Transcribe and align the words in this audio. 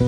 ¿Qué 0.00 0.06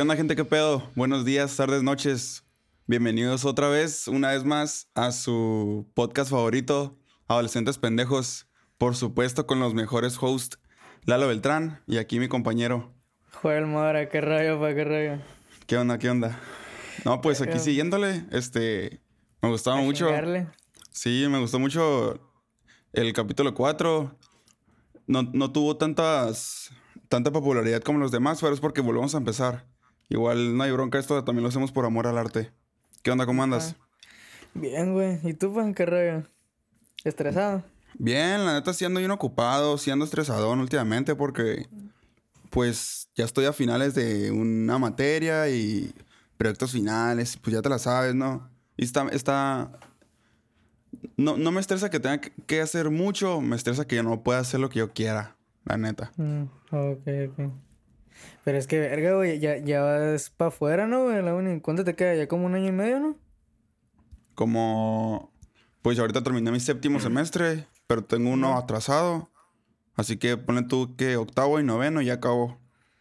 onda, 0.00 0.16
gente? 0.16 0.34
¿Qué 0.34 0.44
pedo? 0.44 0.90
Buenos 0.96 1.24
días, 1.24 1.56
tardes, 1.56 1.84
noches. 1.84 2.42
Bienvenidos 2.88 3.44
otra 3.44 3.68
vez, 3.68 4.08
una 4.08 4.32
vez 4.32 4.42
más, 4.42 4.88
a 4.96 5.12
su 5.12 5.88
podcast 5.94 6.32
favorito, 6.32 6.98
Adolescentes 7.28 7.78
Pendejos. 7.78 8.48
Por 8.76 8.96
supuesto, 8.96 9.46
con 9.46 9.60
los 9.60 9.72
mejores 9.72 10.18
hosts, 10.20 10.58
Lalo 11.04 11.28
Beltrán 11.28 11.80
y 11.86 11.98
aquí 11.98 12.18
mi 12.18 12.26
compañero. 12.26 12.92
Joel 13.30 13.66
Mora, 13.66 14.08
qué 14.08 14.20
rollo, 14.20 14.60
pa, 14.60 14.74
qué 14.74 14.82
rollo. 14.82 15.22
¿Qué 15.68 15.76
onda, 15.76 15.96
qué 15.98 16.10
onda? 16.10 16.40
No, 17.04 17.20
pues 17.20 17.40
aquí 17.40 17.60
siguiéndole, 17.60 18.24
este, 18.32 19.00
me 19.40 19.48
gustaba 19.48 19.78
A 19.78 19.82
mucho. 19.82 20.06
chingarle. 20.06 20.48
Sí, 20.90 21.24
me 21.30 21.38
gustó 21.38 21.60
mucho 21.60 22.31
el 22.92 23.12
capítulo 23.12 23.54
4. 23.54 24.16
No, 25.06 25.22
no 25.22 25.52
tuvo 25.52 25.76
tantas, 25.76 26.70
tanta 27.08 27.30
popularidad 27.32 27.82
como 27.82 27.98
los 27.98 28.12
demás, 28.12 28.40
pero 28.40 28.54
es 28.54 28.60
porque 28.60 28.80
volvemos 28.80 29.14
a 29.14 29.18
empezar. 29.18 29.66
Igual 30.08 30.56
no 30.56 30.62
hay 30.62 30.72
bronca, 30.72 30.98
esto 30.98 31.24
también 31.24 31.42
lo 31.42 31.48
hacemos 31.48 31.72
por 31.72 31.84
amor 31.84 32.06
al 32.06 32.18
arte. 32.18 32.52
¿Qué 33.02 33.10
onda, 33.10 33.26
cómo 33.26 33.42
andas? 33.42 33.76
Bien, 34.54 34.92
güey. 34.92 35.18
¿Y 35.24 35.34
tú, 35.34 35.54
pa, 35.54 35.72
qué 35.72 35.86
rollo? 35.86 36.26
¿Estresado? 37.04 37.64
Bien, 37.94 38.44
la 38.44 38.54
neta 38.54 38.72
sí 38.72 38.84
ando 38.84 39.00
bien 39.00 39.10
ocupado, 39.10 39.76
sí 39.78 39.90
ando 39.90 40.04
estresadón 40.04 40.60
últimamente 40.60 41.14
porque 41.14 41.66
pues 42.50 43.08
ya 43.14 43.24
estoy 43.24 43.46
a 43.46 43.52
finales 43.52 43.94
de 43.94 44.30
una 44.30 44.78
materia 44.78 45.48
y 45.48 45.94
proyectos 46.36 46.72
finales, 46.72 47.36
pues 47.36 47.54
ya 47.54 47.62
te 47.62 47.68
la 47.68 47.78
sabes, 47.78 48.14
¿no? 48.14 48.50
Y 48.76 48.84
está, 48.84 49.06
está... 49.08 49.72
No, 51.16 51.36
no 51.36 51.52
me 51.52 51.60
estresa 51.60 51.90
que 51.90 52.00
tenga 52.00 52.20
que- 52.20 52.60
hacer 52.60 52.90
mucho, 52.90 53.40
me 53.40 53.56
estresa 53.56 53.86
que 53.86 53.96
yo 53.96 54.02
no 54.02 54.22
pueda 54.22 54.40
hacer 54.40 54.60
lo 54.60 54.68
que 54.70 54.80
yo 54.80 54.92
quiera, 54.92 55.36
la 55.64 55.76
neta. 55.76 56.12
Mm, 56.16 56.42
ok, 56.70 57.08
ok. 57.30 57.52
Pero 58.44 58.58
es 58.58 58.66
que, 58.66 58.78
verga, 58.78 59.14
güey, 59.14 59.38
ya, 59.38 59.56
ya 59.58 59.82
vas 59.82 60.30
para 60.30 60.48
afuera, 60.48 60.86
¿no, 60.86 61.04
güey? 61.04 61.22
La 61.22 61.34
uni. 61.34 61.60
¿Cuánto 61.60 61.84
te 61.84 61.94
queda? 61.94 62.14
¿Ya 62.14 62.28
como 62.28 62.46
un 62.46 62.54
año 62.54 62.68
y 62.68 62.72
medio, 62.72 63.00
no? 63.00 63.16
Como... 64.34 65.32
Pues 65.82 65.98
ahorita 65.98 66.22
terminé 66.22 66.50
mi 66.52 66.60
séptimo 66.60 67.00
semestre, 67.00 67.66
pero 67.88 68.04
tengo 68.04 68.30
uno 68.30 68.56
atrasado. 68.56 69.30
Así 69.96 70.16
que 70.16 70.36
ponle 70.36 70.62
tú 70.62 70.94
que 70.96 71.16
octavo 71.16 71.58
y 71.58 71.64
noveno 71.64 72.00
y 72.00 72.06
ya 72.06 72.14
acabo. 72.14 72.58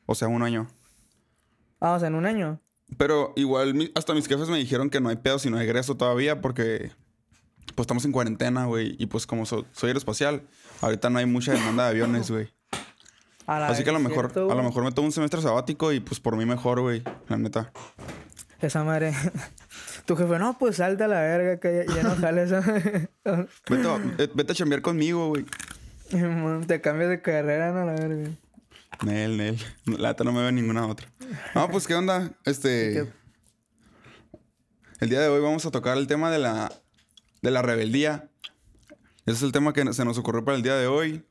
O 0.07 0.15
sea, 0.15 0.27
un 0.27 0.41
año. 0.41 0.67
Ah, 1.79 1.93
o 1.93 1.99
sea, 1.99 2.07
en 2.07 2.15
un 2.15 2.25
año. 2.25 2.59
Pero 2.97 3.33
igual 3.35 3.91
hasta 3.93 4.15
mis 4.15 4.27
jefes 4.27 4.49
me 4.49 4.57
dijeron 4.57 4.89
que 4.89 4.99
no 4.99 5.09
hay 5.09 5.15
pedo 5.17 5.37
si 5.37 5.49
no 5.51 5.59
egreso 5.61 5.95
todavía 5.95 6.41
porque 6.41 6.91
pues 7.75 7.83
estamos 7.85 8.05
en 8.05 8.11
cuarentena, 8.11 8.65
güey. 8.65 8.95
Y 8.99 9.05
pues 9.07 9.25
como 9.27 9.45
so- 9.45 9.65
soy 9.71 9.89
aeroespacial, 9.89 10.43
ahorita 10.81 11.09
no 11.09 11.19
hay 11.19 11.25
mucha 11.25 11.53
demanda 11.53 11.83
de 11.85 11.89
aviones, 11.91 12.29
güey. 12.31 12.49
Así 13.47 13.83
que 13.83 13.89
a 13.89 13.93
lo 13.93 13.99
mejor, 13.99 14.31
¿cierto, 14.31 14.51
a 14.51 14.55
lo 14.55 14.63
mejor 14.63 14.83
me 14.83 14.91
tomo 14.91 15.07
un 15.07 15.11
semestre 15.11 15.41
sabático 15.41 15.91
y 15.91 15.99
pues 15.99 16.19
por 16.19 16.37
mí 16.37 16.45
mejor, 16.45 16.79
güey. 16.81 17.03
La 17.27 17.37
neta. 17.37 17.71
Esa 18.61 18.83
madre. 18.83 19.13
tu 20.05 20.15
jefe, 20.15 20.37
no, 20.39 20.57
pues 20.57 20.77
salta 20.77 21.05
a 21.05 21.07
la 21.07 21.19
verga, 21.21 21.59
que 21.59 21.85
ya, 21.87 21.95
ya 21.95 22.03
no 22.03 22.15
jales. 22.15 22.51
Vete 23.69 23.87
a, 23.87 23.95
eh, 24.19 24.29
vete 24.33 24.51
a 24.51 24.55
chambear 24.55 24.81
conmigo, 24.81 25.29
güey. 25.29 25.45
te 26.67 26.81
cambias 26.81 27.09
de 27.09 27.21
carrera, 27.21 27.71
no, 27.71 27.85
la 27.85 27.93
verga. 27.93 28.29
Nel, 29.03 29.37
Nel. 29.37 29.57
La 29.85 30.09
neta 30.09 30.23
no 30.23 30.31
me 30.31 30.41
veo 30.41 30.51
ninguna 30.51 30.85
otra. 30.85 31.07
No, 31.55 31.69
pues 31.69 31.87
qué 31.87 31.95
onda. 31.95 32.31
Este. 32.45 32.93
¿Qué? 32.93 33.21
El 34.99 35.09
día 35.09 35.19
de 35.21 35.27
hoy 35.29 35.41
vamos 35.41 35.65
a 35.65 35.71
tocar 35.71 35.97
el 35.97 36.05
tema 36.07 36.29
de 36.29 36.37
la, 36.37 36.71
de 37.41 37.51
la 37.51 37.61
rebeldía. 37.61 38.29
Ese 39.25 39.37
es 39.37 39.41
el 39.43 39.51
tema 39.51 39.73
que 39.73 39.93
se 39.93 40.05
nos 40.05 40.17
ocurrió 40.17 40.43
para 40.43 40.57
el 40.57 40.63
día 40.63 40.75
de 40.75 40.87
hoy. 40.87 41.23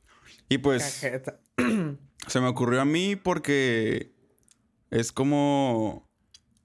Y 0.49 0.59
pues. 0.59 0.83
Cajeta. 0.83 1.39
Se 2.27 2.39
me 2.39 2.47
ocurrió 2.47 2.81
a 2.81 2.85
mí 2.85 3.15
porque 3.15 4.13
es 4.91 5.11
como 5.11 6.07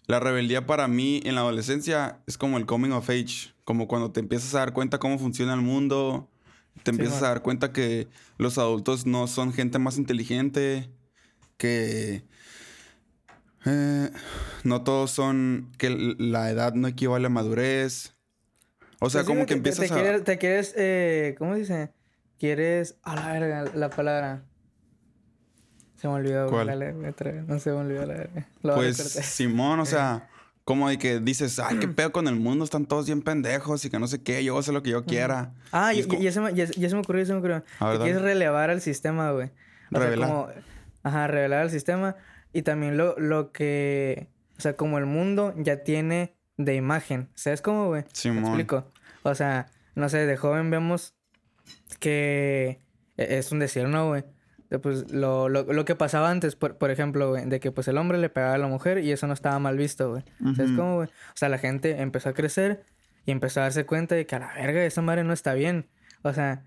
la 0.07 0.21
rebeldía 0.21 0.67
para 0.67 0.87
mí 0.87 1.21
en 1.25 1.35
la 1.35 1.41
adolescencia 1.41 2.23
es 2.27 2.39
como 2.39 2.59
el 2.59 2.67
coming 2.67 2.91
of 2.91 3.09
age, 3.09 3.55
como 3.65 3.89
cuando 3.89 4.13
te 4.13 4.21
empiezas 4.21 4.55
a 4.55 4.61
dar 4.61 4.73
cuenta 4.73 4.99
cómo 4.99 5.19
funciona 5.19 5.55
el 5.55 5.63
mundo, 5.63 6.31
te 6.83 6.91
empiezas 6.91 7.23
a 7.23 7.29
dar 7.29 7.43
cuenta 7.43 7.73
que 7.73 8.09
los 8.39 8.59
adultos 8.59 9.07
no 9.07 9.27
son 9.27 9.53
gente 9.53 9.79
más 9.79 9.99
inteligente, 9.99 10.93
que 11.57 12.25
eh, 13.65 14.11
no 14.63 14.85
todos 14.85 15.11
son, 15.11 15.73
que 15.79 15.91
la 16.19 16.51
edad 16.51 16.75
no 16.75 16.87
equivale 16.87 17.27
a 17.27 17.31
madurez. 17.31 18.16
O 19.07 19.11
sea, 19.11 19.21
Pues 19.23 19.27
sí, 19.27 19.33
como 19.33 19.41
que 19.41 19.47
te- 19.47 19.53
te- 19.55 19.57
empiezas 19.59 19.89
te 19.89 19.93
a... 19.95 19.97
Quieres, 20.03 20.25
te 20.25 20.39
quieres, 20.39 20.75
eh, 20.77 21.35
¿cómo 21.39 21.55
dice? 21.55 21.91
Quieres... 22.39 22.97
A 23.03 23.15
la 23.15 23.33
verga, 23.33 23.65
la 23.75 23.91
palabra. 23.91 24.43
Se 25.97 26.09
me 26.09 26.15
olvidó, 26.15 26.49
güey, 26.51 26.65
¿Cuál? 26.65 26.79
la 26.79 26.93
letra. 26.93 27.33
No 27.47 27.59
se 27.59 27.71
me 27.71 27.77
olvidó 27.77 28.05
la 28.07 28.15
verga. 28.15 28.47
Lo 28.63 28.75
Pues. 28.75 28.97
Simón, 28.97 29.81
o 29.81 29.87
sea, 29.87 30.29
como 30.65 30.89
de 30.89 30.99
que 30.99 31.21
dices, 31.21 31.59
ay, 31.59 31.79
qué 31.79 31.89
pedo 31.89 32.13
con 32.13 32.29
el 32.29 32.37
mundo, 32.37 32.65
están 32.65 32.87
todos 32.87 33.07
bien 33.07 33.23
pendejos 33.23 33.85
y 33.85 33.91
que 33.91 33.99
no 33.99 34.07
sé 34.07 34.23
qué, 34.23 34.45
yo 34.45 34.53
voy 34.53 34.59
a 34.59 34.61
hacer 34.61 34.75
lo 34.75 34.83
que 34.83 34.91
yo 34.91 35.05
quiera. 35.05 35.55
Ah, 35.73 35.95
Y 35.95 36.03
ya, 36.21 36.33
se 36.33 36.41
me, 36.41 36.53
ya, 36.55 36.65
ya 36.67 36.89
se 36.89 36.95
me 36.95 37.01
ocurrió, 37.01 37.23
ya 37.23 37.27
se 37.29 37.33
me 37.33 37.39
ocurrió. 37.39 37.65
Que 37.65 37.99
quieres 38.03 38.21
relevar 38.21 38.69
al 38.71 38.81
sistema, 38.83 39.31
güey. 39.33 39.51
O 39.93 39.99
Revelar. 39.99 40.29
sea, 40.29 40.37
como... 40.37 40.49
Ajá, 41.03 41.27
revelar 41.29 41.61
al 41.63 41.71
sistema. 41.71 42.17
Y 42.53 42.63
también 42.63 42.97
lo, 42.97 43.19
lo 43.19 43.53
que... 43.53 44.29
O 44.59 44.61
sea, 44.61 44.75
como 44.77 44.99
el 44.99 45.07
mundo 45.07 45.55
ya 45.57 45.83
tiene 45.85 46.35
de 46.57 46.75
imagen. 46.75 47.29
¿Sabes 47.35 47.63
cómo, 47.63 47.87
güey? 47.89 48.05
Simón. 48.13 48.43
Me 48.43 48.49
explico. 48.49 48.91
O 49.31 49.35
sea, 49.35 49.67
no 49.95 50.09
sé, 50.09 50.27
de 50.27 50.37
joven 50.37 50.71
vemos 50.71 51.15
que 52.01 52.81
e- 53.17 53.39
es 53.39 53.53
un 53.53 53.59
decir, 53.59 53.89
¿no, 53.89 54.09
güey? 54.09 54.25
Pues 54.83 55.13
lo, 55.13 55.49
lo, 55.49 55.63
lo 55.63 55.85
que 55.85 55.95
pasaba 55.95 56.29
antes, 56.31 56.57
por, 56.57 56.77
por 56.77 56.91
ejemplo, 56.91 57.31
güey, 57.31 57.45
de 57.47 57.61
que 57.61 57.71
pues 57.71 57.87
el 57.89 57.99
hombre 57.99 58.19
le 58.19 58.29
pegaba 58.29 58.55
a 58.55 58.59
la 58.59 58.67
mujer 58.67 58.99
y 58.99 59.13
eso 59.13 59.27
no 59.29 59.33
estaba 59.33 59.59
mal 59.61 59.77
visto, 59.77 60.11
güey. 60.11 60.25
¿Sabes 60.57 60.71
Ujú. 60.73 60.77
cómo, 60.77 60.95
güey? 60.97 61.09
O 61.09 61.37
sea, 61.37 61.49
la 61.49 61.59
gente 61.59 62.01
empezó 62.01 62.31
a 62.31 62.35
crecer 62.35 62.85
y 63.25 63.31
empezó 63.31 63.61
a 63.61 63.65
darse 63.65 63.87
cuenta 63.87 64.17
de 64.17 64.27
que 64.27 64.35
a 64.35 64.41
la 64.41 64.53
verga 64.55 64.85
esa 64.85 65.03
madre 65.03 65.23
no 65.23 65.33
está 65.33 65.55
bien. 65.55 65.87
O 66.23 66.33
sea, 66.33 66.65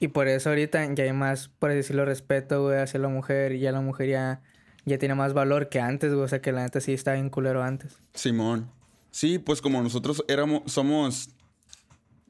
y 0.00 0.08
por 0.08 0.28
eso 0.28 0.50
ahorita 0.50 0.92
ya 0.94 1.04
hay 1.04 1.12
más, 1.14 1.48
por 1.48 1.72
decirlo, 1.72 2.04
respeto, 2.04 2.62
güey, 2.62 2.78
hacia 2.78 3.00
la 3.00 3.08
mujer 3.08 3.52
y 3.52 3.60
ya 3.60 3.72
la 3.72 3.80
mujer 3.80 4.08
ya, 4.10 4.42
ya 4.84 4.98
tiene 4.98 5.14
más 5.14 5.32
valor 5.32 5.70
que 5.70 5.80
antes, 5.80 6.12
güey. 6.12 6.24
O 6.24 6.28
sea, 6.28 6.42
que 6.42 6.52
la 6.52 6.62
neta 6.62 6.80
sí 6.82 6.92
estaba 6.92 7.14
bien 7.14 7.30
culero 7.30 7.62
antes. 7.62 7.98
Simón. 8.12 8.70
Sí, 9.10 9.38
pues 9.38 9.62
como 9.62 9.82
nosotros 9.82 10.22
éramos, 10.28 10.70
somos 10.70 11.30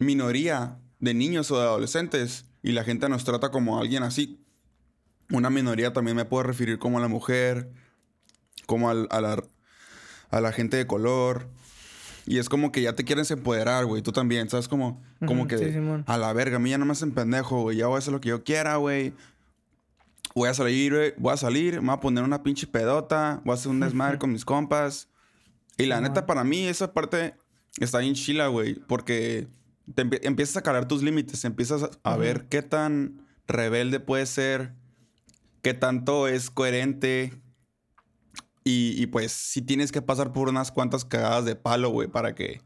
minoría 0.01 0.79
de 0.99 1.15
niños 1.15 1.51
o 1.51 1.59
de 1.61 1.67
adolescentes 1.67 2.47
y 2.63 2.73
la 2.73 2.83
gente 2.85 3.09
nos 3.09 3.25
trata 3.25 3.51
como 3.51 3.79
alguien 3.81 4.03
así. 4.03 4.41
Una 5.31 5.49
minoría 5.51 5.93
también 5.93 6.17
me 6.17 6.25
puedo 6.25 6.43
referir 6.43 6.79
como 6.81 6.99
a 6.99 7.01
la 7.01 7.09
mujer, 7.09 7.71
como 8.67 8.91
al- 8.91 9.07
a, 9.11 9.21
la, 9.21 9.43
a 10.31 10.41
la 10.41 10.53
gente 10.53 10.77
de 10.77 10.87
color. 10.87 11.49
Y 12.27 12.39
es 12.39 12.49
como 12.49 12.71
que 12.73 12.83
ya 12.83 12.95
te 12.95 13.05
quieres 13.05 13.31
empoderar, 13.31 13.87
güey. 13.87 14.03
Tú 14.03 14.13
también, 14.13 14.49
¿sabes? 14.51 14.69
Como, 14.69 15.03
como 15.27 15.47
que 15.49 15.59
sí, 15.59 15.65
a 16.07 16.19
la 16.19 16.33
verga, 16.33 16.57
a 16.57 16.59
mí 16.59 16.71
ya 16.71 16.79
no 16.79 16.85
me 16.85 16.93
hacen 16.93 17.13
pendejo, 17.13 17.63
güey. 17.63 17.79
Ya 17.79 17.87
voy 17.87 17.97
a 17.97 17.99
hacer 17.99 18.13
lo 18.13 18.21
que 18.21 18.29
yo 18.29 18.45
quiera, 18.45 18.77
güey. 18.77 19.15
Voy 20.35 20.49
a 20.49 20.55
salir, 20.55 20.95
güey. 20.95 21.15
Voy 21.17 21.33
a 21.33 21.37
salir, 21.37 21.81
me 21.81 21.89
voy 21.89 21.97
a 21.97 22.01
poner 22.01 22.23
una 22.25 22.43
pinche 22.43 22.67
pedota. 22.67 23.41
Voy 23.45 23.53
a 23.53 23.55
hacer 23.55 23.71
un 23.71 23.81
desmadre 23.81 24.19
con 24.19 24.33
mis 24.33 24.45
compas. 24.45 25.09
Y 25.77 25.87
la 25.87 25.97
Simón. 25.97 26.11
neta, 26.13 26.27
para 26.27 26.45
mí, 26.45 26.67
esa 26.67 26.93
parte 26.93 27.35
está 27.79 27.99
bien 27.99 28.15
chila, 28.15 28.49
güey. 28.49 28.75
Porque 28.75 29.49
te 29.95 30.05
empie- 30.05 30.21
empiezas 30.23 30.57
a 30.57 30.63
calar 30.63 30.87
tus 30.89 31.03
límites. 31.03 31.45
Empiezas 31.45 31.83
a, 31.83 31.91
a 32.13 32.17
ver 32.17 32.47
qué 32.49 32.63
tan 32.63 33.27
rebelde 33.47 34.01
puedes 34.01 34.29
ser. 34.29 34.73
Qué 35.63 35.75
tanto 35.75 36.29
es 36.29 36.51
coherente. 36.51 37.33
Y, 38.65 38.95
y, 39.03 39.07
pues 39.07 39.33
sí 39.33 39.63
tienes 39.63 39.91
que 39.91 40.03
pasar 40.03 40.33
por 40.33 40.49
unas 40.49 40.71
cuantas 40.71 41.05
cagadas 41.05 41.45
de 41.47 41.57
palo, 41.57 41.89
güey, 41.91 42.09
para 42.09 42.35
que, 42.35 42.61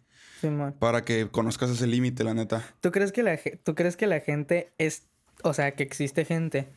para 0.80 1.04
que 1.04 1.28
conozcas 1.30 1.70
ese 1.70 1.86
límite, 1.86 2.24
la 2.24 2.34
neta. 2.34 2.64
¿Tú 2.80 2.90
crees 2.90 3.12
que 3.12 3.22
la, 3.22 3.38
¿Tú 3.62 3.74
crees 3.74 3.96
que 3.96 4.06
la 4.08 4.20
gente 4.20 4.72
es... 4.78 5.08
O 5.44 5.54
sea, 5.54 5.74
que 5.76 5.82
existe 5.84 6.24
gente 6.24 6.68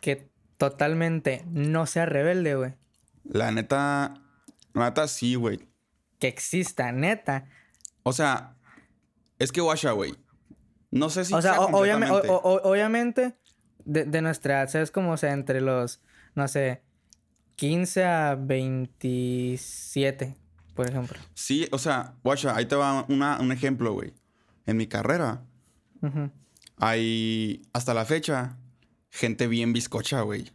que 0.00 0.30
totalmente 0.56 1.44
no 1.50 1.86
sea 1.86 2.06
rebelde, 2.06 2.54
güey? 2.54 2.74
La 3.24 3.50
neta, 3.52 4.14
la 4.72 4.84
neta 4.86 5.08
sí, 5.08 5.34
güey. 5.34 5.60
Que 6.18 6.28
exista, 6.28 6.90
neta. 6.90 7.46
O 8.02 8.12
sea, 8.12 8.56
es 9.42 9.52
que 9.52 9.60
guacha, 9.60 9.92
güey. 9.92 10.14
No 10.90 11.10
sé 11.10 11.24
si 11.24 11.34
o 11.34 11.42
sea, 11.42 11.60
o- 11.60 11.64
o- 11.64 11.68
obviamente, 12.70 13.36
de, 13.84 14.04
de 14.04 14.22
nuestra 14.22 14.60
edad, 14.60 14.68
¿sabes? 14.70 14.90
Como, 14.90 15.12
o 15.12 15.16
sea, 15.16 15.32
entre 15.32 15.60
los, 15.60 16.00
no 16.34 16.46
sé, 16.48 16.82
15 17.56 18.04
a 18.04 18.34
27, 18.34 20.36
por 20.74 20.88
ejemplo. 20.88 21.18
Sí, 21.34 21.68
o 21.72 21.78
sea, 21.78 22.14
guacha, 22.22 22.54
ahí 22.56 22.66
te 22.66 22.76
va 22.76 23.04
una- 23.08 23.38
un 23.40 23.52
ejemplo, 23.52 23.92
güey. 23.92 24.14
En 24.66 24.76
mi 24.76 24.86
carrera 24.86 25.42
hay, 26.78 27.62
hasta 27.72 27.94
la 27.94 28.04
fecha, 28.04 28.56
gente 29.10 29.46
bien 29.46 29.72
bizcocha, 29.72 30.22
güey. 30.22 30.50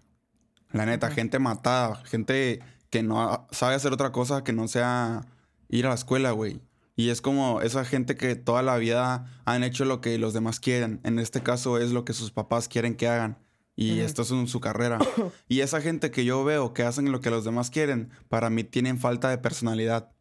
La 0.72 0.86
neta, 0.86 1.10
gente 1.10 1.40
matada, 1.40 1.96
gente 2.06 2.60
que 2.90 3.04
no 3.04 3.48
sabe 3.52 3.76
hacer 3.76 3.94
otra 3.94 4.12
cosa 4.12 4.44
que 4.44 4.54
no 4.54 4.68
sea 4.68 5.26
ir 5.70 5.86
a 5.86 5.90
la 5.90 5.96
escuela, 5.96 6.32
güey. 6.32 6.62
Y 7.00 7.12
es 7.12 7.22
como 7.22 7.62
esa 7.62 7.86
gente 7.86 8.18
que 8.18 8.36
toda 8.36 8.64
la 8.64 8.76
vida 8.78 9.40
han 9.46 9.64
hecho 9.64 9.86
lo 9.86 10.02
que 10.02 10.18
los 10.18 10.34
demás 10.34 10.60
quieren. 10.60 11.00
En 11.04 11.20
este 11.20 11.44
caso 11.44 11.78
es 11.78 11.92
lo 11.92 12.04
que 12.04 12.14
sus 12.14 12.32
papás 12.32 12.68
quieren 12.68 12.96
que 12.96 13.08
hagan. 13.08 13.38
Y 13.76 14.00
esto 14.00 14.24
es 14.24 14.50
su 14.50 14.60
carrera. 14.60 14.98
y 15.48 15.60
esa 15.60 15.80
gente 15.80 16.10
que 16.10 16.26
yo 16.26 16.44
veo 16.44 16.74
que 16.74 16.82
hacen 16.82 17.12
lo 17.12 17.22
que 17.22 17.30
los 17.30 17.46
demás 17.46 17.70
quieren, 17.70 18.10
para 18.30 18.50
mí 18.50 18.64
tienen 18.64 18.98
falta 18.98 19.30
de 19.30 19.38
personalidad. 19.38 20.12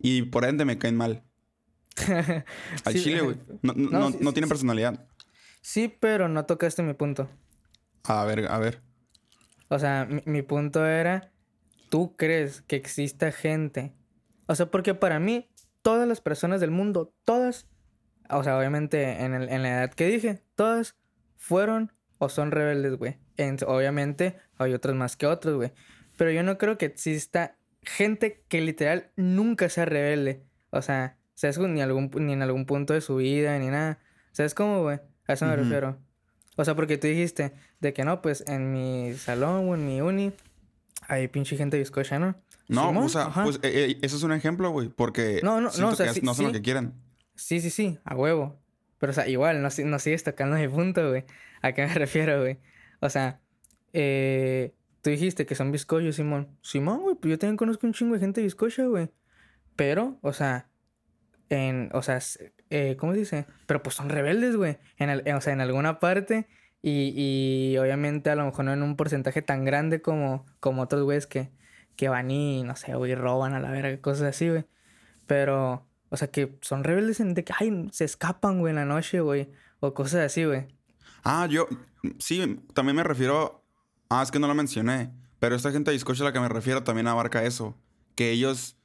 Y 0.00 0.22
por 0.22 0.44
ende 0.44 0.64
me 0.64 0.76
caen 0.76 0.96
mal. 0.96 1.22
Al 2.84 2.94
chile, 2.94 3.20
güey. 3.20 3.36
No, 3.62 3.74
no, 3.74 4.10
no, 4.10 4.32
tienen 4.32 4.48
personalidad. 4.48 5.06
Sí, 5.60 5.86
pero 6.00 6.28
no 6.28 6.46
tocaste 6.46 6.82
mi 6.82 6.94
punto. 6.94 7.30
A 8.02 8.24
ver, 8.24 8.50
a 8.50 8.58
ver. 8.58 8.82
O 9.68 9.78
sea, 9.78 10.04
mi, 10.04 10.22
mi 10.26 10.42
punto 10.42 10.84
era, 10.84 11.32
¿tú 11.90 12.16
crees 12.16 12.62
que 12.62 12.74
exista 12.74 13.30
gente? 13.30 13.94
O 14.46 14.56
sea, 14.56 14.68
porque 14.68 14.94
para 14.94 15.20
mí, 15.20 15.48
todas 15.88 16.06
las 16.06 16.20
personas 16.20 16.60
del 16.60 16.70
mundo, 16.70 17.14
todas, 17.24 17.66
o 18.28 18.44
sea, 18.44 18.58
obviamente 18.58 19.24
en, 19.24 19.32
el, 19.32 19.48
en 19.48 19.62
la 19.62 19.70
edad 19.70 19.90
que 19.90 20.06
dije, 20.06 20.42
todas 20.54 20.96
fueron 21.38 21.94
o 22.18 22.28
son 22.28 22.50
rebeldes, 22.50 22.98
güey. 22.98 23.16
obviamente 23.66 24.36
hay 24.58 24.74
otros 24.74 24.94
más 24.94 25.16
que 25.16 25.24
otros, 25.24 25.54
güey. 25.54 25.72
Pero 26.18 26.30
yo 26.30 26.42
no 26.42 26.58
creo 26.58 26.76
que 26.76 26.84
exista 26.84 27.56
gente 27.80 28.44
que 28.48 28.60
literal 28.60 29.12
nunca 29.16 29.70
sea 29.70 29.86
rebelde. 29.86 30.44
O 30.68 30.82
sea, 30.82 31.16
¿sabes? 31.34 31.56
Ni, 31.56 31.80
algún, 31.80 32.10
ni 32.18 32.34
en 32.34 32.42
algún 32.42 32.66
punto 32.66 32.92
de 32.92 33.00
su 33.00 33.16
vida, 33.16 33.58
ni 33.58 33.68
nada. 33.68 33.98
¿Sabes 34.32 34.52
cómo, 34.52 34.82
güey? 34.82 35.00
A 35.26 35.32
eso 35.32 35.46
me 35.46 35.56
refiero. 35.56 35.96
O 36.56 36.66
sea, 36.66 36.74
porque 36.74 36.98
tú 36.98 37.06
dijiste 37.06 37.54
de 37.80 37.94
que 37.94 38.04
no, 38.04 38.20
pues 38.20 38.44
en 38.46 38.74
mi 38.74 39.14
salón 39.14 39.70
o 39.70 39.74
en 39.74 39.86
mi 39.86 40.02
uni 40.02 40.34
hay 41.06 41.28
pinche 41.28 41.56
gente 41.56 41.78
bizcocha, 41.78 42.18
¿no? 42.18 42.36
No, 42.68 42.90
o 42.90 43.08
sea, 43.08 43.30
pues 43.30 43.56
eh, 43.62 43.92
eh, 43.92 43.98
eso 44.02 44.16
es 44.16 44.22
un 44.22 44.32
ejemplo, 44.32 44.70
güey, 44.70 44.88
porque 44.88 45.40
no, 45.42 45.60
no, 45.60 45.70
no, 45.78 45.88
o 45.88 45.94
sea, 45.94 46.12
no 46.22 46.34
son 46.34 46.46
lo 46.46 46.52
que 46.52 46.62
quieren. 46.62 46.92
Sí, 47.34 47.60
sí, 47.60 47.70
sí, 47.70 47.98
a 48.04 48.14
huevo. 48.14 48.60
Pero, 48.98 49.10
o 49.10 49.14
sea, 49.14 49.28
igual, 49.28 49.62
no, 49.62 49.68
no 49.84 49.98
sigues 49.98 50.24
tocando 50.24 50.56
mi 50.56 50.68
punto, 50.68 51.08
güey. 51.08 51.24
¿A 51.62 51.72
qué 51.72 51.86
me 51.86 51.94
refiero, 51.94 52.40
güey? 52.40 52.58
O 53.00 53.08
sea, 53.08 53.40
eh, 53.92 54.74
tú 55.02 55.10
dijiste 55.10 55.46
que 55.46 55.54
son 55.54 55.72
bizcochos, 55.72 56.16
Simón. 56.16 56.48
Simón, 56.62 57.00
güey, 57.02 57.16
pues 57.16 57.30
yo 57.30 57.38
también 57.38 57.56
conozco 57.56 57.86
un 57.86 57.92
chingo 57.92 58.14
de 58.14 58.20
gente 58.20 58.42
bizcocha, 58.42 58.84
güey. 58.86 59.10
Pero, 59.76 60.18
o 60.22 60.32
sea, 60.32 60.68
en, 61.48 61.90
o 61.92 62.02
sea, 62.02 62.18
eh, 62.70 62.96
¿cómo 62.98 63.12
se 63.12 63.20
dice? 63.20 63.46
Pero 63.66 63.82
pues 63.82 63.94
son 63.94 64.08
rebeldes, 64.08 64.56
güey. 64.56 64.78
En 64.96 65.10
el, 65.10 65.34
o 65.34 65.40
sea, 65.40 65.52
en 65.52 65.60
alguna 65.60 66.00
parte. 66.00 66.48
Y, 66.82 67.12
y 67.16 67.78
obviamente 67.78 68.30
a 68.30 68.36
lo 68.36 68.44
mejor 68.44 68.64
no 68.64 68.72
en 68.72 68.82
un 68.82 68.96
porcentaje 68.96 69.42
tan 69.42 69.64
grande 69.64 70.00
como, 70.00 70.46
como 70.60 70.82
otros 70.82 71.02
güeyes 71.02 71.26
que, 71.26 71.50
que 71.98 72.08
van 72.08 72.30
y, 72.30 72.62
no 72.62 72.76
sé, 72.76 72.94
güey, 72.94 73.16
roban 73.16 73.54
a 73.54 73.60
la 73.60 73.72
verga, 73.72 74.00
cosas 74.00 74.28
así, 74.28 74.48
güey. 74.48 74.64
Pero, 75.26 75.84
o 76.10 76.16
sea, 76.16 76.30
que 76.30 76.56
son 76.62 76.84
rebeldes 76.84 77.18
en 77.18 77.34
de 77.34 77.42
que, 77.42 77.52
ay, 77.58 77.88
se 77.90 78.04
escapan, 78.04 78.60
güey, 78.60 78.70
en 78.70 78.76
la 78.76 78.84
noche, 78.84 79.18
güey. 79.20 79.50
O 79.80 79.94
cosas 79.94 80.20
así, 80.20 80.44
güey. 80.44 80.68
Ah, 81.24 81.48
yo, 81.50 81.66
sí, 82.20 82.62
también 82.72 82.94
me 82.94 83.02
refiero, 83.02 83.64
ah, 84.08 84.22
es 84.22 84.30
que 84.30 84.38
no 84.38 84.46
lo 84.46 84.54
mencioné, 84.54 85.10
pero 85.40 85.56
esta 85.56 85.72
gente 85.72 85.90
de 85.90 85.96
bizcocho 85.96 86.22
a 86.22 86.26
la 86.26 86.32
que 86.32 86.38
me 86.38 86.48
refiero 86.48 86.84
también 86.84 87.08
abarca 87.08 87.42
eso. 87.42 87.76
Que 88.14 88.30
ellos, 88.30 88.76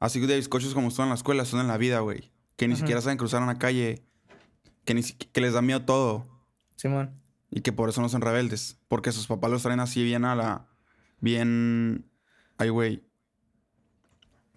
así 0.00 0.18
de 0.18 0.36
bizcochos 0.36 0.72
como 0.72 0.90
son 0.90 1.04
en 1.04 1.08
la 1.10 1.16
escuela, 1.16 1.44
son 1.44 1.60
en 1.60 1.68
la 1.68 1.76
vida, 1.76 2.00
güey. 2.00 2.32
Que 2.56 2.66
ni 2.66 2.76
siquiera 2.76 3.02
saben 3.02 3.18
cruzar 3.18 3.42
una 3.42 3.58
calle, 3.58 4.06
que, 4.86 4.94
ni, 4.94 5.02
que 5.02 5.40
les 5.42 5.52
da 5.52 5.60
miedo 5.60 5.82
todo. 5.84 6.26
Simón. 6.76 7.20
Y 7.50 7.60
que 7.60 7.72
por 7.72 7.90
eso 7.90 8.00
no 8.00 8.08
son 8.08 8.22
rebeldes. 8.22 8.78
Porque 8.88 9.12
sus 9.12 9.26
papás 9.26 9.50
los 9.50 9.62
traen 9.62 9.80
así 9.80 10.02
bien 10.02 10.24
a 10.24 10.34
la. 10.34 10.66
Bien 11.20 12.10
Ay, 12.58 12.68
güey. 12.68 13.02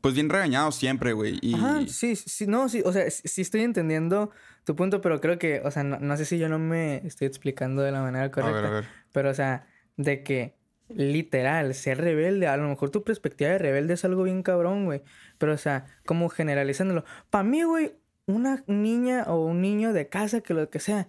Pues 0.02 0.14
bien 0.14 0.30
regañado 0.30 0.72
siempre, 0.72 1.14
güey. 1.14 1.40
Y... 1.42 1.56
Ajá, 1.56 1.82
sí, 1.88 2.16
sí, 2.16 2.48
no, 2.48 2.70
sí, 2.70 2.82
o 2.86 2.94
sea, 2.94 3.10
sí 3.10 3.42
estoy 3.42 3.62
entendiendo 3.62 4.32
tu 4.64 4.76
punto, 4.76 5.02
pero 5.02 5.20
creo 5.20 5.40
que, 5.40 5.62
o 5.64 5.72
sea, 5.72 5.84
no, 5.84 6.18
sé 6.18 6.26
si 6.26 6.38
yo 6.38 6.50
no 6.50 6.60
me 6.60 6.98
estoy 7.06 7.28
explicando 7.28 7.82
de 7.82 7.92
la 7.92 8.02
manera 8.02 8.32
correcta. 8.32 8.60
A 8.60 8.62
ver, 8.62 8.66
a 8.66 8.74
ver. 8.74 8.86
Pero, 9.12 9.30
o 9.32 9.34
sea, 9.34 9.68
de 9.98 10.24
que 10.24 10.56
literal, 10.90 11.74
ser 11.74 11.98
rebelde, 12.00 12.48
a 12.48 12.58
lo 12.58 12.68
mejor 12.70 12.90
tu 12.90 13.04
perspectiva 13.04 13.52
de 13.52 13.58
rebelde 13.58 13.96
es 13.96 14.06
algo 14.06 14.24
bien 14.24 14.44
cabrón, 14.44 14.86
güey. 14.86 15.02
Pero, 15.38 15.54
o 15.54 15.58
sea, 15.58 15.86
como 16.06 16.30
generalizándolo. 16.30 17.04
Para 17.30 17.44
mí, 17.44 17.64
güey, 17.64 17.96
una 18.26 18.64
niña 18.68 19.24
o 19.28 19.46
un 19.46 19.62
niño 19.62 19.94
de 19.94 20.10
casa, 20.10 20.42
que 20.42 20.54
lo 20.54 20.70
que 20.70 20.80
sea, 20.80 21.08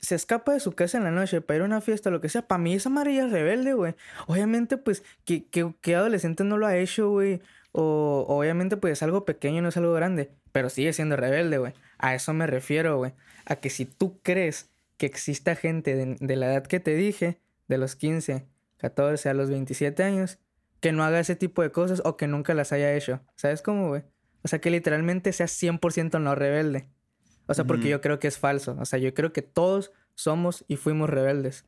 se 0.00 0.14
escapa 0.14 0.52
de 0.52 0.60
su 0.60 0.72
casa 0.72 0.98
en 0.98 1.04
la 1.04 1.10
noche 1.10 1.40
para 1.40 1.56
ir 1.56 1.62
a 1.62 1.66
una 1.66 1.80
fiesta, 1.80 2.10
lo 2.10 2.20
que 2.20 2.28
sea, 2.28 2.42
para 2.42 2.58
mí 2.58 2.74
esa 2.74 2.88
amarilla 2.88 3.26
es 3.26 3.32
rebelde, 3.32 3.74
güey. 3.74 3.94
Obviamente, 4.26 4.76
pues, 4.76 5.02
¿qué, 5.24 5.46
qué, 5.48 5.94
adolescente 5.94 6.44
no 6.44 6.56
lo 6.56 6.66
ha 6.66 6.76
hecho, 6.76 7.10
güey? 7.10 7.40
O 7.72 8.24
obviamente, 8.28 8.76
pues, 8.76 8.94
es 8.94 9.02
algo 9.02 9.24
pequeño, 9.24 9.62
no 9.62 9.68
es 9.68 9.76
algo 9.76 9.92
grande, 9.92 10.30
pero 10.52 10.70
sigue 10.70 10.92
siendo 10.92 11.16
rebelde, 11.16 11.58
güey. 11.58 11.74
A 11.98 12.14
eso 12.14 12.32
me 12.32 12.46
refiero, 12.46 12.96
güey. 12.96 13.12
A 13.44 13.56
que 13.56 13.70
si 13.70 13.84
tú 13.84 14.18
crees 14.22 14.70
que 14.96 15.06
exista 15.06 15.54
gente 15.54 15.94
de, 15.94 16.36
la 16.36 16.46
edad 16.46 16.66
que 16.66 16.80
te 16.80 16.94
dije, 16.94 17.40
de 17.68 17.78
los 17.78 17.96
15, 17.96 18.46
14 18.78 19.28
a 19.28 19.34
los 19.34 19.50
27 19.50 20.02
años, 20.02 20.38
que 20.80 20.92
no 20.92 21.04
haga 21.04 21.20
ese 21.20 21.36
tipo 21.36 21.62
de 21.62 21.70
cosas 21.70 22.02
o 22.04 22.16
que 22.16 22.26
nunca 22.26 22.54
las 22.54 22.72
haya 22.72 22.94
hecho. 22.94 23.20
¿Sabes 23.36 23.62
cómo, 23.62 23.88
güey? 23.88 24.02
O 24.42 24.48
sea, 24.48 24.60
que 24.60 24.70
literalmente 24.70 25.32
sea 25.32 25.46
100% 25.46 26.20
no 26.20 26.34
rebelde. 26.34 26.88
O 27.50 27.54
sea, 27.54 27.64
porque 27.64 27.88
yo 27.88 28.00
creo 28.00 28.20
que 28.20 28.28
es 28.28 28.38
falso. 28.38 28.76
O 28.78 28.84
sea, 28.84 29.00
yo 29.00 29.12
creo 29.12 29.32
que 29.32 29.42
todos 29.42 29.90
somos 30.14 30.64
y 30.68 30.76
fuimos 30.76 31.10
rebeldes. 31.10 31.64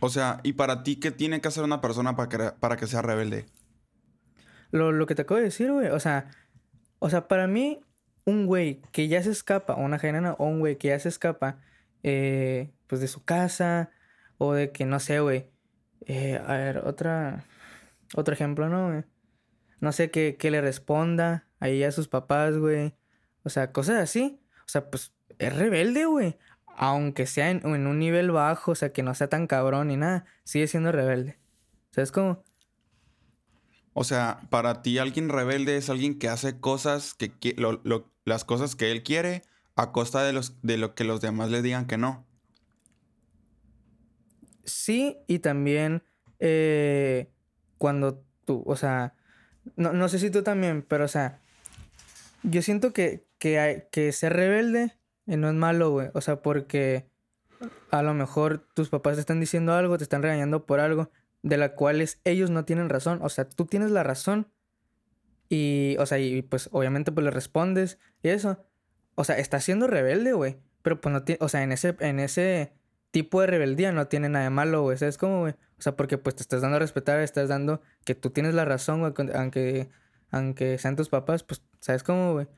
O 0.00 0.08
sea, 0.08 0.40
¿y 0.42 0.54
para 0.54 0.82
ti 0.82 0.96
qué 0.96 1.10
tiene 1.10 1.42
que 1.42 1.48
hacer 1.48 1.64
una 1.64 1.82
persona 1.82 2.16
para 2.16 2.28
que, 2.30 2.38
para 2.58 2.78
que 2.78 2.86
sea 2.86 3.02
rebelde? 3.02 3.44
Lo, 4.70 5.04
que 5.06 5.14
te 5.14 5.20
acabo 5.20 5.36
de 5.36 5.44
decir, 5.44 5.70
güey. 5.70 5.88
O 5.88 6.00
sea, 6.00 6.30
o 6.98 7.10
sea, 7.10 7.28
para 7.28 7.46
mí, 7.46 7.82
un 8.24 8.46
güey 8.46 8.80
que 8.90 9.06
ya 9.06 9.22
se 9.22 9.32
escapa, 9.32 9.74
o 9.74 9.82
una 9.82 9.98
genera, 9.98 10.32
o 10.38 10.46
un 10.46 10.60
güey 10.60 10.78
que 10.78 10.88
ya 10.88 10.98
se 10.98 11.10
escapa, 11.10 11.58
eh, 12.02 12.72
pues 12.86 13.02
de 13.02 13.06
su 13.06 13.22
casa, 13.22 13.90
o 14.38 14.54
de 14.54 14.72
que, 14.72 14.86
no 14.86 14.98
sé, 14.98 15.20
güey. 15.20 15.50
Eh, 16.06 16.40
a 16.42 16.54
ver, 16.54 16.78
otra, 16.86 17.44
otro 18.16 18.32
ejemplo, 18.32 18.70
¿no, 18.70 18.92
güey? 18.92 19.04
No 19.80 19.92
sé, 19.92 20.10
que 20.10 20.50
le 20.50 20.62
responda 20.62 21.46
ahí 21.58 21.84
a 21.84 21.92
sus 21.92 22.08
papás, 22.08 22.56
güey. 22.56 22.94
O 23.42 23.50
sea, 23.50 23.72
cosas 23.72 23.96
así. 23.96 24.40
O 24.66 24.68
sea, 24.68 24.90
pues 24.90 25.12
es 25.38 25.54
rebelde, 25.54 26.06
güey. 26.06 26.38
Aunque 26.76 27.26
sea 27.26 27.50
en, 27.50 27.66
un 27.66 27.98
nivel 27.98 28.30
bajo, 28.30 28.72
o 28.72 28.74
sea, 28.74 28.92
que 28.92 29.02
no 29.02 29.14
sea 29.14 29.28
tan 29.28 29.46
cabrón 29.46 29.88
ni 29.88 29.96
nada, 29.96 30.24
sigue 30.44 30.66
siendo 30.66 30.92
rebelde. 30.92 31.38
¿Sabes 31.90 32.12
cómo? 32.12 32.42
O 33.92 34.04
sea, 34.04 34.40
para 34.50 34.82
ti 34.82 34.98
alguien 34.98 35.28
rebelde 35.28 35.76
es 35.76 35.90
alguien 35.90 36.18
que 36.18 36.28
hace 36.28 36.60
cosas 36.60 37.14
que, 37.14 37.56
las 38.24 38.44
cosas 38.44 38.76
que 38.76 38.92
él 38.92 39.02
quiere 39.02 39.42
a 39.76 39.92
costa 39.92 40.22
de 40.22 40.32
los 40.32 40.60
de 40.62 40.76
lo 40.76 40.94
que 40.94 41.04
los 41.04 41.20
demás 41.20 41.50
le 41.50 41.62
digan 41.62 41.86
que 41.86 41.98
no. 41.98 42.24
Sí, 44.64 45.18
y 45.26 45.40
también 45.40 46.04
eh, 46.38 47.30
cuando 47.78 48.24
tú, 48.44 48.62
o 48.66 48.76
sea, 48.76 49.14
no, 49.76 49.92
no 49.92 50.08
sé 50.08 50.18
si 50.18 50.30
tú 50.30 50.42
también, 50.42 50.82
pero 50.82 51.04
o 51.04 51.08
sea, 51.08 51.40
yo 52.42 52.62
siento 52.62 52.92
que, 52.92 53.26
que, 53.40 53.58
hay, 53.58 53.82
que 53.90 54.12
ser 54.12 54.34
rebelde 54.34 54.96
eh, 55.26 55.36
no 55.36 55.48
es 55.48 55.54
malo, 55.54 55.90
güey. 55.90 56.10
O 56.14 56.20
sea, 56.20 56.42
porque 56.42 57.08
a 57.90 58.02
lo 58.02 58.14
mejor 58.14 58.58
tus 58.74 58.88
papás 58.88 59.14
te 59.14 59.20
están 59.20 59.40
diciendo 59.40 59.74
algo, 59.74 59.98
te 59.98 60.04
están 60.04 60.22
regañando 60.22 60.66
por 60.66 60.80
algo, 60.80 61.10
de 61.42 61.56
la 61.56 61.74
cual 61.74 62.04
ellos 62.24 62.50
no 62.50 62.64
tienen 62.64 62.88
razón. 62.88 63.20
O 63.22 63.28
sea, 63.28 63.48
tú 63.48 63.66
tienes 63.66 63.90
la 63.90 64.02
razón. 64.02 64.48
Y, 65.48 65.96
o 65.98 66.06
sea, 66.06 66.18
y 66.18 66.42
pues 66.42 66.68
obviamente 66.72 67.12
pues 67.12 67.24
le 67.24 67.30
respondes 67.30 67.98
y 68.22 68.28
eso. 68.28 68.64
O 69.16 69.24
sea, 69.24 69.38
está 69.38 69.60
siendo 69.60 69.86
rebelde, 69.86 70.32
güey. 70.32 70.58
Pero 70.82 71.00
pues 71.00 71.12
no 71.12 71.24
tiene, 71.24 71.38
o 71.42 71.48
sea, 71.48 71.62
en 71.62 71.72
ese, 71.72 71.96
en 72.00 72.20
ese 72.20 72.72
tipo 73.10 73.40
de 73.40 73.48
rebeldía 73.48 73.92
no 73.92 74.06
tiene 74.08 74.28
nada 74.28 74.44
de 74.44 74.50
malo, 74.50 74.82
güey. 74.82 74.96
¿Sabes 74.98 75.18
cómo, 75.18 75.40
güey? 75.40 75.54
O 75.78 75.82
sea, 75.82 75.96
porque 75.96 76.18
pues 76.18 76.36
te 76.36 76.42
estás 76.42 76.62
dando 76.62 76.76
a 76.76 76.80
respetar, 76.80 77.20
estás 77.20 77.48
dando 77.48 77.82
que 78.04 78.14
tú 78.14 78.30
tienes 78.30 78.54
la 78.54 78.64
razón, 78.64 79.00
güey, 79.00 79.12
aunque, 79.34 79.88
aunque 80.30 80.78
sean 80.78 80.96
tus 80.96 81.08
papás, 81.08 81.42
pues, 81.42 81.62
¿sabes 81.80 82.02
cómo, 82.02 82.32
güey? 82.34 82.48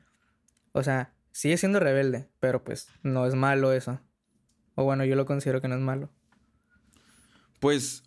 O 0.73 0.83
sea, 0.83 1.13
sigue 1.31 1.57
siendo 1.57 1.79
rebelde, 1.79 2.29
pero 2.39 2.63
pues 2.63 2.89
no 3.01 3.25
es 3.25 3.35
malo 3.35 3.71
eso. 3.71 4.01
O 4.75 4.83
bueno, 4.83 5.05
yo 5.05 5.15
lo 5.15 5.25
considero 5.25 5.61
que 5.61 5.67
no 5.67 5.75
es 5.75 5.81
malo. 5.81 6.09
Pues, 7.59 8.03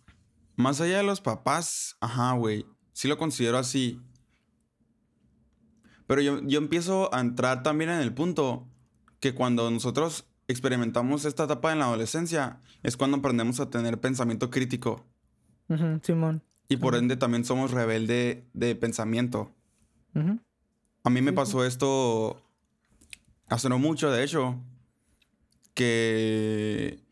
más 0.55 0.79
allá 0.79 0.97
de 0.97 1.03
los 1.03 1.21
papás, 1.21 1.97
ajá, 1.99 2.33
güey. 2.33 2.65
Sí 2.93 3.07
lo 3.07 3.17
considero 3.17 3.57
así. 3.57 4.01
Pero 6.05 6.21
yo, 6.21 6.41
yo 6.43 6.59
empiezo 6.59 7.13
a 7.13 7.19
entrar 7.19 7.63
también 7.63 7.89
en 7.89 7.99
el 7.99 8.13
punto 8.13 8.67
que 9.19 9.33
cuando 9.33 9.69
nosotros 9.71 10.27
experimentamos 10.47 11.25
esta 11.25 11.45
etapa 11.45 11.71
en 11.71 11.79
la 11.79 11.85
adolescencia, 11.85 12.61
es 12.83 12.97
cuando 12.97 13.17
aprendemos 13.17 13.59
a 13.59 13.69
tener 13.69 13.99
pensamiento 13.99 14.49
crítico. 14.49 15.05
Simón. 16.01 16.43
Y 16.69 16.77
por 16.77 16.95
ende 16.95 17.17
también 17.17 17.45
somos 17.45 17.71
rebelde 17.71 18.47
de 18.53 18.75
pensamiento. 18.75 19.53
A 21.03 21.09
mí 21.09 21.21
me 21.21 21.33
pasó 21.33 21.65
esto 21.65 22.46
hace 23.47 23.69
no 23.69 23.79
mucho, 23.79 24.11
de 24.11 24.23
hecho, 24.23 24.59
que 25.73 27.03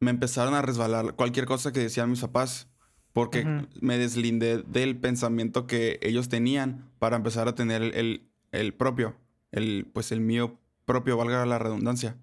me 0.00 0.10
empezaron 0.10 0.54
a 0.54 0.62
resbalar 0.62 1.14
cualquier 1.14 1.46
cosa 1.46 1.72
que 1.72 1.80
decían 1.80 2.10
mis 2.10 2.20
papás. 2.20 2.68
Porque 3.12 3.46
me 3.80 3.96
deslindé 3.96 4.64
del 4.64 4.96
pensamiento 4.98 5.68
que 5.68 6.00
ellos 6.02 6.28
tenían 6.28 6.90
para 6.98 7.14
empezar 7.14 7.46
a 7.46 7.54
tener 7.54 7.80
el, 7.80 7.94
el, 7.94 8.28
el 8.50 8.74
propio, 8.74 9.16
el, 9.52 9.88
pues 9.92 10.10
el 10.10 10.20
mío 10.20 10.58
propio, 10.84 11.16
valga 11.16 11.46
la 11.46 11.60
redundancia. 11.60 12.16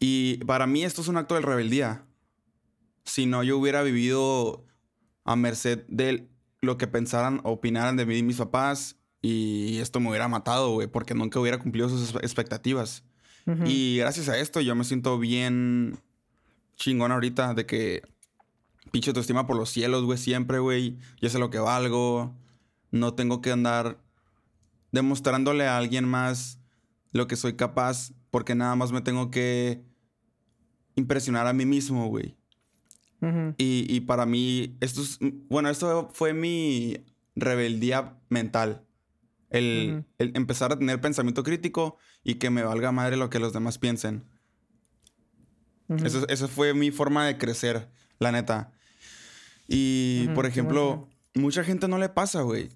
Y 0.00 0.38
para 0.46 0.66
mí 0.66 0.84
esto 0.84 1.02
es 1.02 1.08
un 1.08 1.18
acto 1.18 1.34
de 1.34 1.42
rebeldía. 1.42 2.06
Si 3.04 3.26
no, 3.26 3.42
yo 3.42 3.58
hubiera 3.58 3.82
vivido 3.82 4.64
a 5.24 5.36
merced 5.36 5.84
de 5.88 6.30
lo 6.62 6.78
que 6.78 6.86
pensaran 6.86 7.40
o 7.44 7.52
opinaran 7.52 7.98
de 7.98 8.06
mí 8.06 8.16
y 8.16 8.22
mis 8.22 8.38
papás. 8.38 8.96
Y 9.28 9.78
esto 9.78 9.98
me 9.98 10.08
hubiera 10.08 10.28
matado, 10.28 10.70
güey, 10.70 10.86
porque 10.86 11.12
nunca 11.12 11.40
hubiera 11.40 11.58
cumplido 11.58 11.88
sus 11.88 12.14
expectativas. 12.16 13.02
Y 13.64 13.98
gracias 13.98 14.28
a 14.28 14.38
esto 14.38 14.60
yo 14.60 14.74
me 14.74 14.82
siento 14.82 15.18
bien 15.20 15.98
chingón 16.74 17.12
ahorita 17.12 17.54
de 17.54 17.64
que 17.64 18.02
pinche 18.90 19.10
autoestima 19.10 19.46
por 19.46 19.56
los 19.56 19.70
cielos, 19.70 20.04
güey, 20.04 20.18
siempre, 20.18 20.60
güey. 20.60 20.96
Yo 21.20 21.28
sé 21.28 21.40
lo 21.40 21.50
que 21.50 21.58
valgo. 21.58 22.36
No 22.92 23.14
tengo 23.14 23.40
que 23.40 23.50
andar 23.50 23.98
demostrándole 24.92 25.66
a 25.66 25.76
alguien 25.76 26.08
más 26.08 26.60
lo 27.12 27.26
que 27.26 27.36
soy 27.36 27.54
capaz 27.54 28.12
porque 28.30 28.54
nada 28.54 28.76
más 28.76 28.92
me 28.92 29.00
tengo 29.00 29.30
que 29.32 29.82
impresionar 30.94 31.48
a 31.48 31.52
mí 31.52 31.66
mismo, 31.66 32.06
güey. 32.08 32.36
y, 33.58 33.86
y, 33.88 34.00
para 34.02 34.24
mí, 34.24 34.76
esto 34.80 35.02
es, 35.02 35.18
bueno, 35.48 35.68
esto 35.68 36.10
fue 36.12 36.32
mi 36.32 36.98
rebeldía 37.34 38.18
mental. 38.28 38.85
El, 39.50 40.04
el, 40.18 40.32
empezar 40.34 40.72
a 40.72 40.78
tener 40.78 41.00
pensamiento 41.00 41.42
crítico 41.42 41.98
y 42.24 42.34
que 42.34 42.50
me 42.50 42.62
valga 42.62 42.92
madre 42.92 43.16
lo 43.16 43.30
que 43.30 43.38
los 43.38 43.52
demás 43.52 43.78
piensen. 43.78 44.24
eso, 46.04 46.26
eso, 46.28 46.48
fue 46.48 46.74
mi 46.74 46.90
forma 46.90 47.26
de 47.26 47.38
crecer, 47.38 47.88
la 48.18 48.32
neta. 48.32 48.72
Y, 49.68 50.28
por 50.34 50.46
ejemplo, 50.46 51.08
mucha 51.34 51.64
gente 51.64 51.88
no 51.88 51.98
le 51.98 52.08
pasa, 52.08 52.42
güey. 52.42 52.70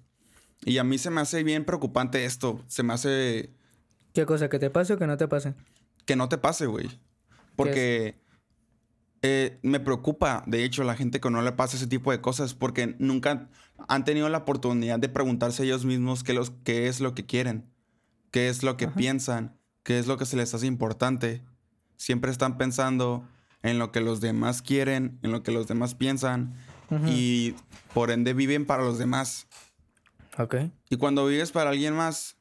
Y 0.63 0.77
a 0.77 0.83
mí 0.83 0.97
se 0.97 1.09
me 1.09 1.21
hace 1.21 1.43
bien 1.43 1.65
preocupante 1.65 2.25
esto. 2.25 2.63
Se 2.67 2.83
me 2.83 2.93
hace... 2.93 3.53
¿Qué 4.13 4.25
cosa? 4.25 4.49
¿Que 4.49 4.59
te 4.59 4.69
pase 4.69 4.93
o 4.93 4.97
que 4.97 5.07
no 5.07 5.17
te 5.17 5.27
pase? 5.27 5.53
Que 6.05 6.15
no 6.15 6.29
te 6.29 6.37
pase, 6.37 6.65
güey. 6.65 6.89
Porque 7.55 8.20
eh, 9.21 9.59
me 9.61 9.79
preocupa, 9.79 10.43
de 10.47 10.63
hecho, 10.63 10.83
la 10.83 10.95
gente 10.95 11.19
que 11.19 11.29
no 11.29 11.41
le 11.41 11.51
pasa 11.51 11.77
ese 11.77 11.87
tipo 11.87 12.11
de 12.11 12.21
cosas 12.21 12.55
porque 12.55 12.95
nunca 12.97 13.49
han 13.87 14.03
tenido 14.03 14.29
la 14.29 14.39
oportunidad 14.39 14.99
de 14.99 15.09
preguntarse 15.09 15.63
ellos 15.63 15.85
mismos 15.85 16.23
qué, 16.23 16.33
los, 16.33 16.51
qué 16.63 16.87
es 16.87 16.99
lo 16.99 17.13
que 17.13 17.25
quieren, 17.25 17.69
qué 18.31 18.49
es 18.49 18.63
lo 18.63 18.77
que 18.77 18.87
piensan, 18.87 19.57
qué 19.83 19.99
es 19.99 20.07
lo 20.07 20.17
que 20.17 20.25
se 20.25 20.37
les 20.37 20.53
hace 20.53 20.65
importante. 20.65 21.43
Siempre 21.97 22.31
están 22.31 22.57
pensando 22.57 23.23
en 23.61 23.77
lo 23.77 23.91
que 23.91 24.01
los 24.01 24.21
demás 24.21 24.63
quieren, 24.63 25.19
en 25.21 25.31
lo 25.31 25.43
que 25.43 25.51
los 25.51 25.67
demás 25.67 25.93
piensan 25.93 26.55
y 27.07 27.55
por 27.93 28.11
ende 28.11 28.33
viven 28.33 28.65
para 28.65 28.83
los 28.83 28.97
demás. 28.97 29.47
Ok. 30.37 30.55
Y 30.89 30.97
cuando 30.97 31.25
vives 31.25 31.51
para 31.51 31.69
alguien 31.69 31.95
más, 31.95 32.37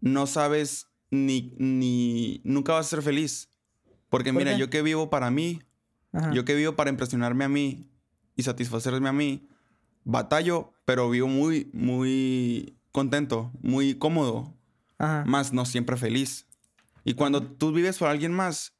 no 0.00 0.26
sabes 0.26 0.88
ni, 1.10 1.54
ni 1.58 2.40
nunca 2.44 2.74
vas 2.74 2.86
a 2.86 2.90
ser 2.90 3.02
feliz. 3.02 3.48
Porque 4.08 4.32
mira, 4.32 4.56
yo 4.56 4.70
que 4.70 4.82
vivo 4.82 5.10
para 5.10 5.30
mí, 5.30 5.60
yo 6.32 6.44
que 6.44 6.54
vivo 6.54 6.76
para 6.76 6.90
impresionarme 6.90 7.44
a 7.44 7.48
mí 7.48 7.90
y 8.34 8.42
satisfacerme 8.42 9.08
a 9.08 9.12
mí, 9.12 9.48
batallo, 10.04 10.72
pero 10.84 11.10
vivo 11.10 11.28
muy, 11.28 11.70
muy 11.72 12.78
contento, 12.92 13.50
muy 13.60 13.94
cómodo, 13.94 14.54
más 14.98 15.52
no 15.52 15.66
siempre 15.66 15.96
feliz. 15.96 16.46
Y 17.04 17.14
cuando 17.14 17.42
tú 17.42 17.72
vives 17.72 17.98
para 17.98 18.12
alguien 18.12 18.32
más, 18.32 18.74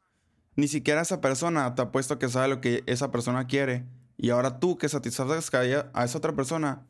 ni 0.54 0.68
siquiera 0.68 1.02
esa 1.02 1.20
persona 1.20 1.74
te 1.74 1.82
ha 1.82 1.92
puesto 1.92 2.18
que 2.18 2.28
sabe 2.28 2.48
lo 2.48 2.60
que 2.60 2.82
esa 2.86 3.10
persona 3.10 3.46
quiere. 3.46 3.84
Y 4.16 4.30
ahora 4.30 4.58
tú 4.58 4.78
que 4.78 4.88
satisfaces 4.88 5.52
a 5.54 6.04
esa 6.04 6.18
otra 6.18 6.34
persona, 6.34 6.86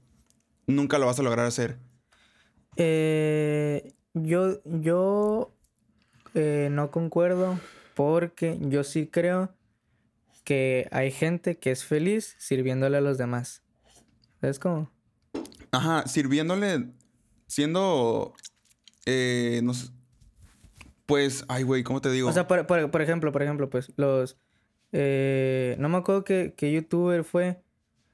nunca 0.66 0.98
lo 0.98 1.06
vas 1.06 1.18
a 1.18 1.22
lograr 1.22 1.46
hacer. 1.46 1.78
Eh, 2.76 3.92
yo, 4.14 4.62
yo 4.64 5.52
eh, 6.34 6.68
no 6.70 6.90
concuerdo 6.90 7.58
porque 7.96 8.58
yo 8.60 8.84
sí 8.84 9.06
creo 9.06 9.54
que 10.44 10.86
hay 10.92 11.10
gente 11.10 11.58
que 11.58 11.70
es 11.70 11.82
feliz 11.82 12.36
sirviéndole 12.38 12.98
a 12.98 13.00
los 13.00 13.16
demás. 13.16 13.62
¿Sabes 14.38 14.58
cómo? 14.58 14.90
Ajá, 15.72 16.06
sirviéndole, 16.06 16.90
siendo, 17.46 18.34
eh, 19.06 19.60
no 19.64 19.72
sé, 19.72 19.88
pues, 21.06 21.46
ay, 21.48 21.62
güey, 21.62 21.84
¿cómo 21.84 22.02
te 22.02 22.10
digo? 22.10 22.28
O 22.28 22.32
sea, 22.32 22.46
por, 22.46 22.58
ejemplo, 23.00 23.32
por 23.32 23.42
ejemplo, 23.42 23.70
pues, 23.70 23.90
los, 23.96 24.36
eh, 24.92 25.74
no 25.78 25.88
me 25.88 25.96
acuerdo 25.96 26.22
qué, 26.22 26.52
qué 26.54 26.70
youtuber 26.70 27.24
fue, 27.24 27.62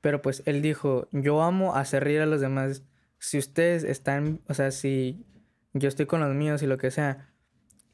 pero 0.01 0.23
pues 0.23 0.45
él 0.47 0.63
dijo, 0.63 1.09
yo 1.11 1.43
amo 1.43 1.75
hacer 1.75 2.05
reír 2.05 2.21
a 2.21 2.27
los 2.27 2.41
demás. 2.41 2.85
Si 3.19 3.37
ustedes 3.37 3.83
están, 3.83 4.41
o 4.49 4.55
sea, 4.55 4.71
si 4.71 5.27
yo 5.73 5.89
estoy 5.89 6.07
con 6.07 6.21
los 6.21 6.33
míos 6.37 6.63
y 6.63 6.67
lo 6.67 6.79
que 6.79 6.93
sea, 6.93 7.32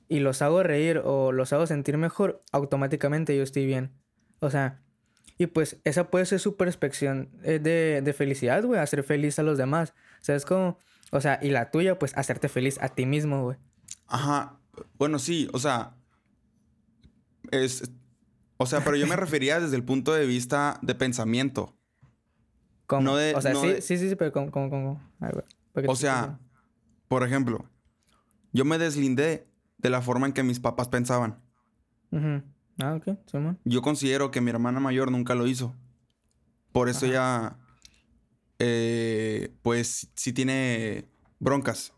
y 0.08 0.20
los 0.20 0.42
hago 0.42 0.62
reír 0.62 1.02
o 1.04 1.32
los 1.32 1.52
hago 1.52 1.66
sentir 1.66 1.98
mejor, 1.98 2.42
automáticamente 2.52 3.36
yo 3.36 3.42
estoy 3.42 3.66
bien. 3.66 3.92
O 4.40 4.50
sea, 4.50 4.82
y 5.36 5.46
pues 5.46 5.78
esa 5.84 6.10
puede 6.10 6.26
ser 6.26 6.40
su 6.40 6.56
perspectiva 6.56 7.26
eh, 7.44 7.58
de, 7.58 8.02
de 8.02 8.12
felicidad, 8.12 8.64
güey, 8.64 8.80
hacer 8.80 9.04
feliz 9.04 9.38
a 9.38 9.42
los 9.42 9.58
demás. 9.58 9.94
O 10.20 10.24
sea, 10.24 10.34
es 10.34 10.44
como, 10.44 10.78
o 11.12 11.20
sea, 11.20 11.38
y 11.42 11.50
la 11.50 11.70
tuya, 11.70 11.98
pues 11.98 12.16
hacerte 12.16 12.48
feliz 12.48 12.78
a 12.80 12.88
ti 12.88 13.06
mismo, 13.06 13.44
güey. 13.44 13.58
Ajá, 14.06 14.58
bueno, 14.98 15.18
sí, 15.18 15.48
o 15.52 15.58
sea, 15.58 15.94
es, 17.50 17.90
o 18.56 18.66
sea, 18.66 18.82
pero 18.82 18.96
yo 18.96 19.06
me 19.06 19.16
refería 19.16 19.60
desde 19.60 19.76
el 19.76 19.84
punto 19.84 20.12
de 20.12 20.26
vista 20.26 20.78
de 20.82 20.94
pensamiento. 20.94 21.76
¿Cómo? 22.86 23.02
No 23.02 23.16
de, 23.16 23.34
o 23.34 23.40
sea, 23.40 23.54
sí, 23.54 23.82
sí, 23.82 23.98
sí, 23.98 24.16
pero 24.16 24.32
¿cómo, 24.32 24.50
cómo, 24.50 24.70
cómo? 24.70 25.02
o 25.86 25.94
sea, 25.94 26.38
por 27.06 27.22
ejemplo, 27.22 27.66
yo 28.52 28.64
me 28.64 28.78
deslindé 28.78 29.46
de 29.78 29.90
la 29.90 30.02
forma 30.02 30.26
en 30.26 30.32
que 30.32 30.42
mis 30.42 30.60
papás 30.60 30.88
pensaban. 30.88 31.40
Ah, 32.80 32.94
ok, 32.94 33.18
Simón. 33.26 33.58
Yo 33.64 33.82
considero 33.82 34.30
que 34.30 34.40
mi 34.40 34.50
hermana 34.50 34.80
mayor 34.80 35.10
nunca 35.10 35.34
lo 35.34 35.46
hizo. 35.46 35.74
Por 36.72 36.88
eso 36.88 37.06
ella, 37.06 37.56
eh, 38.58 39.56
pues, 39.62 40.10
sí 40.14 40.32
tiene 40.32 41.08
broncas 41.40 41.92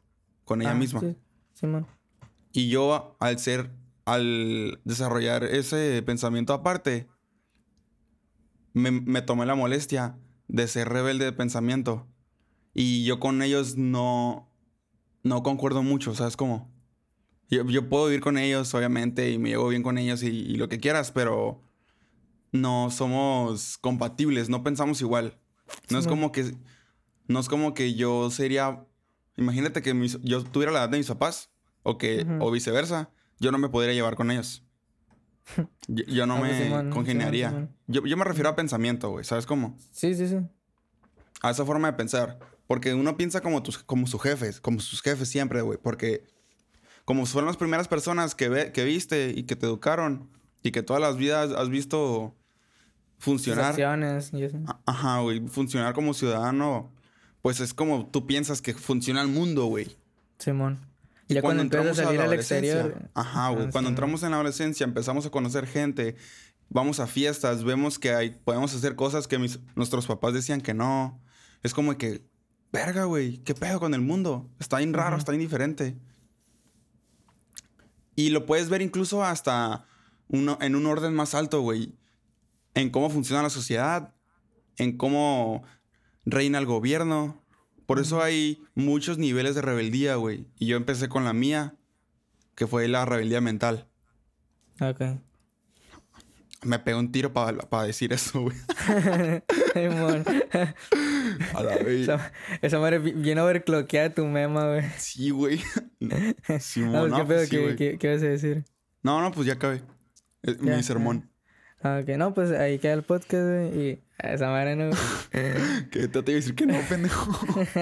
con 0.45 0.63
ella 0.63 0.73
ah, 0.73 0.75
misma. 0.75 1.01
Sí, 1.01 1.17
Simón. 1.55 1.87
Y 2.53 2.69
yo, 2.69 3.17
al 3.21 3.39
ser, 3.39 3.71
al 4.05 4.81
desarrollar 4.85 5.45
ese 5.45 6.03
pensamiento 6.03 6.53
aparte, 6.53 7.09
me, 8.73 8.91
me 8.91 9.23
tomé 9.23 9.47
la 9.47 9.55
molestia 9.55 10.19
de 10.49 10.67
ser 10.67 10.89
rebelde 10.89 11.27
de 11.27 11.33
pensamiento. 11.33 12.07
Y 12.73 13.05
yo 13.05 13.21
con 13.21 13.43
ellos 13.43 13.77
no, 13.77 14.49
no 15.23 15.43
concuerdo 15.43 15.83
mucho, 15.83 16.15
¿sabes 16.15 16.37
cómo? 16.37 16.70
Yo, 17.51 17.65
yo, 17.65 17.89
puedo 17.89 18.07
vivir 18.07 18.21
con 18.21 18.39
ellos, 18.39 18.73
obviamente, 18.75 19.31
y 19.31 19.39
me 19.39 19.51
llevo 19.51 19.69
bien 19.69 19.83
con 19.83 19.99
ellos 19.99 20.23
y, 20.23 20.55
lo 20.57 20.69
que 20.69 20.79
quieras, 20.79 21.11
pero 21.11 21.61
no 22.53 22.91
somos 22.91 23.77
compatibles, 23.79 24.49
no 24.49 24.63
pensamos 24.63 25.01
igual. 25.01 25.39
No 25.89 25.99
es 25.99 26.07
como 26.07 26.33
que. 26.33 26.55
No 27.27 27.41
es 27.41 27.49
como 27.49 27.75
que 27.75 27.95
yo 27.95 28.31
sería. 28.31 28.85
Imagínate 29.37 29.83
que 29.83 29.95
yo 30.23 30.45
tuviera 30.45 30.73
la 30.73 30.81
edad 30.81 30.89
de 30.89 30.99
mis 30.99 31.09
papás, 31.09 31.51
o 31.83 31.99
que, 31.99 32.27
o 32.41 32.51
viceversa, 32.51 33.11
yo 33.39 33.51
no 33.53 33.59
me 33.59 33.69
podría 33.69 33.95
llevar 33.95 34.15
con 34.15 34.31
ellos. 34.31 34.65
Yo, 35.89 36.27
no 36.27 36.37
ah, 36.37 36.41
pues 36.41 36.71
me 36.71 36.91
congeniaría. 36.91 37.69
yo, 37.89 38.05
yo 38.07 38.17
me 38.17 38.25
refiero 38.25 38.51
a 38.51 38.55
pensamiento, 38.55 39.11
güey, 39.11 39.25
¿sabes 39.25 39.47
cómo? 39.47 39.77
Sí, 39.91 40.15
sí, 40.15 40.29
sí. 40.29 40.37
A 41.43 41.51
esa 41.51 41.65
forma 41.65 41.91
de 41.91 41.97
pensar. 41.97 42.39
Porque 42.69 42.95
uno 42.95 43.17
piensa 43.17 43.41
como, 43.41 43.61
tus, 43.61 43.79
como 43.79 44.07
sus 44.07 44.23
jefes, 44.23 44.61
como 44.61 44.79
sus 44.79 45.03
jefes 45.03 45.29
siempre, 45.29 45.61
güey. 45.63 45.77
Porque 45.83 46.25
como 47.11 47.27
fueron 47.27 47.49
las 47.49 47.57
primeras 47.57 47.89
personas 47.89 48.37
que, 48.37 48.49
ve, 48.49 48.71
que 48.71 48.85
viste 48.85 49.33
y 49.35 49.43
que 49.43 49.57
te 49.57 49.67
educaron 49.67 50.31
y 50.63 50.71
que 50.71 50.85
todas 50.85 51.03
las 51.03 51.17
vidas 51.17 51.51
has 51.51 51.69
visto 51.69 52.37
funcionar. 53.19 53.75
Y 54.33 54.45
eso. 54.45 54.59
Ajá, 54.87 55.19
güey. 55.19 55.41
Funcionar 55.49 55.93
como 55.93 56.15
ciudadano, 56.15 56.93
pues 57.43 57.59
es 57.59 57.75
como 57.75 58.07
tú 58.07 58.29
piensas 58.29 58.63
que 58.63 58.75
funciona 58.75 59.23
el 59.23 59.27
mundo, 59.27 59.65
güey. 59.65 59.97
Simón. 60.39 60.87
Y 61.27 61.35
ya 61.35 61.43
cuando, 61.43 61.65
entramos 61.65 61.99
a 61.99 62.05
salir 62.05 62.21
al 62.21 62.33
exterior. 62.33 63.11
Ajá, 63.15 63.49
güey. 63.49 63.67
Ah, 63.67 63.71
cuando 63.73 63.91
entramos 63.91 64.23
en 64.23 64.31
la 64.31 64.37
adolescencia, 64.37 64.85
empezamos 64.85 65.27
a 65.27 65.31
conocer 65.31 65.67
gente, 65.67 66.15
vamos 66.69 67.01
a 67.01 67.09
fiestas, 67.09 67.65
vemos 67.65 67.99
que 67.99 68.13
hay, 68.13 68.31
podemos 68.31 68.73
hacer 68.73 68.95
cosas 68.95 69.27
que 69.27 69.37
nuestros 69.75 70.07
papás 70.07 70.33
decían 70.33 70.61
que 70.61 70.75
no. 70.75 71.21
Es 71.65 71.75
como 71.75 71.99
que, 71.99 72.23
verga, 72.73 73.03
güey, 73.03 73.39
¿qué 73.39 73.57
pedo 73.57 73.81
con 73.81 73.95
el 73.95 74.01
mundo? 74.01 74.49
Está 74.61 74.79
bien 74.79 74.93
raro, 74.93 75.17
está 75.17 75.35
indiferente. 75.35 75.97
Y 78.21 78.29
lo 78.29 78.45
puedes 78.45 78.69
ver 78.69 78.83
incluso 78.83 79.25
hasta 79.25 79.87
uno, 80.29 80.59
en 80.61 80.77
un 80.77 80.85
orden 80.85 81.15
más 81.15 81.35
alto, 81.35 81.63
güey. 81.63 81.95
En 82.75 82.91
cómo 82.91 83.09
funciona 83.09 83.43
la 83.43 83.49
sociedad, 83.49 84.13
en 84.77 84.99
cómo 84.99 85.63
reina 86.27 86.59
el 86.59 86.67
gobierno. 86.67 87.43
Por 87.87 87.99
eso 87.99 88.23
hay 88.23 88.63
muchos 88.75 89.17
niveles 89.17 89.55
de 89.55 89.63
rebeldía, 89.63 90.17
güey. 90.17 90.47
Y 90.59 90.67
yo 90.67 90.77
empecé 90.77 91.09
con 91.09 91.25
la 91.25 91.33
mía, 91.33 91.77
que 92.57 92.67
fue 92.67 92.89
la 92.89 93.07
rebeldía 93.07 93.41
mental. 93.41 93.89
Ok. 94.83 95.01
Me 96.63 96.79
pegó 96.79 96.99
un 96.99 97.13
tiro 97.13 97.33
para 97.33 97.85
decir 97.85 98.13
eso, 98.13 98.43
güey. 98.43 98.57
A 101.61 101.63
la 101.65 101.77
vez. 101.79 102.03
Esa, 102.03 102.33
esa 102.63 102.79
madre 102.79 103.01
tu 104.15 104.25
mema, 104.27 104.67
güey. 104.69 104.83
Sí, 104.99 105.31
güey. 105.31 105.61
Simón, 106.61 106.93
No, 106.93 107.01
pues, 107.01 107.11
no, 107.13 107.17
¿qué 107.19 107.25
pues 107.25 107.27
pedo? 107.27 107.45
sí, 107.45 107.51
¿Qué, 107.51 107.63
güey. 107.63 107.77
qué, 107.77 107.99
qué 107.99 108.13
vas 108.13 108.23
a 108.23 108.27
decir? 108.27 108.65
No, 109.03 109.21
no, 109.21 109.33
pues 109.33 109.47
ya 109.47 109.55
acabé. 109.55 109.83
Es 110.43 110.59
Ya, 110.61 110.77
mi 110.77 110.83
sermón. 110.83 111.31
Ah, 111.83 112.01
ok, 112.03 112.09
no, 112.17 112.35
pues 112.35 112.51
ahí 112.51 112.79
queda 112.79 112.93
el 112.95 113.03
podcast, 113.03 113.43
güey. 113.45 113.79
Y 113.81 114.03
esa 114.19 114.49
madre 114.49 114.77
no. 114.77 114.91
Que 115.91 116.09
te 116.09 116.33
iba 116.33 116.39
a 116.39 116.41
decir 116.41 116.55
que 116.55 116.67
no, 116.67 116.79
pendejo. 116.89 117.31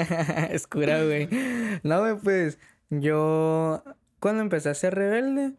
es 0.51 0.67
cura, 0.67 1.03
güey. 1.05 1.29
No, 1.83 2.01
güey, 2.01 2.17
pues 2.23 2.59
yo 2.91 3.83
cuando 4.21 4.43
empecé 4.43 4.69
a 4.71 4.75
ser 4.75 4.95
rebelde. 4.95 5.55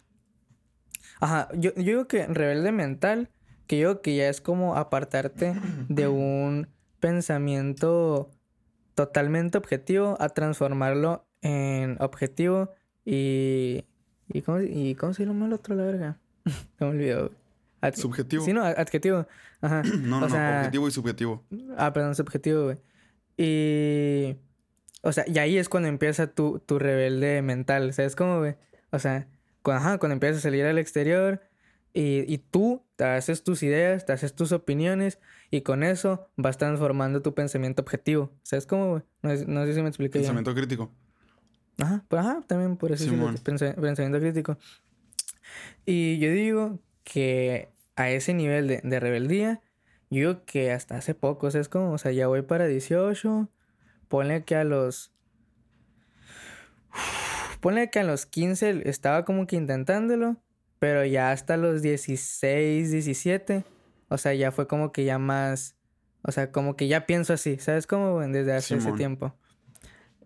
Ajá, 1.19 1.49
yo, 1.53 1.71
yo 1.75 1.83
digo 1.83 2.07
que 2.07 2.25
rebelde 2.27 2.71
mental, 2.71 3.29
que 3.67 3.77
yo 3.77 3.89
digo 3.89 4.01
que 4.01 4.15
ya 4.15 4.29
es 4.29 4.39
como 4.39 4.75
apartarte 4.77 5.53
de 5.89 6.07
un 6.07 6.69
pensamiento 6.99 8.31
totalmente 8.95 9.57
objetivo 9.57 10.17
a 10.19 10.29
transformarlo 10.29 11.25
en 11.41 11.97
objetivo 11.99 12.73
y. 13.05 13.85
¿Y 14.31 14.43
cómo, 14.43 14.59
y 14.61 14.93
cómo 14.93 15.13
se 15.15 15.25
llama 15.25 15.47
el 15.47 15.53
otro, 15.53 15.73
la 15.75 15.83
verga? 15.83 16.19
Se 16.77 16.85
me 16.85 16.91
olvidó. 16.91 17.31
Ad- 17.81 17.95
Subjetivo. 17.95 18.45
Sí, 18.45 18.53
no, 18.53 18.61
ad- 18.63 18.77
adjetivo. 18.79 19.25
Ajá. 19.61 19.81
No, 20.01 20.19
no, 20.19 20.25
o 20.27 20.29
sea, 20.29 20.51
no. 20.51 20.57
Objetivo 20.59 20.87
y 20.87 20.91
subjetivo. 20.91 21.43
Ah, 21.77 21.91
perdón, 21.93 22.13
subjetivo, 22.15 22.63
güey. 22.65 22.77
Y. 23.37 24.35
O 25.01 25.11
sea, 25.13 25.23
y 25.27 25.39
ahí 25.39 25.57
es 25.57 25.69
cuando 25.69 25.87
empieza 25.89 26.27
tu, 26.27 26.59
tu 26.59 26.77
rebelde 26.77 27.41
mental. 27.41 27.93
¿Sabes 27.93 28.15
cómo, 28.15 28.39
güey? 28.39 28.55
O 28.91 28.99
sea, 28.99 29.27
cuando, 29.61 29.83
ajá, 29.85 29.97
cuando 29.97 30.13
empiezas 30.13 30.39
a 30.39 30.41
salir 30.41 30.65
al 30.65 30.77
exterior 30.77 31.41
y, 31.93 32.31
y 32.31 32.37
tú 32.39 32.83
te 32.97 33.05
haces 33.05 33.43
tus 33.43 33.63
ideas, 33.63 34.05
te 34.05 34.11
haces 34.13 34.35
tus 34.35 34.51
opiniones 34.51 35.19
y 35.51 35.61
con 35.61 35.83
eso 35.83 36.29
vas 36.35 36.57
transformando 36.57 37.21
tu 37.21 37.33
pensamiento 37.33 37.81
objetivo. 37.81 38.31
¿Sabes 38.43 38.65
cómo, 38.65 38.89
güey? 38.89 39.03
No, 39.21 39.29
no 39.47 39.65
sé 39.65 39.73
si 39.73 39.81
me 39.81 39.89
expliqué 39.89 40.19
bien. 40.19 40.33
Pensamiento 40.33 40.53
crítico. 40.53 40.91
Ajá, 41.79 42.03
pues 42.07 42.19
ajá, 42.19 42.41
también 42.45 42.77
por 42.77 42.91
eso 42.91 43.05
es 43.05 43.41
pensamiento 43.41 44.19
crítico. 44.19 44.57
Y 45.85 46.19
yo 46.19 46.31
digo 46.31 46.79
que 47.03 47.69
a 47.95 48.09
ese 48.09 48.33
nivel 48.33 48.67
de, 48.67 48.81
de 48.83 48.99
rebeldía, 48.99 49.61
yo 50.09 50.19
digo 50.19 50.45
que 50.45 50.71
hasta 50.71 50.97
hace 50.97 51.15
poco, 51.15 51.47
o 51.47 51.51
sea, 51.51 51.61
es 51.61 51.69
como, 51.69 51.91
o 51.91 51.97
sea, 51.97 52.11
ya 52.11 52.27
voy 52.27 52.41
para 52.41 52.67
18, 52.67 53.49
ponle 54.07 54.43
que 54.43 54.55
a 54.55 54.63
los... 54.63 55.13
Ponle 57.61 57.89
que 57.89 57.99
a 57.99 58.03
los 58.03 58.25
15 58.25 58.89
estaba 58.89 59.25
como 59.25 59.45
que 59.45 59.55
intentándolo, 59.55 60.37
pero 60.79 61.05
ya 61.05 61.31
hasta 61.31 61.57
los 61.57 61.81
16, 61.81 62.91
17, 62.91 63.63
o 64.09 64.17
sea, 64.17 64.33
ya 64.33 64.51
fue 64.51 64.67
como 64.67 64.91
que 64.91 65.05
ya 65.05 65.17
más, 65.17 65.75
o 66.23 66.31
sea, 66.31 66.51
como 66.51 66.75
que 66.75 66.87
ya 66.87 67.05
pienso 67.05 67.33
así, 67.33 67.57
¿sabes 67.57 67.87
cómo? 67.87 68.19
Desde 68.19 68.53
hace 68.53 68.75
ese 68.75 68.91
tiempo. 68.93 69.35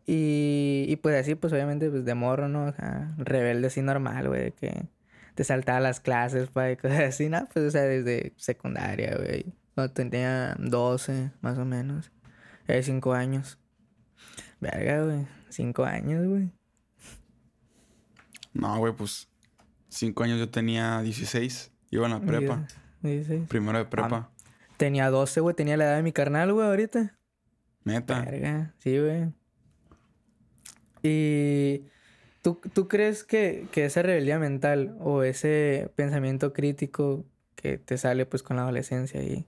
Y, 0.05 0.85
y 0.89 0.95
pues 0.97 1.19
así, 1.19 1.35
pues 1.35 1.53
obviamente, 1.53 1.89
pues 1.89 2.03
de 2.03 2.15
morro, 2.15 2.47
¿no? 2.49 2.65
O 2.65 2.73
sea, 2.73 3.13
rebelde 3.17 3.67
así 3.67 3.81
normal, 3.81 4.27
güey, 4.27 4.51
que 4.51 4.87
te 5.35 5.43
saltaba 5.43 5.79
las 5.79 5.99
clases, 5.99 6.49
pa, 6.49 6.71
y 6.71 6.77
cosas 6.77 6.99
así, 7.09 7.29
¿no? 7.29 7.47
Pues, 7.53 7.65
o 7.65 7.71
sea, 7.71 7.83
desde 7.83 8.33
secundaria, 8.37 9.15
güey. 9.17 9.45
Cuando 9.75 9.93
tenía 9.93 10.55
12, 10.59 11.31
más 11.41 11.57
o 11.57 11.65
menos. 11.65 12.11
Era 12.67 12.81
5 12.81 13.13
años. 13.13 13.57
Verga, 14.59 15.03
güey. 15.03 15.27
5 15.49 15.83
años, 15.83 16.27
güey. 16.27 16.51
No, 18.53 18.77
güey, 18.77 18.93
pues. 18.93 19.27
Cinco 19.89 20.23
años 20.23 20.39
yo 20.39 20.49
tenía 20.49 21.01
16. 21.01 21.71
Iba 21.91 22.05
en 22.05 22.11
la 22.11 22.19
prepa. 22.19 22.67
Primero 23.48 23.77
de 23.77 23.86
prepa. 23.86 24.31
Tenía 24.77 25.10
12, 25.10 25.41
güey. 25.41 25.55
Tenía 25.55 25.77
la 25.77 25.86
edad 25.86 25.95
de 25.98 26.03
mi 26.03 26.12
carnal, 26.12 26.53
güey, 26.53 26.67
ahorita. 26.67 27.17
Neta. 27.83 28.22
Verga, 28.22 28.74
sí, 28.79 28.98
güey. 29.00 29.29
Y 31.03 31.86
¿tú, 32.41 32.62
tú 32.73 32.88
crees 32.88 33.23
que, 33.23 33.67
que 33.71 33.86
esa 33.86 34.01
rebeldía 34.01 34.39
mental 34.39 34.95
o 34.99 35.23
ese 35.23 35.91
pensamiento 35.95 36.54
crítico 36.54 37.25
que 37.56 37.77
te 37.77 37.97
sale 37.97 38.25
pues 38.25 38.41
con 38.41 38.56
la 38.56 38.63
adolescencia 38.63 39.21
y, 39.21 39.47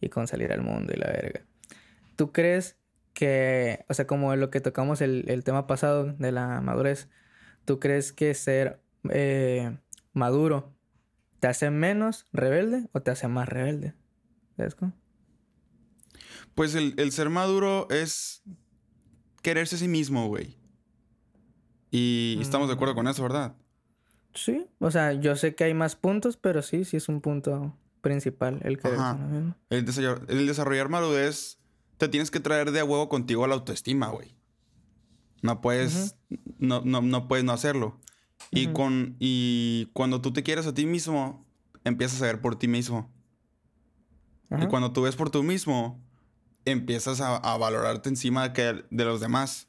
y 0.00 0.08
con 0.08 0.26
salir 0.26 0.52
al 0.52 0.62
mundo 0.62 0.92
y 0.94 0.98
la 0.98 1.06
verga, 1.06 1.42
¿tú 2.16 2.32
crees 2.32 2.76
que, 3.12 3.84
o 3.88 3.94
sea, 3.94 4.06
como 4.06 4.34
lo 4.36 4.50
que 4.50 4.60
tocamos 4.60 5.00
el, 5.00 5.24
el 5.28 5.42
tema 5.42 5.66
pasado 5.66 6.12
de 6.12 6.32
la 6.32 6.60
madurez, 6.60 7.08
¿tú 7.64 7.80
crees 7.80 8.12
que 8.12 8.34
ser 8.34 8.80
eh, 9.10 9.76
maduro 10.12 10.75
te 11.40 11.48
hace 11.48 11.70
menos 11.70 12.26
rebelde 12.32 12.88
o 12.92 13.02
te 13.02 13.10
hace 13.10 13.28
más 13.28 13.48
rebelde? 13.48 13.94
¿Sabes 14.56 14.74
cómo? 14.74 14.92
Pues 16.54 16.74
el, 16.74 16.94
el 16.96 17.12
ser 17.12 17.28
maduro 17.28 17.88
es 17.90 18.42
quererse 19.42 19.76
a 19.76 19.78
sí 19.78 19.88
mismo, 19.88 20.28
güey. 20.28 20.56
Y 21.90 22.38
estamos 22.40 22.68
de 22.68 22.74
acuerdo 22.74 22.94
con 22.94 23.08
eso, 23.08 23.22
¿verdad? 23.22 23.56
Sí, 24.34 24.66
o 24.80 24.90
sea, 24.90 25.12
yo 25.12 25.36
sé 25.36 25.54
que 25.54 25.64
hay 25.64 25.74
más 25.74 25.96
puntos, 25.96 26.36
pero 26.36 26.62
sí, 26.62 26.84
sí 26.84 26.96
es 26.96 27.08
un 27.08 27.20
punto 27.20 27.76
principal 28.00 28.60
el 28.64 28.78
que. 28.78 28.88
El 29.70 29.84
desarrollar, 29.84 30.26
el 30.28 30.46
desarrollar 30.46 30.88
madurez 30.88 31.58
te 31.96 32.08
tienes 32.08 32.30
que 32.30 32.40
traer 32.40 32.70
de 32.70 32.80
a 32.80 32.84
huevo 32.84 33.08
contigo 33.08 33.44
a 33.44 33.48
la 33.48 33.54
autoestima, 33.54 34.08
güey. 34.08 34.36
No 35.42 35.60
puedes, 35.60 36.16
no, 36.58 36.82
no, 36.84 37.02
no 37.02 37.28
puedes 37.28 37.44
no 37.44 37.52
hacerlo. 37.52 38.00
Y, 38.50 38.68
con, 38.68 39.16
y 39.18 39.86
cuando 39.92 40.20
tú 40.20 40.32
te 40.32 40.42
quieres 40.42 40.66
a 40.66 40.74
ti 40.74 40.86
mismo, 40.86 41.44
empiezas 41.84 42.22
a 42.22 42.26
ver 42.26 42.40
por 42.40 42.56
ti 42.56 42.68
mismo. 42.68 43.12
Y 44.62 44.66
cuando 44.68 44.92
tú 44.92 45.02
ves 45.02 45.16
por 45.16 45.30
tú 45.30 45.42
mismo, 45.42 46.00
empiezas 46.64 47.20
a, 47.20 47.36
a 47.36 47.56
valorarte 47.58 48.08
encima 48.08 48.48
de, 48.48 48.52
que, 48.52 48.84
de 48.90 49.04
los 49.04 49.20
demás. 49.20 49.68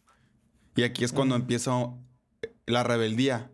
Y 0.75 0.83
aquí 0.83 1.03
es 1.03 1.11
cuando 1.11 1.35
empieza 1.35 1.71
la 2.67 2.83
rebeldía. 2.83 3.51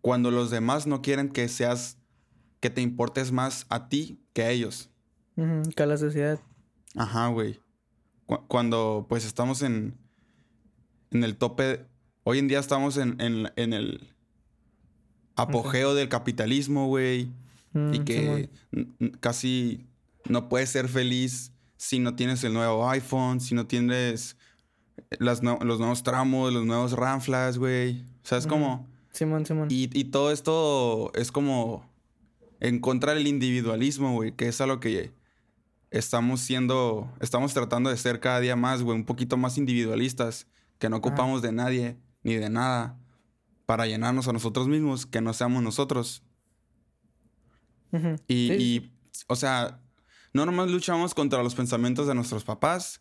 Cuando 0.00 0.30
los 0.30 0.50
demás 0.50 0.86
no 0.86 1.02
quieren 1.02 1.30
que 1.30 1.48
seas, 1.48 1.98
que 2.60 2.70
te 2.70 2.80
importes 2.80 3.32
más 3.32 3.66
a 3.68 3.88
ti 3.88 4.20
que 4.32 4.42
a 4.42 4.50
ellos. 4.50 4.90
que 5.74 5.82
a 5.82 5.86
la 5.86 5.96
sociedad. 5.96 6.38
Ajá, 6.94 7.26
güey. 7.28 7.58
Cu- 8.26 8.46
cuando 8.46 9.06
pues 9.08 9.24
estamos 9.24 9.62
en, 9.62 9.98
en 11.10 11.24
el 11.24 11.36
tope, 11.36 11.86
hoy 12.22 12.38
en 12.38 12.46
día 12.48 12.60
estamos 12.60 12.96
en, 12.96 13.20
en, 13.20 13.50
en 13.56 13.72
el 13.72 14.13
apogeo 15.36 15.94
del 15.94 16.08
capitalismo, 16.08 16.86
güey. 16.86 17.30
Mm, 17.72 17.94
y 17.94 17.98
que 18.00 18.50
n- 18.72 18.86
n- 19.00 19.12
casi 19.20 19.84
no 20.28 20.48
puedes 20.48 20.70
ser 20.70 20.88
feliz 20.88 21.52
si 21.76 21.98
no 21.98 22.14
tienes 22.14 22.44
el 22.44 22.52
nuevo 22.54 22.88
iPhone, 22.88 23.40
si 23.40 23.54
no 23.54 23.66
tienes 23.66 24.36
las 25.18 25.42
nue- 25.42 25.60
los 25.64 25.78
nuevos 25.80 26.02
tramos, 26.02 26.52
los 26.52 26.64
nuevos 26.64 26.92
ramflas, 26.92 27.58
güey. 27.58 28.02
O 28.22 28.26
sea, 28.26 28.38
es 28.38 28.46
como... 28.46 28.86
Simón, 29.12 29.44
Simón. 29.44 29.68
Y, 29.70 29.90
y 29.92 30.04
todo 30.04 30.32
esto 30.32 31.12
es 31.14 31.30
como 31.32 31.84
en 32.60 32.80
contra 32.80 33.14
del 33.14 33.26
individualismo, 33.26 34.14
güey, 34.14 34.32
que 34.32 34.48
es 34.48 34.60
a 34.60 34.66
lo 34.66 34.80
que 34.80 35.12
estamos 35.90 36.40
siendo, 36.40 37.12
estamos 37.20 37.52
tratando 37.54 37.90
de 37.90 37.96
ser 37.96 38.18
cada 38.20 38.40
día 38.40 38.56
más, 38.56 38.82
güey, 38.82 38.96
un 38.96 39.04
poquito 39.04 39.36
más 39.36 39.58
individualistas, 39.58 40.46
que 40.78 40.88
no 40.88 40.96
ocupamos 40.96 41.42
de 41.42 41.52
nadie 41.52 41.96
ni 42.22 42.34
de 42.34 42.50
nada 42.50 42.98
para 43.66 43.86
llenarnos 43.86 44.28
a 44.28 44.32
nosotros 44.32 44.68
mismos, 44.68 45.06
que 45.06 45.20
no 45.20 45.32
seamos 45.32 45.62
nosotros. 45.62 46.22
Y, 47.92 47.98
Sí, 48.28 48.52
y, 48.58 48.92
o 49.28 49.36
sea, 49.36 49.80
no 50.32 50.44
nomás 50.44 50.68
luchamos 50.70 51.14
contra 51.14 51.42
los 51.42 51.54
pensamientos 51.54 52.06
de 52.08 52.14
nuestros 52.14 52.44
papás, 52.44 53.00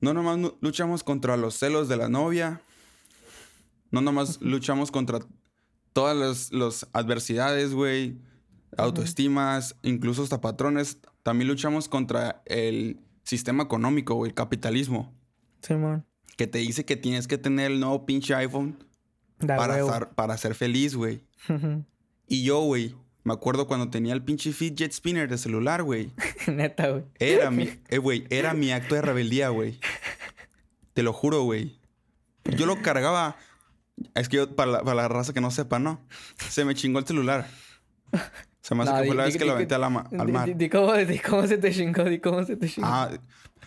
no 0.00 0.12
nomás 0.12 0.52
luchamos 0.60 1.02
contra 1.02 1.36
los 1.36 1.54
celos 1.54 1.88
de 1.88 1.96
la 1.96 2.08
novia, 2.08 2.60
no 3.90 4.02
nomás 4.02 4.40
luchamos 4.42 4.90
contra 4.90 5.20
todas 5.92 6.16
las 6.16 6.52
los 6.52 6.86
adversidades, 6.92 7.72
güey, 7.72 8.18
autoestimas, 8.76 9.76
incluso 9.82 10.22
hasta 10.22 10.40
patrones, 10.40 10.98
también 11.22 11.48
luchamos 11.48 11.88
contra 11.88 12.42
el 12.44 13.00
sistema 13.24 13.62
económico, 13.62 14.14
güey, 14.14 14.28
el 14.28 14.34
capitalismo, 14.34 15.14
Simón. 15.62 16.06
que 16.36 16.46
te 16.46 16.58
dice 16.58 16.84
que 16.84 16.96
tienes 16.96 17.26
que 17.26 17.38
tener 17.38 17.70
el 17.70 17.80
nuevo 17.80 18.04
pinche 18.04 18.34
iPhone 18.34 18.89
para, 19.46 19.78
estar- 19.80 20.10
para 20.14 20.36
ser 20.36 20.54
feliz, 20.54 20.94
güey. 20.94 21.20
Y 22.32 22.44
yo, 22.44 22.60
güey, 22.60 22.94
me 23.24 23.32
acuerdo 23.32 23.66
cuando 23.66 23.90
tenía 23.90 24.12
el 24.12 24.22
pinche 24.22 24.52
fidget 24.52 24.92
spinner 24.92 25.28
de 25.28 25.36
celular, 25.36 25.82
güey. 25.82 26.12
Neta, 26.46 26.88
güey. 26.90 27.02
Era 27.18 27.50
mi, 27.50 27.68
eh, 27.88 27.98
güey, 27.98 28.24
era 28.30 28.54
mi 28.54 28.70
acto 28.70 28.94
de 28.94 29.02
rebeldía, 29.02 29.48
güey. 29.48 29.80
Te 30.92 31.02
lo 31.02 31.12
juro, 31.12 31.42
güey. 31.42 31.80
Yo 32.56 32.66
lo 32.66 32.80
cargaba. 32.82 33.36
Es 34.14 34.28
que 34.28 34.36
yo, 34.36 34.54
para 34.54 34.70
la, 34.70 34.82
para 34.82 34.94
la 34.94 35.08
raza 35.08 35.32
que 35.32 35.40
no 35.40 35.50
sepa, 35.50 35.78
¿no? 35.80 36.00
Se 36.50 36.64
me 36.64 36.74
chingó 36.76 37.00
el 37.00 37.06
celular. 37.06 37.48
Se 38.62 38.74
me 38.76 38.84
hace 38.84 38.92
No, 38.92 39.00
que 39.00 39.06
fue 39.08 39.16
la 39.16 39.24
vez 39.24 39.36
que 39.36 39.44
lo 39.44 39.52
aventé 39.52 39.74
al, 39.74 39.82
al 39.84 40.28
mar. 40.28 40.46
Di, 40.46 40.54
di 40.54 40.68
cómo, 40.68 40.94
di 40.94 41.18
cómo 41.18 41.46
se 41.48 41.58
te 41.58 41.72
chingó, 41.72 42.04
di 42.04 42.20
cómo 42.20 42.44
se 42.44 42.56
te 42.56 42.68
chingó. 42.68 42.86
Ah, 42.88 43.10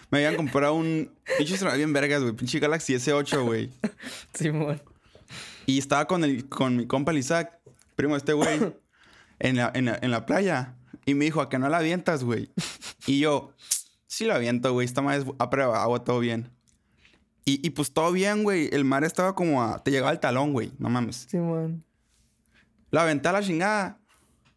me 0.10 0.20
habían 0.20 0.36
comprado 0.38 0.74
un 0.76 1.12
pinche 1.38 1.58
bien 1.76 1.92
vergas, 1.94 2.22
güey. 2.22 2.34
Pinche 2.34 2.60
Galaxy 2.60 2.94
S8, 2.94 3.44
güey. 3.44 3.70
Simón. 4.34 4.82
Y 5.66 5.80
estaba 5.80 6.06
con, 6.06 6.24
el, 6.24 6.48
con 6.50 6.76
mi 6.76 6.88
compa 6.88 7.14
Isaac, 7.14 7.60
primo 7.96 8.14
de 8.14 8.20
este 8.20 8.34
güey, 8.34 8.60
en 9.40 9.58
la, 9.58 9.72
en, 9.74 9.86
la, 9.86 10.00
en 10.02 10.12
la 10.12 10.26
playa. 10.26 10.76
Y 11.06 11.14
me 11.16 11.26
dijo, 11.26 11.42
a 11.42 11.50
que 11.50 11.60
no 11.60 11.70
la 11.70 11.78
avientas, 11.78 12.24
güey. 12.24 12.52
Y 13.06 13.20
yo, 13.20 13.54
sí 14.08 14.26
lo 14.26 14.34
aviento, 14.34 14.72
güey. 14.74 14.86
Esta 14.86 15.02
madre 15.02 15.22
es 15.24 15.28
a 15.40 15.50
prueba 15.50 15.84
agua, 15.84 16.04
todo 16.04 16.20
bien. 16.20 16.50
Y, 17.46 17.66
y 17.66 17.72
pues 17.72 17.92
todo 17.92 18.12
bien, 18.12 18.44
güey. 18.44 18.70
El 18.72 18.86
mar 18.86 19.04
estaba 19.04 19.36
como 19.36 19.62
a... 19.64 19.84
Te 19.84 19.92
llegaba 19.92 20.12
al 20.12 20.20
talón, 20.20 20.54
güey. 20.54 20.72
No 20.78 20.90
mames. 20.90 21.28
Simón. 21.30 21.84
La 22.90 23.02
aventé 23.02 23.28
a 23.28 23.34
la 23.34 23.42
chingada. 23.42 24.00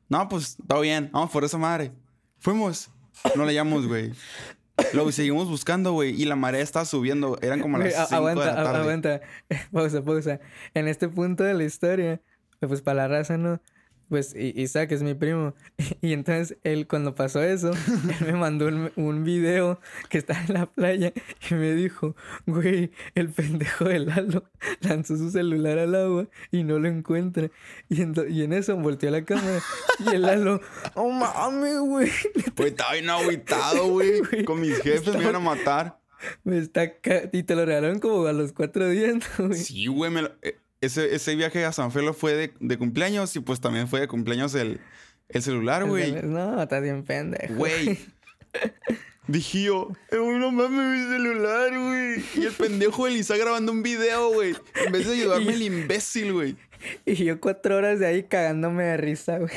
No, 0.09 0.29
pues 0.29 0.57
todo 0.69 0.81
bien. 0.83 1.11
Vamos 1.13 1.31
por 1.31 1.43
esa 1.43 1.59
madre. 1.59 1.93
Fuimos. 2.39 2.91
No 3.35 3.45
la 3.45 3.51
hallamos, 3.51 3.87
güey. 3.87 4.13
Luego 4.93 5.11
seguimos 5.13 5.49
buscando, 5.49 5.93
güey. 5.93 6.21
Y 6.21 6.25
la 6.27 6.37
marea 6.37 6.61
estaba 6.63 6.85
subiendo. 6.85 7.39
Eran 7.43 7.61
como 7.61 7.79
las 7.79 7.89
Güey, 7.89 8.01
a- 8.03 8.07
5 8.07 8.17
aguanta, 8.17 8.45
de 8.45 8.51
la 8.53 8.63
tarde. 8.65 8.79
aguanta. 8.81 9.21
Pausa, 9.73 10.03
pausa. 10.03 10.41
En 10.75 10.89
este 10.89 11.09
punto 11.09 11.45
de 11.45 11.55
la 11.55 11.65
historia, 11.65 12.21
pues 12.61 12.83
para 12.83 13.03
la 13.03 13.09
raza, 13.09 13.37
¿no? 13.39 13.61
Pues 14.09 14.35
Isaac 14.37 14.93
es 14.93 15.03
mi 15.03 15.15
primo. 15.15 15.55
Y 16.01 16.13
entonces 16.13 16.57
él, 16.63 16.87
cuando 16.87 17.15
pasó 17.15 17.43
eso, 17.43 17.71
él 17.73 18.27
me 18.27 18.33
mandó 18.35 18.67
un, 18.69 18.93
un 18.97 19.25
video 19.25 19.81
que 20.09 20.19
estaba 20.19 20.41
en 20.47 20.55
la 20.55 20.67
playa 20.67 21.13
y 21.51 21.55
me 21.55 21.75
dijo, 21.75 22.15
güey, 22.47 22.93
el 23.15 23.31
pendejo 23.31 23.85
de 23.87 23.99
Lalo 24.01 24.45
lanzó 24.81 25.17
su 25.17 25.31
celular 25.31 25.79
al 25.79 25.95
agua 25.95 26.29
y 26.53 26.63
no 26.63 26.79
lo 26.79 26.89
encuentra. 26.89 27.51
Y, 27.89 28.03
en 28.03 28.53
eso 28.53 28.77
volteó 28.77 29.11
la 29.11 29.25
cámara 29.25 29.61
y 29.99 30.15
el 30.15 30.23
Lalo, 30.23 30.61
oh 30.95 31.11
mames, 31.11 31.79
güey. 31.81 32.11
Güey, 32.57 32.69
estaba 32.71 32.93
bien 32.93 33.11
agüitado, 33.11 33.89
güey. 33.91 34.45
Con 34.45 34.61
mis 34.61 34.79
jefes 34.83 35.15
me 35.17 35.23
iban 35.23 35.37
a 35.37 35.41
matar. 35.41 35.99
Me 36.45 36.59
está 36.59 36.99
ca- 36.99 37.29
Y 37.33 37.43
te 37.43 37.55
lo 37.57 37.67
regalaron 37.67 37.99
como 37.99 38.25
a 38.27 38.33
los 38.33 38.53
cuatro 38.53 38.89
días, 38.89 39.17
¿no, 39.39 39.49
güey. 39.49 39.59
Sí, 39.59 39.87
güey. 39.87 40.11
me 40.11 40.23
lo- 40.23 40.33
eh, 40.43 40.57
ese, 40.81 41.15
ese 41.15 41.35
viaje 41.37 41.65
a 41.65 41.73
San 41.73 41.91
Felo 41.93 42.15
fue 42.15 42.35
de, 42.35 42.55
de 42.61 42.79
cumpleaños 42.79 43.35
y 43.37 43.41
pues 43.41 43.61
también 43.61 43.89
fue 43.89 44.01
de 44.01 44.09
cumpleaños 44.09 44.55
el, 44.55 44.81
el 45.29 45.43
celular, 45.43 45.85
güey. 45.87 46.13
No, 46.23 46.63
estás 46.63 46.83
bien 46.83 47.05
pendejo. 47.05 47.55
Güey. 47.55 47.99
Dije 49.29 49.65
yo, 49.65 49.89
"Eh, 50.13 50.17
no 50.17 50.53
mames 50.53 51.01
mi 51.01 51.13
celular, 51.17 51.71
güey. 51.71 52.25
Y 52.37 52.47
el 52.47 52.53
pendejo 52.53 53.07
del 53.07 53.17
Isa 53.17 53.37
grabando 53.37 53.73
un 53.73 53.83
video, 53.83 54.33
güey. 54.33 54.55
En 54.87 54.93
vez 54.93 55.07
de 55.07 55.15
ayudarme 55.15 55.53
el 55.53 55.63
imbécil, 55.63 56.33
güey. 56.33 56.57
Y 57.05 57.15
yo 57.25 57.41
cuatro 57.41 57.77
horas 57.77 57.99
de 57.99 58.07
ahí 58.07 58.23
cagándome 58.23 58.85
de 58.85 58.97
risa, 58.97 59.39
güey. 59.39 59.53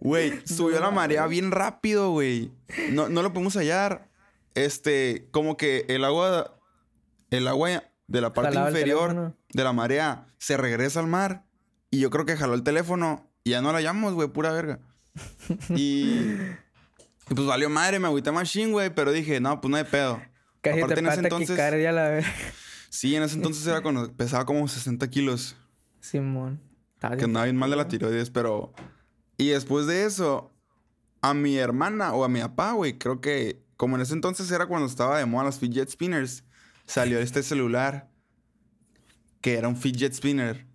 Güey, 0.00 0.40
subió 0.46 0.80
la 0.80 0.90
marea 0.90 1.26
bien 1.26 1.50
rápido, 1.50 2.10
güey. 2.10 2.50
No, 2.90 3.10
no 3.10 3.22
lo 3.22 3.32
podemos 3.34 3.54
hallar. 3.54 4.08
Este, 4.54 5.28
como 5.30 5.58
que 5.58 5.84
el 5.88 6.04
agua, 6.04 6.58
el 7.30 7.46
agua 7.46 7.84
de 8.10 8.20
la 8.20 8.32
parte 8.32 8.50
Jalaba 8.50 8.70
inferior 8.70 9.34
de 9.52 9.64
la 9.64 9.72
marea 9.72 10.26
se 10.38 10.56
regresa 10.56 11.00
al 11.00 11.06
mar. 11.06 11.44
Y 11.90 12.00
yo 12.00 12.10
creo 12.10 12.26
que 12.26 12.36
jaló 12.36 12.54
el 12.54 12.62
teléfono 12.62 13.30
y 13.44 13.50
ya 13.50 13.62
no 13.62 13.72
la 13.72 13.78
hallamos, 13.78 14.14
güey, 14.14 14.28
pura 14.28 14.52
verga. 14.52 14.80
Y, 15.70 16.34
y 17.30 17.34
pues 17.34 17.46
valió 17.46 17.70
madre, 17.70 17.98
me 17.98 18.06
agüité 18.06 18.30
machine, 18.32 18.72
güey, 18.72 18.90
pero 18.94 19.12
dije, 19.12 19.40
no, 19.40 19.60
pues 19.60 19.70
no 19.70 19.76
hay 19.76 19.84
pedo. 19.84 20.20
Casi 20.60 20.78
Aparte, 20.80 20.94
te 20.94 21.00
en 21.00 21.06
ese 21.06 21.20
entonces- 21.20 21.48
taquicardia 21.48 21.92
la 21.92 22.08
vez. 22.08 22.26
Sí, 22.90 23.14
en 23.14 23.22
ese 23.22 23.36
entonces 23.36 23.64
era 23.66 23.80
cuando 23.82 24.12
pesaba 24.12 24.44
como 24.44 24.66
60 24.66 25.08
kilos. 25.08 25.56
Simón. 26.00 26.60
Que 27.00 27.24
andaba 27.24 27.44
bien 27.44 27.56
mal 27.56 27.70
de 27.70 27.76
la 27.76 27.86
tiroides, 27.88 28.30
pero... 28.30 28.72
Y 29.38 29.48
después 29.50 29.86
de 29.86 30.04
eso, 30.04 30.52
a 31.22 31.32
mi 31.32 31.56
hermana 31.56 32.12
o 32.12 32.24
a 32.24 32.28
mi 32.28 32.40
papá, 32.40 32.72
güey, 32.72 32.98
creo 32.98 33.20
que... 33.20 33.62
Como 33.76 33.96
en 33.96 34.02
ese 34.02 34.12
entonces 34.12 34.50
era 34.50 34.66
cuando 34.66 34.86
estaba 34.86 35.16
de 35.18 35.24
moda 35.24 35.44
los 35.44 35.58
fidget 35.58 35.88
spinners, 35.88 36.44
salió 36.90 37.18
este 37.20 37.42
celular 37.42 38.08
que 39.40 39.54
era 39.56 39.68
un 39.68 39.76
fidget 39.76 40.12
spinner. 40.12 40.66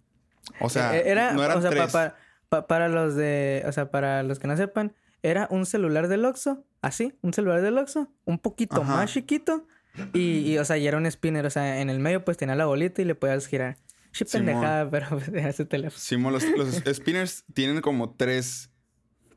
O 0.59 0.69
sea, 0.69 0.95
Eh, 0.97 1.03
era, 1.09 1.33
no 1.33 1.43
eran 1.43 1.57
o 1.57 1.61
sea, 1.61 1.69
pa- 1.71 1.75
tres. 1.75 1.91
pa- 1.91 2.15
pa- 2.49 2.67
para 2.67 2.87
los 2.89 3.15
de, 3.15 3.63
o 3.67 3.71
sea, 3.71 3.91
para 3.91 4.23
los 4.23 4.39
que 4.39 4.47
no 4.47 4.55
sepan, 4.57 4.93
era 5.23 5.47
un 5.51 5.65
celular 5.65 6.07
del 6.07 6.25
Oxxo, 6.25 6.65
así, 6.81 7.13
un 7.21 7.33
celular 7.33 7.61
del 7.61 7.77
Oxxo, 7.77 8.11
un 8.25 8.39
poquito 8.39 8.81
Ajá. 8.81 8.95
más 8.97 9.11
chiquito 9.11 9.67
y, 10.13 10.39
y, 10.51 10.57
o 10.57 10.65
sea, 10.65 10.77
y 10.77 10.87
era 10.87 10.97
un 10.97 11.09
spinner, 11.09 11.45
o 11.45 11.49
sea, 11.49 11.79
en 11.81 11.89
el 11.89 11.99
medio 11.99 12.23
pues 12.23 12.37
tenía 12.37 12.55
la 12.55 12.65
bolita 12.65 13.01
y 13.01 13.05
le 13.05 13.15
podías 13.15 13.47
girar. 13.47 13.77
Sí, 14.11 14.23
pendejada, 14.25 14.89
pero 14.91 15.07
pues 15.09 15.27
era 15.29 15.49
ese 15.49 15.65
teléfono. 15.65 15.99
Simón, 15.99 16.33
los, 16.33 16.43
los 16.57 16.69
spinners 16.95 17.43
tienen 17.53 17.81
como 17.81 18.15
tres... 18.15 18.71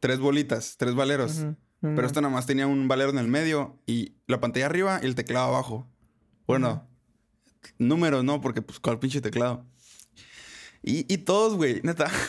Tres 0.00 0.20
bolitas, 0.20 0.76
tres 0.78 0.94
valeros. 0.94 1.44
Pero 1.80 2.06
este 2.06 2.20
nada 2.20 2.32
más 2.32 2.46
tenía 2.46 2.68
un 2.68 2.86
valero 2.86 3.10
en 3.10 3.18
el 3.18 3.26
medio 3.26 3.80
y 3.84 4.14
la 4.28 4.38
pantalla 4.38 4.66
arriba 4.66 5.00
y 5.02 5.06
el 5.06 5.16
teclado 5.16 5.48
abajo. 5.48 5.88
Bueno, 6.48 6.88
números, 7.78 8.24
¿no? 8.24 8.40
Porque 8.40 8.62
pues 8.62 8.80
cuál 8.80 8.98
pinche 8.98 9.20
teclado. 9.20 9.64
Y, 10.82 11.12
y 11.12 11.18
todos, 11.18 11.54
güey, 11.54 11.80
neta. 11.82 12.11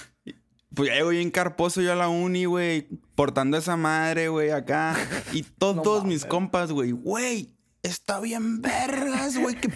Pues 0.75 0.87
ya 0.89 0.95
llego 0.97 1.09
bien 1.09 1.31
carposo 1.31 1.81
yo 1.81 1.91
a 1.91 1.95
la 1.95 2.09
uni, 2.09 2.45
güey. 2.45 2.87
Portando 3.15 3.57
esa 3.57 3.75
madre, 3.75 4.27
güey, 4.27 4.51
acá. 4.51 4.95
Y 5.33 5.41
todos 5.41 6.05
mis 6.05 6.25
compas, 6.25 6.71
güey, 6.71 6.91
güey, 6.91 7.55
está 7.81 8.19
bien 8.19 8.61
vergas, 8.61 9.35
güey. 9.35 9.55
que- 9.59 9.73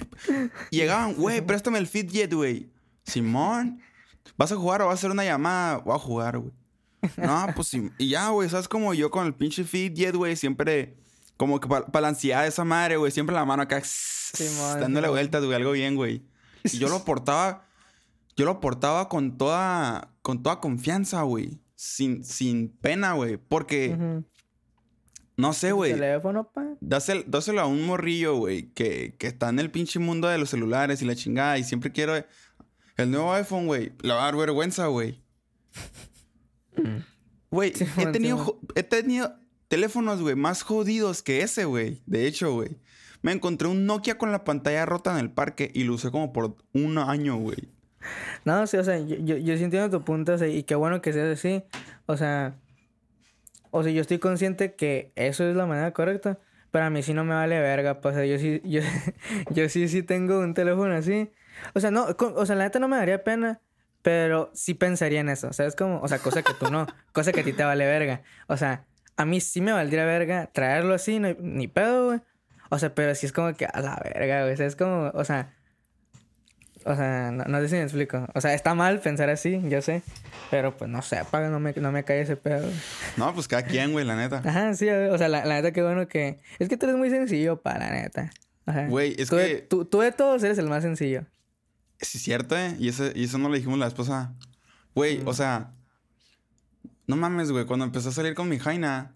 Llegaban, 0.70 1.16
güey, 1.16 1.42
préstame 1.48 1.80
el 1.80 1.88
Fitjet, 1.88 2.32
güey. 2.32 2.72
Simón, 3.06 3.82
¿vas 4.38 4.52
a 4.52 4.56
jugar 4.56 4.84
o 4.84 4.86
vas 4.86 4.94
a 4.94 4.98
hacer 5.00 5.10
una 5.10 5.26
llamada? 5.26 5.78
Voy 5.80 5.96
a 5.96 6.00
jugar, 6.00 6.38
güey. 6.38 6.54
No, 7.18 7.48
pues 7.56 7.70
sí. 7.70 7.90
Y 7.98 8.10
ya, 8.10 8.30
güey, 8.30 8.48
¿sabes? 8.48 8.68
Como 8.68 8.94
yo 8.94 9.10
con 9.10 9.26
el 9.26 9.34
pinche 9.34 9.64
Fitjet, 9.64 10.16
güey, 10.16 10.36
siempre... 10.36 10.96
Como 11.38 11.60
que 11.60 11.68
para 11.68 12.02
la 12.02 12.08
ansiedad 12.10 12.44
de 12.44 12.50
esa 12.50 12.64
madre, 12.64 12.98
güey. 12.98 13.12
Siempre 13.12 13.36
la 13.36 13.46
mano 13.46 13.64
acá... 13.64 13.82
Simón, 13.84 14.80
dándole 14.80 15.08
Simón. 15.08 15.18
vueltas, 15.18 15.44
güey. 15.44 15.56
Algo 15.56 15.72
bien, 15.72 15.96
güey. 15.96 16.24
Y 16.64 16.78
yo 16.78 16.90
lo 16.90 17.00
portaba... 17.06 17.68
Yo 18.36 18.46
lo 18.46 18.60
portaba 18.60 19.10
con 19.10 19.38
toda... 19.38 20.14
Con 20.22 20.44
toda 20.44 20.60
confianza, 20.60 21.22
güey. 21.24 21.60
Sin, 21.76 22.24
sin 22.24 22.70
pena, 22.70 23.14
güey. 23.14 23.38
Porque... 23.38 24.24
No 25.36 25.54
sé, 25.54 25.72
güey. 25.72 25.94
Teléfono, 25.94 26.52
pa. 26.52 26.76
Dáselo, 26.80 27.24
dáselo 27.26 27.62
a 27.62 27.66
un 27.66 27.86
morrillo, 27.86 28.36
güey, 28.36 28.72
que, 28.74 29.16
que 29.18 29.28
está 29.28 29.50
en 29.50 29.58
el 29.58 29.72
pinche 29.72 29.98
mundo 29.98 30.28
de 30.28 30.38
los 30.38 30.52
celulares 30.52 31.02
y 31.02 31.06
la 31.06 31.16
chingada 31.16 31.58
y 31.58 31.64
siempre 31.64 31.92
quiero 31.92 32.14
el 32.98 33.12
nuevo 33.12 33.34
iPhone, 33.34 33.66
güey. 33.66 33.94
Le 34.02 34.14
va 34.14 34.22
a 34.22 34.26
dar 34.26 34.36
vergüenza, 34.36 34.88
güey. 34.88 35.24
Güey, 37.50 37.72
he 37.98 38.06
tenido, 38.08 38.60
he 38.74 38.82
tenido 38.82 39.36
teléfonos, 39.74 40.22
güey, 40.22 40.36
más 40.36 40.62
jodidos 40.62 41.24
que 41.24 41.42
ese, 41.42 41.66
güey. 41.66 42.00
De 42.06 42.28
hecho, 42.28 42.54
güey. 42.54 42.78
Me 43.24 43.32
encontré 43.32 43.68
un 43.68 43.88
Nokia 43.88 44.20
con 44.20 44.32
la 44.32 44.44
pantalla 44.44 44.86
rota 44.86 45.12
en 45.12 45.18
el 45.18 45.32
parque 45.32 45.72
y 45.74 45.84
lo 45.84 45.96
usé 45.96 46.12
como 46.12 46.32
por 46.32 46.58
un 46.74 47.00
año, 47.00 47.38
güey. 47.38 47.58
No, 48.46 48.68
sí, 48.68 48.78
o 48.78 48.84
sea, 48.84 49.00
yo, 49.00 49.16
yo, 49.16 49.36
yo 49.38 49.58
sí 49.58 49.64
entiendo 49.64 49.90
tu 49.90 50.06
punto, 50.06 50.36
o 50.36 50.46
y 50.46 50.62
qué 50.62 50.76
bueno 50.76 51.02
que 51.02 51.12
seas 51.12 51.40
así. 51.40 51.64
O 52.06 52.18
sea, 52.18 52.54
o 53.72 53.82
sea, 53.82 53.92
yo 53.92 54.02
estoy 54.02 54.20
consciente 54.20 54.76
que 54.76 55.12
eso 55.16 55.44
es 55.44 55.56
la 55.56 55.66
manera 55.66 55.92
correcta, 55.92 56.38
pero 56.70 56.86
a 56.86 56.92
mí 56.92 57.02
sí 57.02 57.16
no 57.16 57.24
me 57.24 57.34
vale 57.34 57.60
verga, 57.60 58.00
pues, 58.00 58.14
o 58.14 58.18
sea, 58.20 58.28
yo 58.28 58.38
sí, 58.38 58.62
yo, 58.66 58.82
yo 59.56 59.70
sí, 59.70 59.88
sí 59.88 60.04
tengo 60.04 60.40
un 60.40 60.54
teléfono 60.54 60.94
así. 60.94 61.32
O 61.74 61.80
sea, 61.80 61.90
no, 61.90 62.06
o 62.06 62.46
sea, 62.46 62.56
la 62.56 62.66
neta 62.66 62.78
no 62.78 62.88
me 62.88 62.98
daría 62.98 63.24
pena, 63.24 63.60
pero 64.04 64.52
sí 64.54 64.76
pensaría 64.76 65.22
en 65.22 65.30
eso, 65.30 65.48
o 65.48 65.54
sea, 65.54 65.66
es 65.66 65.76
como, 65.76 66.00
o 66.00 66.08
sea, 66.08 66.20
cosa 66.20 66.44
que 66.44 66.54
tú 66.54 66.70
no, 66.70 66.86
cosa 67.12 67.32
que 67.32 67.40
a 67.40 67.44
ti 67.44 67.54
te 67.54 67.64
vale 67.64 67.88
verga. 67.88 68.22
O 68.48 68.56
sea, 68.58 68.86
a 69.18 69.26
mí 69.26 69.40
sí 69.42 69.62
me 69.62 69.72
valdría 69.72 70.06
verga 70.06 70.50
traerlo 70.54 70.94
así, 70.94 71.20
no 71.20 71.34
ni 71.40 71.68
pedo, 71.68 72.08
güey. 72.08 72.22
O 72.70 72.80
sea, 72.80 72.94
pero 72.96 73.14
sí 73.16 73.26
es 73.28 73.32
como 73.32 73.54
que 73.54 73.66
a 73.66 73.82
la 73.82 74.02
verga, 74.04 74.42
güey, 74.42 74.54
o 74.54 74.58
sea, 74.58 74.66
es 74.66 74.76
como, 74.76 75.12
o 75.14 75.24
sea... 75.24 75.54
O 76.86 76.96
sea, 76.98 77.32
no, 77.32 77.46
no 77.46 77.62
sé 77.62 77.70
si 77.70 77.76
me 77.76 77.84
explico. 77.84 78.28
O 78.36 78.42
sea, 78.42 78.54
está 78.54 78.74
mal 78.76 79.00
pensar 79.00 79.30
así, 79.30 79.62
yo 79.70 79.82
sé. 79.82 80.02
Pero 80.52 80.76
pues 80.76 80.90
no 80.92 81.02
sé, 81.02 81.18
apaga, 81.18 81.48
no 81.50 81.58
me, 81.62 81.72
no 81.72 81.94
me 81.94 82.04
cae 82.04 82.20
ese 82.20 82.36
pedo. 82.36 82.70
No, 83.16 83.34
pues 83.34 83.48
cada 83.48 83.64
quien, 83.64 83.94
güey, 83.94 84.04
la 84.06 84.18
neta. 84.18 84.42
Ajá, 84.44 84.74
sí, 84.74 84.90
o 84.90 85.18
sea, 85.18 85.30
la, 85.30 85.46
la 85.46 85.56
neta, 85.56 85.72
qué 85.72 85.82
bueno 85.82 86.10
que. 86.10 86.42
Es 86.60 86.68
que 86.68 86.76
tú 86.76 86.86
eres 86.86 86.98
muy 86.98 87.10
sencillo, 87.10 87.62
para 87.62 87.80
la 87.88 87.92
neta. 87.92 88.32
Ajá. 88.66 88.88
Güey, 88.88 89.16
es 89.18 89.30
tú 89.30 89.38
de- 89.38 89.48
que- 89.48 89.62
tú, 89.62 89.86
tú 89.86 90.02
de 90.02 90.12
todos 90.12 90.44
eres 90.44 90.58
el 90.58 90.68
más 90.68 90.84
sencillo. 90.84 91.24
Sí, 92.02 92.20
cierto, 92.20 92.58
¿eh? 92.58 92.76
Y, 92.78 92.90
ese, 92.90 93.14
y 93.16 93.24
eso 93.24 93.38
no 93.38 93.48
lo 93.48 93.56
dijimos 93.56 93.80
la 93.80 93.88
esposa. 93.88 94.34
Güey, 94.94 95.22
o 95.26 95.34
sea... 95.34 95.72
No 97.08 97.16
mames, 97.16 97.52
güey. 97.52 97.66
Cuando 97.66 97.86
empezó 97.86 98.10
a 98.10 98.12
salir 98.12 98.34
con 98.34 98.48
mi 98.50 98.60
Jaina... 98.60 99.16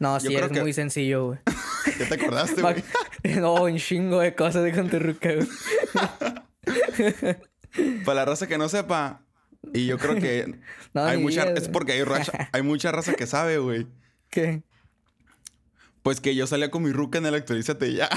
No, 0.00 0.18
sí, 0.18 0.28
que- 0.28 0.60
muy 0.62 0.72
sencillo, 0.72 1.26
güey. 1.26 1.38
¿Ya 1.98 2.08
te 2.08 2.14
acordaste, 2.14 2.62
güey? 2.62 2.82
no, 3.40 3.54
un 3.64 3.76
chingo 3.78 4.20
de 4.20 4.34
cosas 4.34 4.64
de 4.64 4.72
con 4.72 4.88
tu 4.90 4.98
ruca, 4.98 5.30
güey. 5.34 5.48
Para 8.04 8.14
la 8.14 8.24
raza 8.24 8.46
que 8.48 8.58
no 8.58 8.68
sepa, 8.68 9.22
y 9.72 9.86
yo 9.86 9.98
creo 9.98 10.16
que 10.16 10.58
No, 10.94 11.04
hay 11.04 11.18
mucha, 11.18 11.44
es 11.52 11.68
porque 11.68 11.92
hay, 11.92 12.02
raza- 12.02 12.48
hay 12.52 12.62
mucha 12.62 12.90
raza 12.92 13.12
que 13.14 13.26
sabe, 13.26 13.58
güey. 13.58 13.86
¿Qué? 14.30 14.62
Pues 16.02 16.20
que 16.20 16.34
yo 16.34 16.46
salía 16.46 16.70
con 16.70 16.82
mi 16.82 16.90
ruca 16.92 17.18
en 17.18 17.26
el 17.26 17.34
Actualízate 17.34 17.92
ya. 17.92 18.08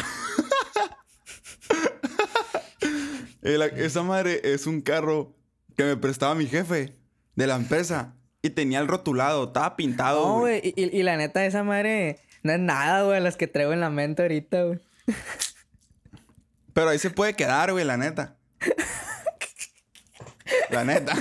El- 3.41 3.61
esa 3.61 4.03
madre 4.03 4.41
es 4.43 4.67
un 4.67 4.81
carro 4.81 5.35
que 5.75 5.83
me 5.83 5.97
prestaba 5.97 6.35
mi 6.35 6.45
jefe 6.47 6.95
de 7.35 7.47
la 7.47 7.55
empresa 7.55 8.13
y 8.41 8.49
tenía 8.51 8.79
el 8.79 8.87
rotulado, 8.87 9.45
estaba 9.45 9.75
pintado, 9.75 10.25
No, 10.27 10.39
güey. 10.39 10.61
Y, 10.63 10.73
y- 10.83 10.99
y 10.99 11.03
la 11.03 11.17
neta, 11.17 11.45
esa 11.45 11.63
madre 11.63 12.19
no 12.43 12.51
es 12.53 12.59
nada, 12.59 13.03
güey, 13.03 13.21
las 13.21 13.37
que 13.37 13.47
traigo 13.47 13.73
en 13.73 13.79
la 13.81 13.89
mente 13.89 14.21
ahorita, 14.23 14.63
güey. 14.63 14.79
Pero 16.73 16.89
ahí 16.89 16.99
se 16.99 17.09
puede 17.09 17.33
quedar, 17.35 17.71
güey, 17.71 17.85
la 17.85 17.97
neta. 17.97 18.35
La 20.69 20.83
neta. 20.83 21.13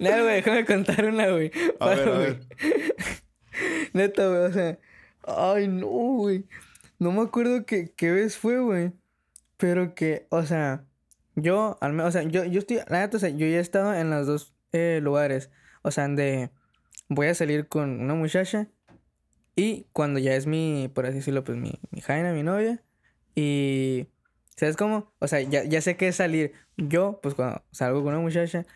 No, 0.00 0.10
güey, 0.10 0.34
déjame 0.36 0.64
contar 0.64 1.04
una, 1.06 1.28
güey. 1.30 1.50
A 1.80 1.86
ver, 1.88 2.08
a 2.08 2.12
güey. 2.12 2.18
ver. 2.18 2.40
Neta, 3.92 4.26
güey, 4.28 4.40
o 4.40 4.52
sea. 4.52 4.78
Ay, 5.26 5.68
no, 5.68 5.86
güey. 5.86 6.44
No 6.98 7.12
me 7.12 7.22
acuerdo 7.22 7.64
qué, 7.64 7.92
qué 7.96 8.10
vez 8.10 8.36
fue, 8.36 8.58
güey. 8.60 8.92
Pero 9.56 9.94
que, 9.94 10.26
o 10.30 10.42
sea, 10.44 10.84
yo, 11.36 11.78
al 11.80 11.92
menos, 11.92 12.08
o 12.08 12.12
sea, 12.18 12.22
yo, 12.28 12.44
yo 12.44 12.58
estoy, 12.60 12.78
la 12.88 13.00
neta, 13.00 13.16
o 13.16 13.20
sea, 13.20 13.28
yo 13.30 13.46
ya 13.46 13.56
he 13.56 13.60
estado 13.60 13.94
en 13.94 14.10
los 14.10 14.26
dos 14.26 14.54
eh, 14.72 15.00
lugares. 15.02 15.50
O 15.82 15.90
sea, 15.90 16.08
de 16.08 16.50
voy 17.08 17.28
a 17.28 17.34
salir 17.34 17.68
con 17.68 18.00
una 18.00 18.14
muchacha 18.14 18.68
y 19.56 19.86
cuando 19.92 20.20
ya 20.20 20.34
es 20.34 20.46
mi, 20.46 20.90
por 20.94 21.06
así 21.06 21.16
decirlo, 21.16 21.42
pues 21.44 21.58
mi, 21.58 21.80
mi 21.90 22.00
jaina, 22.02 22.32
mi 22.32 22.42
novia. 22.42 22.82
Y, 23.34 24.08
¿sabes 24.56 24.76
cómo? 24.76 25.12
O 25.18 25.28
sea, 25.28 25.40
ya, 25.40 25.64
ya 25.64 25.80
sé 25.80 25.96
qué 25.96 26.08
es 26.08 26.16
salir. 26.16 26.52
Yo, 26.76 27.20
pues 27.22 27.34
cuando 27.34 27.64
salgo 27.72 28.02
con 28.04 28.14
una 28.14 28.22
muchacha, 28.22 28.66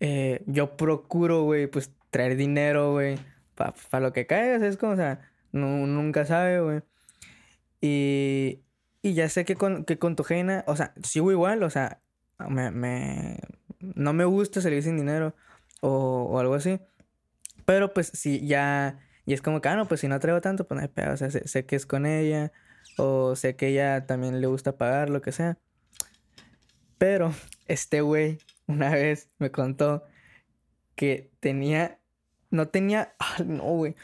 eh, 0.00 0.42
yo 0.46 0.76
procuro, 0.76 1.42
güey, 1.44 1.68
pues 1.68 1.92
traer 2.10 2.36
dinero, 2.36 2.92
güey, 2.92 3.18
para 3.54 4.00
lo 4.00 4.12
que 4.12 4.26
caiga, 4.26 4.58
¿sabes 4.58 4.76
cómo? 4.76 4.92
O 4.92 4.96
sea, 4.96 5.20
no, 5.52 5.86
nunca 5.86 6.24
sabe, 6.26 6.60
güey. 6.60 6.82
Y, 7.80 8.62
y 9.02 9.14
ya 9.14 9.28
sé 9.28 9.44
que 9.44 9.56
con, 9.56 9.84
que 9.84 9.98
con 9.98 10.16
tu 10.16 10.24
jaina, 10.24 10.64
o 10.66 10.76
sea, 10.76 10.94
sigo 11.02 11.30
igual, 11.30 11.62
o 11.62 11.70
sea, 11.70 12.00
me, 12.48 12.70
me, 12.70 13.38
no 13.94 14.12
me 14.12 14.24
gusta 14.24 14.60
salir 14.60 14.82
sin 14.82 14.96
dinero 14.96 15.34
o, 15.80 16.28
o 16.30 16.38
algo 16.38 16.54
así. 16.54 16.80
Pero 17.64 17.94
pues 17.94 18.10
sí, 18.12 18.46
ya, 18.46 18.98
y 19.26 19.32
es 19.32 19.42
como 19.42 19.60
que, 19.60 19.68
ah, 19.68 19.76
no, 19.76 19.86
pues 19.86 20.00
si 20.00 20.08
no 20.08 20.18
traigo 20.20 20.40
tanto, 20.40 20.66
pues 20.66 20.76
no 20.76 20.82
hay 20.82 20.88
pedo, 20.88 21.14
o 21.14 21.16
sea, 21.16 21.30
sé, 21.30 21.46
sé, 21.48 21.64
que 21.64 21.76
es 21.76 21.86
con 21.86 22.06
ella, 22.06 22.52
o 22.96 23.36
sé 23.36 23.56
que 23.56 23.68
ella 23.68 24.06
también 24.06 24.40
le 24.40 24.46
gusta 24.46 24.76
pagar, 24.76 25.10
lo 25.10 25.22
que 25.22 25.32
sea. 25.32 25.58
Pero 26.98 27.34
este 27.66 28.00
güey 28.02 28.38
una 28.66 28.90
vez 28.90 29.30
me 29.38 29.50
contó 29.50 30.04
que 30.94 31.30
tenía, 31.40 31.98
no 32.50 32.68
tenía, 32.68 33.14
ah, 33.18 33.42
no, 33.44 33.64
güey, 33.64 33.96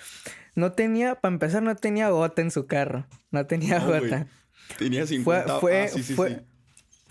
no 0.54 0.72
tenía, 0.72 1.16
para 1.16 1.32
empezar, 1.32 1.62
no 1.62 1.76
tenía 1.76 2.08
gota 2.10 2.42
en 2.42 2.50
su 2.50 2.66
carro, 2.66 3.06
no 3.30 3.46
tenía 3.46 3.78
no, 3.78 3.86
gota. 3.88 4.26
Tenía 4.78 5.06
50. 5.06 5.60
Fue, 5.60 5.60
fue, 5.60 5.82
ah, 5.82 5.88
sí, 5.88 6.02
sí, 6.02 6.14
fue, 6.14 6.30
sí. 6.30 6.40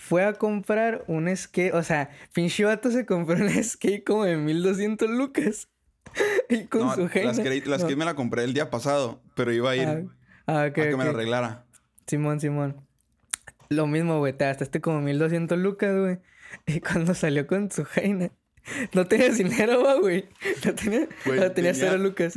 Fue 0.10 0.26
a 0.26 0.34
comprar 0.34 1.04
un 1.08 1.36
skate, 1.36 1.74
o 1.74 1.84
sea, 1.84 2.10
pinche 2.34 2.66
vato 2.66 2.90
se 2.90 3.06
compró 3.06 3.36
un 3.36 3.64
skate 3.64 4.04
como 4.04 4.26
de 4.26 4.38
1200 4.38 5.08
lucas. 5.10 5.70
y 6.50 6.64
con 6.66 6.82
no, 6.88 6.96
su 6.96 7.02
la 7.04 7.10
jaina. 7.10 7.34
skate, 7.36 7.68
la 7.68 7.78
No. 7.78 7.84
skate 7.84 7.98
me 7.98 8.06
la 8.06 8.16
compré 8.16 8.44
el 8.44 8.54
día 8.56 8.72
pasado, 8.72 9.22
pero 9.36 9.54
iba 9.54 9.70
a 9.70 9.76
ir 9.76 9.88
Ah, 9.88 10.02
ah, 10.48 10.66
ok, 10.70 10.78
a 10.80 10.82
que 10.90 10.98
me 10.98 11.04
la 11.04 11.12
arreglara. 11.12 11.66
Simón, 12.08 12.40
Simón. 12.40 12.84
Lo 13.70 13.86
mismo, 13.86 14.18
güey, 14.18 14.34
te 14.34 14.46
gastaste 14.46 14.82
como 14.82 15.00
1200 15.02 15.58
lucas, 15.60 15.96
güey. 15.96 16.18
Y 16.66 16.80
cuando 16.80 17.14
salió 17.14 17.46
con 17.46 17.70
su 17.70 17.86
jaina, 17.86 18.32
no 18.94 19.06
tenía 19.06 19.30
dinero, 19.30 20.00
güey. 20.02 20.28
No 20.66 20.74
tenía, 20.74 21.02
no, 21.02 21.08
tenía 21.26 21.54
tenía- 21.54 21.74
cero 21.76 21.98
lucas. 22.00 22.34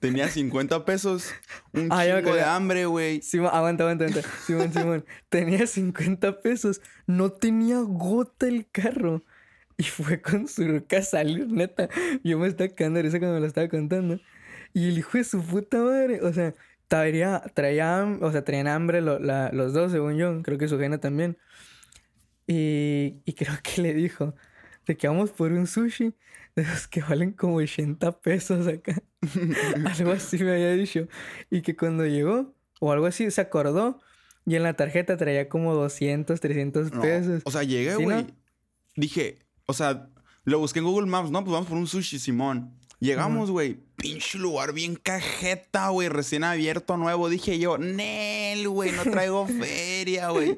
Tenía 0.00 0.28
50 0.28 0.84
pesos, 0.84 1.32
un 1.72 1.88
Ah, 1.90 2.04
chingo 2.04 2.34
de 2.34 2.42
hambre, 2.42 2.86
güey. 2.86 3.22
Simón, 3.22 3.50
aguanta, 3.52 3.84
aguanta, 3.84 4.04
aguanta. 4.06 4.28
Simón, 4.46 4.72
Simón. 4.72 5.04
Tenía 5.28 5.66
50 5.66 6.40
pesos. 6.40 6.80
No 7.06 7.30
tenía 7.30 7.78
gota 7.80 8.46
el 8.48 8.68
carro. 8.70 9.24
Y 9.78 9.84
fue 9.84 10.22
con 10.22 10.48
su 10.48 10.66
ruca 10.66 10.98
a 10.98 11.02
salir, 11.02 11.48
neta. 11.48 11.88
Yo 12.24 12.38
me 12.38 12.48
estaba 12.48 12.70
cagando 12.70 13.02
de 13.02 13.10
cuando 13.10 13.34
me 13.34 13.40
lo 13.40 13.46
estaba 13.46 13.68
contando. 13.68 14.18
Y 14.72 14.88
el 14.88 14.98
hijo 14.98 15.18
de 15.18 15.24
su 15.24 15.42
puta 15.42 15.78
madre, 15.82 16.20
o 16.22 16.32
sea, 16.32 16.54
traía, 16.88 17.42
traía, 17.54 18.04
o 18.20 18.32
sea, 18.32 18.42
traían 18.44 18.68
hambre 18.68 19.00
lo- 19.02 19.18
la- 19.18 19.50
los 19.52 19.72
dos, 19.74 19.92
según 19.92 20.16
yo. 20.16 20.42
Creo 20.42 20.56
que 20.58 20.68
su 20.68 20.78
gena 20.78 20.98
también. 20.98 21.36
Y, 22.46 23.20
y 23.24 23.32
creo 23.34 23.54
que 23.62 23.82
le 23.82 23.92
dijo 23.94 24.34
de 24.86 24.96
que 24.96 25.08
vamos 25.08 25.30
por 25.32 25.52
un 25.52 25.66
sushi 25.66 26.14
de 26.56 26.62
esos 26.62 26.88
que 26.88 27.02
valen 27.02 27.32
como 27.32 27.56
80 27.56 28.20
pesos 28.20 28.66
acá. 28.66 29.00
algo 29.98 30.12
así 30.12 30.38
me 30.38 30.52
había 30.52 30.72
dicho. 30.72 31.06
Y 31.50 31.62
que 31.62 31.76
cuando 31.76 32.04
llegó, 32.06 32.54
o 32.80 32.90
algo 32.92 33.06
así, 33.06 33.30
se 33.30 33.40
acordó. 33.40 34.00
Y 34.44 34.54
en 34.56 34.62
la 34.62 34.74
tarjeta 34.74 35.16
traía 35.16 35.48
como 35.48 35.74
200, 35.74 36.40
300 36.40 36.92
No, 36.92 37.00
pesos. 37.00 37.42
O 37.44 37.50
sea, 37.50 37.62
llegué, 37.62 37.96
¿Sí, 37.96 38.04
güey. 38.04 38.24
no? 38.24 38.26
Dije, 38.94 39.40
o 39.66 39.72
sea, 39.72 40.08
lo 40.44 40.58
busqué 40.58 40.78
en 40.78 40.84
Google 40.86 41.08
Maps, 41.08 41.30
¿no? 41.30 41.42
Pues 41.42 41.52
vamos 41.52 41.68
por 41.68 41.76
un 41.76 41.86
sushi, 41.86 42.18
Simón. 42.18 42.72
Llegamos, 42.98 43.50
güey. 43.50 43.80
Pinche 43.96 44.38
lugar 44.38 44.72
bien 44.72 44.94
cajeta, 44.96 45.88
güey. 45.90 46.08
Recién 46.08 46.44
abierto, 46.44 46.96
nuevo. 46.96 47.28
Dije 47.28 47.58
yo, 47.58 47.76
Nel, 47.76 48.68
güey, 48.68 48.92
no 48.92 49.02
traigo 49.02 49.46
feria, 49.46 50.30
güey. 50.30 50.56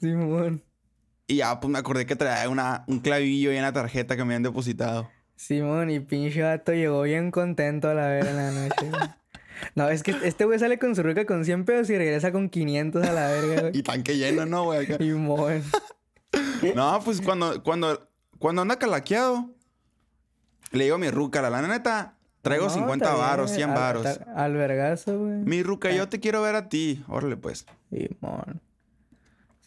Simón. 0.00 0.62
Y 1.26 1.36
ya, 1.36 1.58
pues 1.60 1.70
me 1.70 1.78
acordé 1.78 2.06
que 2.06 2.14
traía 2.16 2.48
una, 2.48 2.84
un 2.86 3.00
clavillo 3.00 3.52
y 3.52 3.58
una 3.58 3.72
tarjeta 3.72 4.16
que 4.16 4.22
me 4.24 4.28
habían 4.34 4.42
depositado. 4.44 5.10
Simón, 5.34 5.90
y 5.90 6.00
pinche 6.00 6.42
vato 6.42 6.72
llegó 6.72 7.02
bien 7.02 7.30
contento 7.30 7.88
a 7.90 7.94
la 7.94 8.06
vera 8.08 8.30
en 8.30 8.36
la 8.36 8.50
noche. 8.52 8.90
No, 9.74 9.88
es 9.88 10.02
que 10.02 10.14
este 10.22 10.44
güey 10.44 10.58
sale 10.58 10.78
con 10.78 10.94
su 10.94 11.02
ruca 11.02 11.24
con 11.26 11.44
100 11.44 11.64
pesos 11.64 11.90
y 11.90 11.96
regresa 11.98 12.30
con 12.30 12.48
500 12.48 13.04
a 13.06 13.12
la 13.12 13.28
verga, 13.28 13.60
güey. 13.62 13.78
Y 13.78 13.82
tanque 13.82 14.16
lleno, 14.16 14.46
¿no, 14.46 14.64
güey? 14.64 14.86
Y 15.00 15.10
mon. 15.12 15.62
No, 16.74 17.00
pues 17.04 17.20
cuando, 17.20 17.62
cuando, 17.62 18.08
cuando 18.38 18.62
anda 18.62 18.78
calaqueado, 18.78 19.50
le 20.72 20.84
digo 20.84 20.96
a 20.96 20.98
mi 20.98 21.10
ruca, 21.10 21.42
la 21.48 21.62
neta, 21.62 22.16
traigo 22.42 22.66
No, 22.66 22.70
50 22.70 23.04
está 23.04 23.14
bien, 23.16 23.26
varos, 23.26 23.50
100 23.50 23.70
al- 23.70 23.74
varos. 23.76 24.06
al- 24.06 24.26
Al 24.36 24.54
vergazo, 24.54 25.18
güey. 25.18 25.32
Mi 25.38 25.62
ruca, 25.62 25.90
yo 25.90 26.08
te 26.08 26.20
quiero 26.20 26.42
ver 26.42 26.54
a 26.54 26.68
ti. 26.68 27.02
Órale, 27.08 27.36
pues. 27.36 27.66
Y 27.90 28.08
mon. 28.20 28.60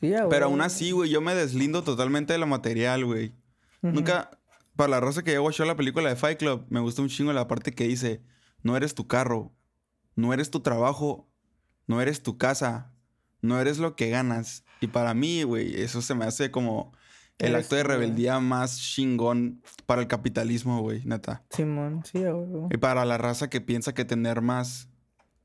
Sí, 0.02 0.14
Pero 0.30 0.46
aún 0.46 0.62
así, 0.62 0.92
güey, 0.92 1.10
yo 1.10 1.22
me 1.22 1.36
deslindo 1.36 1.84
totalmente 1.84 2.34
de 2.34 2.40
lo 2.40 2.48
material, 2.48 3.06
güey. 3.06 3.34
Nunca, 3.82 4.32
para 4.76 4.90
la 4.90 5.00
raza 5.00 5.24
que 5.24 5.34
yo 5.34 5.44
watchó 5.44 5.66
la 5.66 5.76
película 5.76 6.10
de 6.10 6.16
Fight 6.16 6.40
Club, 6.40 6.66
me 6.70 6.80
gustó 6.80 7.02
un 7.02 7.10
chingo 7.10 7.34
la 7.34 7.48
parte 7.48 7.74
que 7.74 7.86
dice, 7.86 8.22
no 8.64 8.78
eres 8.78 8.96
tu 8.96 9.08
carro, 9.08 9.52
no 10.16 10.34
eres 10.34 10.52
tu 10.52 10.62
trabajo, 10.62 11.28
no 11.88 12.02
eres 12.02 12.24
tu 12.24 12.38
casa, 12.38 12.94
no 13.42 13.60
eres 13.60 13.78
lo 13.78 13.96
que 13.96 14.10
ganas. 14.10 14.64
Y 14.82 14.88
para 14.88 15.14
mí, 15.14 15.44
güey, 15.44 15.82
eso 15.82 16.02
se 16.02 16.16
me 16.16 16.26
hace 16.26 16.52
como 16.52 16.94
el 17.38 17.56
acto 17.56 17.76
de 17.76 17.84
güey. 17.84 17.98
rebeldía 17.98 18.40
más 18.40 18.80
chingón 18.80 19.62
para 19.86 20.02
el 20.02 20.08
capitalismo, 20.08 20.82
güey, 20.82 21.04
neta. 21.06 21.44
Simón, 21.50 22.04
sí, 22.06 22.20
huevo. 22.20 22.70
Y 22.72 22.78
para 22.78 23.06
la 23.06 23.18
raza 23.18 23.50
que 23.50 23.62
piensa 23.62 23.94
que 23.94 24.06
tener 24.06 24.42
más 24.42 24.90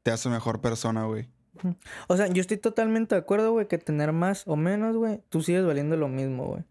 te 0.03 0.11
hace 0.11 0.29
mejor 0.29 0.61
persona, 0.61 1.05
güey. 1.07 1.29
O 2.09 2.17
sea, 2.17 2.27
yo 2.29 2.41
estoy 2.41 2.57
totalmente 2.57 3.15
de 3.15 3.21
acuerdo, 3.21 3.53
güey, 3.53 3.69
que 3.69 3.79
tener 3.79 4.13
más 4.13 4.43
o 4.47 4.57
menos, 4.57 4.97
güey, 4.97 5.21
tú 5.29 5.43
sigues 5.43 5.65
valiendo 5.65 5.97
lo 5.97 6.09
mismo, 6.09 6.47
güey. 6.47 6.65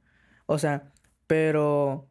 O 0.45 0.57
sea, 0.59 0.91
pero 1.27 2.07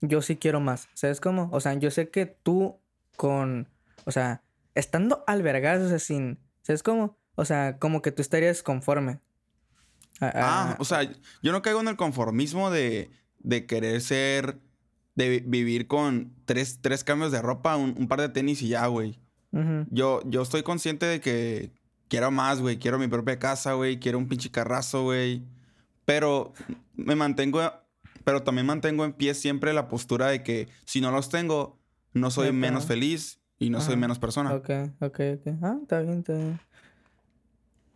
yo 0.00 0.22
sí 0.22 0.36
quiero 0.36 0.60
más. 0.60 0.88
¿Sabes 0.94 1.20
cómo? 1.20 1.48
O 1.52 1.60
sea, 1.60 1.74
yo 1.74 1.90
sé 1.90 2.08
que 2.10 2.26
tú 2.26 2.78
con, 3.16 3.68
o 4.04 4.10
sea, 4.12 4.42
estando 4.74 5.24
al 5.26 5.42
vergazo, 5.42 5.86
o 5.86 5.88
sea, 5.88 5.98
sin, 5.98 6.38
¿sabes 6.62 6.82
cómo? 6.82 7.16
O 7.34 7.44
sea, 7.44 7.78
como 7.78 8.02
que 8.02 8.12
tú 8.12 8.22
estarías 8.22 8.62
conforme. 8.62 9.20
A- 10.20 10.26
a- 10.26 10.32
Ah, 10.72 10.76
o 10.78 10.84
sea, 10.84 11.02
yo 11.42 11.52
no 11.52 11.62
caigo 11.62 11.80
en 11.80 11.88
el 11.88 11.96
conformismo 11.96 12.70
de, 12.70 13.10
de 13.40 13.66
querer 13.66 14.00
ser, 14.00 14.58
de 15.14 15.28
vi- 15.28 15.40
vivir 15.46 15.86
con 15.86 16.34
tres, 16.46 16.78
tres 16.80 17.04
cambios 17.04 17.32
de 17.32 17.42
ropa, 17.42 17.76
un, 17.76 17.94
un 17.98 18.08
par 18.08 18.20
de 18.20 18.28
tenis 18.30 18.62
y 18.62 18.68
ya, 18.68 18.86
güey. 18.86 19.20
Yo, 19.90 20.20
yo 20.26 20.42
estoy 20.42 20.62
consciente 20.62 21.06
de 21.06 21.20
que 21.20 21.72
quiero 22.08 22.30
más, 22.30 22.60
güey. 22.60 22.78
Quiero 22.78 22.98
mi 22.98 23.08
propia 23.08 23.38
casa, 23.38 23.74
güey. 23.74 23.98
Quiero 23.98 24.18
un 24.18 24.28
pinche 24.28 24.50
carrazo, 24.50 25.04
güey. 25.04 25.42
Pero 26.04 26.52
me 26.94 27.14
mantengo, 27.16 27.60
pero 28.24 28.42
también 28.42 28.66
mantengo 28.66 29.04
en 29.04 29.12
pie 29.12 29.34
siempre 29.34 29.72
la 29.72 29.88
postura 29.88 30.28
de 30.28 30.42
que 30.42 30.68
si 30.84 31.00
no 31.00 31.10
los 31.10 31.28
tengo, 31.28 31.78
no 32.12 32.30
soy 32.30 32.46
está. 32.46 32.56
menos 32.58 32.86
feliz 32.86 33.40
y 33.58 33.70
no 33.70 33.80
soy 33.80 33.92
Ajá. 33.94 34.00
menos 34.00 34.18
persona. 34.18 34.54
Ok, 34.54 34.70
ok, 35.00 35.20
ok. 35.36 35.54
Ah, 35.62 35.76
está 35.82 36.00
bien, 36.00 36.18
está 36.18 36.32
bien. 36.34 36.60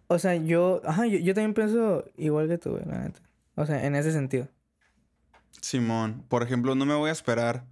O 0.09 0.19
sea, 0.19 0.35
yo, 0.35 0.83
ajá, 0.85 1.07
yo, 1.07 1.19
yo 1.19 1.35
también 1.35 1.55
pienso 1.55 2.05
igual 2.17 2.49
que 2.49 2.59
tú, 2.59 2.71
güey, 2.71 2.85
la 2.85 2.99
neta. 2.99 3.21
O 3.55 3.65
sea, 3.65 3.87
en 3.87 3.95
ese 3.95 4.11
sentido. 4.13 4.49
Simón, 5.61 6.25
por 6.29 6.43
ejemplo, 6.43 6.75
no 6.75 6.85
me 6.87 6.95
voy 6.95 7.11
a 7.11 7.13
esperar 7.13 7.65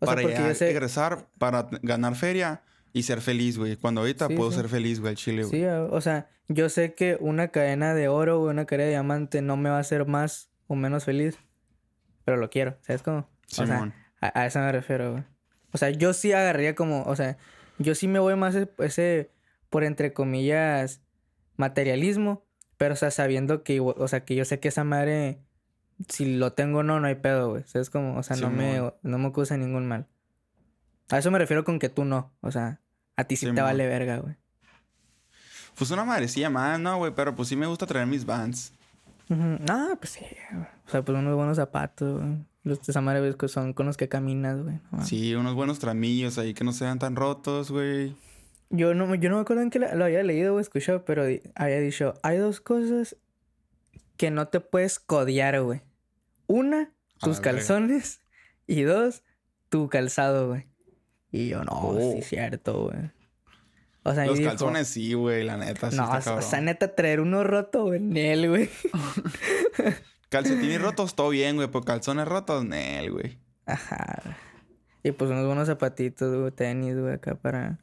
O 0.00 0.06
para 0.06 0.22
ya 0.22 0.54
sé- 0.54 0.70
egresar, 0.70 1.28
para 1.38 1.68
ganar 1.82 2.14
feria 2.16 2.62
y 2.94 3.02
ser 3.02 3.20
feliz, 3.20 3.58
güey. 3.58 3.76
Cuando 3.76 4.00
ahorita 4.00 4.28
Sí, 4.28 4.34
puedo 4.36 4.50
sí. 4.50 4.56
ser 4.56 4.68
feliz, 4.70 5.00
güey, 5.00 5.10
al 5.10 5.16
chile, 5.16 5.44
güey. 5.44 5.60
Sí, 5.60 5.66
o 5.66 6.00
sea, 6.00 6.30
yo 6.48 6.70
sé 6.70 6.94
que 6.94 7.18
una 7.20 7.48
cadena 7.48 7.92
de 7.92 8.08
oro 8.08 8.40
o 8.40 8.48
una 8.48 8.64
cadena 8.64 8.84
de 8.84 8.90
diamante 8.90 9.42
no 9.42 9.56
me 9.58 9.68
va 9.68 9.76
a 9.76 9.80
hacer 9.80 10.06
más 10.06 10.50
o 10.68 10.74
menos 10.76 11.04
feliz, 11.04 11.36
pero 12.24 12.38
lo 12.38 12.48
quiero, 12.48 12.78
¿sabes 12.80 13.02
cómo? 13.02 13.28
O 13.60 13.66
sea, 13.66 13.92
a, 14.20 14.40
a 14.40 14.46
eso 14.46 14.58
me 14.60 14.72
refiero, 14.72 15.12
güey. 15.12 15.24
O 15.72 15.76
sea, 15.78 15.90
yo 15.90 16.14
sí 16.14 16.32
agarraría 16.32 16.74
como, 16.74 17.02
o 17.02 17.16
sea, 17.16 17.36
yo 17.78 17.94
sí 17.94 18.06
me 18.08 18.18
voy 18.20 18.36
más 18.36 18.54
e- 18.54 18.70
ese, 18.78 19.30
por 19.68 19.84
entre 19.84 20.12
comillas, 20.12 21.02
materialismo, 21.56 22.44
pero 22.76 22.94
o 22.94 22.96
sea, 22.96 23.10
sabiendo 23.10 23.62
que, 23.64 23.80
o 23.80 24.08
sea, 24.08 24.24
que 24.24 24.34
yo 24.36 24.44
sé 24.44 24.60
que 24.60 24.68
esa 24.68 24.84
madre, 24.84 25.40
si 26.08 26.36
lo 26.36 26.52
tengo 26.52 26.78
o 26.78 26.82
no, 26.82 27.00
no 27.00 27.06
hay 27.06 27.16
pedo, 27.16 27.50
güey. 27.50 27.64
¿Sabes 27.66 27.90
cómo? 27.90 28.16
O 28.16 28.22
sea, 28.22 28.36
no 28.36 28.50
me, 28.50 28.92
no 29.02 29.18
me 29.18 29.32
causa 29.32 29.56
ningún 29.56 29.86
mal. 29.86 30.06
A 31.10 31.18
eso 31.18 31.30
me 31.30 31.38
refiero 31.38 31.64
con 31.64 31.78
que 31.78 31.88
tú 31.88 32.04
no, 32.04 32.32
o 32.40 32.50
sea, 32.50 32.80
a 33.16 33.24
ti 33.24 33.36
sí 33.36 33.50
te 33.52 33.60
vale 33.60 33.86
verga, 33.86 34.18
güey. 34.18 34.36
Pues 35.76 35.90
una 35.90 36.04
madrecilla 36.04 36.50
más, 36.50 36.78
¿no, 36.78 36.96
güey? 36.98 37.12
Pero 37.14 37.34
pues 37.34 37.48
sí 37.48 37.56
me 37.56 37.66
gusta 37.66 37.86
traer 37.86 38.06
mis 38.06 38.24
vans. 38.24 38.72
Ujú. 39.28 39.58
No, 39.66 39.96
pues 39.98 40.10
sí, 40.12 40.24
güey. 40.52 40.66
O 40.86 40.90
sea, 40.90 41.02
pues 41.02 41.18
unos 41.18 41.34
buenos 41.34 41.56
zapatos, 41.56 42.20
güey. 42.20 42.38
Los 42.62 42.78
que 42.78 43.48
son 43.48 43.72
con 43.74 43.86
los 43.86 43.96
que 43.96 44.08
caminas, 44.08 44.62
güey. 44.62 44.80
no. 44.90 45.04
Sí, 45.04 45.34
unos 45.34 45.54
buenos 45.54 45.78
tramillos 45.80 46.38
ahí 46.38 46.54
que 46.54 46.64
no 46.64 46.72
se 46.72 46.84
vean 46.84 46.98
tan 46.98 47.16
rotos, 47.16 47.70
güey. 47.70 48.16
Yo 48.70 48.94
no, 48.94 49.14
yo 49.14 49.28
no 49.30 49.36
me 49.36 49.42
acuerdo 49.42 49.62
en 49.62 49.70
que 49.70 49.78
lo 49.78 50.04
había 50.04 50.22
leído 50.22 50.54
o 50.54 50.60
escuchado, 50.60 51.04
pero 51.04 51.24
había 51.54 51.80
dicho, 51.80 52.14
hay 52.22 52.38
dos 52.38 52.60
cosas 52.60 53.16
que 54.16 54.30
no 54.30 54.48
te 54.48 54.60
puedes 54.60 54.98
codear, 54.98 55.60
güey. 55.60 55.82
Una, 56.46 56.90
tus 57.20 57.40
calzones. 57.40 58.20
Y 58.66 58.82
dos, 58.82 59.22
tu 59.68 59.88
calzado, 59.88 60.48
güey. 60.48 60.66
Y 61.34 61.48
yo, 61.48 61.64
no, 61.64 61.72
Oh. 61.72 62.12
sí 62.14 62.22
cierto, 62.22 62.84
güey. 62.84 63.10
O 64.04 64.14
sea, 64.14 64.24
y 64.24 64.28
Los 64.28 64.38
dijo, 64.38 64.50
calzones 64.50 64.86
sí, 64.86 65.14
güey, 65.14 65.42
la 65.42 65.56
neta. 65.56 65.90
Sí 65.90 65.96
No, 65.96 66.16
está 66.16 66.36
o 66.36 66.42
sea, 66.42 66.60
neta, 66.60 66.94
traer 66.94 67.20
uno 67.20 67.42
roto, 67.42 67.86
güey, 67.86 67.98
en 67.98 68.16
él, 68.16 68.48
güey. 68.48 68.70
Calcetines 70.28 70.80
rotos, 70.80 71.16
todo 71.16 71.30
bien, 71.30 71.56
güey. 71.56 71.66
Pero 71.68 71.82
calzones 71.84 72.28
rotos, 72.28 72.64
nel, 72.64 73.10
güey. 73.10 73.38
Ajá. 73.66 74.36
Y 75.02 75.10
pues 75.10 75.28
unos 75.30 75.44
buenos 75.46 75.66
zapatitos, 75.66 76.36
güey, 76.38 76.52
tenis, 76.52 76.96
güey, 76.96 77.14
acá 77.14 77.34
para, 77.34 77.80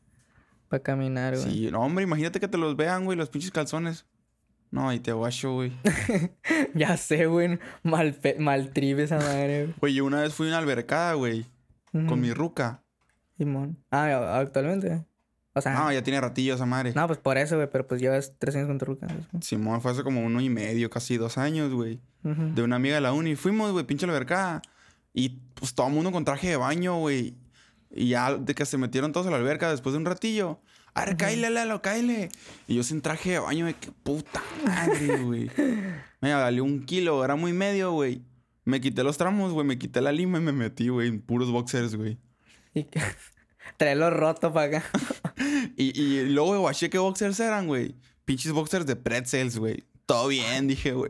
para 0.69 0.81
caminar, 0.81 1.35
güey. 1.37 1.51
Sí, 1.51 1.69
no, 1.71 1.81
hombre, 1.81 2.03
imagínate 2.05 2.39
que 2.39 2.47
te 2.47 2.57
los 2.57 2.77
vean, 2.77 3.03
güey, 3.03 3.17
los 3.17 3.29
pinches 3.29 3.51
calzones. 3.51 4.05
No, 4.69 4.87
ahí 4.87 4.99
te 5.01 5.11
guacho, 5.11 5.53
güey. 5.53 5.73
Ya 6.73 6.95
sé, 6.95 7.25
güey, 7.25 7.59
mal, 7.83 8.17
mal 8.39 8.71
trip 8.71 8.99
esa 8.99 9.17
madre, 9.17 9.63
güey. 9.65 9.75
Güey, 9.81 9.93
yo 9.95 10.05
una 10.05 10.21
vez 10.21 10.33
fui 10.33 10.47
a 10.47 10.49
una 10.51 10.59
albercada, 10.59 11.15
güey, 11.15 11.45
con 11.91 12.21
mi 12.21 12.31
ruca. 12.31 12.81
Simón. 13.41 13.83
Ah, 13.89 14.05
¿a- 14.05 14.39
actualmente. 14.39 15.03
O 15.53 15.61
sea, 15.61 15.73
No, 15.73 15.85
no, 15.85 15.91
ya 15.93 16.01
tiene 16.03 16.21
ratillo 16.21 16.53
esa 16.55 16.65
madre. 16.65 16.93
pues 16.93 17.17
por 17.19 17.37
eso, 17.37 17.55
güey, 17.55 17.67
pero 17.69 17.85
pues 17.87 17.99
llevas 17.99 18.33
tres 18.37 18.55
años 18.55 18.67
con. 18.67 18.99
¿sabes? 18.99 19.25
Simón 19.41 19.81
fue 19.81 19.91
hace 19.91 20.03
como 20.03 20.23
uno 20.23 20.39
y 20.41 20.49
medio, 20.49 20.89
casi 20.89 21.17
dos 21.17 21.37
años, 21.37 21.73
güey. 21.73 21.99
De 22.23 22.61
una 22.61 22.75
amiga 22.75 22.95
de 22.95 23.01
la 23.01 23.13
uni. 23.13 23.35
Fuimos, 23.35 23.71
güey, 23.71 23.83
pinche 23.85 24.05
albercada. 24.05 24.61
Y 25.13 25.39
pues 25.55 25.73
todo 25.73 25.87
el 25.87 25.93
mundo 25.93 26.11
con 26.11 26.23
traje 26.23 26.49
de 26.49 26.55
baño, 26.57 26.97
güey. 26.99 27.35
Y 27.89 28.09
ya 28.09 28.35
de 28.35 28.53
que 28.55 28.65
se 28.65 28.77
metieron 28.77 29.11
todos 29.11 29.25
a 29.27 29.31
la 29.31 29.37
alberca 29.37 29.69
después 29.71 29.91
de 29.93 29.97
un 29.99 30.05
ratillo. 30.05 30.61
A 30.93 31.03
ver, 31.05 31.17
cáile, 31.17 31.49
Lalo, 31.49 31.81
cáile. 31.81 32.29
Y 32.67 32.75
yo 32.75 32.83
sin 32.83 33.01
traje 33.01 33.31
de 33.31 33.39
baño, 33.39 33.65
güey, 33.65 33.73
qué 33.73 33.91
puta 34.03 34.41
madre, 34.65 35.17
güey. 35.23 35.51
Me 36.21 36.33
valió 36.33 36.63
un 36.63 36.85
kilo, 36.85 37.25
era 37.25 37.35
muy 37.35 37.51
medio, 37.53 37.91
güey. 37.91 38.21
Me 38.63 38.79
quité 38.79 39.03
los 39.03 39.17
tramos, 39.17 39.51
güey, 39.51 39.65
me 39.65 39.77
quité 39.79 39.99
la 39.99 40.11
lima 40.11 40.37
y 40.37 40.41
me 40.41 40.51
metí, 40.51 40.87
güey, 40.89 41.07
en 41.09 41.19
puros 41.21 41.49
boxers, 41.51 41.95
güey. 41.95 42.19
Y 42.73 42.83
que... 42.83 43.01
Traerlo 43.77 44.09
roto 44.09 44.53
para 44.53 44.77
acá. 44.77 44.83
Y, 45.75 45.99
y 45.99 46.25
luego, 46.25 46.59
guaché 46.59 46.89
qué 46.89 46.99
boxers 46.99 47.39
eran, 47.39 47.65
güey. 47.65 47.95
Pinches 48.25 48.51
boxers 48.51 48.85
de 48.85 48.95
pretzels, 48.95 49.57
güey. 49.57 49.83
Todo 50.05 50.27
bien, 50.27 50.67
dije, 50.67 50.91
güey. 50.91 51.09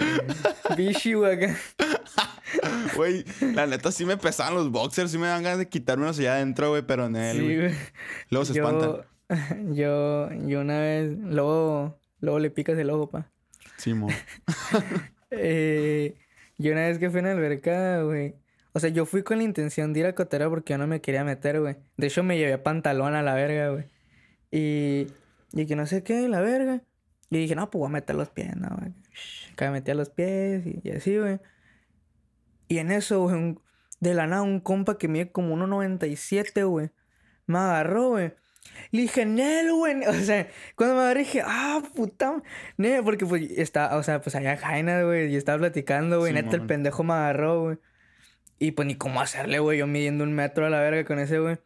Bichi, 0.76 1.14
güey. 1.14 1.38
Güey, 2.96 3.24
la 3.54 3.66
neta 3.66 3.92
sí 3.92 4.04
me 4.04 4.16
pesaban 4.16 4.54
los 4.54 4.70
boxers, 4.70 5.12
sí 5.12 5.18
me 5.18 5.28
dan 5.28 5.42
ganas 5.44 5.58
de 5.58 5.68
quitármelos 5.68 6.18
allá 6.18 6.34
adentro, 6.34 6.70
güey, 6.70 6.82
pero 6.82 7.06
en 7.06 7.14
él, 7.16 7.36
Sí, 7.36 7.56
güey. 7.56 7.74
Luego 8.30 8.44
se 8.44 8.52
espantan. 8.54 9.02
Yo, 9.72 10.28
yo 10.46 10.60
una 10.60 10.80
vez, 10.80 11.16
luego, 11.16 12.00
luego 12.18 12.38
le 12.40 12.50
picas 12.50 12.76
el 12.76 12.90
ojo, 12.90 13.08
pa. 13.08 13.30
Simón. 13.76 14.10
Eh, 15.30 16.16
yo 16.58 16.72
una 16.72 16.88
vez 16.88 16.98
que 16.98 17.08
fui 17.08 17.20
en 17.20 17.26
la 17.26 17.32
alberca, 17.32 18.02
güey. 18.02 18.34
O 18.72 18.80
sea, 18.80 18.90
yo 18.90 19.04
fui 19.06 19.22
con 19.22 19.38
la 19.38 19.44
intención 19.44 19.92
de 19.92 20.00
ir 20.00 20.06
a 20.06 20.14
coterar 20.14 20.48
porque 20.48 20.72
yo 20.74 20.78
no 20.78 20.86
me 20.86 21.00
quería 21.00 21.24
meter, 21.24 21.60
güey. 21.60 21.76
De 21.96 22.06
hecho, 22.06 22.22
me 22.22 22.38
llevé 22.38 22.56
pantalón 22.58 23.14
a 23.14 23.22
la 23.22 23.34
verga, 23.34 23.70
güey. 23.70 23.84
Y, 24.52 25.06
y 25.52 25.66
que 25.66 25.76
no 25.76 25.86
sé 25.86 26.02
qué, 26.02 26.28
la 26.28 26.40
verga. 26.40 26.82
Y 27.30 27.38
dije, 27.38 27.54
no, 27.54 27.70
pues 27.70 27.80
voy 27.80 27.88
a 27.88 27.92
meter 27.92 28.16
los 28.16 28.28
pies, 28.30 28.56
no, 28.56 28.68
güey. 28.78 28.92
Acá 29.52 29.70
metía 29.70 29.94
los 29.94 30.10
pies 30.10 30.64
y, 30.66 30.80
y 30.82 30.90
así, 30.92 31.16
güey. 31.18 31.38
Y 32.68 32.78
en 32.78 32.90
eso, 32.92 33.20
güey, 33.22 33.34
un- 33.36 33.60
de 34.00 34.14
la 34.14 34.26
nada, 34.26 34.42
un 34.42 34.60
compa 34.60 34.96
que 34.98 35.08
mide 35.08 35.30
como 35.30 35.54
1.97, 35.56 36.64
güey. 36.66 36.90
Me 37.46 37.58
agarró, 37.58 38.10
güey. 38.10 38.32
Le 38.92 39.02
dije, 39.02 39.26
Nel, 39.26 39.72
güey. 39.72 39.96
O 40.06 40.12
sea, 40.14 40.48
cuando 40.76 40.94
me 40.96 41.02
agarré 41.02 41.20
dije, 41.20 41.42
ah, 41.44 41.82
puta. 41.94 42.42
Nel, 42.76 43.02
porque 43.04 43.26
pues 43.26 43.42
está, 43.50 43.96
o 43.96 44.02
sea, 44.02 44.20
pues 44.22 44.34
allá 44.36 44.56
Jaina, 44.56 45.02
güey. 45.02 45.32
Y 45.32 45.36
estaba 45.36 45.58
platicando, 45.58 46.18
güey. 46.20 46.32
Neta, 46.32 46.56
el 46.56 46.66
pendejo 46.66 47.02
me 47.04 47.14
agarró, 47.14 47.62
güey. 47.62 47.78
Y 48.60 48.72
pues 48.72 48.86
ni 48.86 48.94
cómo 48.94 49.20
hacerle, 49.20 49.58
güey. 49.58 49.78
Yo 49.78 49.88
midiendo 49.88 50.22
un 50.22 50.32
metro 50.34 50.66
a 50.66 50.70
la 50.70 50.80
verga 50.80 51.04
con 51.04 51.18
ese, 51.18 51.40
güey. 51.40 51.58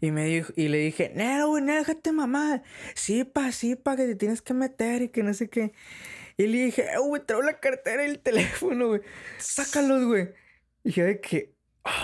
Y 0.00 0.10
me 0.10 0.24
dijo, 0.24 0.52
y 0.56 0.68
le 0.68 0.78
dije, 0.78 1.12
Nel, 1.14 1.44
güey, 1.46 1.62
Nel, 1.62 1.80
déjate 1.80 2.12
mamá. 2.12 2.62
Sí, 2.94 3.24
pa, 3.24 3.52
sí, 3.52 3.76
pa, 3.76 3.96
que 3.96 4.06
te 4.06 4.14
tienes 4.16 4.42
que 4.42 4.54
meter 4.54 5.02
y 5.02 5.08
que 5.10 5.22
no 5.22 5.34
sé 5.34 5.48
qué. 5.50 5.72
Y 6.36 6.46
le 6.46 6.64
dije, 6.66 6.82
eh, 6.84 6.98
güey, 6.98 7.24
traigo 7.24 7.42
la 7.42 7.60
cartera 7.60 8.06
y 8.06 8.10
el 8.10 8.18
teléfono, 8.20 8.88
güey. 8.88 9.00
Sácalos, 9.38 10.04
güey. 10.06 10.30
Y 10.84 10.92
yo 10.92 11.04
de 11.04 11.20
que, 11.20 11.54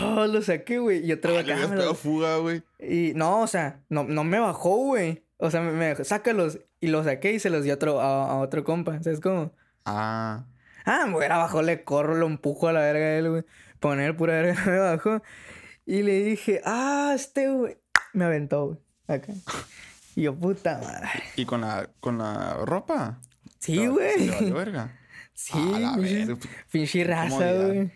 oh, 0.02 0.26
lo 0.26 0.42
saqué, 0.42 0.78
güey. 0.78 1.04
Y 1.04 1.08
yo 1.08 1.20
traigo 1.20 1.40
Ah, 1.40 1.42
Le 1.42 1.52
acá. 1.54 1.68
pegado 1.70 1.94
fuga, 1.94 2.36
güey. 2.38 2.62
y 2.78 3.12
no, 3.14 3.40
o 3.42 3.46
sea, 3.46 3.82
no, 3.88 4.04
no 4.04 4.24
me 4.24 4.38
bajó, 4.38 4.76
güey. 4.76 5.24
O 5.38 5.50
sea, 5.50 5.60
me, 5.60 5.72
me 5.72 5.90
dijo, 5.90 6.04
sácalos. 6.04 6.60
Y 6.80 6.88
los 6.88 7.06
saqué 7.06 7.32
y 7.32 7.38
se 7.40 7.50
los 7.50 7.64
di 7.64 7.70
a 7.70 7.74
otro, 7.74 8.00
a, 8.00 8.30
a 8.32 8.38
otro 8.38 8.64
compa. 8.64 9.02
¿Sabes 9.02 9.20
cómo? 9.20 9.52
Ah. 9.84 10.46
Ah, 10.84 11.06
me 11.06 11.16
hubiera 11.18 11.36
bajado, 11.36 11.62
le 11.62 11.84
corro, 11.84 12.14
lo 12.14 12.26
empujo 12.26 12.68
a 12.68 12.72
la 12.72 12.80
verga 12.80 13.04
a 13.06 13.18
él, 13.18 13.28
güey. 13.30 13.44
Poner 13.80 14.16
pura 14.16 14.34
verga, 14.34 14.62
me 14.66 14.78
bajó. 14.78 15.22
Y 15.86 16.02
le 16.02 16.22
dije, 16.22 16.60
ah, 16.64 17.12
este, 17.14 17.48
güey. 17.50 17.78
Me 18.12 18.24
aventó, 18.24 18.66
güey. 18.66 18.78
Acá. 19.06 19.32
Y 20.14 20.22
yo, 20.22 20.34
puta 20.34 20.78
madre. 20.82 21.08
¿Y 21.36 21.44
con 21.44 21.60
la, 21.60 21.88
con 22.00 22.18
la 22.18 22.54
ropa? 22.64 23.20
Sí, 23.58 23.86
güey. 23.86 24.28
valió 24.28 24.54
verga. 24.54 24.98
Sí, 25.32 25.56
A 25.74 25.78
la 25.78 25.94
pinche- 25.96 27.04
raza, 27.06 27.52
güey. 27.52 27.92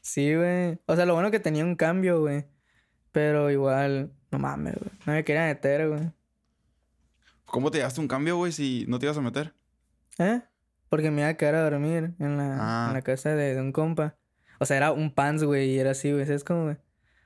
Sí, 0.00 0.34
güey. 0.34 0.78
O 0.86 0.94
sea, 0.96 1.04
lo 1.06 1.14
bueno 1.14 1.30
que 1.30 1.40
tenía 1.40 1.64
un 1.64 1.74
cambio, 1.74 2.20
güey. 2.20 2.46
Pero 3.12 3.50
igual, 3.50 4.12
no 4.30 4.38
mames, 4.38 4.74
güey. 4.76 4.90
No 5.06 5.12
me 5.14 5.24
quería 5.24 5.46
meter, 5.46 5.88
güey. 5.88 6.12
¿Cómo 7.46 7.70
te 7.70 7.78
llevaste 7.78 8.00
un 8.00 8.08
cambio, 8.08 8.36
güey, 8.36 8.52
si 8.52 8.84
no 8.88 8.98
te 8.98 9.06
ibas 9.06 9.18
a 9.18 9.22
meter? 9.22 9.54
¿Eh? 10.18 10.40
Porque 10.88 11.10
me 11.10 11.22
iba 11.22 11.28
a 11.30 11.34
quedar 11.34 11.54
a 11.56 11.62
dormir 11.68 12.14
en 12.18 12.36
la, 12.36 12.56
Ah. 12.60 12.86
en 12.88 12.94
la 12.94 13.02
casa 13.02 13.30
de, 13.30 13.54
de 13.54 13.60
un 13.60 13.72
compa. 13.72 14.16
O 14.58 14.66
sea, 14.66 14.76
era 14.76 14.92
un 14.92 15.12
pants, 15.12 15.44
güey, 15.44 15.70
y 15.70 15.78
era 15.78 15.92
así, 15.92 16.12
güey. 16.12 16.26
¿Sabes 16.26 16.44
cómo, 16.44 16.64
güey? 16.64 16.76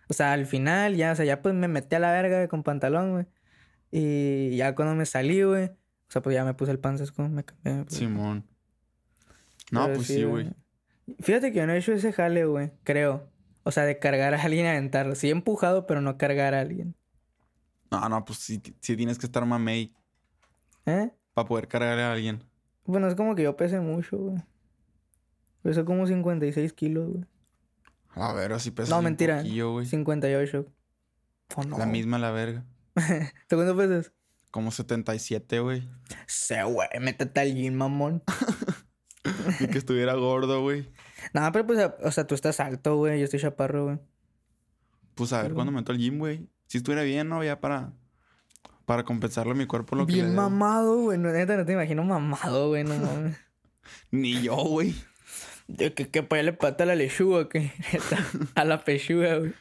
O 0.09 0.15
sea, 0.15 0.33
al 0.33 0.47
final 0.47 0.97
ya, 0.97 1.13
o 1.13 1.15
sea, 1.17 1.25
ya 1.25 1.41
pues 1.41 1.55
me 1.55 1.69
metí 1.69 1.95
a 1.95 1.99
la 1.99 2.13
verga 2.13 2.37
güey, 2.37 2.49
con 2.49 2.63
pantalón, 2.63 3.13
güey. 3.13 3.27
Y 3.91 4.57
ya 4.57 4.75
cuando 4.75 4.95
me 4.95 5.07
salí, 5.07 5.43
güey. 5.43 5.67
O 5.67 6.11
sea, 6.11 6.23
pues 6.23 6.35
ya 6.35 6.45
me 6.45 6.55
puse 6.55 6.73
el 6.73 6.79
pants, 6.79 6.99
¿sabes 6.99 7.13
cómo? 7.13 7.29
Me 7.29 7.45
cambié. 7.45 7.85
Simón. 7.89 8.47
No, 9.71 9.91
pues 9.93 10.07
sí, 10.07 10.25
güey. 10.25 10.51
Fíjate 11.21 11.53
que 11.53 11.59
yo 11.59 11.67
no 11.67 11.73
he 11.73 11.79
hecho 11.79 11.93
ese 11.93 12.13
jale, 12.13 12.45
güey. 12.45 12.73
Creo. 12.85 13.31
O 13.65 13.71
sea, 13.71 13.85
de 13.85 13.99
cargar 13.99 14.35
a 14.35 14.43
alguien 14.43 14.67
y 14.67 14.69
aventarlo. 14.69 15.15
Sí 15.15 15.29
he 15.29 15.31
empujado, 15.31 15.87
pero 15.87 16.01
no 16.01 16.19
cargar 16.19 16.55
a 16.55 16.61
alguien. 16.61 16.95
No, 17.91 18.09
no, 18.09 18.25
pues 18.25 18.39
sí, 18.39 18.61
sí 18.81 18.97
tienes 18.97 19.19
que 19.19 19.27
estar 19.27 19.45
mamey 19.45 19.95
¿Eh? 20.87 21.11
para 21.35 21.49
poder 21.49 21.69
cargarle 21.69 22.03
a 22.03 22.13
alguien. 22.13 22.43
Bueno, 22.85 23.07
es 23.07 23.15
como 23.15 23.35
que 23.35 23.43
yo 23.43 23.57
pese 23.57 23.81
mucho, 23.81 24.17
güey. 24.17 24.43
Peso 25.63 25.85
como 25.85 26.07
56 26.07 26.73
kilos, 26.73 27.09
güey. 27.11 27.25
A 28.15 28.33
ver, 28.33 28.53
así 28.53 28.71
pesas 28.71 28.91
No, 28.91 28.99
un 28.99 29.05
mentira. 29.05 29.39
poquillo, 29.39 29.73
güey. 29.73 29.87
58. 29.87 30.67
Oh, 31.57 31.63
no. 31.65 31.79
La 31.79 31.87
misma 31.87 32.19
la 32.19 32.31
verga. 32.31 32.65
¿Tú 33.49 33.57
cuánto 33.57 33.77
pesas? 33.77 34.13
Como 34.51 34.71
77, 34.71 35.61
güey. 35.61 35.89
Sé, 36.27 36.63
güey, 36.65 36.89
métete 37.01 37.41
al 37.41 37.55
gym, 37.55 37.75
mamón. 37.75 38.23
Y 39.61 39.69
que 39.69 39.79
estuviera 39.79 40.15
gordo, 40.15 40.63
güey. 40.63 40.91
no, 41.33 41.51
pero 41.53 41.65
pues, 41.67 41.79
o 42.03 42.11
sea, 42.11 42.27
tú 42.27 42.35
estás 42.35 42.59
alto, 42.59 42.97
güey. 42.97 43.19
Yo 43.21 43.25
estoy 43.25 43.39
chaparro, 43.39 43.85
güey. 43.85 43.99
Pues 45.15 45.33
a 45.33 45.37
ver 45.37 45.45
Pero- 45.47 45.55
cuándo 45.55 45.71
me 45.73 45.79
meto 45.79 45.93
al 45.93 45.99
gym, 45.99 46.19
güey. 46.19 46.49
Si 46.67 46.79
estuviera 46.79 47.03
bien, 47.05 47.29
¿no? 47.29 47.43
Ya 47.45 47.61
para... 47.61 47.93
Para 48.85 49.05
compensarle 49.05 49.53
a 49.53 49.55
mi 49.55 49.67
cuerpo 49.67 49.95
lo 49.95 50.07
que 50.07 50.13
le 50.15 50.23
Bien 50.23 50.35
mamado, 50.35 51.03
güey. 51.03 51.19
No, 51.19 51.31
neta, 51.31 51.57
no 51.57 51.65
te 51.65 51.73
imagino 51.73 52.03
mamado, 52.03 52.69
güey. 52.69 52.83
No 52.83 52.97
mames. 52.99 53.37
Ni 54.11 54.43
yo, 54.43 54.57
güey. 54.57 54.93
De 55.75 55.95
que, 55.95 56.09
que 56.09 56.23
para 56.23 56.43
le 56.43 56.53
pata 56.53 56.85
a 56.85 56.87
la 56.87 56.95
lechuga, 56.95 57.49
que 57.49 57.73
a 58.55 58.65
la 58.65 58.85
pechuga, 58.85 59.39
güey. 59.39 59.53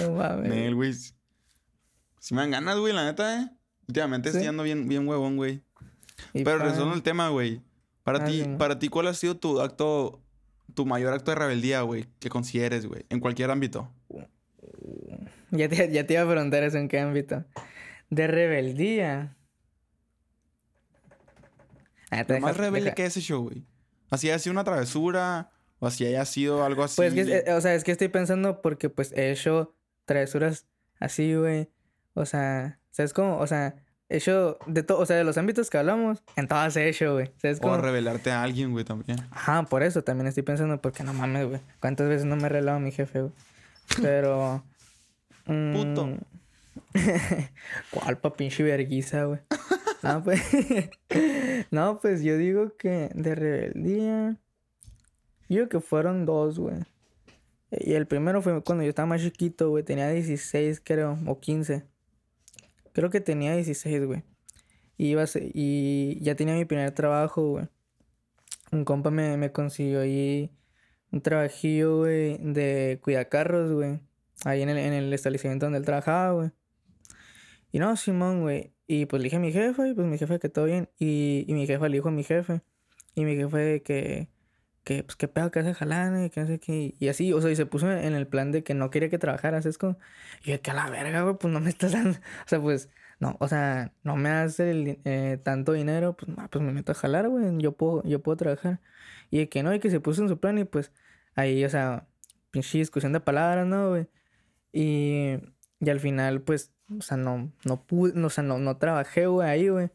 No 0.00 0.12
mames. 0.12 0.48
Nel, 0.48 0.74
güey. 0.74 0.94
Si 2.20 2.34
me 2.34 2.40
dan 2.42 2.52
ganas, 2.52 2.78
güey, 2.78 2.92
la 2.94 3.04
neta, 3.04 3.42
¿eh? 3.42 3.48
Últimamente 3.88 4.30
¿Sí? 4.30 4.36
estoy 4.36 4.48
ando 4.48 4.62
bien, 4.62 4.88
bien 4.88 5.06
huevón, 5.06 5.36
güey. 5.36 5.62
Pero 6.32 6.44
pa- 6.44 6.56
regresando 6.58 6.92
al 6.94 7.02
tema, 7.02 7.28
güey. 7.28 7.60
Para 8.04 8.20
Ah, 8.20 8.24
ti, 8.24 8.44
para 8.58 8.78
ti, 8.78 8.88
¿cuál 8.88 9.08
ha 9.08 9.14
sido 9.14 9.36
tu 9.36 9.60
acto, 9.60 10.20
tu 10.74 10.86
mayor 10.86 11.12
acto 11.12 11.30
de 11.32 11.34
rebeldía, 11.36 11.82
güey? 11.82 12.06
Que 12.20 12.28
consideres, 12.30 12.86
güey. 12.86 13.04
En 13.10 13.20
cualquier 13.20 13.50
ámbito. 13.50 13.92
Ya 15.50 15.68
te, 15.68 15.90
ya 15.92 16.06
te 16.06 16.14
iba 16.14 16.22
a 16.22 16.28
preguntar 16.30 16.62
eso 16.62 16.78
en 16.78 16.88
qué 16.88 16.98
ámbito. 17.00 17.44
De 18.08 18.26
rebeldía. 18.26 19.36
Ah, 22.10 22.24
más 22.40 22.56
rebelde 22.56 22.86
deja- 22.86 22.94
que 22.94 23.04
ese 23.06 23.20
show, 23.20 23.42
güey. 23.44 23.64
Así 24.12 24.28
haya 24.28 24.38
sido 24.38 24.52
una 24.52 24.64
travesura. 24.64 25.50
O 25.78 25.86
así 25.88 26.06
haya 26.06 26.24
sido 26.24 26.64
algo 26.64 26.84
así. 26.84 26.94
Pues, 26.94 27.12
es 27.16 27.26
que, 27.26 27.50
eh, 27.50 27.54
o 27.54 27.60
sea, 27.60 27.74
es 27.74 27.82
que 27.82 27.90
estoy 27.90 28.06
pensando 28.06 28.62
porque, 28.62 28.88
pues, 28.88 29.10
he 29.12 29.32
hecho 29.32 29.74
travesuras 30.04 30.66
así, 31.00 31.34
güey. 31.34 31.70
O 32.14 32.24
sea, 32.24 32.78
¿sabes 32.92 33.12
cómo? 33.12 33.38
O 33.38 33.46
sea, 33.48 33.74
he 34.08 34.18
hecho 34.18 34.58
de 34.66 34.84
todo, 34.84 34.98
o 34.98 35.06
sea, 35.06 35.16
de 35.16 35.24
los 35.24 35.38
ámbitos 35.38 35.70
que 35.70 35.78
hablamos, 35.78 36.22
en 36.36 36.46
todas 36.46 36.76
he 36.76 36.88
hecho, 36.88 37.14
güey. 37.14 37.32
¿Sabes 37.38 37.58
o 37.58 37.62
cómo? 37.62 37.78
revelarte 37.78 38.30
a 38.30 38.44
alguien, 38.44 38.70
güey, 38.70 38.84
también. 38.84 39.18
Ajá, 39.32 39.64
por 39.64 39.82
eso 39.82 40.04
también 40.04 40.28
estoy 40.28 40.44
pensando, 40.44 40.80
porque 40.80 41.02
no 41.02 41.14
mames, 41.14 41.48
güey. 41.48 41.60
¿Cuántas 41.80 42.08
veces 42.08 42.26
no 42.26 42.36
me 42.36 42.44
he 42.44 42.50
relado 42.50 42.76
a 42.76 42.80
mi 42.80 42.92
jefe, 42.92 43.22
güey? 43.22 43.32
Pero. 44.00 44.62
mm, 45.46 45.72
Puto. 45.72 46.10
¿Cuál 47.90 48.18
pa' 48.18 48.34
pinche 48.34 48.62
verguiza, 48.62 49.24
güey? 49.24 49.40
No, 50.02 50.22
pues. 50.24 50.40
no, 51.70 52.00
pues 52.00 52.22
yo 52.22 52.36
digo 52.36 52.76
que 52.76 53.10
de 53.14 53.34
rebeldía. 53.34 54.36
Yo 55.48 55.68
que 55.68 55.80
fueron 55.80 56.24
dos, 56.24 56.58
güey. 56.58 56.76
Y 57.70 57.94
el 57.94 58.06
primero 58.06 58.42
fue 58.42 58.62
cuando 58.62 58.84
yo 58.84 58.90
estaba 58.90 59.06
más 59.06 59.22
chiquito, 59.22 59.70
güey. 59.70 59.84
Tenía 59.84 60.08
16, 60.10 60.80
creo, 60.84 61.18
o 61.26 61.40
15. 61.40 61.84
Creo 62.92 63.10
que 63.10 63.20
tenía 63.20 63.54
16, 63.54 64.04
güey. 64.04 64.22
Y, 64.98 65.06
iba 65.08 65.22
a 65.22 65.26
ser- 65.26 65.50
y 65.54 66.18
ya 66.20 66.34
tenía 66.34 66.54
mi 66.54 66.64
primer 66.64 66.90
trabajo, 66.92 67.50
güey. 67.52 67.68
Un 68.72 68.84
compa 68.84 69.10
me, 69.10 69.36
me 69.36 69.52
consiguió 69.52 70.00
ahí 70.00 70.50
un 71.10 71.20
trabajillo, 71.20 71.98
güey, 71.98 72.38
de 72.38 72.98
cuidacarros, 73.02 73.72
güey. 73.72 74.00
Ahí 74.44 74.62
en 74.62 74.70
el, 74.70 74.78
en 74.78 74.92
el 74.94 75.12
establecimiento 75.12 75.66
donde 75.66 75.78
él 75.78 75.84
trabajaba, 75.84 76.32
güey. 76.32 76.50
Y 77.70 77.78
no, 77.78 77.96
Simón, 77.96 78.42
güey. 78.42 78.71
Y 78.92 79.06
pues 79.06 79.22
le 79.22 79.24
dije 79.24 79.36
a 79.36 79.40
mi 79.40 79.52
jefe, 79.52 79.88
y 79.88 79.94
pues 79.94 80.06
mi 80.06 80.18
jefe 80.18 80.38
que 80.38 80.50
todo 80.50 80.66
bien. 80.66 80.90
Y, 80.98 81.46
y 81.48 81.54
mi 81.54 81.66
jefa 81.66 81.88
le 81.88 81.96
dijo 81.96 82.08
a 82.10 82.12
mi 82.12 82.24
jefe. 82.24 82.60
Y 83.14 83.24
mi 83.24 83.36
jefe 83.36 83.82
que, 83.82 84.28
que 84.84 85.02
pues 85.04 85.16
qué 85.16 85.28
pedo 85.28 85.50
que 85.50 85.60
hace 85.60 85.72
jalando 85.74 86.22
y 86.24 86.30
que 86.30 86.46
sé 86.46 86.60
qué. 86.60 86.94
Y 86.98 87.08
así, 87.08 87.32
o 87.32 87.40
sea, 87.40 87.50
y 87.50 87.56
se 87.56 87.64
puso 87.66 87.90
en 87.90 88.14
el 88.14 88.26
plan 88.28 88.52
de 88.52 88.62
que 88.64 88.74
no 88.74 88.90
quería 88.90 89.08
que 89.10 89.18
trabajaras. 89.18 89.64
Es 89.66 89.78
como, 89.78 89.98
y 90.44 90.50
yo, 90.52 90.60
que 90.62 90.70
a 90.72 90.74
la 90.74 90.90
verga, 90.90 91.22
güey, 91.22 91.36
pues 91.38 91.52
no 91.54 91.60
me 91.60 91.70
estás 91.70 91.92
dando. 91.92 92.18
O 92.46 92.48
sea, 92.48 92.60
pues, 92.60 92.90
no, 93.18 93.36
o 93.40 93.48
sea, 93.48 93.94
no 94.04 94.16
me 94.16 94.28
hace 94.30 94.70
el 94.70 95.00
eh, 95.04 95.38
tanto 95.42 95.72
dinero, 95.72 96.14
pues, 96.16 96.30
pues 96.50 96.64
me 96.64 96.72
meto 96.72 96.92
a 96.92 96.94
jalar, 96.94 97.28
güey. 97.30 97.46
Yo 97.58 97.72
puedo, 97.76 98.02
yo 98.04 98.22
puedo 98.22 98.36
trabajar. 98.36 98.80
Y 99.30 99.38
de 99.38 99.48
que 99.48 99.62
no, 99.62 99.74
y 99.74 99.80
que 99.80 99.90
se 99.90 100.00
puso 100.00 100.22
en 100.22 100.28
su 100.28 100.38
plan 100.40 100.58
y 100.58 100.64
pues 100.64 100.92
ahí, 101.34 101.64
o 101.64 101.70
sea, 101.70 102.08
pinche 102.50 102.78
discusión 102.78 103.12
de 103.14 103.20
palabras, 103.20 103.66
¿no, 103.66 103.90
güey? 103.90 104.08
Y, 104.72 105.38
y 105.80 105.90
al 105.90 106.00
final, 106.00 106.42
pues, 106.42 106.71
o 106.98 107.02
sea, 107.02 107.16
no, 107.16 107.52
no 107.64 107.84
pude, 107.86 108.12
no, 108.14 108.28
o 108.28 108.30
sea, 108.30 108.44
no, 108.44 108.58
no 108.58 108.76
trabajé, 108.76 109.26
güey, 109.26 109.48
ahí, 109.48 109.68
güey. 109.68 109.90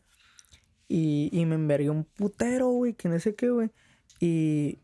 Y, 0.87 1.29
y 1.31 1.45
me 1.45 1.55
envergué 1.55 1.89
un 1.89 2.05
putero, 2.05 2.69
güey, 2.69 2.93
que 2.93 3.09
no 3.09 3.19
sé 3.19 3.35
qué, 3.35 3.49
güey. 3.49 3.71
Y, 4.19 4.79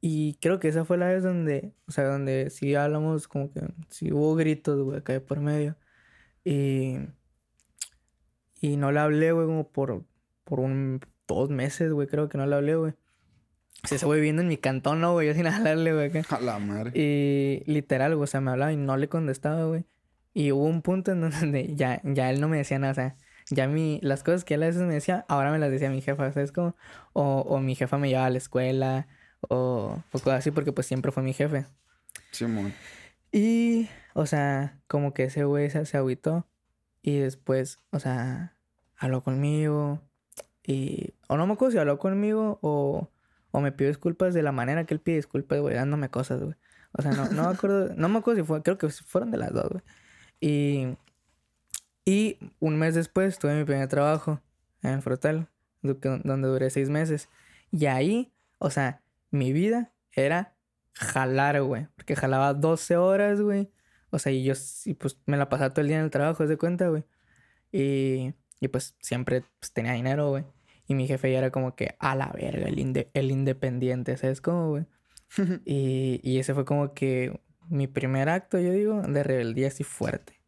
y 0.00 0.34
creo 0.40 0.60
que 0.60 0.68
esa 0.68 0.84
fue 0.84 0.98
la 0.98 1.06
vez 1.08 1.22
donde, 1.22 1.72
o 1.88 1.92
sea, 1.92 2.04
donde 2.04 2.50
sí 2.50 2.74
hablamos 2.74 3.28
como 3.28 3.52
que, 3.52 3.62
sí 3.90 4.12
hubo 4.12 4.34
gritos, 4.34 4.82
güey, 4.82 4.98
acá 4.98 5.12
de 5.12 5.20
por 5.20 5.40
medio. 5.40 5.76
Y, 6.44 6.98
y 8.60 8.76
no 8.76 8.92
le 8.92 9.00
hablé, 9.00 9.32
güey, 9.32 9.46
como 9.46 9.68
por, 9.68 10.04
por 10.44 10.60
un, 10.60 11.00
dos 11.26 11.50
meses, 11.50 11.92
güey, 11.92 12.08
creo 12.08 12.28
que 12.28 12.38
no 12.38 12.46
le 12.46 12.54
hablé, 12.56 12.76
güey. 12.76 12.94
Ese 13.90 14.04
güey 14.06 14.20
viviendo 14.20 14.42
en 14.42 14.48
mi 14.48 14.56
cantón, 14.56 15.00
¿no, 15.00 15.12
güey? 15.12 15.28
Yo 15.28 15.34
sin 15.34 15.46
hablarle, 15.46 15.92
güey, 15.92 16.06
acá. 16.06 16.36
A 16.36 16.40
la 16.40 16.58
madre. 16.58 16.92
Y 16.94 17.62
literal, 17.66 18.14
güey, 18.14 18.24
o 18.24 18.26
sea, 18.26 18.40
me 18.40 18.50
hablaba 18.50 18.72
y 18.72 18.76
no 18.76 18.96
le 18.96 19.08
contestaba, 19.08 19.64
güey. 19.64 19.84
Y 20.36 20.52
hubo 20.52 20.64
un 20.64 20.82
punto 20.82 21.12
en 21.12 21.22
donde 21.22 21.74
ya, 21.76 22.02
ya 22.04 22.28
él 22.28 22.42
no 22.42 22.48
me 22.48 22.58
decía 22.58 22.78
nada, 22.78 22.92
o 22.92 22.94
sea, 22.94 23.16
ya 23.48 23.68
mi, 23.68 23.98
las 24.02 24.22
cosas 24.22 24.44
que 24.44 24.52
él 24.52 24.62
a 24.64 24.66
veces 24.66 24.82
me 24.82 24.92
decía, 24.92 25.24
ahora 25.28 25.50
me 25.50 25.58
las 25.58 25.70
decía 25.70 25.88
mi 25.88 26.02
jefa, 26.02 26.30
¿sabes 26.30 26.52
cómo? 26.52 26.76
O, 27.14 27.40
o 27.40 27.58
mi 27.60 27.74
jefa 27.74 27.96
me 27.96 28.10
llevaba 28.10 28.26
a 28.26 28.30
la 28.30 28.36
escuela, 28.36 29.08
o, 29.48 30.02
o 30.12 30.18
cosas 30.18 30.40
así, 30.40 30.50
porque 30.50 30.72
pues 30.72 30.86
siempre 30.86 31.10
fue 31.10 31.22
mi 31.22 31.32
jefe. 31.32 31.64
Simón. 32.32 32.74
Y, 33.32 33.88
o 34.12 34.26
sea, 34.26 34.78
como 34.88 35.14
que 35.14 35.24
ese 35.24 35.44
güey 35.44 35.70
se, 35.70 35.86
se 35.86 35.96
agüitó 35.96 36.46
y 37.00 37.16
después, 37.16 37.78
o 37.90 37.98
sea, 37.98 38.58
habló 38.98 39.22
conmigo 39.22 40.02
y, 40.62 41.14
o 41.28 41.38
no 41.38 41.46
me 41.46 41.54
acuerdo 41.54 41.72
si 41.72 41.78
habló 41.78 41.98
conmigo 41.98 42.58
o, 42.60 43.08
o 43.52 43.60
me 43.62 43.72
pidió 43.72 43.88
disculpas 43.88 44.34
de 44.34 44.42
la 44.42 44.52
manera 44.52 44.84
que 44.84 44.92
él 44.92 45.00
pide 45.00 45.16
disculpas, 45.16 45.60
güey, 45.60 45.74
dándome 45.74 46.10
cosas, 46.10 46.42
güey. 46.42 46.56
O 46.92 47.00
sea, 47.00 47.12
no, 47.12 47.26
no 47.30 47.44
me 47.44 47.54
acuerdo, 47.54 47.94
no 47.96 48.10
me 48.10 48.18
acuerdo 48.18 48.42
si 48.42 48.46
fue, 48.46 48.62
creo 48.62 48.76
que 48.76 48.90
fueron 48.90 49.30
de 49.30 49.38
las 49.38 49.54
dos, 49.54 49.70
güey. 49.70 49.82
Y, 50.40 50.96
y 52.04 52.38
un 52.60 52.78
mes 52.78 52.94
después 52.94 53.38
tuve 53.38 53.54
mi 53.56 53.64
primer 53.64 53.88
trabajo 53.88 54.40
en 54.82 55.00
que- 56.00 56.20
donde 56.24 56.48
duré 56.48 56.70
seis 56.70 56.88
meses. 56.88 57.28
Y 57.70 57.86
ahí, 57.86 58.32
o 58.58 58.70
sea, 58.70 59.02
mi 59.30 59.52
vida 59.52 59.92
era 60.12 60.54
jalar, 60.92 61.60
güey. 61.62 61.88
Porque 61.96 62.16
jalaba 62.16 62.54
12 62.54 62.96
horas, 62.96 63.40
güey. 63.40 63.70
O 64.10 64.18
sea, 64.18 64.32
y 64.32 64.44
yo 64.44 64.54
sí, 64.54 64.94
pues 64.94 65.18
me 65.26 65.36
la 65.36 65.48
pasaba 65.48 65.70
todo 65.70 65.82
el 65.82 65.88
día 65.88 65.98
en 65.98 66.04
el 66.04 66.10
trabajo, 66.10 66.42
¿haz 66.42 66.48
de 66.48 66.56
cuenta, 66.56 66.88
güey? 66.88 67.04
Y, 67.72 68.32
y 68.60 68.68
pues 68.68 68.94
siempre 69.00 69.42
pues, 69.58 69.72
tenía 69.72 69.92
dinero, 69.92 70.30
güey. 70.30 70.44
Y 70.86 70.94
mi 70.94 71.08
jefe 71.08 71.32
ya 71.32 71.38
era 71.38 71.50
como 71.50 71.74
que 71.74 71.96
a 71.98 72.14
la 72.14 72.28
verga, 72.28 72.68
el, 72.68 72.78
inde- 72.78 73.10
el 73.12 73.30
independiente, 73.32 74.16
¿sabes 74.16 74.40
cómo, 74.40 74.68
güey? 74.70 74.86
Y, 75.64 76.20
y 76.22 76.38
ese 76.38 76.54
fue 76.54 76.64
como 76.64 76.94
que 76.94 77.40
mi 77.68 77.86
primer 77.86 78.28
acto, 78.28 78.58
yo 78.58 78.72
digo, 78.72 79.02
de 79.02 79.22
rebeldía 79.22 79.68
así 79.68 79.84
fuerte. 79.84 80.40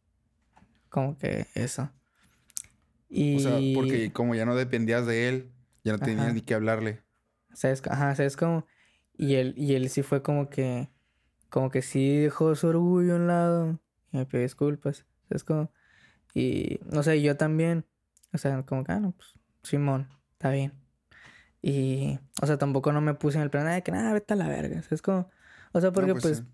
Como 0.88 1.18
que 1.18 1.46
eso. 1.54 1.90
Y... 3.08 3.36
O 3.36 3.40
sea, 3.40 3.58
porque 3.74 4.12
como 4.12 4.34
ya 4.34 4.44
no 4.44 4.54
dependías 4.54 5.06
de 5.06 5.28
él, 5.28 5.52
ya 5.84 5.92
no 5.92 5.98
tenías 5.98 6.26
Ajá. 6.26 6.32
ni 6.32 6.40
que 6.42 6.54
hablarle. 6.54 7.02
¿Sabes? 7.52 7.82
Ajá, 7.88 8.14
¿sabes 8.14 8.36
cómo? 8.36 8.66
Y 9.16 9.34
él, 9.34 9.54
y 9.56 9.74
él 9.74 9.88
sí 9.88 10.02
fue 10.02 10.22
como 10.22 10.48
que, 10.48 10.88
como 11.48 11.70
que 11.70 11.82
sí 11.82 12.18
dejó 12.18 12.54
su 12.54 12.68
orgullo 12.68 13.14
a 13.14 13.16
un 13.16 13.26
lado 13.26 13.80
y 14.12 14.18
me 14.18 14.26
pidió 14.26 14.42
disculpas, 14.42 15.06
¿sabes 15.28 15.44
cómo? 15.44 15.72
Y, 16.34 16.78
no 16.84 17.02
sé, 17.02 17.20
yo 17.20 17.36
también, 17.36 17.84
o 18.32 18.38
sea, 18.38 18.62
como 18.64 18.84
que, 18.84 18.92
ah, 18.92 19.00
no, 19.00 19.12
pues, 19.12 19.34
Simón, 19.62 20.08
está 20.32 20.50
bien. 20.50 20.72
Y, 21.60 22.20
o 22.40 22.46
sea, 22.46 22.58
tampoco 22.58 22.92
no 22.92 23.00
me 23.00 23.14
puse 23.14 23.38
en 23.38 23.42
el 23.42 23.50
plan 23.50 23.66
de 23.66 23.82
que 23.82 23.90
nada, 23.90 24.12
vete 24.12 24.34
a 24.34 24.36
la 24.36 24.46
verga, 24.48 24.82
¿sabes 24.82 25.02
cómo? 25.02 25.30
O 25.72 25.80
sea, 25.80 25.92
porque 25.92 26.12
pues, 26.12 26.22
pues, 26.22 26.38
sí. 26.38 26.44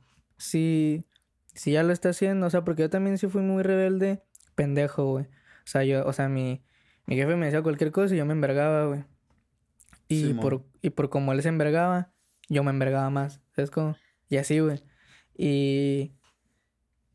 Si, 0.44 1.06
si 1.54 1.72
ya 1.72 1.82
lo 1.82 1.92
está 1.92 2.10
haciendo, 2.10 2.46
o 2.46 2.50
sea, 2.50 2.64
porque 2.64 2.82
yo 2.82 2.90
también 2.90 3.18
sí 3.18 3.28
fui 3.28 3.42
muy 3.42 3.62
rebelde, 3.62 4.22
pendejo, 4.54 5.10
güey. 5.10 5.24
O 5.24 5.66
sea, 5.66 5.84
yo, 5.84 6.06
o 6.06 6.12
sea, 6.12 6.28
mi, 6.28 6.62
mi 7.06 7.16
jefe 7.16 7.34
me 7.36 7.46
decía 7.46 7.62
cualquier 7.62 7.92
cosa 7.92 8.14
y 8.14 8.18
yo 8.18 8.26
me 8.26 8.32
envergaba, 8.32 8.86
güey. 8.86 9.04
Y 10.08 10.34
por, 10.34 10.64
y 10.82 10.90
por 10.90 11.08
como 11.08 11.32
él 11.32 11.42
se 11.42 11.48
envergaba, 11.48 12.12
yo 12.48 12.62
me 12.62 12.70
envergaba 12.70 13.08
más. 13.08 13.40
¿Sabes 13.56 13.70
cómo? 13.70 13.96
Y 14.28 14.36
así, 14.36 14.60
güey. 14.60 14.82
Y. 15.34 16.12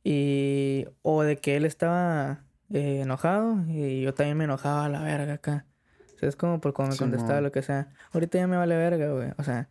Y. 0.03 0.87
O 1.03 1.21
de 1.21 1.37
que 1.37 1.55
él 1.55 1.65
estaba 1.65 2.45
eh, 2.71 3.01
enojado 3.01 3.63
y 3.67 4.01
yo 4.01 4.13
también 4.15 4.37
me 4.37 4.45
enojaba 4.45 4.85
a 4.85 4.89
la 4.89 5.03
verga 5.03 5.33
acá. 5.33 5.67
¿Sabes 6.19 6.35
cómo? 6.35 6.59
Por 6.59 6.73
cómo 6.73 6.89
me 6.89 6.97
contestaba 6.97 7.41
lo 7.41 7.51
que 7.51 7.61
sea. 7.61 7.89
Ahorita 8.11 8.39
ya 8.39 8.47
me 8.47 8.57
vale 8.57 8.75
verga, 8.75 9.11
güey. 9.11 9.29
O 9.37 9.43
sea, 9.43 9.69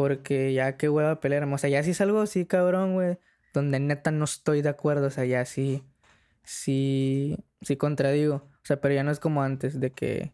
porque 0.00 0.54
ya 0.54 0.78
qué 0.78 0.88
hueva 0.88 1.20
pelear. 1.20 1.44
O 1.44 1.58
sea, 1.58 1.68
ya 1.68 1.82
si 1.82 1.90
es 1.90 2.00
algo 2.00 2.22
así, 2.22 2.46
cabrón, 2.46 2.94
güey. 2.94 3.18
Donde 3.52 3.78
neta 3.80 4.10
no 4.10 4.24
estoy 4.24 4.62
de 4.62 4.70
acuerdo. 4.70 5.08
O 5.08 5.10
sea, 5.10 5.26
ya 5.26 5.44
sí. 5.44 5.84
Sí. 6.42 7.36
Sí 7.60 7.76
contradigo. 7.76 8.36
O 8.36 8.64
sea, 8.64 8.80
pero 8.80 8.94
ya 8.94 9.04
no 9.04 9.10
es 9.10 9.20
como 9.20 9.42
antes 9.42 9.78
de 9.78 9.92
que. 9.92 10.32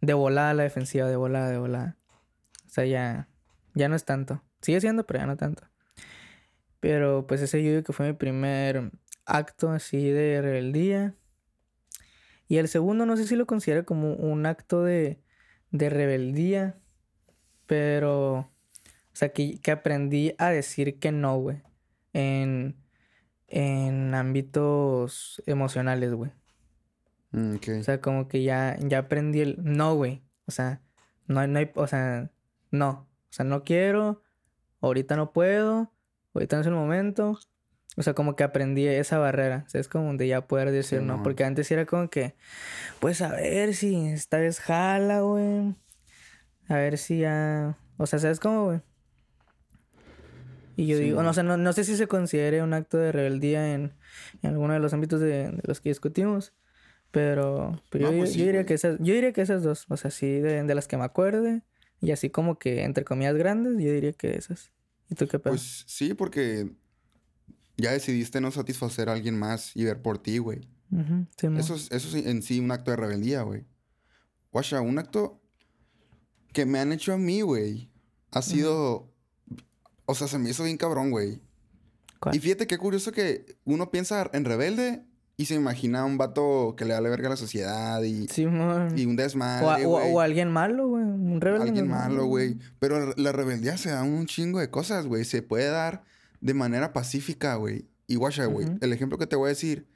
De 0.00 0.14
volada 0.14 0.54
la 0.54 0.62
defensiva, 0.62 1.08
de 1.08 1.16
volada, 1.16 1.50
de 1.50 1.58
volada. 1.58 1.96
O 2.66 2.68
sea, 2.68 2.86
ya. 2.86 3.28
Ya 3.74 3.88
no 3.88 3.96
es 3.96 4.04
tanto. 4.04 4.44
Sigue 4.62 4.80
siendo, 4.80 5.04
pero 5.06 5.18
ya 5.20 5.26
no 5.26 5.36
tanto. 5.36 5.64
Pero 6.78 7.26
pues 7.26 7.42
ese 7.42 7.62
yo 7.64 7.82
que 7.82 7.92
fue 7.92 8.06
mi 8.06 8.12
primer 8.12 8.92
acto 9.26 9.70
así 9.70 10.08
de 10.10 10.40
rebeldía. 10.40 11.16
Y 12.46 12.58
el 12.58 12.68
segundo 12.68 13.06
no 13.06 13.16
sé 13.16 13.26
si 13.26 13.34
lo 13.34 13.46
considero 13.46 13.84
como 13.84 14.14
un 14.14 14.46
acto 14.46 14.84
de, 14.84 15.20
de 15.72 15.90
rebeldía. 15.90 16.78
Pero. 17.66 18.48
O 19.12 19.16
sea, 19.16 19.30
que, 19.30 19.60
que 19.60 19.70
aprendí 19.70 20.34
a 20.38 20.50
decir 20.50 20.98
que 20.98 21.12
no, 21.12 21.38
güey. 21.38 21.62
En, 22.12 22.76
en 23.48 24.14
ámbitos 24.14 25.42
emocionales, 25.46 26.14
güey. 26.14 26.32
Mm, 27.32 27.56
ok. 27.56 27.68
O 27.80 27.82
sea, 27.82 28.00
como 28.00 28.28
que 28.28 28.42
ya, 28.42 28.76
ya 28.80 28.98
aprendí 28.98 29.40
el 29.40 29.56
no, 29.62 29.94
güey. 29.94 30.22
O 30.46 30.50
sea, 30.50 30.82
no, 31.26 31.46
no 31.46 31.58
hay, 31.58 31.70
o 31.74 31.86
sea, 31.86 32.30
no. 32.70 33.08
O 33.30 33.32
sea, 33.32 33.44
no 33.44 33.62
quiero, 33.62 34.22
ahorita 34.80 35.16
no 35.16 35.32
puedo, 35.32 35.92
ahorita 36.34 36.56
no 36.56 36.62
es 36.62 36.66
el 36.66 36.74
momento. 36.74 37.38
O 37.96 38.02
sea, 38.02 38.14
como 38.14 38.36
que 38.36 38.44
aprendí 38.44 38.86
esa 38.86 39.18
barrera. 39.18 39.64
O 39.66 39.70
sea, 39.70 39.80
es 39.80 39.88
como 39.88 40.14
de 40.14 40.28
ya 40.28 40.46
poder 40.46 40.70
decir 40.70 41.02
no. 41.02 41.22
Porque 41.22 41.44
antes 41.44 41.70
era 41.70 41.86
como 41.86 42.08
que, 42.08 42.34
pues 43.00 43.20
a 43.20 43.30
ver 43.32 43.74
si 43.74 44.08
esta 44.08 44.38
vez 44.38 44.60
jala, 44.60 45.20
güey. 45.20 45.74
A 46.68 46.76
ver 46.76 46.98
si 46.98 47.18
ya. 47.20 47.76
O 47.96 48.06
sea, 48.06 48.18
¿sabes 48.18 48.40
cómo, 48.40 48.64
güey? 48.66 48.80
Y 50.76 50.86
yo 50.86 50.96
digo, 50.98 51.10
Simón. 51.10 51.24
no, 51.24 51.30
o 51.30 51.34
sea, 51.34 51.42
no, 51.42 51.56
no 51.56 51.72
sé 51.72 51.84
si 51.84 51.96
se 51.96 52.06
considere 52.06 52.62
un 52.62 52.72
acto 52.72 52.96
de 52.96 53.12
rebeldía 53.12 53.74
en, 53.74 53.92
en 54.42 54.50
alguno 54.50 54.72
de 54.72 54.80
los 54.80 54.92
ámbitos 54.94 55.20
de, 55.20 55.50
de 55.50 55.62
los 55.64 55.80
que 55.80 55.90
discutimos. 55.90 56.52
Pero, 57.10 57.82
pero 57.90 58.06
No, 58.06 58.12
yo, 58.12 58.18
pues 58.18 58.30
yo 58.30 58.34
sí, 58.34 58.38
diría 58.44 58.60
güey. 58.60 58.66
que 58.66 58.74
esas, 58.74 58.96
yo 59.00 59.12
diría 59.14 59.32
que 59.32 59.42
esas 59.42 59.62
dos, 59.62 59.84
o 59.88 59.96
sea, 59.96 60.10
sí, 60.10 60.26
de, 60.28 60.62
de 60.62 60.74
las 60.74 60.86
que 60.86 60.96
me 60.96 61.04
acuerde, 61.04 61.62
y 62.00 62.12
así 62.12 62.30
como 62.30 62.58
que 62.58 62.84
entre 62.84 63.04
comillas 63.04 63.34
grandes, 63.34 63.72
yo 63.82 63.92
diría 63.92 64.12
que 64.12 64.36
esas. 64.36 64.72
¿Y 65.08 65.16
tú 65.16 65.26
qué 65.26 65.38
pedo? 65.40 65.52
Pues 65.54 65.84
sí, 65.88 66.14
porque 66.14 66.70
ya 67.76 67.90
decidiste 67.92 68.40
no 68.40 68.50
satisfacer 68.52 69.08
a 69.08 69.14
alguien 69.14 69.36
más 69.38 69.76
y 69.76 69.84
ver 69.84 70.00
por 70.00 70.18
ti, 70.18 70.38
güey. 70.38 70.68
Ujú, 70.92 71.26
Simón. 71.36 71.58
Eso 71.58 71.74
es, 71.74 71.90
eso 71.90 72.16
es 72.16 72.26
en 72.26 72.42
sí 72.42 72.60
un 72.60 72.70
acto 72.70 72.90
de 72.92 72.96
rebeldía, 72.96 73.42
güey. 73.42 73.64
Guacha, 74.52 74.80
un 74.80 74.98
acto 74.98 75.42
que 76.52 76.64
me 76.64 76.78
han 76.78 76.92
hecho 76.92 77.12
a 77.12 77.18
mí, 77.18 77.40
güey, 77.42 77.90
ha 78.32 78.42
sido... 78.42 79.12
O 80.10 80.14
sea, 80.14 80.28
se 80.28 80.38
me 80.38 80.50
hizo 80.50 80.64
bien 80.64 80.76
cabrón, 80.76 81.10
güey. 81.10 81.40
¿Cuál? 82.18 82.34
Y 82.34 82.38
fíjate 82.40 82.66
qué 82.66 82.76
curioso 82.78 83.12
que 83.12 83.56
uno 83.64 83.90
piensa 83.90 84.28
en 84.32 84.44
rebelde 84.44 85.04
y 85.36 85.46
se 85.46 85.54
imagina 85.54 86.00
a 86.00 86.04
un 86.04 86.18
vato 86.18 86.74
que 86.76 86.84
le 86.84 86.92
da 86.92 87.00
la 87.00 87.08
verga 87.08 87.28
a 87.28 87.30
la 87.30 87.36
sociedad 87.36 88.02
y, 88.02 88.26
un 88.44 88.60
O, 88.60 89.20
a- 89.20 89.22
desmadre, 89.22 89.86
o- 89.86 89.90
o 89.92 90.20
alguien 90.20 90.50
malo, 90.52 90.88
güey. 90.88 91.02
Un 91.04 91.40
rebelde. 91.40 91.68
Alguien 91.68 91.88
malo, 91.88 92.26
güey. 92.26 92.58
Pero 92.78 93.14
la 93.16 93.32
rebeldía 93.32 93.78
se 93.78 93.90
da 93.90 94.02
un 94.02 94.26
chingo 94.26 94.58
de 94.58 94.68
cosas, 94.68 95.06
güey. 95.06 95.24
Se 95.24 95.42
puede 95.42 95.68
dar 95.68 96.02
de 96.42 96.52
manera 96.54 96.92
pacífica, 96.92 97.54
güey. 97.54 97.86
Y 98.06 98.16
guacha, 98.16 98.44
güey. 98.46 98.66
El 98.80 98.92
ejemplo 98.92 99.16
que 99.16 99.26
te 99.26 99.36
voy 99.36 99.46
a 99.46 99.48
decir 99.50 99.86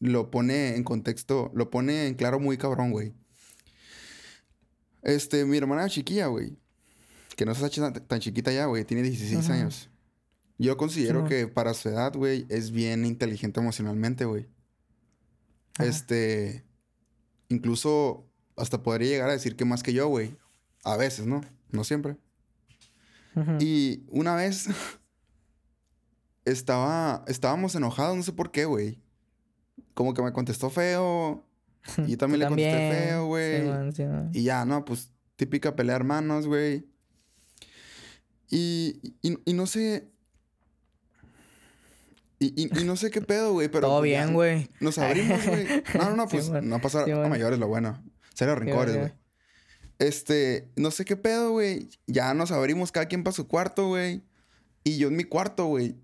lo 0.00 0.30
pone 0.30 0.74
en 0.76 0.82
contexto, 0.84 1.50
lo 1.54 1.70
pone 1.70 2.06
en 2.08 2.14
claro 2.14 2.40
muy 2.40 2.56
cabrón, 2.58 2.90
güey. 2.90 3.12
Este, 5.02 5.44
mi 5.44 5.56
hermana 5.58 5.88
chiquilla, 5.88 6.26
güey. 6.26 6.56
Que 7.36 7.44
no 7.44 7.52
está 7.52 7.68
tan, 7.68 7.92
tan 8.06 8.20
chiquita 8.20 8.50
ya, 8.52 8.66
güey. 8.66 8.84
Tiene 8.84 9.02
16 9.02 9.44
Ujú. 9.44 9.52
años. 9.52 9.90
Yo 10.58 10.76
considero 10.76 11.24
que 11.24 11.48
para 11.48 11.74
su 11.74 11.90
edad, 11.90 12.14
güey, 12.14 12.46
es 12.48 12.70
bien 12.70 13.04
inteligente 13.04 13.60
emocionalmente, 13.60 14.24
güey. 14.24 14.48
Ajá. 15.78 15.88
Este. 15.88 16.64
Incluso 17.48 18.26
hasta 18.56 18.82
podría 18.82 19.10
llegar 19.10 19.28
a 19.28 19.32
decir 19.34 19.54
que 19.54 19.66
más 19.66 19.82
que 19.82 19.92
yo, 19.92 20.08
güey. 20.08 20.36
A 20.82 20.96
veces, 20.96 21.26
¿no? 21.26 21.42
No 21.70 21.84
siempre. 21.84 22.16
Ujú. 23.34 23.58
Y 23.60 24.06
una 24.08 24.34
vez 24.34 24.68
estaba, 26.46 27.24
estábamos 27.28 27.74
enojados, 27.74 28.16
no 28.16 28.22
sé 28.22 28.32
por 28.32 28.50
qué, 28.50 28.64
güey. 28.64 28.98
Como 29.94 30.14
que 30.14 30.22
me 30.22 30.32
contestó 30.32 30.70
feo. 30.70 31.42
Y 32.06 32.12
yo 32.12 32.18
también 32.18 32.40
le 32.40 32.46
contesté 32.48 32.90
feo, 32.90 33.26
güey. 33.26 33.60
Simón, 33.60 33.92
Simón. 33.92 34.30
Y 34.32 34.42
ya, 34.42 34.64
no, 34.64 34.84
pues 34.84 35.12
típica 35.36 35.76
pelea 35.76 35.94
hermanos, 35.94 36.46
güey. 36.48 36.84
Y, 38.50 39.00
y, 39.22 39.38
y 39.44 39.52
no 39.52 39.66
sé. 39.66 40.10
Y, 42.38 42.68
no 42.84 42.96
sé 42.96 43.10
qué 43.10 43.22
pedo, 43.22 43.52
güey, 43.52 43.68
pero. 43.68 43.88
Todo 43.88 44.00
pues, 44.00 44.10
bien, 44.10 44.34
güey. 44.34 44.68
Nos 44.80 44.98
abrimos, 44.98 45.44
güey. 45.46 45.66
No, 45.94 46.10
no, 46.10 46.16
no, 46.16 46.28
pues 46.28 46.44
Simón, 46.46 46.68
no 46.68 46.80
pasa 46.80 47.02
a 47.02 47.04
Simón. 47.04 47.30
mayores, 47.30 47.58
lo 47.58 47.66
bueno. 47.66 48.02
Cero 48.34 48.54
rencores, 48.54 48.94
ya. 48.94 49.00
güey. 49.00 49.12
Este, 49.98 50.70
no 50.76 50.90
sé 50.90 51.04
qué 51.06 51.16
pedo, 51.16 51.52
güey. 51.52 51.88
Ya 52.06 52.34
nos 52.34 52.50
abrimos 52.52 52.92
cada 52.92 53.06
quien 53.06 53.24
para 53.24 53.34
su 53.34 53.48
cuarto, 53.48 53.88
güey. 53.88 54.22
Y 54.84 54.98
yo 54.98 55.08
en 55.08 55.16
mi 55.16 55.24
cuarto, 55.24 55.66
güey. 55.66 55.96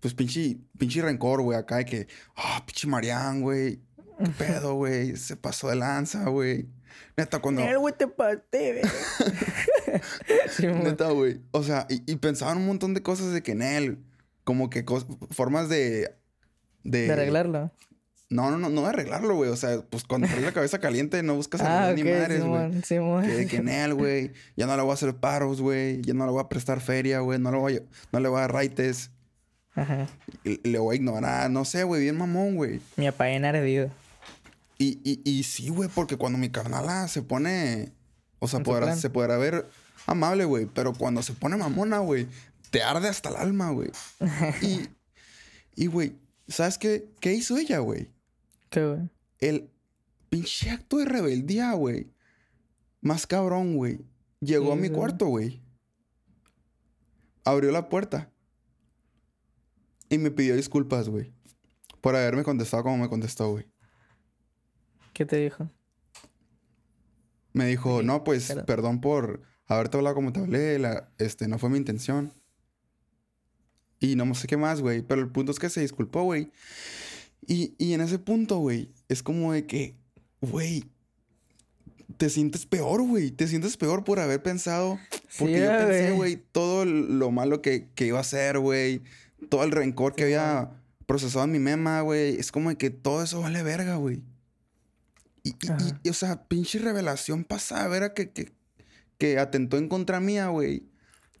Pues 0.00 0.14
pinche, 0.14 0.58
pinche 0.78 1.00
rencor, 1.00 1.40
güey, 1.42 1.58
acá 1.58 1.76
de 1.76 1.84
que, 1.84 2.08
ah, 2.36 2.62
pinche 2.66 2.86
Marián, 2.88 3.40
güey. 3.40 3.80
¿Qué 4.18 4.30
pedo, 4.38 4.74
güey? 4.74 5.16
Se 5.16 5.36
pasó 5.36 5.68
de 5.68 5.76
lanza, 5.76 6.28
güey. 6.28 6.68
Neta, 7.16 7.38
cuando. 7.40 7.62
El 7.62 7.78
güey 7.78 7.94
te 7.96 8.06
pasé, 8.08 8.40
güey. 8.52 10.00
Simón. 10.50 10.84
Neta, 10.84 11.10
güey. 11.10 11.40
O 11.52 11.62
sea, 11.62 11.86
y, 11.88 12.02
y 12.10 12.16
pensaba 12.16 12.52
en 12.52 12.58
un 12.58 12.66
montón 12.66 12.94
de 12.94 13.02
cosas 13.02 13.32
de 13.32 13.42
que 13.42 13.52
en 13.52 13.62
él, 13.62 13.98
como 14.44 14.70
que 14.70 14.84
cos- 14.84 15.06
formas 15.30 15.68
de. 15.68 16.14
De, 16.84 17.06
De 17.06 17.12
arreglarlo. 17.12 17.72
No, 18.28 18.50
no, 18.50 18.58
no, 18.58 18.68
no 18.68 18.82
de 18.82 18.88
arreglarlo, 18.88 19.36
güey. 19.36 19.50
O 19.50 19.56
sea, 19.56 19.80
pues 19.88 20.02
cuando 20.04 20.26
traes 20.26 20.42
la 20.42 20.52
cabeza 20.52 20.78
caliente 20.80 21.22
no 21.22 21.34
buscas 21.36 21.60
Ah, 21.60 21.88
arreglar 21.88 21.92
ok, 21.92 21.96
ni 22.04 22.10
madres, 22.20 22.44
güey. 22.44 22.60
Simón, 22.72 22.84
Simón. 22.84 23.22
Que 23.24 23.32
de 23.32 23.46
que 23.46 23.56
en 23.56 23.68
él, 23.68 23.94
güey. 23.94 24.32
Ya 24.56 24.66
no 24.66 24.76
le 24.76 24.82
voy 24.82 24.90
a 24.90 24.94
hacer 24.94 25.14
paros, 25.14 25.60
güey. 25.60 26.02
Ya 26.02 26.12
no 26.14 26.26
le 26.26 26.32
voy 26.32 26.40
a 26.42 26.48
prestar 26.48 26.80
feria, 26.80 27.20
güey. 27.20 27.38
No 27.38 27.50
le 27.52 27.58
voy 27.58 27.76
a, 27.76 27.80
no 28.12 28.20
le 28.20 28.28
voy 28.28 28.38
a 28.38 28.40
dar 28.42 28.52
raites. 28.52 29.10
Ajá. 29.74 30.06
Le 30.42 30.78
voy 30.78 30.94
a 30.94 30.96
ignorar. 30.96 31.50
No 31.50 31.64
sé, 31.64 31.84
güey. 31.84 32.02
Bien 32.02 32.16
mamón, 32.16 32.56
güey. 32.56 32.80
Mi 32.96 33.06
papá 33.06 33.26
bien 33.26 33.44
ardido. 33.44 33.90
Y, 34.78 35.00
y, 35.04 35.22
y 35.24 35.42
sí, 35.42 35.68
güey. 35.68 35.88
Porque 35.88 36.16
cuando 36.16 36.38
mi 36.38 36.50
carnala 36.50 37.08
se 37.08 37.22
pone... 37.22 37.92
O 38.38 38.48
sea, 38.48 38.60
podrá, 38.60 38.94
se 38.96 39.10
podrá 39.10 39.38
ver 39.38 39.68
amable, 40.06 40.44
güey. 40.44 40.66
Pero 40.66 40.92
cuando 40.92 41.22
se 41.22 41.32
pone 41.32 41.56
mamona, 41.56 41.98
güey. 41.98 42.28
Te 42.70 42.82
arde 42.82 43.08
hasta 43.08 43.30
el 43.30 43.36
alma, 43.36 43.70
güey. 43.70 43.90
y... 44.62 44.88
Y, 45.76 45.86
güey. 45.86 46.16
¿Sabes 46.48 46.78
qué? 46.78 47.12
¿Qué 47.20 47.34
hizo 47.34 47.56
ella, 47.56 47.78
güey? 47.80 48.10
¿Qué, 48.70 48.84
güey? 48.86 49.10
El 49.38 49.70
pinche 50.30 50.70
acto 50.70 50.96
de 50.98 51.04
rebeldía, 51.04 51.72
güey. 51.72 52.10
Más 53.00 53.26
cabrón, 53.26 53.76
güey. 53.76 54.00
Llegó 54.40 54.72
a 54.72 54.76
mi 54.76 54.88
güey. 54.88 54.98
cuarto, 54.98 55.26
güey. 55.26 55.62
Abrió 57.44 57.70
la 57.72 57.88
puerta. 57.88 58.32
Y 60.08 60.18
me 60.18 60.30
pidió 60.30 60.56
disculpas, 60.56 61.08
güey. 61.08 61.32
Por 62.00 62.16
haberme 62.16 62.44
contestado 62.44 62.84
como 62.84 62.98
me 62.98 63.08
contestó, 63.08 63.50
güey. 63.50 63.66
¿Qué 65.16 65.24
te 65.24 65.38
dijo? 65.38 65.70
Me 67.54 67.64
dijo, 67.66 68.02
no, 68.02 68.22
pues, 68.22 68.54
perdón 68.66 69.00
por 69.00 69.40
haberte 69.66 69.96
hablado 69.96 70.14
como 70.14 70.30
te 70.30 70.40
hablé. 70.40 70.78
La, 70.78 71.08
este, 71.16 71.48
no 71.48 71.58
fue 71.58 71.70
mi 71.70 71.78
intención. 71.78 72.34
Y 73.98 74.14
no 74.14 74.34
sé 74.34 74.46
qué 74.46 74.58
más, 74.58 74.82
güey. 74.82 75.00
Pero 75.00 75.22
el 75.22 75.28
punto 75.32 75.52
es 75.52 75.58
que 75.58 75.70
se 75.70 75.80
disculpó, 75.80 76.24
güey. 76.24 76.50
Y, 77.46 77.74
y 77.78 77.94
en 77.94 78.02
ese 78.02 78.18
punto, 78.18 78.58
güey, 78.58 78.92
es 79.08 79.22
como 79.22 79.54
de 79.54 79.66
que, 79.66 79.96
güey, 80.42 80.84
te 82.18 82.28
sientes 82.28 82.66
peor, 82.66 83.00
güey. 83.00 83.30
Te 83.30 83.48
sientes 83.48 83.78
peor 83.78 84.04
por 84.04 84.20
haber 84.20 84.42
pensado. 84.42 84.98
Porque 85.38 85.54
Sí, 85.54 85.62
yo 85.62 85.68
pensé, 85.78 86.08
güey. 86.08 86.16
güey, 86.16 86.36
todo 86.52 86.84
lo 86.84 87.30
malo 87.30 87.62
que, 87.62 87.88
que 87.94 88.04
iba 88.04 88.18
a 88.18 88.20
hacer, 88.20 88.58
güey. 88.58 89.00
Todo 89.48 89.64
el 89.64 89.72
rencor 89.72 90.14
que 90.14 90.24
había 90.24 90.72
procesado 91.06 91.46
en 91.46 91.52
mi 91.52 91.58
mema, 91.58 92.02
güey. 92.02 92.36
Es 92.36 92.52
como 92.52 92.68
de 92.68 92.76
que 92.76 92.90
todo 92.90 93.22
eso 93.22 93.40
vale 93.40 93.62
verga, 93.62 93.96
güey. 93.96 94.22
Y, 96.02 96.08
o 96.08 96.12
sea, 96.12 96.44
pinche 96.44 96.78
revelación 96.78 97.44
pasada, 97.44 97.86
verga, 97.88 98.14
que, 98.14 98.30
que, 98.30 98.52
que 99.18 99.38
atentó 99.38 99.76
en 99.76 99.88
contra 99.88 100.20
mía, 100.20 100.48
güey. 100.48 100.80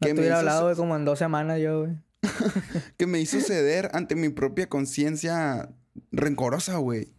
No 0.00 0.06
Que 0.06 0.08
te 0.08 0.14
me, 0.14 0.20
hubiera 0.20 0.38
hablado, 0.40 0.64
güey, 0.64 0.76
como 0.76 0.94
en 0.96 1.04
dos 1.04 1.18
semanas 1.18 1.60
yo, 1.60 1.80
güey. 1.80 1.96
que 2.96 3.06
me 3.06 3.20
hizo 3.20 3.40
ceder 3.40 3.90
ante 3.94 4.14
mi 4.14 4.28
propia 4.28 4.68
conciencia 4.68 5.70
rencorosa, 6.12 6.76
güey. 6.76 7.12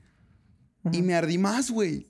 Y 0.91 1.01
me 1.01 1.15
ardí 1.15 1.38
más, 1.38 1.71
güey. 1.71 2.09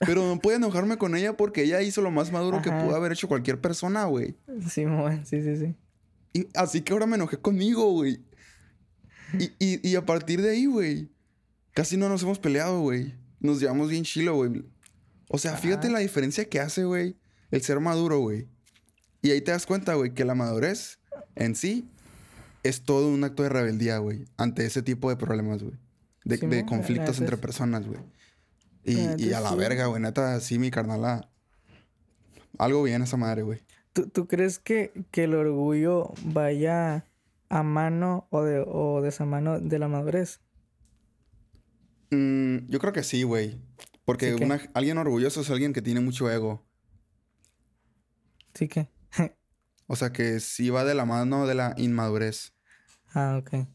Pero 0.00 0.26
no 0.26 0.38
pude 0.38 0.56
enojarme 0.56 0.98
con 0.98 1.16
ella 1.16 1.36
porque 1.36 1.62
ella 1.62 1.80
hizo 1.82 2.02
lo 2.02 2.10
más 2.10 2.30
maduro 2.30 2.62
que 2.62 2.70
pudo 2.70 2.94
haber 2.94 3.12
hecho 3.12 3.26
cualquier 3.26 3.60
persona, 3.60 4.04
güey. 4.04 4.36
Simón, 4.68 5.24
sí, 5.24 5.42
sí, 5.42 5.56
sí. 5.56 5.74
Y 6.34 6.46
así 6.54 6.82
que 6.82 6.92
ahora 6.92 7.06
me 7.06 7.16
enojé 7.16 7.38
conmigo, 7.38 7.90
güey. 7.92 8.22
Y, 9.38 9.52
y, 9.58 9.88
y 9.88 9.96
a 9.96 10.04
partir 10.04 10.42
de 10.42 10.50
ahí, 10.50 10.66
güey, 10.66 11.10
casi 11.72 11.96
no 11.96 12.08
nos 12.08 12.22
hemos 12.22 12.38
peleado, 12.38 12.80
güey. 12.80 13.14
Nos 13.40 13.60
llevamos 13.60 13.90
bien 13.90 14.04
chilo, 14.04 14.34
güey. 14.34 14.64
O 15.28 15.38
sea, 15.38 15.56
fíjate 15.56 15.90
la 15.90 15.98
diferencia 15.98 16.46
que 16.46 16.60
hace, 16.60 16.84
güey, 16.84 17.16
el 17.50 17.62
ser 17.62 17.80
maduro, 17.80 18.18
güey. 18.18 18.48
Y 19.22 19.30
ahí 19.30 19.40
te 19.40 19.50
das 19.50 19.66
cuenta, 19.66 19.94
güey, 19.94 20.14
que 20.14 20.24
la 20.24 20.34
madurez 20.34 20.98
en 21.34 21.54
sí 21.54 21.88
es 22.62 22.82
todo 22.82 23.08
un 23.08 23.24
acto 23.24 23.42
de 23.42 23.48
rebeldía, 23.48 23.98
güey, 23.98 24.24
ante 24.36 24.64
ese 24.64 24.82
tipo 24.82 25.10
de 25.10 25.16
problemas, 25.16 25.62
güey. 25.62 25.76
De, 26.24 26.66
conflictos 26.66 27.20
entre 27.20 27.36
personas, 27.36 27.86
güey. 27.86 28.00
Y, 28.84 29.32
a 29.32 29.40
la 29.40 29.50
sí. 29.50 29.56
verga, 29.56 29.86
güey, 29.86 30.00
neta, 30.00 30.40
sí, 30.40 30.58
mi 30.58 30.70
carnala. 30.70 31.30
Algo 32.58 32.82
bien 32.82 33.02
esa 33.02 33.16
madre, 33.16 33.42
güey. 33.42 33.60
¿Tú, 33.92 34.08
tú 34.08 34.26
crees 34.26 34.58
que, 34.58 34.92
que 35.10 35.24
el 35.24 35.34
orgullo 35.34 36.12
vaya 36.24 37.04
a 37.48 37.62
mano 37.62 38.26
o 38.30 38.42
de, 38.42 38.64
o 38.66 39.00
de 39.00 39.08
esa 39.08 39.24
mano 39.24 39.60
de 39.60 39.78
la 39.78 39.88
madurez? 39.88 40.40
Mm, 42.10 42.68
yo 42.68 42.78
creo 42.78 42.92
que 42.92 43.02
sí, 43.02 43.22
güey. 43.22 43.60
Porque 44.04 44.30
¿Sí 44.32 44.36
qué? 44.38 44.44
una- 44.44 44.60
alguien 44.74 44.98
orgulloso 44.98 45.40
es 45.42 45.50
alguien 45.50 45.72
que 45.72 45.82
tiene 45.82 46.00
mucho 46.00 46.30
ego. 46.30 46.66
Sí 48.54 48.68
que. 48.68 48.90
O 49.86 49.96
sea, 49.96 50.12
que 50.12 50.40
sí 50.40 50.68
va 50.70 50.84
de 50.84 50.94
la 50.94 51.04
mano 51.06 51.46
de 51.46 51.54
la 51.54 51.74
inmadurez. 51.78 52.52
ah, 53.14 53.38
ok. 53.40 53.66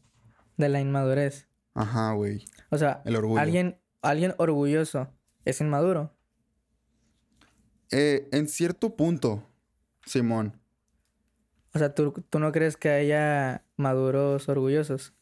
De 0.56 0.68
la 0.68 0.80
inmadurez. 0.80 1.48
Ajá, 1.74 2.12
güey. 2.12 2.44
O 2.70 2.78
sea, 2.78 3.02
El 3.04 3.16
orgullo. 3.16 3.40
alguien, 3.40 3.80
alguien 4.02 4.34
orgulloso 4.38 5.12
es 5.44 5.60
inmaduro. 5.60 6.14
Eh, 7.90 8.28
en 8.32 8.48
cierto 8.48 8.94
punto, 8.96 9.48
Simón. 10.06 10.60
O 11.74 11.78
sea, 11.80 11.94
¿tú, 11.94 12.12
tú 12.30 12.38
no 12.38 12.52
crees 12.52 12.76
que 12.76 12.90
haya 12.90 13.64
maduros 13.76 14.48
orgullosos? 14.48 15.14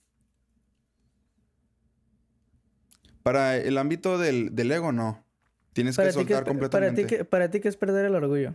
Para 3.22 3.56
el 3.56 3.78
ámbito 3.78 4.18
del, 4.18 4.54
del 4.54 4.72
ego, 4.72 4.92
no. 4.92 5.24
Tienes 5.72 5.96
que 5.96 6.02
Para 6.02 6.10
ti, 6.10 6.14
¿qué 6.14 6.20
es, 6.20 6.26
soltar 6.28 6.44
para, 6.44 6.52
completamente. 6.52 7.04
ti, 7.04 7.08
¿qué, 7.08 7.24
para 7.24 7.50
ti, 7.50 7.60
¿qué 7.60 7.68
es 7.68 7.76
perder 7.76 8.04
el 8.04 8.14
orgullo? 8.14 8.54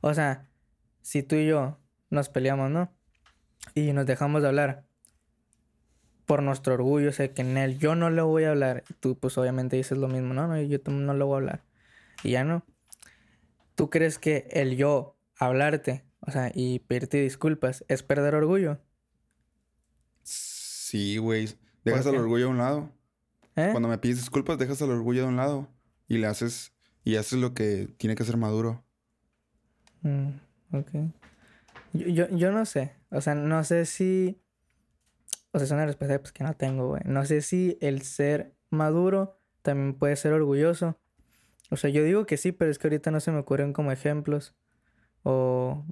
O 0.00 0.12
sea, 0.14 0.48
si 1.02 1.22
tú 1.22 1.36
y 1.36 1.46
yo 1.46 1.78
nos 2.10 2.28
peleamos, 2.28 2.70
¿no? 2.70 2.92
Y 3.74 3.92
nos 3.92 4.06
dejamos 4.06 4.42
de 4.42 4.48
hablar 4.48 4.84
por 6.26 6.42
nuestro 6.42 6.74
orgullo, 6.74 7.12
sé 7.12 7.32
que 7.32 7.42
en 7.42 7.56
él 7.56 7.78
yo 7.78 7.94
no 7.94 8.10
le 8.10 8.22
voy 8.22 8.44
a 8.44 8.50
hablar. 8.50 8.84
Tú, 9.00 9.18
pues, 9.18 9.38
obviamente 9.38 9.76
dices 9.76 9.98
lo 9.98 10.08
mismo, 10.08 10.34
¿no? 10.34 10.48
no 10.48 10.60
yo 10.60 10.78
no 10.86 11.14
le 11.14 11.24
voy 11.24 11.34
a 11.34 11.36
hablar. 11.36 11.64
Y 12.22 12.30
ya 12.32 12.44
no. 12.44 12.64
¿Tú 13.74 13.90
crees 13.90 14.18
que 14.18 14.48
el 14.50 14.76
yo 14.76 15.16
hablarte, 15.36 16.04
o 16.20 16.30
sea, 16.30 16.50
y 16.54 16.80
pedirte 16.80 17.18
disculpas 17.18 17.84
es 17.88 18.02
perder 18.02 18.34
orgullo? 18.34 18.78
Sí, 20.22 21.18
güey. 21.18 21.48
Dejas 21.84 22.06
el 22.06 22.16
orgullo 22.16 22.46
a 22.46 22.50
un 22.50 22.58
lado. 22.58 22.92
¿Eh? 23.56 23.68
Cuando 23.72 23.88
me 23.88 23.98
pides 23.98 24.18
disculpas, 24.18 24.58
dejas 24.58 24.80
el 24.80 24.90
orgullo 24.90 25.22
de 25.22 25.28
un 25.28 25.36
lado. 25.36 25.68
Y 26.08 26.18
le 26.18 26.26
haces... 26.26 26.72
Y 27.04 27.16
haces 27.16 27.40
lo 27.40 27.52
que 27.52 27.88
tiene 27.96 28.14
que 28.14 28.24
ser 28.24 28.36
maduro. 28.36 28.84
Mm, 30.02 30.28
ok. 30.72 30.90
Yo, 31.92 32.06
yo, 32.08 32.28
yo 32.28 32.52
no 32.52 32.64
sé. 32.64 32.94
O 33.10 33.20
sea, 33.20 33.34
no 33.34 33.62
sé 33.64 33.86
si. 33.86 34.40
O 35.52 35.58
sea, 35.58 35.66
es 35.66 35.70
una 35.72 35.86
respuesta 35.86 36.18
pues, 36.18 36.32
que 36.32 36.44
no 36.44 36.54
tengo, 36.54 36.88
güey. 36.88 37.02
No 37.04 37.24
sé 37.24 37.42
si 37.42 37.76
el 37.80 38.02
ser 38.02 38.54
maduro 38.70 39.38
también 39.62 39.94
puede 39.94 40.16
ser 40.16 40.32
orgulloso. 40.32 40.98
O 41.70 41.76
sea, 41.76 41.90
yo 41.90 42.04
digo 42.04 42.26
que 42.26 42.36
sí, 42.36 42.52
pero 42.52 42.70
es 42.70 42.78
que 42.78 42.86
ahorita 42.86 43.10
no 43.10 43.20
se 43.20 43.32
me 43.32 43.38
ocurren 43.38 43.72
como 43.72 43.92
ejemplos. 43.92 44.54
O, 45.24 45.84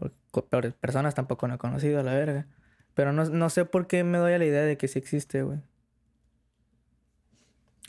personas 0.80 1.14
tampoco 1.14 1.46
no 1.46 1.54
he 1.54 1.58
conocido 1.58 2.00
a 2.00 2.02
la 2.02 2.14
verga. 2.14 2.46
Pero 2.94 3.12
no, 3.12 3.24
no, 3.24 3.50
sé 3.50 3.64
por 3.64 3.86
qué 3.86 4.02
me 4.02 4.18
doy 4.18 4.32
a 4.32 4.38
la 4.38 4.44
idea 4.44 4.62
de 4.62 4.76
que 4.76 4.88
sí 4.88 4.98
existe, 4.98 5.42
güey. 5.42 5.61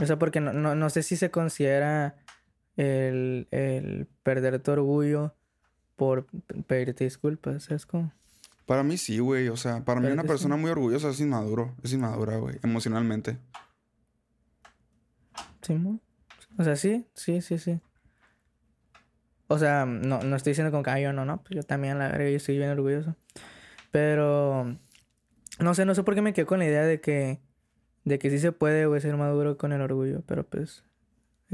O 0.01 0.05
sea, 0.05 0.17
porque 0.17 0.41
no, 0.41 0.51
no, 0.51 0.75
no 0.75 0.89
sé 0.89 1.03
si 1.03 1.15
se 1.15 1.31
considera 1.31 2.15
el, 2.75 3.47
el 3.51 4.07
perder 4.23 4.59
tu 4.59 4.71
orgullo 4.71 5.35
por 5.95 6.25
pedirte 6.65 7.03
disculpas, 7.03 7.65
¿sabes 7.65 7.85
cómo? 7.85 8.11
Para 8.65 8.83
mí 8.83 8.97
sí, 8.97 9.19
güey. 9.19 9.49
O 9.49 9.57
sea, 9.57 9.83
para 9.83 9.99
mí 9.99 10.07
una 10.07 10.23
persona 10.23 10.55
muy 10.55 10.71
orgullosa 10.71 11.09
es 11.09 11.19
inmaduro. 11.19 11.75
Es 11.83 11.93
inmadura, 11.93 12.37
güey. 12.37 12.57
Emocionalmente. 12.63 13.37
Sí, 15.61 15.77
O 16.57 16.63
sea, 16.63 16.75
sí, 16.75 17.05
sí, 17.13 17.41
sí, 17.41 17.59
sí. 17.59 17.79
O 19.47 19.59
sea, 19.59 19.85
no, 19.85 20.23
no 20.23 20.35
estoy 20.35 20.51
diciendo 20.51 20.71
con 20.71 20.83
que 20.83 21.01
yo 21.01 21.13
no, 21.13 21.25
no. 21.25 21.43
Pues 21.43 21.55
yo 21.55 21.63
también, 21.63 21.99
la 21.99 22.07
verdad, 22.07 22.29
yo 22.29 22.37
estoy 22.37 22.57
bien 22.57 22.69
orgulloso. 22.69 23.15
Pero... 23.91 24.77
No 25.59 25.75
sé, 25.75 25.85
no 25.85 25.93
sé 25.93 26.03
por 26.03 26.15
qué 26.15 26.21
me 26.21 26.33
quedé 26.33 26.45
con 26.45 26.59
la 26.59 26.65
idea 26.65 26.83
de 26.83 27.01
que... 27.01 27.39
De 28.03 28.19
que 28.19 28.29
sí 28.29 28.39
se 28.39 28.51
puede, 28.51 28.85
güey, 28.85 29.01
ser 29.01 29.15
maduro 29.17 29.57
con 29.57 29.71
el 29.71 29.81
orgullo. 29.81 30.21
Pero 30.25 30.45
pues... 30.47 30.83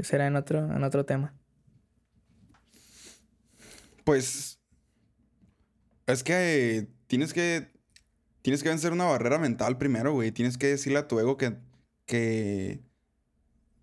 Será 0.00 0.26
en 0.26 0.36
otro, 0.36 0.58
en 0.58 0.84
otro 0.84 1.04
tema. 1.04 1.34
Pues... 4.04 4.58
Es 6.08 6.24
que 6.24 6.88
tienes 7.06 7.34
que. 7.34 7.68
Tienes 8.40 8.62
que 8.62 8.70
vencer 8.70 8.92
una 8.92 9.04
barrera 9.04 9.38
mental 9.38 9.76
primero, 9.76 10.14
güey. 10.14 10.32
Tienes 10.32 10.56
que 10.56 10.68
decirle 10.68 10.98
a 10.98 11.06
tu 11.06 11.20
ego 11.20 11.36
que. 11.36 11.54
que. 12.06 12.80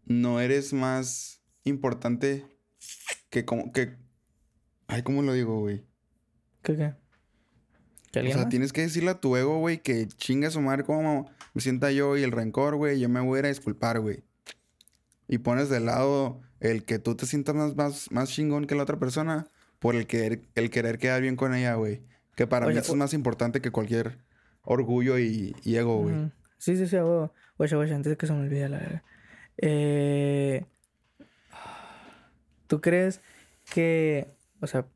no 0.06 0.42
eres 0.42 0.74
más 0.74 1.40
importante 1.66 2.46
que 3.30 3.46
como. 3.46 3.72
que. 3.72 3.96
Ay, 4.88 5.04
¿cómo 5.04 5.22
lo 5.22 5.34
digo, 5.34 5.60
güey? 5.60 5.86
¿Qué 6.64 6.76
qué? 6.76 6.96
o 8.20 8.34
sea, 8.34 8.50
tienes 8.50 8.74
que 8.74 8.82
decirle 8.82 9.12
a 9.12 9.20
tu 9.20 9.36
ego, 9.36 9.60
güey, 9.60 9.84
que 9.84 10.08
chinga 10.08 10.50
su 10.50 10.62
madre 10.62 10.84
como 10.84 11.30
me 11.56 11.62
sienta 11.62 11.90
yo 11.92 12.18
y 12.18 12.24
el 12.24 12.34
rencor, 12.34 12.76
güey. 12.76 13.00
Yo 13.00 13.08
me 13.08 13.22
voy 13.22 13.38
a 13.38 13.40
ir 13.40 13.46
a 13.46 13.50
disculpar, 13.50 14.02
güey. 14.02 14.24
Y 15.28 15.40
pones 15.40 15.70
de 15.70 15.80
lado 15.80 16.42
el 16.60 16.84
que 16.84 17.00
tú 17.00 17.16
te 17.16 17.26
sientas 17.26 17.56
más, 17.56 17.76
más, 17.76 18.12
más 18.12 18.30
chingón 18.30 18.68
que 18.68 18.76
la 18.76 18.84
otra 18.84 19.00
persona 19.00 19.48
por 19.80 19.96
el, 19.96 20.06
que, 20.06 20.50
el 20.54 20.70
querer 20.70 21.00
quedar 21.00 21.22
bien 21.22 21.38
con 21.38 21.56
ella, 21.56 21.76
güey. 21.76 22.04
Que 22.36 22.46
para 22.46 22.68
mí 22.68 22.78
eso 22.78 22.92
es 22.92 22.98
más 22.98 23.14
importante 23.14 23.62
que 23.62 23.72
cualquier 23.72 24.18
orgullo 24.64 25.18
y, 25.18 25.56
ego, 25.64 26.02
güey. 26.02 26.32
Sí, 26.58 26.76
sí, 26.76 26.88
sí, 26.88 26.98
Oye, 26.98 27.76
oye, 27.78 27.94
antes 27.94 28.10
de 28.10 28.18
que 28.18 28.28
se 28.28 28.34
me 28.34 28.42
olvide 28.42 28.68
la 28.68 28.78
verdad. 28.78 29.04
Eh... 29.58 30.66
¿Tú 32.68 32.82
crees 32.82 33.22
que, 33.74 34.28
o 34.60 34.68
sea, 34.68 34.88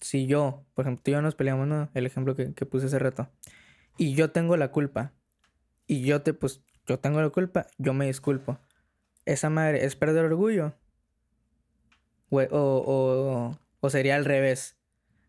si 0.00 0.26
yo, 0.26 0.62
por 0.74 0.84
ejemplo, 0.84 1.02
tú 1.02 1.10
y 1.10 1.14
yo 1.14 1.22
nos 1.22 1.34
peleamos, 1.34 1.66
¿no? 1.66 1.88
El 1.94 2.06
ejemplo 2.06 2.36
que, 2.36 2.54
que 2.54 2.66
puse 2.66 2.86
hace 2.86 3.00
rato. 3.00 3.28
Y 3.96 4.14
yo 4.14 4.30
tengo 4.30 4.56
la 4.56 4.70
culpa. 4.70 5.12
Y 5.86 6.02
yo 6.02 6.22
te, 6.22 6.34
pues, 6.34 6.60
yo 6.86 6.98
tengo 6.98 7.20
la 7.20 7.30
culpa, 7.30 7.66
yo 7.78 7.94
me 7.94 8.06
disculpo. 8.06 8.58
¿Esa 9.24 9.50
madre 9.50 9.84
es 9.84 9.96
perder 9.96 10.24
orgullo? 10.26 10.74
O, 12.30 12.40
o, 12.40 13.58
o 13.80 13.90
sería 13.90 14.16
al 14.16 14.24
revés. 14.24 14.76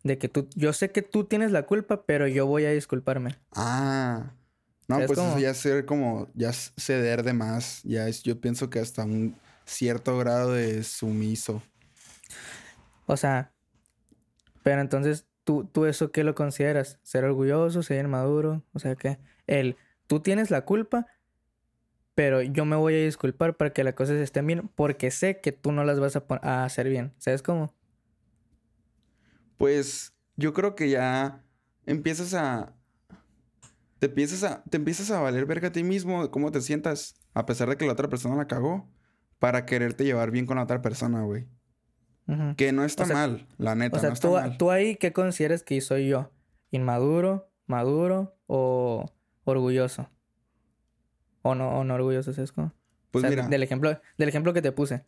De 0.03 0.17
que 0.17 0.29
tú, 0.29 0.47
yo 0.55 0.71
sé 0.71 0.91
que 0.91 1.01
tú 1.01 1.23
tienes 1.23 1.51
la 1.51 1.63
culpa, 1.63 2.05
pero 2.05 2.27
yo 2.27 2.45
voy 2.45 2.65
a 2.65 2.71
disculparme. 2.71 3.35
Ah. 3.53 4.33
No, 4.87 4.97
pues 4.97 5.11
eso 5.11 5.39
ya 5.39 5.49
es 5.49 5.57
ser 5.57 5.85
como, 5.85 6.27
ya 6.35 6.53
ceder 6.53 7.23
de 7.23 7.33
más. 7.33 7.81
Ya 7.83 8.07
es, 8.07 8.21
yo 8.21 8.39
pienso 8.39 8.69
que 8.69 8.79
hasta 8.79 9.03
un 9.03 9.35
cierto 9.65 10.17
grado 10.17 10.53
de 10.53 10.83
sumiso. 10.83 11.63
O 13.07 13.17
sea, 13.17 13.51
pero 14.61 14.81
entonces, 14.81 15.25
¿tú, 15.43 15.65
tú 15.65 15.85
eso 15.85 16.11
qué 16.11 16.23
lo 16.23 16.35
consideras? 16.35 16.99
¿Ser 17.01 17.23
orgulloso, 17.23 17.81
ser 17.81 18.07
maduro? 18.07 18.63
O 18.73 18.79
sea, 18.79 18.95
que 18.95 19.17
el, 19.47 19.75
tú 20.07 20.19
tienes 20.19 20.51
la 20.51 20.65
culpa, 20.65 21.07
pero 22.13 22.41
yo 22.41 22.65
me 22.65 22.75
voy 22.75 22.95
a 22.95 23.03
disculpar 23.05 23.57
para 23.57 23.71
que 23.71 23.83
las 23.83 23.93
cosas 23.93 24.17
estén 24.17 24.47
bien, 24.47 24.69
porque 24.75 25.11
sé 25.11 25.41
que 25.41 25.51
tú 25.51 25.71
no 25.71 25.83
las 25.83 25.99
vas 25.99 26.15
a, 26.15 26.23
a 26.41 26.63
hacer 26.65 26.89
bien. 26.89 27.13
¿Sabes 27.17 27.41
cómo? 27.41 27.73
pues 29.57 30.13
yo 30.35 30.53
creo 30.53 30.75
que 30.75 30.89
ya 30.89 31.43
empiezas 31.85 32.33
a... 32.33 32.73
Te 33.99 34.07
empiezas 34.07 34.43
a, 34.43 34.63
te 34.63 34.77
empiezas 34.77 35.09
a 35.09 35.21
valer 35.21 35.45
verga 35.45 35.69
a 35.69 35.71
ti 35.71 35.83
mismo, 35.83 36.29
cómo 36.29 36.51
te 36.51 36.59
sientas, 36.59 37.15
a 37.33 37.45
pesar 37.45 37.69
de 37.69 37.77
que 37.77 37.85
la 37.85 37.93
otra 37.93 38.09
persona 38.09 38.35
la 38.35 38.45
cagó, 38.45 38.89
para 39.39 39.65
quererte 39.65 40.03
llevar 40.03 40.31
bien 40.31 40.45
con 40.45 40.57
la 40.57 40.63
otra 40.63 40.81
persona, 40.81 41.23
güey. 41.23 41.47
Que 42.57 42.71
no 42.71 42.83
está 42.83 43.05
mal, 43.05 43.47
la 43.57 43.75
neta. 43.75 43.97
O 43.97 43.99
sea, 43.99 44.13
tú, 44.13 44.35
tú 44.57 44.71
ahí, 44.71 44.95
¿qué 44.95 45.13
consideras 45.13 45.63
que 45.63 45.79
soy 45.79 46.09
yo? 46.09 46.31
¿Inmaduro, 46.71 47.49
maduro 47.67 48.37
o 48.47 49.05
orgulloso? 49.45 50.09
¿O 51.41 51.55
no, 51.55 51.79
o 51.79 51.83
no 51.83 51.95
orgulloso, 51.95 52.33
Sesco? 52.33 52.73
Pues 53.11 53.23
mira. 53.29 53.47
Del 53.47 53.63
ejemplo, 53.63 53.99
del 54.17 54.29
ejemplo 54.29 54.53
que 54.53 54.61
te 54.61 54.71
puse. 54.71 55.05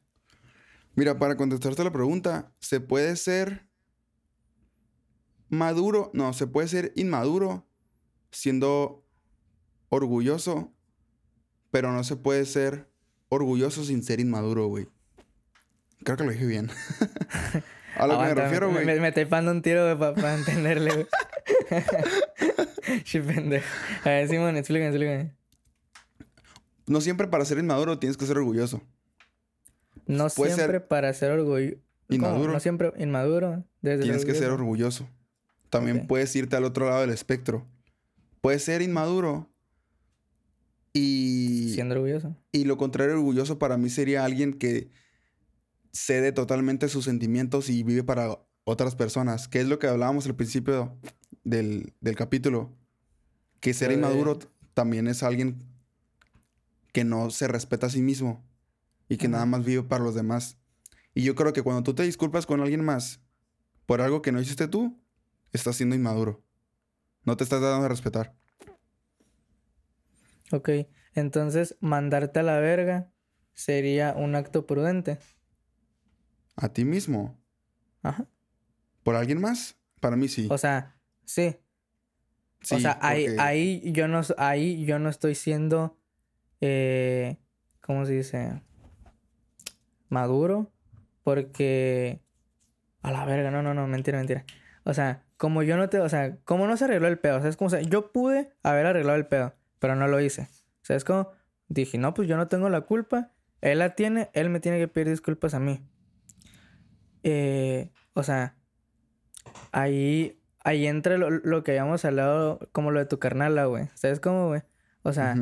Mira, 0.96 1.20
para 1.20 1.36
contestarte 1.36 1.84
la 1.84 1.92
pregunta, 1.92 2.52
se 2.60 2.80
puede 2.80 3.16
ser 3.18 3.68
maduro, 5.50 6.10
no, 6.14 6.34
se 6.34 6.48
puede 6.48 6.68
ser 6.68 6.94
inmaduro 6.96 7.68
siendo 8.32 9.06
orgulloso, 9.90 10.74
pero 11.72 11.92
no 11.92 12.04
se 12.04 12.16
puede 12.16 12.46
ser 12.46 12.90
orgulloso 13.30 13.84
sin 13.84 14.04
ser 14.04 14.20
inmaduro, 14.20 14.68
güey. 14.68 14.88
Creo 16.04 16.18
que 16.18 16.24
lo 16.24 16.32
dije 16.32 16.46
bien. 16.46 16.70
A 17.96 18.06
lo 18.06 18.20
que 18.20 18.26
me 18.26 18.36
refiero, 18.36 18.72
güey. 18.72 18.86
Me, 18.86 19.08
estoy 19.08 19.26
pando 19.26 19.52
un 19.52 19.62
tiro 19.62 19.98
para 19.98 20.36
entenderle, 20.36 20.94
güey. 20.94 21.08
pendejo. 23.12 23.68
A 24.04 24.10
ver, 24.10 24.28
Simón, 24.28 24.58
explícame, 24.58 24.90
explícame. 24.90 25.36
No 26.86 27.02
siempre 27.02 27.28
para 27.28 27.44
ser 27.46 27.58
inmaduro 27.58 28.00
tienes 28.00 28.18
que 28.18 28.26
ser 28.26 28.38
orgulloso. 28.38 28.82
No 30.06 30.30
siempre 30.30 30.80
para 30.80 31.14
ser 31.14 31.32
orgulloso. 31.32 31.78
Inmaduro. 32.10 32.54
No 32.54 32.60
siempre 32.60 32.94
inmaduro. 32.98 33.66
Tienes 33.82 34.26
que 34.26 34.34
ser 34.34 34.52
orgulloso. 34.52 35.08
También 35.70 36.08
puedes 36.08 36.34
irte 36.36 36.56
al 36.56 36.64
otro 36.64 36.90
lado 36.90 37.02
del 37.02 37.10
espectro. 37.10 37.68
Puedes 38.40 38.64
ser 38.64 38.82
inmaduro 38.82 39.52
y... 40.94 41.74
Siendo 41.74 41.96
orgulloso. 41.96 42.36
Y 42.54 42.64
lo 42.64 42.78
contrario, 42.78 43.16
orgulloso 43.16 43.60
para 43.60 43.78
mí 43.78 43.90
sería 43.90 44.24
alguien 44.24 44.54
que 44.54 44.90
cede 45.92 46.32
totalmente 46.32 46.88
sus 46.88 47.06
sentimientos 47.06 47.70
y 47.70 47.84
vive 47.84 48.04
para 48.04 48.40
otras 48.70 48.96
personas, 48.96 49.48
que 49.48 49.62
es 49.62 49.68
lo 49.68 49.80
que 49.80 49.88
hablábamos 49.88 50.26
al 50.26 50.36
principio 50.36 51.00
del, 51.46 51.94
capítulo. 52.18 52.76
Que 53.62 53.74
ser 53.74 53.94
inmaduro 53.94 54.40
también 54.74 55.08
es 55.08 55.24
alguien 55.24 55.64
que 56.92 57.06
no 57.06 57.30
se 57.30 57.48
respeta 57.48 57.88
a 57.88 57.90
sí 57.90 58.02
mismo 58.02 58.46
y 59.08 59.16
que 59.16 59.30
nada 59.30 59.46
más 59.46 59.64
vive 59.64 59.84
para 59.84 60.04
los 60.04 60.16
demás. 60.16 60.58
Y 61.14 61.24
yo 61.24 61.34
creo 61.34 61.54
que 61.54 61.62
cuando 61.64 61.82
tú 61.82 61.96
te 61.96 62.04
disculpas 62.04 62.46
con 62.46 62.60
alguien 62.60 62.84
más 62.84 63.22
por 63.86 64.02
algo 64.02 64.22
que 64.22 64.34
no 64.34 64.42
hiciste 64.42 64.68
tú, 64.68 65.02
estás 65.54 65.78
siendo 65.78 65.96
inmaduro. 65.96 66.44
No 67.24 67.38
te 67.38 67.46
estás 67.46 67.62
dando 67.62 67.86
a 67.86 67.90
respetar. 67.90 68.36
Ok, 70.52 70.70
entonces 71.16 71.78
mandarte 71.80 72.42
a 72.42 72.44
la 72.44 72.60
verga 72.60 73.14
sería 73.54 74.14
un 74.14 74.36
acto 74.36 74.68
prudente. 74.68 75.20
¿A 76.58 76.68
ti 76.68 76.84
mismo? 76.84 77.42
Ajá. 78.04 78.28
¿Por 79.08 79.16
alguien 79.16 79.40
más? 79.40 79.78
Para 80.02 80.18
mí 80.18 80.28
sí. 80.28 80.50
O 80.52 80.58
sea, 80.58 80.98
sí. 81.24 81.56
o 82.70 82.78
sea, 82.78 83.00
ahí, 83.02 83.28
ahí, 83.40 83.94
yo 83.94 84.10
no, 84.10 84.20
ahí 84.38 84.84
yo 84.84 85.00
no 85.00 85.08
estoy 85.08 85.34
siendo, 85.34 85.98
eh, 86.60 87.38
¿cómo 87.80 88.06
se 88.06 88.12
dice? 88.12 88.62
Maduro. 90.10 90.74
Porque... 91.24 92.20
A 93.02 93.12
la 93.12 93.24
verga, 93.24 93.50
no, 93.50 93.64
no, 93.64 93.74
no, 93.74 93.88
mentira, 93.88 94.18
mentira. 94.18 94.44
O 94.84 94.94
sea, 94.94 95.24
como 95.38 95.64
yo 95.64 95.78
no 95.78 95.88
te, 95.88 96.02
o 96.02 96.10
sea, 96.10 96.36
como 96.44 96.68
no 96.68 96.76
se 96.76 96.84
arregló 96.84 97.08
el 97.08 97.18
pedo, 97.18 97.38
o 97.38 97.40
sea, 97.40 97.50
es 97.50 97.56
como, 97.56 97.68
o 97.68 97.72
sea, 97.72 97.80
yo 97.80 98.12
pude 98.12 98.52
haber 98.62 98.88
arreglado 98.88 99.18
el 99.18 99.28
pedo, 99.28 99.56
pero 99.80 99.96
no 99.96 100.10
lo 100.10 100.20
hice. 100.20 100.50
O 100.82 100.86
sea, 100.86 100.98
es 100.98 101.06
como, 101.06 101.32
dije, 101.70 101.98
no, 101.98 102.14
pues 102.14 102.28
yo 102.28 102.36
no 102.36 102.50
tengo 102.50 102.68
la 102.68 102.82
culpa, 102.82 103.32
él 103.62 103.80
la 103.80 103.96
tiene, 103.96 104.30
él 104.34 104.50
me 104.50 104.60
tiene 104.60 104.80
que 104.80 104.90
pedir 104.90 105.08
disculpas 105.08 105.54
a 105.54 105.62
mí. 105.62 105.80
Eh, 107.24 107.94
o 108.12 108.24
sea, 108.24 108.57
ahí, 109.78 110.40
ahí 110.64 110.88
entra 110.88 111.18
lo, 111.18 111.64
que 111.64 111.72
habíamos 111.72 112.04
hablado, 112.06 112.60
como 112.72 112.92
lo 112.92 113.00
de 113.00 113.06
tu 113.06 113.20
carnala, 113.20 113.66
güey. 113.66 113.90
¿Sabes 113.96 114.20
cómo, 114.20 114.48
güey? 114.48 114.62
O 115.04 115.14
sea, 115.14 115.36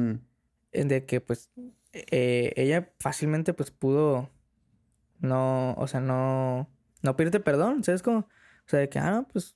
de 0.72 1.06
que, 1.06 1.22
pues, 1.22 1.52
eh, 1.94 2.54
ella 2.56 2.92
fácilmente, 3.00 3.54
pues, 3.54 3.72
pudo 3.72 4.30
no, 5.20 5.74
o 5.74 5.88
sea, 5.88 6.02
no, 6.02 6.70
no 7.02 7.16
pedirte 7.16 7.40
perdón, 7.40 7.84
¿sabes 7.84 8.04
cómo? 8.04 8.20
O 8.20 8.68
sea, 8.68 8.80
de 8.80 8.90
que, 8.90 9.00
ah, 9.00 9.26
pues, 9.32 9.56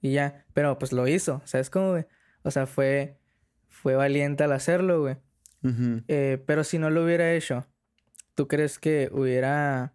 y 0.00 0.12
ya, 0.12 0.46
pero 0.54 0.78
pues 0.78 0.92
lo 0.92 1.06
hizo, 1.06 1.42
¿sabes 1.44 1.70
cómo, 1.70 1.90
güey? 1.90 2.06
O 2.42 2.50
sea, 2.50 2.66
fue, 2.66 3.18
fue 3.68 3.94
valiente 3.94 4.44
al 4.44 4.52
hacerlo, 4.52 5.02
güey. 5.02 5.16
Eh, 6.08 6.42
pero 6.44 6.64
si 6.64 6.78
no 6.78 6.90
lo 6.90 7.04
hubiera 7.04 7.32
hecho, 7.32 7.68
¿tú 8.34 8.48
crees 8.48 8.80
que 8.80 9.10
hubiera... 9.12 9.94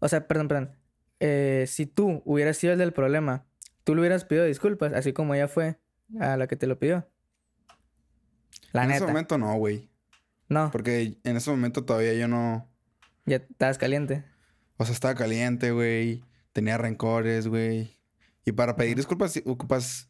O 0.00 0.08
sea, 0.08 0.26
perdón, 0.26 0.48
perdón. 0.48 0.79
Eh, 1.20 1.66
si 1.68 1.86
tú 1.86 2.22
hubieras 2.24 2.56
sido 2.56 2.72
el 2.72 2.78
del 2.78 2.92
problema, 2.92 3.46
tú 3.84 3.94
le 3.94 4.00
hubieras 4.00 4.24
pedido 4.24 4.44
disculpas, 4.46 4.92
así 4.94 5.12
como 5.12 5.34
ella 5.34 5.48
fue 5.48 5.78
a 6.18 6.36
la 6.36 6.46
que 6.46 6.56
te 6.56 6.66
lo 6.66 6.78
pidió. 6.78 7.06
La 8.72 8.82
en 8.82 8.88
neta. 8.88 9.04
ese 9.04 9.06
momento 9.06 9.38
no, 9.38 9.54
güey. 9.56 9.90
No, 10.48 10.70
Porque 10.72 11.18
en 11.22 11.36
ese 11.36 11.50
momento 11.50 11.84
todavía 11.84 12.14
yo 12.14 12.26
no... 12.26 12.68
ya 13.24 13.36
estabas 13.36 13.78
caliente. 13.78 14.24
O 14.78 14.84
sea, 14.84 14.92
estaba 14.94 15.14
caliente, 15.14 15.70
güey. 15.70 16.24
Tenía 16.52 16.76
rencores, 16.76 17.46
güey. 17.46 18.00
Y 18.44 18.52
para 18.52 18.74
pedir 18.74 18.96
disculpas 18.96 19.40
ocupas 19.46 20.08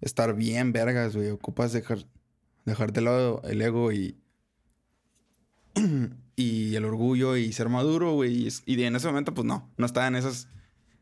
estar 0.00 0.34
bien, 0.34 0.72
vergas, 0.72 1.14
güey. 1.14 1.28
Ocupas 1.30 1.72
dejar, 1.72 1.98
dejar 2.64 2.92
de 2.92 3.00
lado 3.02 3.42
el 3.44 3.60
ego 3.60 3.92
y... 3.92 4.18
y 6.36 6.74
el 6.76 6.84
orgullo 6.84 7.36
y 7.36 7.52
ser 7.52 7.68
maduro, 7.68 8.12
güey. 8.14 8.48
Y, 8.66 8.82
en 8.84 8.96
ese 8.96 9.06
momento, 9.06 9.34
pues 9.34 9.46
no. 9.46 9.70
No 9.76 9.86
estaba 9.86 10.06
en 10.06 10.16
esas... 10.16 10.48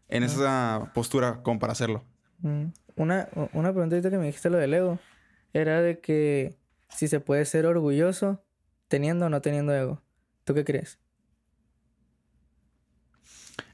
En 0.09 0.24
esa 0.24 0.91
postura 0.93 1.41
como 1.45 1.61
para 1.61 1.72
hacerlo. 1.72 2.05
Mm, 2.41 2.64
Una, 2.97 3.28
una 3.53 3.72
pregunta 3.72 3.95
ahorita 3.95 4.11
que 4.11 4.18
me 4.18 4.26
dijiste 4.26 4.51
lo 4.51 4.59
del 4.59 4.74
ego. 4.74 4.99
Era 5.53 5.81
de 5.83 6.01
que 6.01 6.57
si 6.89 7.07
se 7.07 7.20
puede 7.20 7.45
ser 7.45 7.64
orgulloso 7.66 8.43
teniendo 8.89 9.26
o 9.26 9.28
no 9.28 9.41
teniendo 9.41 9.72
ego. 9.72 10.03
¿Tú 10.45 10.53
qué 10.55 10.64
crees? 10.64 10.99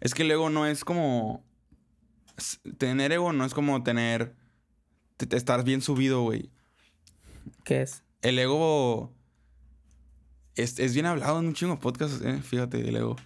Es 0.01 0.15
que 0.15 0.23
el 0.23 0.31
ego 0.31 0.51
no 0.51 0.67
es 0.67 0.85
como... 0.85 1.43
Tener 2.77 3.13
ego 3.13 3.33
no 3.33 3.45
es 3.47 3.55
como 3.55 3.83
tener... 3.83 4.35
te- 5.17 5.27
te- 5.27 5.37
estar 5.39 5.65
bien 5.65 5.81
subido, 5.81 6.23
güey. 6.23 6.51
¿Qué 7.65 7.81
es? 7.83 8.03
El 8.21 8.39
ego 8.39 9.15
es, 10.57 10.79
es 10.79 10.95
bien 10.95 11.07
hablado 11.07 11.39
en 11.41 11.47
un 11.47 11.55
chingo 11.55 11.75
de 11.75 11.81
podcasts, 11.81 12.21
eh, 12.25 12.41
fíjate, 12.43 12.81
el 12.89 12.97
ego. 12.97 13.17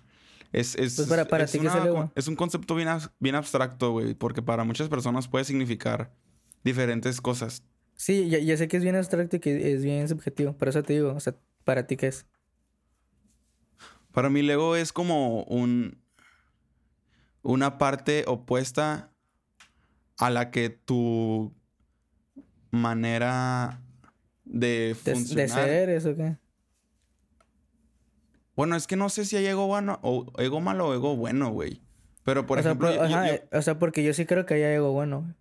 Es, 0.52 0.74
es, 0.74 0.96
Pues 0.96 1.08
para- 1.08 1.26
para 1.28 1.46
ti, 1.46 1.58
¿qué 1.60 1.66
es 1.66 1.74
el 1.74 1.80
una- 1.80 1.88
ego? 1.88 2.12
es 2.14 2.26
un 2.28 2.36
concepto 2.36 2.74
bien, 2.74 2.88
bien 3.20 3.34
abstracto, 3.36 3.92
güey, 3.92 4.14
porque 4.14 4.42
para 4.42 4.64
muchas 4.64 4.88
personas 4.88 5.28
puede 5.28 5.44
significar 5.44 6.12
diferentes 6.64 7.20
cosas. 7.20 7.62
Sí, 7.94 8.28
ya, 8.28 8.38
ya 8.38 8.56
sé 8.56 8.66
que 8.66 8.76
es 8.78 8.82
bien 8.82 8.96
abstracto 8.96 9.36
y 9.36 9.40
que 9.40 9.72
es 9.74 9.82
bien 9.84 10.08
subjetivo. 10.08 10.54
Por 10.56 10.68
eso 10.68 10.82
te 10.82 10.94
digo, 10.94 11.12
o 11.14 11.20
sea, 11.20 11.36
¿para 11.64 11.86
ti 11.86 11.96
qué 11.96 12.08
es? 12.08 12.26
Para 14.12 14.28
mí 14.30 14.40
el 14.40 14.50
ego 14.50 14.74
es 14.76 14.92
como 14.92 15.44
un 15.44 15.98
una 17.42 17.78
parte 17.78 18.24
opuesta 18.26 19.12
a 20.18 20.28
la 20.30 20.50
que 20.50 20.68
tu 20.68 21.54
manera 22.70 23.80
de 24.44 24.96
¿De, 25.04 25.14
funcionar. 25.14 25.46
de 25.46 25.48
ser 25.48 25.88
eso 25.90 26.16
qué? 26.16 26.36
Bueno, 28.60 28.76
es 28.76 28.86
que 28.86 28.94
no 28.96 29.08
sé 29.08 29.24
si 29.24 29.36
hay 29.36 29.46
ego 29.46 29.66
bueno 29.66 29.98
o 30.02 30.26
ego 30.38 30.60
malo 30.60 30.88
o 30.88 30.94
ego 30.94 31.16
bueno, 31.16 31.50
güey. 31.50 31.80
Pero 32.24 32.44
por 32.44 32.58
o, 32.58 32.62
sea, 32.62 32.72
ejemplo, 32.72 32.88
por- 32.88 32.96
yo- 32.96 33.06
yo- 33.08 33.16
ajá, 33.16 33.36
yo- 33.50 33.58
o 33.58 33.62
sea, 33.62 33.78
porque 33.78 34.04
yo 34.04 34.12
sí 34.12 34.26
creo 34.26 34.44
que 34.44 34.52
hay 34.52 34.62
ego 34.62 34.92
bueno. 34.92 35.22
güey. 35.22 35.34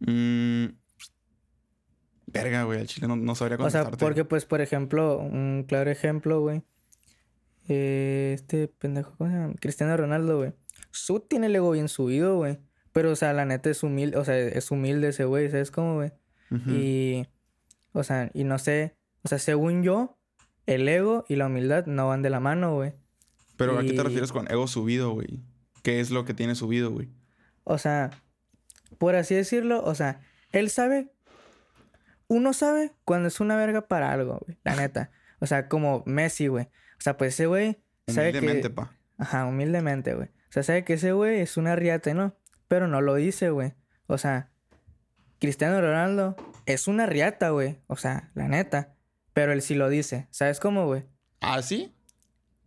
Mm, 0.00 0.74
verga, 2.26 2.64
güey, 2.64 2.80
al 2.80 2.86
chile 2.86 3.06
no, 3.08 3.16
no 3.16 3.34
sabría 3.34 3.56
O 3.56 3.70
sea, 3.70 3.84
contestarte. 3.84 4.04
porque 4.04 4.24
pues, 4.26 4.44
por 4.44 4.60
ejemplo, 4.60 5.18
un 5.18 5.64
claro 5.66 5.90
ejemplo, 5.90 6.40
güey. 6.42 6.62
eh, 7.68 8.32
este 8.34 8.68
pendejo, 8.68 9.14
¿cómo 9.16 9.30
se 9.30 9.36
llama? 9.36 9.54
Cristiano 9.60 9.96
Ronaldo, 9.96 10.38
güey. 10.38 10.52
Su 10.90 11.20
tiene 11.20 11.46
el 11.46 11.56
ego 11.56 11.70
bien 11.70 11.88
subido, 11.88 12.36
güey. 12.36 12.58
Pero, 12.92 13.12
o 13.12 13.16
sea, 13.16 13.32
la 13.32 13.46
neta 13.46 13.70
es 13.70 13.82
humilde, 13.82 14.18
o 14.18 14.24
sea, 14.26 14.36
es 14.36 14.70
humilde 14.70 15.08
ese 15.08 15.24
güey, 15.24 15.48
¿sabes 15.50 15.70
cómo, 15.70 15.94
güey? 15.94 16.10
Y, 16.66 17.26
o 17.92 18.02
sea, 18.02 18.30
y 18.34 18.42
no 18.44 18.58
sé, 18.58 18.96
o 19.22 19.28
sea, 19.28 19.38
según 19.38 19.82
yo, 19.84 20.18
el 20.70 20.88
ego 20.88 21.24
y 21.28 21.36
la 21.36 21.46
humildad 21.46 21.86
no 21.86 22.08
van 22.08 22.22
de 22.22 22.30
la 22.30 22.38
mano, 22.38 22.74
güey. 22.74 22.94
Pero 23.56 23.78
¿a 23.78 23.82
qué 23.82 23.92
te 23.92 24.02
refieres 24.02 24.32
con 24.32 24.50
ego 24.50 24.66
subido, 24.68 25.10
güey? 25.10 25.40
¿Qué 25.82 26.00
es 26.00 26.10
lo 26.10 26.24
que 26.24 26.32
tiene 26.32 26.54
subido, 26.54 26.90
güey? 26.92 27.08
O 27.64 27.76
sea, 27.76 28.10
por 28.98 29.16
así 29.16 29.34
decirlo, 29.34 29.82
o 29.84 29.94
sea, 29.94 30.20
él 30.52 30.70
sabe, 30.70 31.12
uno 32.28 32.52
sabe 32.52 32.92
cuando 33.04 33.28
es 33.28 33.40
una 33.40 33.56
verga 33.56 33.88
para 33.88 34.12
algo, 34.12 34.38
güey, 34.46 34.58
la 34.62 34.76
neta. 34.76 35.10
O 35.40 35.46
sea, 35.46 35.68
como 35.68 36.04
Messi, 36.06 36.46
güey. 36.46 36.66
O 36.66 37.00
sea, 37.00 37.16
pues 37.16 37.34
ese 37.34 37.46
güey 37.46 37.82
sabe 38.06 38.30
Humildemente, 38.30 38.68
que... 38.68 38.70
pa. 38.70 38.92
Ajá, 39.18 39.46
humildemente, 39.46 40.14
güey. 40.14 40.28
O 40.28 40.52
sea, 40.52 40.62
sabe 40.62 40.84
que 40.84 40.94
ese 40.94 41.12
güey 41.12 41.40
es 41.40 41.56
una 41.56 41.76
riata, 41.76 42.14
¿no? 42.14 42.36
Pero 42.68 42.88
no 42.88 43.00
lo 43.00 43.16
dice, 43.16 43.50
güey. 43.50 43.74
O 44.06 44.18
sea, 44.18 44.50
Cristiano 45.40 45.80
Ronaldo 45.80 46.36
es 46.66 46.88
una 46.88 47.06
riata, 47.06 47.50
güey. 47.50 47.80
O 47.86 47.96
sea, 47.96 48.30
la 48.34 48.48
neta. 48.48 48.94
Pero 49.32 49.52
él 49.52 49.62
sí 49.62 49.74
lo 49.74 49.88
dice. 49.88 50.28
¿Sabes 50.30 50.60
cómo, 50.60 50.86
güey? 50.86 51.04
¿Ah, 51.40 51.62
sí? 51.62 51.94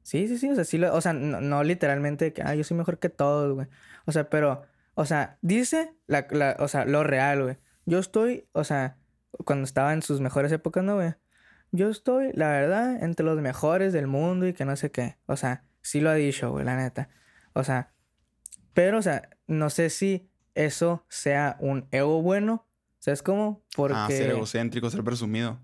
Sí, 0.04 0.28
sí, 0.28 0.38
sí, 0.38 0.50
o 0.50 0.56
sea, 0.56 0.66
sí 0.66 0.78
lo, 0.78 0.94
o 0.94 1.02
sea, 1.02 1.14
no, 1.14 1.40
no 1.40 1.64
literalmente 1.64 2.34
que, 2.34 2.42
ah, 2.42 2.56
yo 2.56 2.64
soy 2.64 2.78
mejor 2.78 3.00
que 3.00 3.10
todos, 3.10 3.54
güey. 3.54 3.68
O 4.06 4.12
sea, 4.12 4.30
pero, 4.30 4.64
o 4.96 5.06
sea, 5.06 5.38
dice 5.42 5.96
la, 6.08 6.28
la, 6.32 6.58
o 6.60 6.68
sea, 6.68 6.86
lo 6.86 7.04
real, 7.04 7.44
güey. 7.44 7.58
Yo 7.86 8.00
estoy, 8.00 8.48
o 8.52 8.64
sea, 8.64 8.98
cuando 9.46 9.64
estaba 9.64 9.94
en 9.94 10.02
sus 10.02 10.20
mejores 10.20 10.52
épocas, 10.52 10.84
¿no, 10.84 10.96
güey? 10.96 11.14
Yo 11.72 11.90
estoy, 11.90 12.32
la 12.34 12.50
verdad, 12.50 13.02
entre 13.02 13.26
los 13.26 13.40
mejores 13.42 13.94
del 13.94 14.08
mundo 14.08 14.48
y 14.48 14.54
que 14.54 14.66
no 14.66 14.76
sé 14.76 14.92
qué. 14.92 15.18
O 15.26 15.38
sea, 15.38 15.64
sí 15.82 16.02
lo 16.02 16.10
ha 16.10 16.16
dicho, 16.16 16.52
güey, 16.52 16.66
la 16.66 16.76
neta. 16.76 17.10
O 17.54 17.64
sea, 17.64 17.94
pero, 18.74 19.00
o 19.00 19.02
sea, 19.02 19.30
no 19.48 19.70
sé 19.70 19.90
si 19.90 20.30
eso 20.54 21.06
sea 21.10 21.58
un 21.60 21.88
ego 21.92 22.22
bueno. 22.22 22.68
¿Sabes 23.00 23.24
cómo? 23.24 23.64
Porque... 23.76 23.98
Ah, 23.98 24.08
ser 24.08 24.32
egocéntrico, 24.32 24.90
ser 24.90 25.04
presumido. 25.04 25.60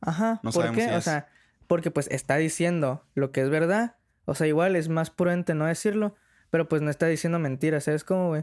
Ajá. 0.00 0.40
No 0.42 0.50
¿Por 0.50 0.64
sabemos 0.64 0.76
qué? 0.78 0.88
si 0.88 0.94
o 0.94 1.00
sea, 1.00 1.28
porque 1.66 1.90
pues 1.90 2.08
está 2.10 2.36
diciendo 2.36 3.04
lo 3.14 3.32
que 3.32 3.40
es 3.42 3.50
verdad. 3.50 3.96
O 4.26 4.34
sea, 4.34 4.46
igual 4.46 4.76
es 4.76 4.88
más 4.88 5.10
prudente 5.10 5.54
no 5.54 5.66
decirlo, 5.66 6.14
pero 6.50 6.68
pues 6.68 6.82
no 6.82 6.90
está 6.90 7.06
diciendo 7.06 7.38
mentiras, 7.38 7.84
¿sabes 7.84 8.04
cómo, 8.04 8.28
güey? 8.28 8.42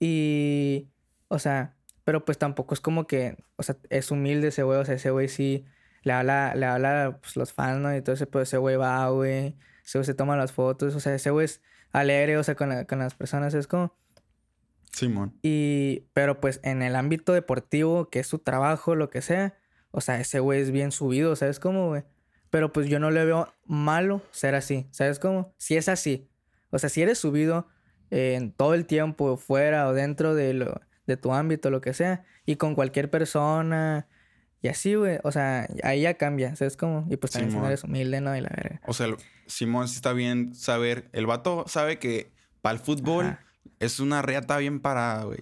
Y, 0.00 0.90
o 1.28 1.38
sea, 1.38 1.74
pero 2.04 2.24
pues 2.24 2.38
tampoco 2.38 2.74
es 2.74 2.80
como 2.80 3.06
que, 3.06 3.36
o 3.56 3.62
sea, 3.62 3.76
es 3.90 4.10
humilde 4.10 4.48
ese 4.48 4.62
güey, 4.62 4.78
o 4.78 4.84
sea, 4.84 4.94
ese 4.94 5.10
güey 5.10 5.28
sí 5.28 5.64
le 6.02 6.12
habla, 6.12 6.54
le 6.54 6.66
habla 6.66 7.18
pues 7.22 7.36
los 7.36 7.52
fans, 7.52 7.80
¿no? 7.80 7.94
Y 7.96 8.02
todo 8.02 8.14
ese, 8.14 8.26
pues 8.26 8.48
ese 8.48 8.58
güey 8.58 8.76
va, 8.76 9.08
güey, 9.08 9.56
ese 9.84 9.98
güey 9.98 10.04
se 10.04 10.14
toma 10.14 10.36
las 10.36 10.52
fotos, 10.52 10.94
o 10.94 11.00
sea, 11.00 11.14
ese 11.14 11.30
güey 11.30 11.46
es 11.46 11.62
alegre, 11.92 12.36
o 12.36 12.42
sea, 12.44 12.54
con, 12.56 12.68
la- 12.68 12.84
con 12.84 12.98
las 12.98 13.14
personas, 13.14 13.54
es 13.54 13.66
como... 13.66 13.94
Simón. 14.92 15.36
Y, 15.42 16.04
pero 16.12 16.40
pues 16.40 16.60
en 16.62 16.82
el 16.82 16.94
ámbito 16.94 17.32
deportivo, 17.32 18.10
que 18.10 18.20
es 18.20 18.26
su 18.28 18.38
trabajo, 18.38 18.94
lo 18.94 19.10
que 19.10 19.22
sea, 19.22 19.56
o 19.94 20.00
sea, 20.00 20.18
ese 20.20 20.40
güey 20.40 20.60
es 20.60 20.72
bien 20.72 20.90
subido, 20.90 21.36
¿sabes 21.36 21.60
cómo, 21.60 21.86
güey? 21.86 22.02
Pero 22.50 22.72
pues 22.72 22.88
yo 22.88 22.98
no 22.98 23.12
le 23.12 23.24
veo 23.24 23.52
malo 23.64 24.22
ser 24.32 24.56
así, 24.56 24.88
¿sabes 24.90 25.20
cómo? 25.20 25.54
Si 25.56 25.76
es 25.76 25.88
así, 25.88 26.28
o 26.70 26.78
sea, 26.80 26.88
si 26.88 27.00
eres 27.00 27.18
subido 27.18 27.68
eh, 28.10 28.34
en 28.34 28.50
todo 28.50 28.74
el 28.74 28.86
tiempo, 28.86 29.36
fuera 29.36 29.86
o 29.86 29.92
dentro 29.92 30.34
de, 30.34 30.52
lo, 30.52 30.80
de 31.06 31.16
tu 31.16 31.32
ámbito, 31.32 31.70
lo 31.70 31.80
que 31.80 31.94
sea, 31.94 32.24
y 32.44 32.56
con 32.56 32.74
cualquier 32.74 33.08
persona, 33.08 34.08
y 34.60 34.68
así, 34.68 34.96
güey, 34.96 35.18
o 35.22 35.30
sea, 35.30 35.68
ahí 35.84 36.00
ya 36.02 36.14
cambia, 36.14 36.56
¿sabes 36.56 36.76
cómo? 36.76 37.06
Y 37.08 37.16
pues 37.16 37.32
también 37.32 37.52
si 37.52 37.58
no 37.58 37.66
eres 37.66 37.84
humilde, 37.84 38.20
¿no? 38.20 38.36
Y 38.36 38.40
la 38.40 38.48
verga. 38.48 38.80
O 38.86 38.94
sea, 38.94 39.14
Simón 39.46 39.86
sí 39.86 39.94
está 39.94 40.12
bien 40.12 40.54
saber. 40.56 41.08
El 41.12 41.26
vato 41.26 41.66
sabe 41.68 42.00
que 42.00 42.32
para 42.62 42.72
el 42.72 42.80
fútbol 42.80 43.26
Ajá. 43.26 43.44
es 43.78 44.00
una 44.00 44.22
reata 44.22 44.56
bien 44.58 44.80
parada, 44.80 45.24
güey. 45.24 45.40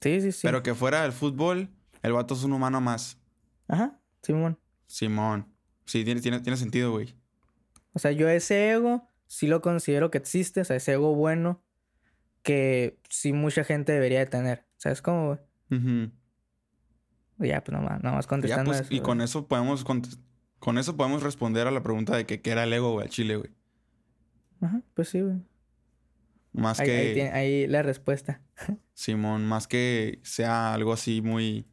Sí, 0.00 0.20
sí, 0.20 0.30
sí. 0.30 0.40
Pero 0.42 0.62
que 0.62 0.74
fuera 0.74 1.02
del 1.02 1.12
fútbol, 1.12 1.70
el 2.02 2.12
vato 2.12 2.34
es 2.34 2.44
un 2.44 2.52
humano 2.52 2.80
más. 2.80 3.18
Ajá, 3.68 4.00
Simón. 4.22 4.58
Simón. 4.86 5.46
Sí, 5.84 6.04
tiene, 6.04 6.20
tiene, 6.20 6.40
tiene 6.40 6.56
sentido, 6.56 6.90
güey. 6.92 7.14
O 7.92 7.98
sea, 7.98 8.12
yo 8.12 8.28
ese 8.28 8.70
ego 8.72 9.06
sí 9.26 9.46
lo 9.46 9.60
considero 9.60 10.10
que 10.10 10.18
existe, 10.18 10.60
o 10.60 10.64
sea, 10.64 10.76
ese 10.76 10.92
ego 10.94 11.14
bueno 11.14 11.62
que 12.42 12.98
sí 13.08 13.32
mucha 13.32 13.64
gente 13.64 13.92
debería 13.92 14.20
de 14.20 14.26
tener. 14.26 14.66
¿Sabes 14.76 15.02
cómo, 15.02 15.26
güey? 15.28 15.38
Ujú. 15.80 16.10
Ya, 17.46 17.62
pues 17.62 17.76
nomás, 17.78 18.02
nomás 18.02 18.24
Ya, 18.24 18.28
contestando 18.28 18.70
pues, 18.70 18.80
eso, 18.82 18.94
y 18.94 18.98
güey. 18.98 19.04
con 19.04 19.20
eso 19.20 19.46
podemos 19.46 19.84
con 20.58 20.76
eso 20.78 20.96
podemos 20.96 21.22
responder 21.22 21.66
a 21.68 21.70
la 21.70 21.82
pregunta 21.82 22.16
de 22.16 22.26
que 22.26 22.40
qué 22.40 22.50
era 22.50 22.64
el 22.64 22.72
ego, 22.72 22.92
güey, 22.92 23.04
al 23.06 23.10
chile, 23.10 23.36
güey. 23.36 23.50
Ajá, 24.60 24.82
pues 24.94 25.08
sí, 25.10 25.20
güey. 25.20 25.36
Más 26.52 26.80
Ahí, 26.80 26.86
que 26.86 26.96
ahí, 26.96 27.14
tiene- 27.14 27.30
ahí 27.32 27.66
la 27.68 27.82
respuesta. 27.82 28.40
Simón, 28.94 29.46
más 29.46 29.68
que 29.68 30.18
sea 30.24 30.74
algo 30.74 30.92
así 30.92 31.22
muy 31.22 31.64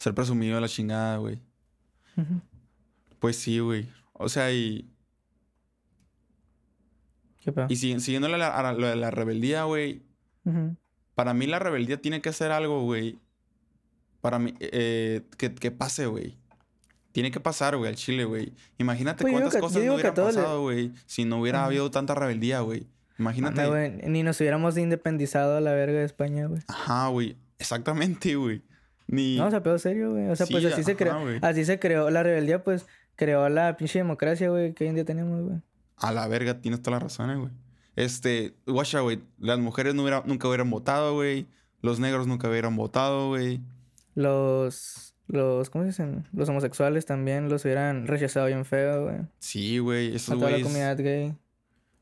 ser 0.00 0.14
presumido 0.14 0.56
de 0.56 0.60
la 0.62 0.68
chingada, 0.68 1.18
güey. 1.18 1.38
Pues 3.20 3.36
sí, 3.36 3.60
güey. 3.60 3.86
O 4.14 4.28
sea, 4.28 4.50
y 4.52 4.90
¿Qué 7.40 7.52
pedo? 7.52 7.66
y 7.68 7.76
si- 7.76 7.98
siguiendo 8.00 8.28
la, 8.28 8.36
la, 8.38 8.72
lo 8.72 8.86
de 8.86 8.96
la 8.96 9.10
rebeldía, 9.10 9.64
güey, 9.64 10.02
para 11.14 11.32
mí 11.34 11.46
la 11.46 11.58
rebeldía 11.58 12.00
tiene 12.00 12.20
que 12.20 12.32
ser 12.32 12.50
algo, 12.52 12.82
güey. 12.82 13.18
Para 14.20 14.38
mí 14.38 14.54
eh, 14.60 15.22
que, 15.38 15.54
que 15.54 15.70
pase, 15.70 16.06
güey. 16.06 16.36
Tiene 17.12 17.30
que 17.30 17.40
pasar, 17.40 17.76
güey, 17.76 17.88
al 17.90 17.96
chile, 17.96 18.24
güey. 18.24 18.52
Imagínate 18.78 19.22
Pues 19.22 19.32
cuántas 19.32 19.54
que- 19.54 19.60
cosas 19.60 19.82
no 19.84 19.92
a 19.92 19.94
hubieran 19.94 20.14
pasado, 20.14 20.62
güey, 20.62 20.92
si 21.06 21.24
no 21.24 21.40
hubiera 21.40 21.64
habido 21.64 21.90
tanta 21.90 22.14
rebeldía, 22.14 22.60
güey. 22.60 22.86
Imagínate. 23.18 24.08
Ni 24.08 24.22
nos 24.22 24.40
hubiéramos 24.40 24.76
independizado 24.78 25.56
a 25.56 25.60
la 25.60 25.72
verga 25.72 25.98
de 25.98 26.04
España, 26.04 26.46
güey. 26.46 26.62
Ajá, 26.68 27.08
güey. 27.08 27.36
Exactamente, 27.58 28.34
güey. 28.36 28.62
Ni... 29.12 29.36
No, 29.36 29.46
o 29.46 29.50
sea, 29.50 29.62
pedo 29.62 29.78
serio, 29.78 30.12
güey. 30.12 30.28
O 30.28 30.36
sea, 30.36 30.46
pues 30.46 30.62
Sí, 30.62 30.70
así 30.72 30.84
se 30.84 30.94
creó. 30.96 31.16
Así 31.42 31.64
se 31.64 31.78
creó 31.78 32.10
la 32.10 32.22
rebeldía, 32.22 32.62
pues 32.62 32.86
creó 33.16 33.48
la 33.48 33.76
pinche 33.76 33.98
democracia, 33.98 34.48
güey, 34.50 34.72
que 34.72 34.84
hoy 34.84 34.88
en 34.90 34.94
día 34.94 35.04
tenemos, 35.04 35.42
güey. 35.42 35.58
A 35.96 36.12
la 36.12 36.28
verga, 36.28 36.60
tienes 36.60 36.80
toda 36.80 36.96
la 36.98 37.00
razón, 37.04 37.38
güey. 37.40 37.52
Este, 37.96 38.54
guacha, 38.66 39.00
güey. 39.00 39.20
Las 39.38 39.58
mujeres 39.58 39.94
no 39.94 40.02
hubiera- 40.02 40.22
nunca 40.24 40.46
hubieran 40.48 40.70
votado, 40.70 41.14
güey. 41.14 41.46
Los 41.82 41.98
negros 41.98 42.26
nunca 42.26 42.48
hubieran 42.48 42.76
votado, 42.76 43.28
güey. 43.28 43.60
Los. 44.14 45.14
Los. 45.26 45.70
¿Cómo 45.70 45.84
se 45.84 45.88
dicen? 45.90 46.26
Los 46.32 46.48
homosexuales 46.48 47.06
también 47.06 47.48
los 47.48 47.64
hubieran 47.64 48.06
rechazado 48.06 48.46
bien 48.46 48.64
feo, 48.64 49.04
güey. 49.04 49.16
Sí, 49.38 49.78
güey. 49.78 50.14
A 50.16 50.18
toda 50.18 50.50
la 50.50 50.60
comunidad 50.62 50.96
gay. 50.98 51.34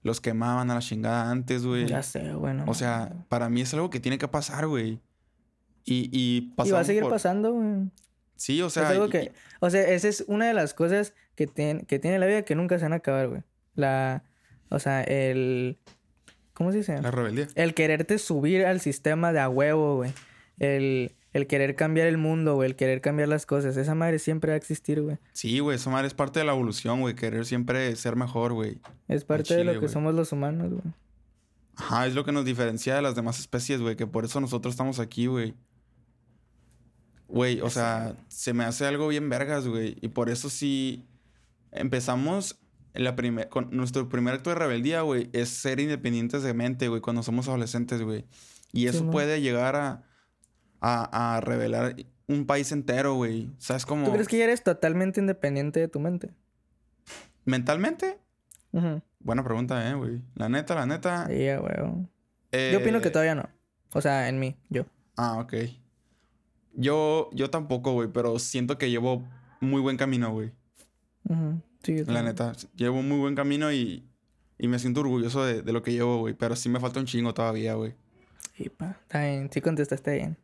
los 0.03 0.21
quemaban 0.21 0.71
a 0.71 0.75
la 0.75 0.81
chingada 0.81 1.31
antes, 1.31 1.65
güey. 1.67 1.87
Ya 1.87 2.03
sé, 2.03 2.33
güey. 2.33 2.55
no 2.55 2.65
O 2.67 2.75
sea, 2.75 3.13
para 3.29 3.49
mí 3.49 3.61
es 3.61 3.75
algo 3.75 3.91
que 3.91 4.01
tiene 4.01 4.19
que 4.19 4.29
pasar, 4.29 4.67
güey. 4.67 5.01
Y, 5.85 6.11
y 6.13 6.53
Y 6.67 6.71
va 6.71 6.81
a 6.81 6.85
seguir 6.85 7.03
por- 7.03 7.13
pasando, 7.13 7.53
güey. 7.53 7.91
Sí, 8.37 8.61
o 8.63 8.71
sea. 8.71 8.85
es 8.85 8.89
algo 8.91 9.07
y- 9.07 9.11
que. 9.11 9.33
O 9.61 9.71
sea, 9.71 9.83
esa 9.89 10.09
es 10.09 10.25
una 10.29 10.47
de 10.47 10.55
las 10.55 10.75
cosas 10.75 11.15
que, 11.35 11.47
tiene 11.47 11.85
que 11.85 11.99
tiene 11.99 12.19
la 12.19 12.27
vida 12.27 12.43
que 12.43 12.55
nunca 12.55 12.79
se 12.79 12.85
van 12.85 12.93
a 12.93 12.97
acabar, 12.97 13.29
güey. 13.29 13.43
La. 13.75 14.23
O 14.71 14.79
sea, 14.79 15.03
el. 15.03 15.79
¿Cómo 16.55 16.73
se 16.73 16.79
dice? 16.79 17.01
La 17.01 17.11
rebeldía. 17.11 17.47
El 17.55 17.75
quererte 17.75 18.19
subir 18.19 18.67
al 18.67 18.81
sistema 18.81 19.33
de 19.33 19.41
a 19.41 19.49
huevo, 19.49 19.97
güey. 19.97 20.13
El, 20.59 21.13
el 21.33 21.47
querer 21.47 21.77
cambiar 21.77 22.09
el 22.09 22.19
mundo, 22.19 22.57
güey. 22.57 22.69
El 22.71 22.77
querer 22.77 23.01
cambiar 23.01 23.29
las 23.29 23.47
cosas. 23.47 23.77
Esa 23.77 23.95
madre 23.95 24.19
siempre 24.19 24.51
va 24.51 24.55
a 24.55 24.57
existir, 24.59 25.01
güey. 25.01 25.19
Sí, 25.33 25.61
güey. 25.61 25.77
Esa 25.77 25.89
madre 25.91 26.09
es 26.09 26.15
parte 26.15 26.41
de 26.41 26.45
la 26.45 26.53
evolución, 26.53 27.01
güey. 27.01 27.15
Querer 27.15 27.47
siempre 27.47 27.95
ser 27.97 28.17
mejor, 28.17 28.53
güey. 28.55 28.79
Es 29.07 29.25
parte 29.25 29.55
de 29.57 29.65
lo 29.65 29.73
que 29.73 29.79
güey. 29.79 29.91
somos 29.91 30.15
los 30.15 30.33
humanos, 30.33 30.71
güey. 30.71 30.95
Ajá, 31.77 32.07
es 32.09 32.15
lo 32.15 32.25
que 32.25 32.33
nos 32.33 32.45
diferencia 32.45 32.97
de 32.97 33.03
las 33.03 33.15
demás 33.15 33.39
especies, 33.39 33.81
güey. 33.81 33.95
Que 33.95 34.09
por 34.09 34.25
eso 34.25 34.41
nosotros 34.41 34.75
estamos 34.75 34.99
aquí, 34.99 35.27
güey. 35.27 35.55
Güey, 37.29 37.61
o 37.61 37.69
sea, 37.71 38.17
se 38.29 38.55
me 38.55 38.65
hace 38.65 38.87
algo 38.87 39.07
bien 39.09 39.29
vergas, 39.29 39.67
güey. 39.67 39.97
Y 40.01 40.09
por 40.09 40.31
eso 40.31 40.49
sí 40.51 41.07
empezamos 41.73 42.59
la 42.95 43.15
primer, 43.17 43.49
con 43.49 43.69
nuestro 43.71 44.09
primer 44.09 44.35
acto 44.35 44.51
de 44.51 44.57
rebeldía, 44.57 45.03
güey, 45.03 45.29
es 45.33 45.51
ser 45.51 45.79
independientes 45.79 46.43
de 46.43 46.55
mente, 46.55 46.89
güey, 46.89 47.01
cuando 47.01 47.23
somos 47.23 47.47
adolescentes, 47.47 48.03
güey. 48.03 48.25
Y 48.73 48.87
eso 48.87 49.11
puede 49.11 49.41
llegar 49.41 49.77
a, 49.77 50.03
a, 50.81 51.37
a 51.37 51.41
revelar 51.41 51.95
un 52.27 52.47
país 52.47 52.73
entero, 52.73 53.15
güey. 53.15 53.51
¿Sabes 53.59 53.85
cómo? 53.87 54.05
¿Tú 54.07 54.13
crees 54.13 54.27
que 54.29 54.39
ya 54.39 54.45
eres 54.45 54.63
totalmente 54.65 55.21
independiente 55.21 55.81
de 55.81 55.89
tu 55.89 56.01
mente? 56.01 56.35
¿Mentalmente? 57.45 58.19
Buena 59.21 59.43
pregunta, 59.45 59.89
eh, 59.91 59.95
güey. 59.95 60.21
La 60.35 60.49
neta, 60.49 60.75
la 60.75 60.87
neta. 60.87 61.27
Sí, 61.27 61.35
güey. 61.35 62.07
eh, 62.53 62.71
Yo 62.73 62.79
opino 62.81 63.01
que 63.01 63.11
todavía 63.11 63.35
no. 63.35 63.49
O 63.93 64.01
sea, 64.01 64.29
en 64.29 64.39
mí, 64.39 64.57
yo. 64.69 64.85
Ah, 65.17 65.39
ok. 65.41 65.55
Yo, 66.81 67.29
yo 67.33 67.51
tampoco, 67.51 67.93
güey, 67.93 68.09
pero 68.13 68.39
siento 68.39 68.79
que 68.79 68.89
llevo 68.89 69.27
muy 69.61 69.81
buen 69.81 69.97
camino, 69.97 70.31
güey. 70.31 70.53
Ujú. 71.29 71.61
Sí, 71.83 71.97
yo 71.97 72.05
La 72.13 72.23
neta, 72.23 72.53
llevo 72.77 73.03
muy 73.03 73.19
buen 73.19 73.35
camino 73.35 73.73
y, 73.73 74.09
y 74.59 74.69
me 74.69 74.79
siento 74.79 75.01
orgulloso 75.01 75.45
de, 75.45 75.63
de 75.63 75.73
lo 75.73 75.83
que 75.83 75.93
llevo, 75.93 76.19
güey. 76.19 76.35
Pero 76.35 76.55
sí 76.55 76.69
me 76.69 76.79
falta 76.79 77.01
un 77.01 77.07
chingo 77.07 77.35
todavía, 77.35 77.75
güey. 77.75 77.95
Sí, 78.57 78.69
pa. 78.69 78.97
Está 79.03 79.23
bien. 79.25 79.51
Sí 79.53 79.61
contestaste 79.61 80.13
bien. 80.15 80.39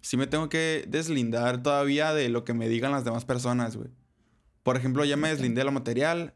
Sí 0.00 0.16
me 0.16 0.26
tengo 0.26 0.48
que 0.48 0.84
deslindar 0.88 1.62
todavía 1.62 2.14
de 2.14 2.28
lo 2.30 2.44
que 2.44 2.54
me 2.54 2.68
digan 2.68 2.92
las 2.92 3.04
demás 3.04 3.24
personas, 3.26 3.76
güey. 3.76 3.88
Por 4.62 4.76
ejemplo, 4.78 5.04
ya 5.04 5.16
me 5.18 5.28
deslindé 5.28 5.60
de 5.60 5.64
lo 5.66 5.72
material 5.72 6.34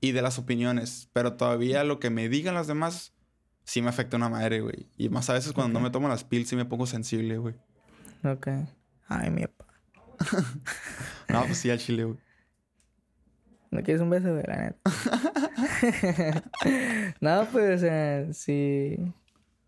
y 0.00 0.10
de 0.12 0.22
las 0.22 0.38
opiniones. 0.40 1.08
Pero 1.12 1.34
todavía 1.34 1.84
lo 1.84 2.00
que 2.00 2.10
me 2.10 2.28
digan 2.28 2.54
las 2.54 2.66
demás 2.66 3.12
sí 3.64 3.82
me 3.82 3.88
afecta 3.88 4.16
una 4.16 4.28
madre, 4.28 4.60
güey. 4.60 4.88
Y 4.96 5.08
más 5.10 5.30
a 5.30 5.34
veces 5.34 5.52
cuando 5.52 5.72
no 5.72 5.78
Ok. 5.78 5.84
me 5.84 5.90
tomo 5.92 6.08
las 6.08 6.24
pills 6.24 6.48
sí 6.48 6.56
me 6.56 6.64
pongo 6.64 6.86
sensible, 6.86 7.38
güey. 7.38 7.54
Ok. 8.24 8.48
Ay, 9.08 9.30
mi 9.30 9.46
pa. 9.46 9.66
No, 11.28 11.44
pues 11.46 11.58
sí, 11.58 11.70
al 11.70 11.78
chile, 11.78 12.04
güey. 12.04 12.18
¿No 13.70 13.82
quieres 13.82 14.00
un 14.02 14.10
beso, 14.10 14.30
güey? 14.32 14.44
La 14.46 14.56
neta. 14.56 14.78
no, 17.20 17.48
pues, 17.50 17.76
o 17.76 17.78
sea, 17.78 18.32
sí. 18.32 18.96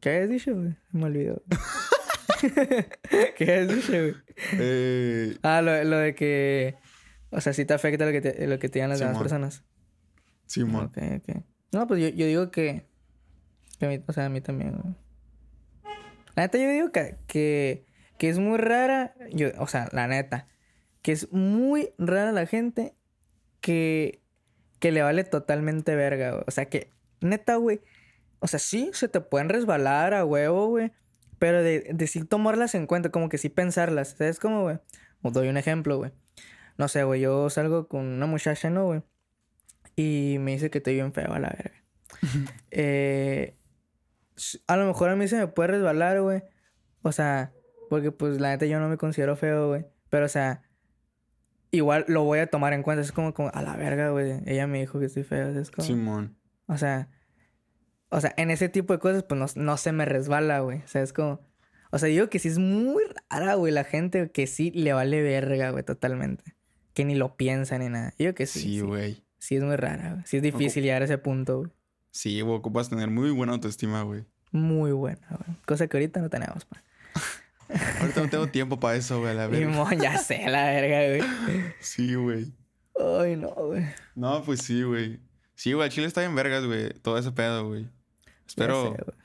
¿Qué 0.01 0.11
habías 0.11 0.29
dicho, 0.31 0.55
güey? 0.55 0.77
Me 0.93 1.05
olvidó. 1.07 1.43
¿Qué 3.37 3.43
habías 3.53 3.69
dicho, 3.75 3.93
güey? 3.93 4.15
Eh, 4.53 5.37
Ah, 5.43 5.61
lo, 5.63 5.83
lo 5.85 5.99
de 5.99 6.15
que... 6.15 6.77
O 7.31 7.41
sea, 7.41 7.53
sí 7.53 7.65
te 7.65 7.75
afecta 7.75 8.07
lo 8.07 8.13
que 8.13 8.21
te, 8.21 8.47
lo 8.47 8.59
que 8.59 8.69
te 8.69 8.79
digan 8.79 8.91
las 8.91 9.01
demás 9.01 9.19
personas. 9.19 9.65
Simón. 10.47 10.85
Ok, 10.87 10.99
ok. 11.17 11.43
No, 11.73 11.87
pues 11.89 12.01
yo, 12.01 12.09
yo 12.11 12.27
digo 12.27 12.51
que... 12.51 12.87
que 13.81 13.87
a 13.87 13.89
mí- 13.89 14.05
o 14.07 14.13
sea, 14.13 14.27
a 14.27 14.29
mí 14.29 14.41
también, 14.41 14.73
güey. 14.77 14.95
La 16.37 16.45
neta, 16.45 16.59
yo 16.59 16.69
digo 16.71 16.93
que, 16.93 17.17
que, 17.27 17.86
que 18.19 18.29
es 18.29 18.39
muy 18.39 18.59
rara... 18.59 19.15
Yo, 19.31 19.49
o 19.59 19.67
sea, 19.67 19.89
la 19.93 20.07
neta. 20.09 20.49
Que 21.03 21.13
es 21.13 21.33
muy 21.33 21.91
rara 21.99 22.33
la 22.33 22.47
gente 22.47 22.95
que... 23.61 24.23
Que 24.81 24.93
le 24.93 25.03
vale 25.03 25.25
totalmente 25.25 25.95
verga, 25.95 26.33
güey. 26.33 26.45
O 26.47 26.51
sea, 26.51 26.67
que... 26.67 26.93
Neta, 27.21 27.57
güey. 27.57 27.81
O 28.41 28.47
sea, 28.47 28.59
sí, 28.59 28.91
se 28.93 29.09
te 29.09 29.21
pueden 29.21 29.49
resbalar 29.49 30.15
a 30.15 30.25
huevo, 30.25 30.69
güey. 30.69 30.93
Pero 31.39 31.63
de, 31.63 31.91
de 31.93 32.07
sí 32.07 32.25
tomarlas 32.25 32.75
en 32.75 32.87
cuenta, 32.87 33.11
como 33.11 33.29
que 33.29 33.39
sí 33.39 33.49
pensarlas. 33.49 34.17
¿Sabes 34.19 34.39
cómo, 34.39 34.63
güey? 34.63 34.79
Os 35.23 35.33
doy 35.33 35.49
un 35.49 35.57
ejemplo, 35.57 35.99
güey. 35.99 36.13
No 36.79 36.89
sé, 36.89 37.05
güey, 37.05 37.21
yo 37.21 37.49
salgo 37.51 37.89
con 37.89 38.05
una 38.05 38.27
muchacha, 38.27 38.71
¿no, 38.71 38.85
güey? 38.87 39.03
Y 39.97 40.37
me 40.41 40.53
dice 40.53 40.71
que 40.71 40.79
estoy 40.79 40.95
bien 40.95 41.13
feo 41.13 41.33
a 41.33 41.39
la 41.39 41.49
verga. 41.49 41.83
eh, 42.71 43.57
a 44.67 44.77
lo 44.77 44.87
mejor 44.87 45.11
a 45.11 45.17
mí 45.17 45.27
se 45.27 45.37
me 45.37 45.47
puede 45.47 45.69
resbalar, 45.69 46.21
güey. 46.21 46.43
O 47.03 47.13
sea, 47.13 47.53
porque 47.89 48.13
pues 48.13 48.41
la 48.41 48.49
neta 48.51 48.67
yo 48.67 48.79
no 48.81 48.89
me 48.89 48.97
considero 48.97 49.37
feo, 49.37 49.69
güey. 49.69 49.87
Pero, 50.11 50.27
o 50.27 50.29
sea, 50.29 50.63
igual 51.71 52.05
lo 52.09 52.25
voy 52.25 52.39
a 52.41 52.47
tomar 52.47 52.73
en 52.73 52.83
cuenta. 52.83 53.03
Es 53.03 53.13
como, 53.13 53.35
como 53.35 53.51
a 53.53 53.63
la 53.63 53.77
verga, 53.77 54.11
güey. 54.11 54.41
Ella 54.47 54.67
me 54.67 54.81
dijo 54.81 54.99
que 54.99 55.07
estoy 55.07 55.25
feo. 55.25 55.49
Es 55.59 55.71
como, 55.71 55.87
Simón. 55.87 56.37
o 56.67 56.79
sea, 56.79 57.09
o 58.09 58.21
sea, 58.21 58.33
en 58.37 58.51
ese 58.51 58.69
tipo 58.69 58.93
de 58.93 58.99
cosas, 58.99 59.25
pues 59.25 59.57
no, 59.57 59.63
no 59.63 59.77
se 59.77 59.93
me 59.93 60.05
resbala, 60.05 60.61
güey. 60.61 60.79
O 60.79 60.89
sea, 60.89 61.03
es 61.03 61.13
como. 61.13 61.41
O 61.91 61.99
sea, 61.99 62.09
digo 62.09 62.29
que 62.29 62.39
sí 62.39 62.49
es 62.49 62.59
muy 62.59 63.03
rara, 63.31 63.55
güey, 63.55 63.73
la 63.73 63.85
gente 63.85 64.31
que 64.31 64.47
sí 64.47 64.71
le 64.73 64.93
vale 64.93 65.23
verga, 65.23 65.71
güey, 65.71 65.85
totalmente. 65.85 66.55
Que 66.95 67.05
ni 67.05 67.15
lo 67.15 67.37
piensa 67.37 67.79
ni 67.79 67.89
nada. 67.89 68.13
Digo 68.19 68.35
que 68.35 68.47
sí. 68.47 68.61
Sí, 68.61 68.69
Sí, 68.77 68.81
güey. 68.81 69.25
sí 69.39 69.57
es 69.57 69.63
muy 69.63 69.77
rara, 69.77 70.13
güey. 70.13 70.23
Sí 70.27 70.37
es 70.39 70.43
difícil 70.43 70.83
llegar 70.83 71.03
a 71.03 71.05
ese 71.05 71.19
punto, 71.19 71.59
güey. 71.59 71.71
Sí, 72.11 72.41
güey, 72.41 72.57
ocupas 72.57 72.89
tener 72.89 73.11
muy 73.11 73.31
buena 73.31 73.53
autoestima, 73.53 74.03
güey. 74.03 74.25
Muy 74.51 74.93
buena, 74.93 75.27
güey. 75.29 75.59
Cosa 75.67 75.87
que 75.87 75.97
ahorita 75.97 76.21
no 76.21 76.29
tenemos, 76.31 76.65
pa. 76.65 76.83
Ahorita 78.01 78.21
no 78.23 78.29
tengo 78.31 78.47
tiempo 78.49 78.79
para 78.79 78.97
eso, 78.97 79.21
güey, 79.21 79.35
la 79.35 79.47
verga. 79.47 79.95
ya 79.97 80.19
sé, 80.19 80.49
la 80.49 80.65
verga, 80.67 81.09
güey. 81.09 81.65
Sí, 81.81 82.15
güey. 82.15 82.53
Ay, 83.21 83.37
no, 83.37 83.51
güey. 83.51 83.85
No, 84.15 84.43
pues 84.43 84.61
sí, 84.63 84.83
güey. 84.83 85.21
Sí, 85.55 85.73
güey, 85.73 85.87
el 85.89 85.93
chile 85.93 86.07
está 86.07 86.21
bien 86.21 86.35
vergas, 86.35 86.65
güey. 86.65 86.91
Todo 87.03 87.19
ese 87.19 87.33
pedo, 87.33 87.67
güey. 87.69 87.87
Espero. 88.47 88.83
sé, 88.83 88.89
güey. 89.05 89.17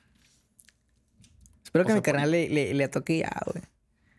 Espero 1.64 1.84
O 1.84 1.86
que 1.86 1.92
sea, 1.92 1.96
mi 1.96 2.02
canal 2.02 2.32
le, 2.32 2.50
le, 2.50 2.74
le 2.74 2.88
toque 2.88 3.20
ya, 3.20 3.32
güey. 3.46 3.64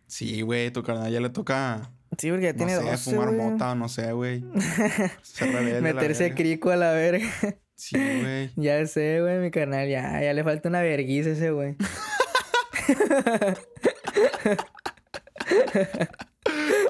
Sí, 0.06 0.42
güey, 0.42 0.70
tu 0.70 0.82
carnal 0.82 1.10
ya 1.10 1.20
le 1.20 1.30
toca. 1.30 1.90
Sí, 2.18 2.30
porque 2.30 2.44
ya 2.44 2.52
No 2.52 2.58
tiene 2.58 2.76
sé, 2.76 2.82
12, 2.82 2.96
fumar 3.10 3.28
güey. 3.34 3.40
mota 3.40 3.74
no 3.74 3.88
sé, 3.88 4.12
güey. 4.12 4.44
Rebelde. 5.40 5.80
Meterse 5.80 6.34
crico 6.34 6.70
a 6.70 6.76
la 6.76 6.92
verga. 6.92 7.26
Sí, 7.74 7.96
güey. 7.96 8.50
Ya 8.56 8.86
sé, 8.86 9.20
güey, 9.20 9.38
mi 9.38 9.50
canal. 9.50 9.88
Ya, 9.88 10.20
ya 10.22 10.32
le 10.34 10.44
falta 10.44 10.68
una 10.68 10.82
verguiza 10.82 11.30
a 11.30 11.32
ese, 11.32 11.50
güey. 11.50 11.76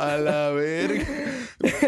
A 0.01 0.17
la 0.17 0.51
verga. 0.51 1.05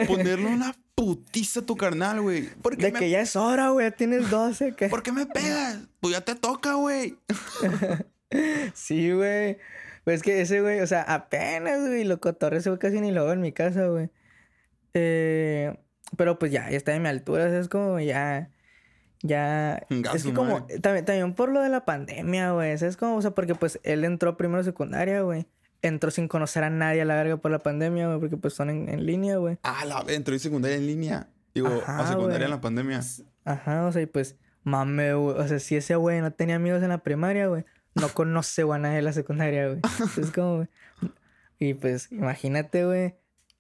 Ponerle 0.07 0.47
una 0.47 0.75
putiza 0.95 1.61
a 1.61 1.67
tu 1.67 1.77
carnal, 1.77 2.21
güey. 2.21 2.49
¿Por 2.63 2.77
qué 2.77 2.87
De 2.87 2.93
me 2.93 2.99
que 3.01 3.11
ya 3.11 3.21
es 3.21 3.35
hora, 3.37 3.71
güey. 3.71 3.91
Tienes 3.93 4.31
12. 4.31 4.75
que- 4.77 4.89
¿Por 4.89 5.03
qué 5.03 5.13
me 5.13 5.27
pegas? 5.27 5.79
Pues 6.01 6.15
ya 6.15 6.21
te 6.21 6.35
toca, 6.35 6.75
güey. 6.75 7.17
Sí, 8.75 9.13
güey. 9.13 9.59
Pues 10.05 10.17
es 10.17 10.23
que 10.25 10.41
ese, 10.41 10.61
güey, 10.61 10.81
o 10.81 10.87
sea, 10.89 11.03
apenas, 11.03 11.81
güey, 11.87 12.03
lo 12.05 12.19
cotorreo 12.21 12.59
ese 12.59 12.69
güey 12.69 12.81
casi 12.81 13.01
ni 13.01 13.13
lo 13.13 13.25
veo 13.25 13.35
en 13.35 13.41
mi 13.41 13.53
casa, 13.53 13.87
güey. 13.87 14.11
Eh, 14.93 15.73
pero 16.17 16.37
pues 16.39 16.51
ya, 16.51 16.69
ya 16.69 16.77
está 16.77 16.93
de 16.93 17.01
mi 17.01 17.09
altura, 17.09 17.45
¿sabes? 17.45 17.69
Como 17.69 18.01
ya. 18.01 18.51
Ya. 19.25 19.87
Es 20.15 20.23
que 20.23 20.35
como. 20.35 20.61
madre. 20.61 20.79
También, 20.81 21.05
también 21.07 21.35
por 21.35 21.51
lo 21.51 21.63
de 21.63 21.71
la 21.71 21.87
pandemia, 21.87 22.53
güey. 22.53 22.77
¿Sabes 22.77 22.99
cómo? 22.99 23.17
O 23.17 23.23
sea, 23.23 23.31
porque 23.31 23.55
pues 23.55 23.81
él 23.83 24.05
entró 24.05 24.37
primero 24.37 24.61
a 24.61 24.65
secundaria, 24.65 25.23
güey. 25.23 25.47
Entró 25.81 26.11
sin 26.11 26.29
conocer 26.29 26.63
a 26.63 26.69
nadie 26.71 27.01
a 27.01 27.05
la 27.07 27.15
verga 27.15 27.39
por 27.39 27.51
la 27.51 27.61
pandemia, 27.61 28.07
güey, 28.07 28.21
porque 28.21 28.37
pues 28.37 28.53
son 28.53 28.69
en, 28.69 28.89
en 28.91 29.07
línea, 29.07 29.39
güey. 29.39 29.59
Ah, 29.63 29.87
la 29.87 30.05
entró 30.09 30.35
en 30.35 30.41
secundaria 30.41 30.77
en 30.77 30.87
línea. 30.87 31.29
Digo, 31.55 31.69
Ajá, 31.69 32.01
a 32.01 32.07
secundaria 32.07 32.45
en 32.45 32.51
la 32.51 32.61
pandemia. 32.61 33.01
Ajá, 33.47 33.87
o 33.87 33.93
sea, 33.93 34.03
y 34.03 34.07
pues, 34.07 34.37
mame, 34.63 35.15
güey. 35.15 35.37
O 35.39 35.49
sea, 35.49 35.59
si 35.59 35.77
ese 35.77 35.97
güey 35.97 36.21
no 36.21 36.31
tenía 36.31 36.57
amigos 36.57 36.83
en 36.83 36.91
la 36.91 36.99
primaria, 36.99 37.47
güey, 37.47 37.65
no 37.95 38.11
conoce 38.11 38.63
güey, 38.63 38.79
a 38.79 38.83
nadie 38.83 38.99
en 38.99 39.05
la 39.07 39.13
secundaria, 39.15 39.69
güey. 39.69 39.81
Es 40.21 40.31
como, 40.33 40.57
güey. 40.57 40.69
Y 41.59 41.73
pues, 41.73 42.13
imagínate, 42.13 42.85
güey, 42.85 43.15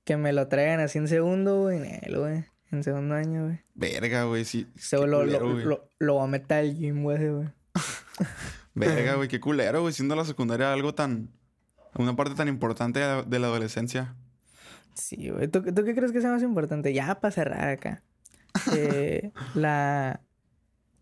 que 0.05 0.19
me 0.19 0.35
lo 0.35 0.47
traigan 0.49 0.81
así 0.81 0.99
en 0.99 1.09
segundo, 1.09 1.62
güey, 1.62 1.79
Nel, 1.79 2.19
güey. 2.19 2.45
En 2.75 2.83
segundo 2.83 3.14
año, 3.14 3.45
güey. 3.45 3.61
Verga, 3.75 4.25
güey, 4.25 4.45
sí. 4.45 4.66
Se 4.77 4.97
lo, 4.97 5.07
lo, 5.07 5.20
culero, 5.25 5.49
lo, 5.68 5.89
lo 6.01 6.16
va 6.16 6.25
a 6.25 6.27
meter 6.27 6.59
al 6.59 6.75
gym, 6.77 7.05
güey, 7.05 7.29
güey. 7.31 7.49
Verga, 8.75 9.14
güey, 9.16 9.29
qué 9.29 9.41
culero, 9.41 9.83
güey. 9.83 9.93
Siendo 9.93 10.16
la 10.16 10.25
secundaria 10.25 10.72
algo 10.72 10.95
tan. 10.95 11.31
Una 11.97 12.16
parte 12.16 12.35
tan 12.35 12.49
importante 12.49 12.99
de 12.99 13.39
la, 13.39 13.47
adolescencia. 13.47 14.16
Sí, 14.95 15.31
güey. 15.31 15.47
¿Tú, 15.47 15.62
tú 15.62 15.85
qué 15.85 15.95
crees 15.95 16.11
que 16.11 16.20
sea 16.20 16.33
más 16.33 16.43
importante? 16.43 16.93
Ya 16.93 17.20
para 17.20 17.33
cerrar 17.33 17.68
acá. 17.68 18.03
Eh, 18.72 19.33
la, 19.55 20.20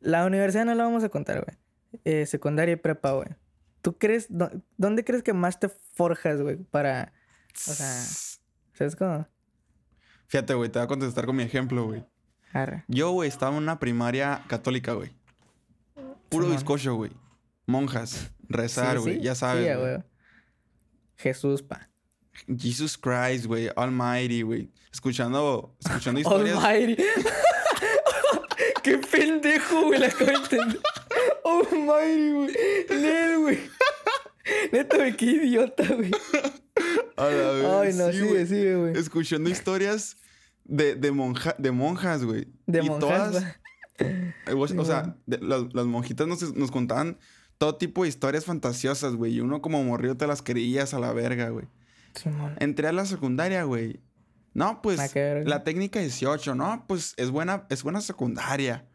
la 0.01 0.25
universidad 0.25 0.65
no 0.65 0.75
la 0.75 0.85
vamos 0.85 1.05
a 1.05 1.11
contar, 1.11 1.45
güey. 1.45 1.59
Eh, 2.05 2.25
secundaria 2.27 2.73
y 2.73 2.77
prepa, 2.77 3.13
güey. 3.13 3.29
¿Tú 3.83 3.99
crees, 3.99 4.29
dó- 4.31 4.51
dónde 4.79 5.05
crees 5.05 5.23
que 5.23 5.33
más 5.35 5.61
te 5.61 5.69
forjas, 5.69 6.41
güey? 6.41 6.57
Para, 6.57 7.13
o 7.69 7.73
sea, 7.73 8.03
¿sabes 8.73 8.97
cómo? 8.97 9.27
Fíjate, 10.33 10.55
güey, 10.55 10.71
te 10.71 10.79
voy 10.79 10.85
a 10.85 10.89
contestar 10.89 11.27
con 11.27 11.37
mi 11.37 11.43
ejemplo, 11.43 11.85
güey. 11.85 12.07
Yo, 12.89 13.11
güey, 13.11 13.29
estaba 13.29 13.55
en 13.55 13.63
una 13.63 13.79
primaria 13.79 14.43
católica, 14.49 14.95
güey. 14.95 15.11
Puro 16.31 16.45
Simón. 16.45 16.57
bizcocho, 16.57 16.95
güey. 16.95 17.11
Monjas, 17.67 18.31
rezar, 18.49 18.99
güey, 18.99 19.17
sí. 19.17 19.21
ya 19.21 19.35
sabes. 19.35 19.71
Sí, 19.71 19.79
güey. 19.79 20.03
Jesús, 21.17 21.63
pa. 21.63 21.91
Jesus 22.49 22.97
Christ, 22.97 23.45
güey, 23.45 23.69
Almighty, 23.77 24.41
güey. 24.41 24.73
Escuchando, 24.91 25.77
escuchando 25.85 26.21
historias. 26.23 26.65
Almighty. 26.65 27.03
Qué 28.83 28.97
pendejo, 28.97 29.83
güey, 29.83 30.01
la 30.01 30.07
entender. 30.07 30.81
Almighty, 31.45 32.31
güey. 32.33 32.55
Nel, 32.89 33.39
güey. 33.39 33.59
Neta, 34.73 34.97
güey, 34.97 35.15
qué 35.15 35.27
idiota, 35.27 35.85
güey. 35.95 36.11
A 37.27 37.31
la 37.31 37.51
vez, 37.53 37.65
Ay, 37.65 37.95
no, 37.99 38.07
sí, 38.13 38.19
sigue, 38.19 38.29
güey. 38.31 38.47
sigue, 38.47 38.77
güey. 38.77 38.97
Escuchando 38.99 39.51
historias 39.51 40.17
de, 40.65 40.95
de, 40.97 41.13
monja, 41.13 41.55
de 41.59 41.71
monjas, 41.71 42.25
güey. 42.25 42.49
De 42.67 42.81
Y 42.85 42.89
monjas, 42.89 43.31
todas-. 43.31 43.57
Eh, 43.99 44.33
O 44.55 44.85
sea, 44.85 45.17
de- 45.27 45.39
las, 45.39 45.73
las 45.75 45.87
monjitas 45.87 46.27
nos, 46.27 46.55
nos 46.55 46.71
contaban 46.71 47.19
todo 47.59 47.77
tipo 47.77 48.03
de 48.03 48.09
historias 48.09 48.45
fantasiosas, 48.45 49.15
güey. 49.15 49.35
Y 49.35 49.41
uno 49.41 49.61
como 49.63 49.83
morrió 49.85 50.17
te 50.17 50.27
las 50.27 50.43
querías 50.43 50.95
a 50.95 50.99
la 50.99 51.13
verga, 51.13 51.51
güey. 51.51 51.67
Simón. 52.15 52.57
Entré 52.59 52.89
a 52.89 52.93
la 52.93 53.07
secundaria, 53.07 53.65
güey. 53.65 54.01
No, 54.55 54.83
pues 54.83 54.99
la 55.15 55.65
técnica 55.65 56.01
18, 56.01 56.55
¿no? 56.55 56.85
Pues 56.87 57.15
es 57.17 57.31
buena, 57.31 57.67
es 57.71 57.83
buena 57.83 58.01
secundaria. 58.03 58.87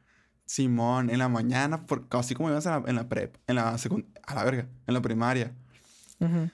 Simón, 0.45 1.09
en 1.09 1.17
la 1.19 1.27
mañana, 1.29 1.85
por, 1.87 2.05
así 2.11 2.35
como 2.35 2.49
ibas 2.49 2.65
en 2.67 2.71
la, 2.73 2.83
en 2.87 2.95
la 2.95 3.09
prep, 3.09 3.35
en 3.47 3.55
la 3.55 3.77
secundaria, 3.77 4.21
a 4.25 4.35
la 4.35 4.43
verga, 4.45 4.67
en 4.85 4.93
la 4.93 5.01
primaria. 5.01 5.55
Ujú. 6.19 6.49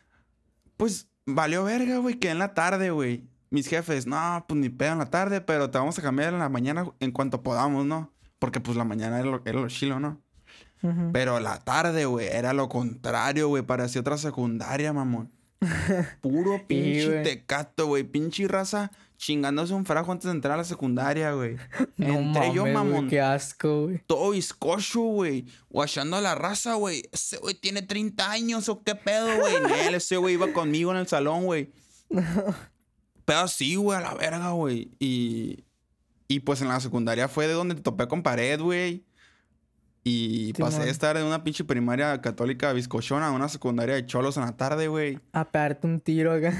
Pues 0.78 1.10
valió 1.26 1.64
verga, 1.64 1.98
güey, 1.98 2.16
que 2.20 2.30
en 2.30 2.40
la 2.40 2.54
tarde, 2.54 2.92
güey. 2.92 3.24
Mis 3.50 3.68
jefes, 3.68 4.08
no, 4.08 4.46
pues 4.48 4.60
ni 4.60 4.70
pedo 4.70 4.94
en 4.94 4.98
la 4.98 5.10
tarde, 5.10 5.40
pero 5.40 5.70
te 5.70 5.78
vamos 5.78 6.00
a 6.00 6.02
cambiar 6.02 6.34
en 6.34 6.40
la 6.40 6.50
mañana 6.50 6.88
en 7.00 7.12
cuanto 7.12 7.44
podamos, 7.44 7.86
¿no? 7.86 8.12
Porque 8.40 8.60
pues 8.60 8.76
la 8.76 8.84
mañana 8.84 9.20
era 9.20 9.30
lo, 9.30 9.42
era 9.46 9.60
lo 9.60 9.68
chilo, 9.68 10.00
¿no? 10.00 10.22
Pero 11.14 11.40
la 11.40 11.60
tarde, 11.60 12.06
güey, 12.06 12.28
era 12.28 12.52
lo 12.52 12.68
contrario, 12.68 13.48
güey. 13.48 13.64
Parecía 13.64 14.02
otra 14.02 14.18
secundaria, 14.18 14.92
mamón. 14.92 15.32
Puro 16.22 16.68
pinche 16.68 17.22
tecato, 17.24 17.88
güey. 17.88 18.04
Pinche 18.04 18.48
raza 18.50 18.92
chingándose 19.24 19.74
un 19.74 19.86
frajo 19.86 20.12
antes 20.12 20.26
de 20.26 20.32
entrar 20.32 20.56
a 20.56 20.58
la 20.58 20.64
secundaria, 20.66 21.32
güey. 21.32 21.56
No 21.98 22.20
Entré 22.20 22.54
yo, 22.54 22.64
mames, 22.66 22.74
güey, 22.74 22.74
mamón. 22.74 23.10
Qué 23.10 23.22
asco, 23.22 23.84
güey. 23.84 24.02
Todo 24.06 24.32
bizcocho, 24.32 25.02
güey. 25.02 25.46
Guachando 25.70 26.18
a 26.18 26.22
la 26.22 26.36
raza, 26.36 26.74
güey. 26.74 27.04
Ese 27.12 27.38
güey 27.38 27.56
tiene 27.56 27.82
30 27.82 28.30
años 28.30 28.68
o 28.68 28.84
qué 28.84 28.96
pedo, 28.96 29.40
güey. 29.40 29.54
Nel, 29.68 29.96
ese 29.96 30.18
güey 30.18 30.34
iba 30.34 30.52
conmigo 30.52 30.92
en 30.92 30.98
el 30.98 31.08
salón, 31.08 31.46
güey. 31.46 31.72
Pero 33.26 33.40
así, 33.40 33.76
güey, 33.76 33.98
a 33.98 34.02
la 34.02 34.14
verga, 34.14 34.52
güey. 34.52 34.92
Y, 35.00 35.64
y 36.28 36.42
pues 36.42 36.62
en 36.62 36.68
la 36.68 36.82
secundaria 36.82 37.30
fue 37.30 37.48
de 37.48 37.54
donde 37.54 37.76
te 37.76 37.82
topé 37.82 38.08
con 38.10 38.24
pared, 38.24 38.60
güey. 38.60 39.06
Y 40.04 40.52
pasé 40.54 40.84
de 40.84 40.90
estar 40.90 41.16
en 41.16 41.24
una 41.24 41.44
pinche 41.44 41.64
primaria 41.64 42.20
católica 42.22 42.74
bizcochona 42.74 43.28
a 43.28 43.32
una 43.32 43.48
secundaria 43.48 43.96
de 43.96 44.06
cholos 44.06 44.36
en 44.36 44.44
la 44.44 44.58
tarde, 44.58 44.88
güey. 44.88 45.20
A 45.32 45.50
pegarte 45.50 45.88
un 45.88 46.02
tiro 46.02 46.34
acá. 46.34 46.54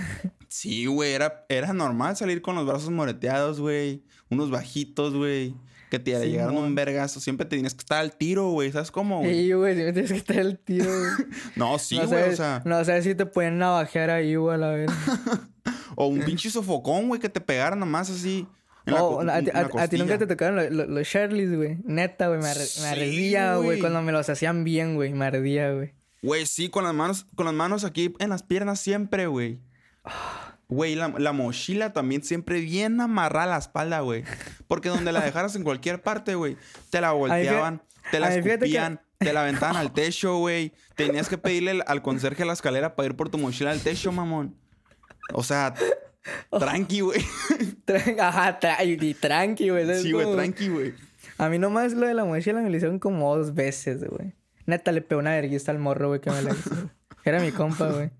Sí, 0.48 0.86
güey, 0.86 1.14
era, 1.14 1.46
era 1.50 1.74
normal 1.74 2.16
salir 2.16 2.42
con 2.42 2.56
los 2.56 2.66
brazos 2.66 2.90
moreteados, 2.90 3.60
güey. 3.60 4.04
Unos 4.30 4.50
bajitos, 4.50 5.14
güey. 5.14 5.56
Que 5.90 6.00
te 6.00 6.12
llegaron 6.26 6.58
un 6.58 6.74
vergazo. 6.74 7.20
Siempre 7.20 7.46
tenías 7.46 7.74
que 7.74 7.82
estar 7.82 8.00
al 8.00 8.16
tiro, 8.16 8.50
güey. 8.50 8.72
¿Sabes 8.72 8.90
cómo, 8.90 9.20
güey? 9.20 9.34
Sí, 9.34 9.52
güey, 9.52 9.76
si 9.76 9.84
me 9.84 9.94
tienes 9.94 10.12
que 10.12 10.18
estar 10.18 10.38
el 10.38 10.58
tiro, 10.58 10.86
güey. 10.86 11.28
No, 11.56 11.78
sí, 11.80 12.00
güey, 12.00 12.34
o 12.34 12.36
sea. 12.36 12.62
No 12.66 12.84
sabes 12.86 13.04
si 13.04 13.14
te 13.14 13.26
pueden 13.26 13.58
navajear 13.58 14.10
ahí, 14.10 14.36
güey, 14.36 14.56
a 14.56 14.58
la 14.58 14.72
vez. 14.72 14.92
O 15.96 16.08
un 16.08 16.20
pinche 16.26 16.50
sofocón, 16.50 17.08
güey, 17.08 17.20
que 17.20 17.30
te 17.30 17.42
pegaran 17.42 17.80
nomás 17.80 18.10
así. 18.10 18.48
Oh, 18.92 19.22
a, 19.22 19.36
a- 19.36 19.84
a 19.84 19.88
ti 19.88 19.98
nunca 19.98 20.18
te 20.18 20.28
tocaron 20.28 20.56
lo- 20.58 20.70
lo- 20.70 20.86
los 20.88 21.10
Charlies, 21.10 21.56
güey. 21.56 21.78
Neta, 21.86 22.28
güey. 22.28 22.42
Me, 22.42 22.48
arre- 22.48 22.66
Sí, 22.66 22.82
me 22.82 22.88
ardía, 22.90 23.56
güey. 23.56 23.80
Cuando 23.80 24.02
me 24.02 24.12
los 24.12 24.28
hacían 24.30 24.64
bien, 24.64 24.96
güey. 24.96 25.14
Me 25.14 25.26
ardía, 25.26 25.72
güey. 25.72 25.94
Güey, 26.22 26.46
sí, 26.46 26.70
con 26.70 26.84
las 26.84 26.94
manos, 26.94 27.26
con 27.36 27.46
las 27.46 27.56
manos 27.56 27.84
aquí 27.86 28.14
en 28.20 28.30
las 28.30 28.44
piernas 28.44 28.80
siempre, 28.80 29.28
güey. 29.28 29.60
Güey, 30.70 30.96
la, 30.96 31.10
la 31.18 31.34
mochila 31.34 31.94
también 31.94 32.24
siempre 32.24 32.60
bien 32.62 33.00
amarrada 33.00 33.44
a 33.46 33.50
la 33.50 33.58
espalda, 33.58 34.00
güey. 34.00 34.24
Porque 34.68 34.90
donde 34.90 35.12
la 35.12 35.22
dejaras 35.22 35.56
en 35.56 35.64
cualquier 35.64 36.02
parte, 36.02 36.36
güey, 36.36 36.58
te 36.90 37.00
la 37.02 37.12
volteaban, 37.12 37.84
te 38.12 38.20
la 38.20 38.28
a 38.28 38.30
que- 38.32 38.40
escupían, 38.54 39.02
te 39.18 39.34
la 39.34 39.42
aventaban 39.44 39.76
al 39.78 39.94
techo, 39.94 40.38
güey. 40.38 40.74
Tenías 40.96 41.30
que 41.30 41.38
pedirle 41.38 41.82
al- 41.86 42.02
conserje 42.02 42.44
la 42.46 42.54
escalera 42.54 42.96
para 42.96 43.08
ir 43.08 43.16
por 43.16 43.30
tu 43.30 43.38
mochila 43.38 43.72
al 43.72 43.82
techo, 43.82 44.12
mamón. 44.12 44.56
O 45.34 45.44
sea, 45.44 45.74
tranqui, 46.58 47.02
güey. 47.02 47.22
Ajá, 48.20 48.60
tra- 48.60 48.86
y, 48.86 49.14
tranqui, 49.14 49.70
güey. 49.70 49.86
¿sabes 49.86 50.02
Sí, 50.04 50.12
güey, 50.12 50.32
tranqui, 50.34 50.70
güey. 50.70 50.94
A 51.38 51.50
mí 51.50 51.58
nomás 51.60 51.94
lo 51.94 52.08
de 52.08 52.14
la 52.14 52.26
mochila 52.26 52.62
me 52.62 52.70
lo 52.70 52.76
hicieron 52.76 53.00
como 53.00 53.36
dos 53.36 53.54
veces, 53.54 54.04
güey. 54.04 54.34
Neta, 54.66 54.92
le 54.92 55.02
pegó 55.02 55.20
una 55.20 55.32
verguista 55.32 55.72
al 55.72 55.80
morro, 55.80 56.08
güey, 56.10 56.22
que 56.22 56.30
me 56.32 56.42
la 56.42 56.52
hizo. 56.52 56.90
Era 57.26 57.40
mi 57.40 57.52
compa, 57.52 57.88
güey. 57.90 58.12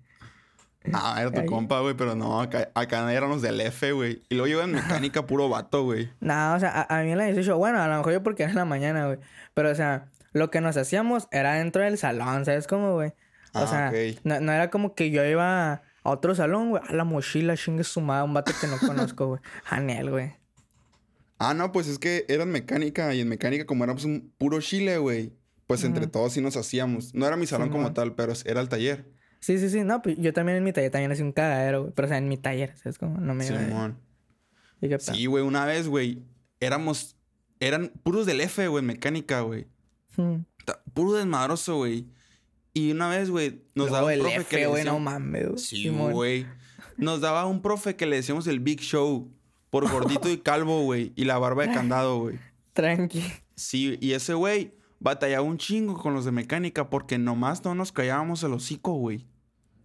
Ah, 0.92 1.16
era 1.20 1.30
tu 1.30 1.40
Ay. 1.40 1.46
compa, 1.46 1.80
güey, 1.80 1.94
pero 1.94 2.14
no, 2.14 2.42
acá, 2.42 2.68
acá 2.74 3.10
éramos 3.10 3.40
del 3.40 3.58
F, 3.62 3.92
güey. 3.92 4.22
Y 4.28 4.34
luego 4.34 4.48
yo 4.48 4.62
en 4.62 4.72
mecánica 4.72 5.26
puro 5.26 5.48
vato, 5.48 5.84
güey. 5.84 6.10
No, 6.20 6.54
o 6.54 6.60
sea, 6.60 6.86
a, 6.88 6.98
a 6.98 7.02
mí 7.02 7.12
en 7.12 7.16
la 7.18 7.24
18, 7.24 7.56
bueno, 7.56 7.80
a 7.80 7.88
lo 7.88 7.96
mejor 7.96 8.12
yo 8.12 8.22
porque 8.22 8.42
era 8.42 8.50
en 8.52 8.56
la 8.58 8.66
mañana, 8.66 9.06
güey. 9.06 9.18
Pero, 9.54 9.70
o 9.70 9.74
sea, 9.74 10.10
lo 10.32 10.50
que 10.50 10.60
nos 10.60 10.76
hacíamos 10.76 11.26
era 11.30 11.54
dentro 11.54 11.82
del 11.82 11.96
salón, 11.96 12.44
¿sabes 12.44 12.66
cómo, 12.66 12.92
güey? 12.94 13.10
O 13.54 13.60
Ah, 13.60 13.66
sea, 13.66 13.88
ok. 13.90 14.20
no, 14.24 14.40
no 14.40 14.52
era 14.52 14.68
como 14.68 14.94
que 14.94 15.10
yo 15.10 15.24
iba 15.24 15.80
a 16.04 16.10
otro 16.10 16.34
salón, 16.34 16.70
güey, 16.70 16.82
a 16.86 16.92
la 16.92 17.04
mochila, 17.04 17.56
chingue 17.56 17.82
su 17.84 18.00
madre, 18.00 18.24
un 18.24 18.34
vato 18.34 18.52
que 18.60 18.66
no 18.68 18.78
conozco, 18.78 19.26
güey. 19.26 19.40
Janel, 19.64 20.10
güey. 20.10 20.32
Ah, 21.38 21.52
no, 21.54 21.72
pues 21.72 21.88
es 21.88 21.98
que 21.98 22.24
era 22.28 22.44
en 22.44 22.52
mecánica 22.52 23.12
y 23.14 23.20
en 23.20 23.28
mecánica 23.28 23.66
como 23.66 23.82
éramos 23.84 24.04
un 24.04 24.32
puro 24.38 24.60
chile, 24.60 24.98
güey. 24.98 25.32
Pues 25.66 25.82
entre 25.82 26.06
todos 26.06 26.34
sí 26.34 26.40
nos 26.40 26.56
hacíamos. 26.56 27.14
No 27.14 27.26
era 27.26 27.36
mi 27.36 27.46
salón 27.46 27.70
como 27.70 27.92
tal, 27.92 28.14
pero 28.14 28.32
era 28.44 28.60
el 28.60 28.68
taller. 28.68 29.10
Sí, 29.40 29.58
sí, 29.58 29.68
sí, 29.70 29.82
no, 29.82 30.00
pues 30.02 30.16
yo 30.18 30.32
también 30.32 30.58
en 30.58 30.64
mi 30.64 30.72
taller 30.72 30.90
también 30.90 31.10
hacía 31.10 31.24
un 31.24 31.32
cagadero, 31.32 31.82
güey. 31.82 31.92
Pero, 31.94 32.06
o 32.06 32.08
sea, 32.08 32.18
en 32.18 32.28
mi 32.28 32.36
taller, 32.36 32.76
¿sabes 32.76 32.98
cómo? 32.98 33.18
No 33.18 33.34
me 33.34 33.44
Simón. 33.44 33.98
Sí, 34.98 35.26
güey, 35.26 35.42
una 35.42 35.64
vez, 35.64 35.88
güey, 35.88 36.22
éramos... 36.60 37.16
Eran 37.60 37.92
puros 38.02 38.26
del 38.26 38.40
F, 38.42 38.68
güey, 38.68 38.80
en 38.80 38.86
mecánica, 38.86 39.40
güey. 39.40 39.66
Ta- 40.66 40.82
Puro 40.92 41.14
desmadroso, 41.14 41.76
güey. 41.76 42.06
Y 42.74 42.90
una 42.90 43.08
vez, 43.08 43.30
güey, 43.30 43.62
nos 43.74 43.88
Luego 43.90 43.94
daba 43.94 44.12
un 44.12 44.18
profe 44.20 44.34
que 44.34 44.56
F, 44.56 44.56
le 44.58 44.66
güey, 44.66 44.84
no 44.84 44.90
decíamos- 44.94 45.02
mames, 45.02 45.46
güey. 45.46 45.58
Sí, 45.58 45.88
güey. 45.88 46.46
Nos 46.96 47.20
daba 47.20 47.46
un 47.46 47.62
profe 47.62 47.96
que 47.96 48.04
le 48.06 48.16
decíamos 48.16 48.46
el 48.46 48.60
Big 48.60 48.80
Show. 48.80 49.30
Por 49.70 49.90
gordito 49.90 50.30
y 50.30 50.38
calvo, 50.38 50.82
güey. 50.82 51.12
Y 51.16 51.24
la 51.24 51.38
barba 51.38 51.66
de 51.66 51.72
candado, 51.74 52.18
güey. 52.20 52.38
Tranqui. 52.74 53.24
Sí, 53.56 53.98
y 54.00 54.12
ese 54.12 54.34
güey 54.34 54.74
batallaba 55.00 55.42
un 55.42 55.58
chingo 55.58 55.96
con 56.00 56.14
los 56.14 56.24
de 56.24 56.30
mecánica 56.32 56.88
porque 56.90 57.18
nomás 57.18 57.64
no 57.64 57.74
nos 57.74 57.90
callábamos 57.92 58.42
el 58.44 58.52
hocico, 58.52 58.92
güey. 58.94 59.26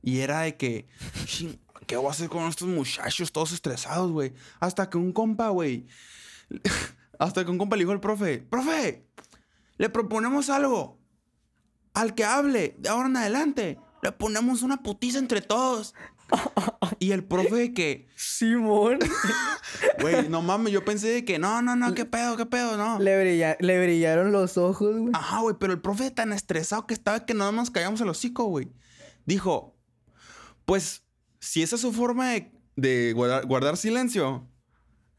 Y 0.04 0.20
era 0.20 0.42
de 0.42 0.58
que, 0.58 0.88
"Chin, 1.26 1.60
¿qué 1.88 1.98
voy 1.98 2.08
a 2.08 2.12
hacer 2.12 2.30
con 2.30 2.44
estos 2.48 2.68
muchachos 2.68 3.32
todos 3.32 3.52
estresados, 3.52 4.12
güey? 4.12 4.34
Hasta 4.60 4.90
que 4.90 4.98
un 4.98 5.12
compa, 5.12 5.50
güey, 5.50 5.88
hasta 7.20 7.44
que 7.44 7.52
un 7.52 7.58
compa 7.58 7.76
le 7.76 7.82
dijo 7.84 7.92
al 7.92 8.00
profe, 8.00 8.40
profe, 8.40 9.06
le 9.78 9.90
proponemos 9.90 10.50
algo. 10.50 10.99
Al 11.94 12.16
que 12.16 12.24
hable, 12.24 12.76
de 12.80 12.90
ahora 12.90 13.08
en 13.08 13.18
adelante, 13.18 13.80
le 14.04 14.12
ponemos 14.12 14.62
una 14.62 14.82
putiza 14.84 15.20
entre 15.20 15.42
todos. 15.42 15.94
Y 17.02 17.12
el 17.12 17.24
profe 17.24 17.56
de 17.56 17.74
que, 17.74 18.08
Simón. 18.16 19.00
güey, 20.02 20.28
no 20.28 20.42
mames, 20.42 20.74
yo 20.74 20.84
pensé 20.84 21.08
de 21.08 21.24
que, 21.26 21.40
no, 21.40 21.62
no, 21.62 21.76
no, 21.78 21.94
qué 21.94 22.04
pedo, 22.06 22.36
qué 22.36 22.46
pedo, 22.46 22.76
no. 22.78 23.00
le, 23.00 23.16
brilla- 23.24 23.56
le 23.62 23.82
brillaron 23.82 24.32
los 24.34 24.58
ojos, 24.58 24.98
güey. 24.98 25.12
Ajá, 25.14 25.40
güey, 25.40 25.56
pero 25.60 25.72
el 25.72 25.80
profe 25.82 26.12
tan 26.12 26.34
estresado 26.34 26.86
que 26.88 26.94
estaba 26.94 27.26
que 27.26 27.34
no 27.34 27.52
nos 27.54 27.70
callamos 27.72 28.02
el 28.02 28.10
hocico, 28.10 28.46
güey. 28.46 28.70
Dijo, 29.26 29.78
pues, 30.66 31.04
si 31.40 31.64
esa 31.64 31.76
es 31.76 31.82
su 31.82 31.94
forma 31.94 32.32
de, 32.32 32.52
de 32.76 33.14
guardar, 33.14 33.46
guardar 33.46 33.78
silencio, 33.78 34.46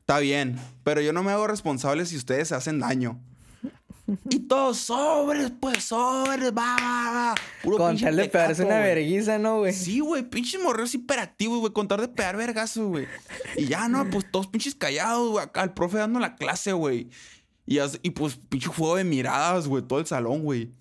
está 0.01 0.19
bien, 0.19 0.59
pero 0.85 1.01
yo 1.01 1.13
no 1.15 1.23
me 1.23 1.33
hago 1.33 1.47
responsable 1.47 2.05
si 2.05 2.17
ustedes 2.17 2.49
se 2.49 2.55
hacen 2.57 2.79
daño. 2.79 3.23
Y 4.29 4.41
todos 4.41 4.79
sobres, 4.79 5.53
pues, 5.61 5.85
sobres, 5.85 6.53
va, 6.53 6.77
va, 6.77 7.11
va. 7.13 7.35
Puro 7.63 7.77
Con 7.77 7.91
pinche 7.91 8.07
tal 8.07 8.17
de 8.17 8.29
pegarse 8.29 8.63
tecato, 8.63 8.75
una 8.75 8.85
verguiza, 8.85 9.39
¿no, 9.39 9.59
güey? 9.59 9.73
Sí, 9.73 10.01
güey, 10.01 10.23
pinches 10.23 10.61
morreos 10.61 10.95
hiperactivos, 10.95 11.61
güey, 11.61 11.73
con 11.73 11.89
tal 11.89 12.01
de 12.01 12.09
pegar 12.09 12.37
vergazos, 12.37 12.87
güey. 12.87 13.07
Y 13.57 13.67
ya, 13.67 13.89
no, 13.89 14.09
pues 14.11 14.31
todos 14.31 14.47
pinches 14.47 14.75
callados, 14.75 15.31
güey, 15.31 15.45
acá 15.45 15.63
el 15.63 15.73
profe 15.73 15.99
dando 15.99 16.19
la 16.19 16.37
clase, 16.37 16.73
güey. 16.73 17.09
Y, 17.67 18.11
pues 18.11 18.37
pinche 18.49 18.69
juego 18.69 18.97
de 18.97 19.05
miradas, 19.05 19.69
güey, 19.69 19.83
todo 19.83 20.01
el 20.01 20.07
salón, 20.07 20.43
güey. 20.43 20.73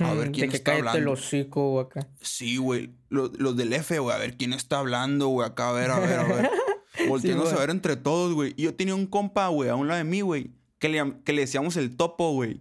A 0.00 0.12
ver 0.12 0.30
quién 0.30 0.46
de 0.46 0.50
que 0.50 0.56
está 0.58 0.72
cállate 0.72 0.82
el 0.82 0.88
hablando. 0.88 1.12
hocico, 1.12 1.70
güey, 1.70 1.86
acá. 1.86 2.08
Sí, 2.20 2.58
güey. 2.58 2.90
Los, 3.08 3.38
los 3.38 3.56
del 3.56 3.72
F, 3.72 3.98
güey. 3.98 4.14
A 4.14 4.18
ver 4.18 4.36
quién 4.36 4.52
está 4.52 4.80
hablando, 4.80 5.28
güey. 5.28 5.48
Acá, 5.48 5.70
a 5.70 5.72
ver, 5.72 5.90
a 5.90 5.98
ver, 5.98 6.18
a 6.18 6.24
ver. 6.24 6.50
Volteándose 7.08 7.54
a 7.54 7.58
ver 7.58 7.70
entre 7.70 7.96
todos, 7.96 8.34
güey. 8.34 8.52
Y 8.56 8.64
yo 8.64 8.74
tenía 8.74 8.94
un 8.94 9.06
compa, 9.06 9.48
güey, 9.48 9.70
a 9.70 9.76
un 9.76 9.88
lado 9.88 9.98
de 9.98 10.04
mí, 10.04 10.20
güey. 10.20 10.50
Que 10.78 10.88
le, 10.88 11.14
que 11.24 11.32
le 11.32 11.42
decíamos 11.42 11.76
el 11.76 11.96
topo, 11.96 12.32
güey. 12.32 12.60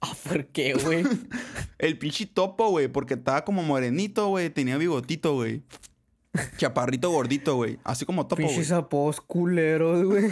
Ah, 0.00 0.12
¿por 0.28 0.46
qué, 0.46 0.74
güey? 0.74 1.04
El 1.78 1.98
pinche 1.98 2.26
topo, 2.26 2.68
güey. 2.68 2.88
Porque 2.88 3.14
estaba 3.14 3.44
como 3.44 3.62
morenito, 3.62 4.28
güey. 4.28 4.50
Tenía 4.50 4.76
bigotito, 4.76 5.34
güey. 5.34 5.62
Chaparrito 6.58 7.10
gordito, 7.10 7.54
güey. 7.56 7.78
Así 7.84 8.04
como 8.04 8.26
topo, 8.26 8.42
güey. 8.42 8.54
Pinches 8.54 8.72
apodos 8.72 9.20
culeros, 9.20 10.04
güey. 10.04 10.30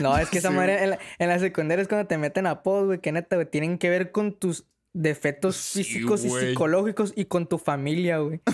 no, 0.00 0.18
es 0.18 0.28
que 0.28 0.38
esa 0.38 0.48
Sí, 0.48 0.54
madre 0.56 0.82
en 0.82 0.90
la, 0.90 0.98
en 1.18 1.28
la 1.28 1.38
secundaria 1.38 1.82
es 1.82 1.88
cuando 1.88 2.08
te 2.08 2.18
meten 2.18 2.46
apodos, 2.46 2.86
güey, 2.86 3.00
que 3.00 3.12
neta, 3.12 3.36
güey, 3.36 3.48
tienen 3.48 3.78
que 3.78 3.90
ver 3.90 4.10
con 4.10 4.32
tus 4.32 4.64
defectos 4.94 5.56
Sí, 5.56 5.84
físicos 5.84 6.24
y 6.24 6.30
psicológicos 6.30 7.12
y 7.14 7.26
con 7.26 7.46
tu 7.46 7.58
familia, 7.58 8.18
güey. 8.18 8.40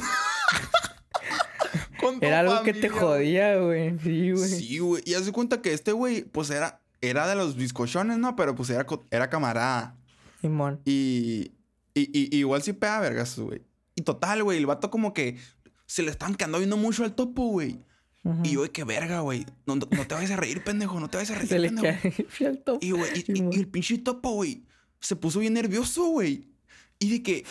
Era 2.21 2.41
algo 2.41 2.63
que 2.63 2.73
te 2.73 2.89
jodía, 2.89 3.57
güey. 3.57 3.99
Sí, 3.99 4.33
güey. 4.33 4.49
Sí, 4.49 4.79
güey. 4.79 5.03
Y 5.05 5.15
haz 5.15 5.27
de 5.27 5.33
cuenta 5.33 5.63
que 5.63 5.73
este 5.73 5.93
güey, 5.93 6.23
pues 6.25 6.51
era, 6.51 6.81
era 7.01 7.27
de 7.29 7.35
los 7.35 7.57
bizcochones, 7.57 8.19
¿no? 8.19 8.35
Pero 8.37 8.55
pues 8.55 8.71
era, 8.71 8.87
era 9.11 9.31
camarada. 9.31 9.97
Simón. 10.41 10.81
Y, 10.85 11.53
y, 11.95 12.11
y- 12.13 12.37
igual 12.39 12.63
sí 12.63 12.73
pega 12.73 13.01
vergas, 13.01 13.39
güey. 13.39 13.63
Y 13.95 14.03
total, 14.03 14.43
güey, 14.45 14.59
el 14.59 14.67
vato 14.67 14.91
como 14.91 15.13
que 15.13 15.37
se 15.87 16.03
le 16.03 16.11
estaban 16.11 16.35
quedando 16.37 16.59
viendo 16.59 16.77
mucho 16.77 17.05
al 17.05 17.15
topo, 17.15 17.47
güey. 17.49 17.81
Ujú. 18.25 18.43
Y 18.45 18.51
yo, 18.53 18.73
qué 18.73 18.85
verga, 18.85 19.21
güey. 19.21 19.47
No, 19.67 19.77
no- 19.77 19.87
te 19.87 20.15
vayas 20.15 20.31
a 20.33 20.37
reír, 20.37 20.63
pendejo. 20.63 21.01
No 21.01 21.09
te 21.09 21.17
vayas 21.19 21.31
a 21.31 21.35
reír, 21.41 21.49
Se 21.49 21.61
pendejo. 21.61 22.59
topo. 22.65 22.79
Y, 22.85 22.91
güey, 22.93 23.11
y, 23.15 23.19
y- 23.19 23.37
Simón. 23.37 23.53
y 23.53 23.57
el 23.57 23.69
pinche 23.69 23.99
topo, 23.99 24.31
güey, 24.33 24.65
se 25.01 25.17
puso 25.17 25.39
bien 25.41 25.55
nervioso, 25.55 26.05
güey. 26.07 26.49
Y 27.01 27.11
de 27.11 27.23
que... 27.23 27.45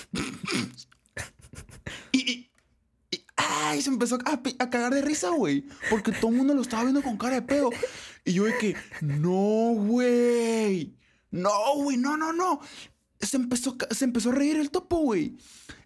ay, 3.66 3.82
se 3.82 3.90
empezó 3.90 4.18
a, 4.26 4.42
a 4.60 4.70
cagar 4.70 4.94
de 4.94 5.02
risa, 5.02 5.30
güey. 5.30 5.66
Porque 5.90 6.12
todo 6.12 6.32
el 6.32 6.38
mundo 6.38 6.54
lo 6.54 6.62
estaba 6.62 6.84
viendo 6.84 7.02
con 7.02 7.18
cara 7.18 7.36
de 7.36 7.42
pedo. 7.42 7.70
Y 8.26 8.34
yo 8.34 8.44
de 8.46 8.58
que, 8.58 8.76
no, 9.02 9.74
güey. 9.76 10.96
No, 11.32 11.52
güey, 11.76 11.98
no, 11.98 12.18
no, 12.18 12.34
no. 12.34 12.60
Se 13.20 13.38
empezó, 13.38 13.76
se 13.92 14.06
empezó 14.06 14.30
a 14.30 14.34
reír 14.36 14.58
el 14.58 14.70
topo, 14.72 14.98
güey. 15.00 15.38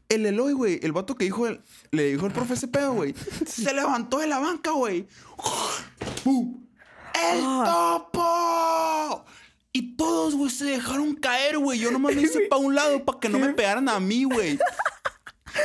El 0.09 0.26
Eloy, 0.26 0.51
güey, 0.53 0.80
el 0.84 0.91
vato 0.91 1.15
que 1.15 1.24
dijo, 1.26 1.47
el- 1.47 1.61
le 1.91 2.11
dijo 2.11 2.26
el 2.26 2.34
profe 2.34 2.55
ese 2.55 2.67
pedo, 2.67 2.93
güey. 2.93 3.15
Se 3.47 3.74
levantó 3.74 4.19
de 4.19 4.28
la 4.28 4.39
banca, 4.39 4.72
güey. 4.72 5.07
¡El 6.26 7.41
Ah. 7.43 8.07
topo! 8.11 9.26
Y 9.74 9.95
todos, 9.95 10.36
güey, 10.36 10.49
se 10.51 10.65
dejaron 10.65 11.15
caer, 11.15 11.57
güey. 11.57 11.80
Yo 11.80 11.91
nomás 11.91 12.15
me 12.15 12.24
hice 12.24 12.41
para 12.49 12.61
un 12.61 12.76
lado 12.76 13.05
para 13.05 13.19
que 13.19 13.30
no 13.30 13.39
me 13.39 13.53
pegaran 13.53 13.88
a 13.88 13.99
mí, 13.99 14.26
güey. 14.26 14.59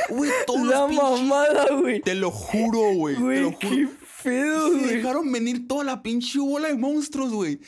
Güey, 0.09 0.31
todos 0.45 0.67
La 0.67 0.79
los 0.79 0.89
pinches- 0.91 1.21
mamada, 1.21 1.65
güey. 1.75 2.01
Te 2.01 2.15
lo 2.15 2.31
juro, 2.31 2.93
güey. 2.93 3.15
Te 3.15 3.19
lo 3.21 3.25
Güey, 3.25 3.43
juro. 3.43 3.57
qué 3.59 3.87
pedo, 4.23 4.67
Se 4.71 4.77
güey. 4.77 4.95
dejaron 4.95 5.31
venir 5.31 5.67
toda 5.67 5.83
la 5.83 6.01
pinche 6.03 6.39
bola 6.39 6.67
de 6.69 6.75
monstruos, 6.75 7.31
güey. 7.31 7.59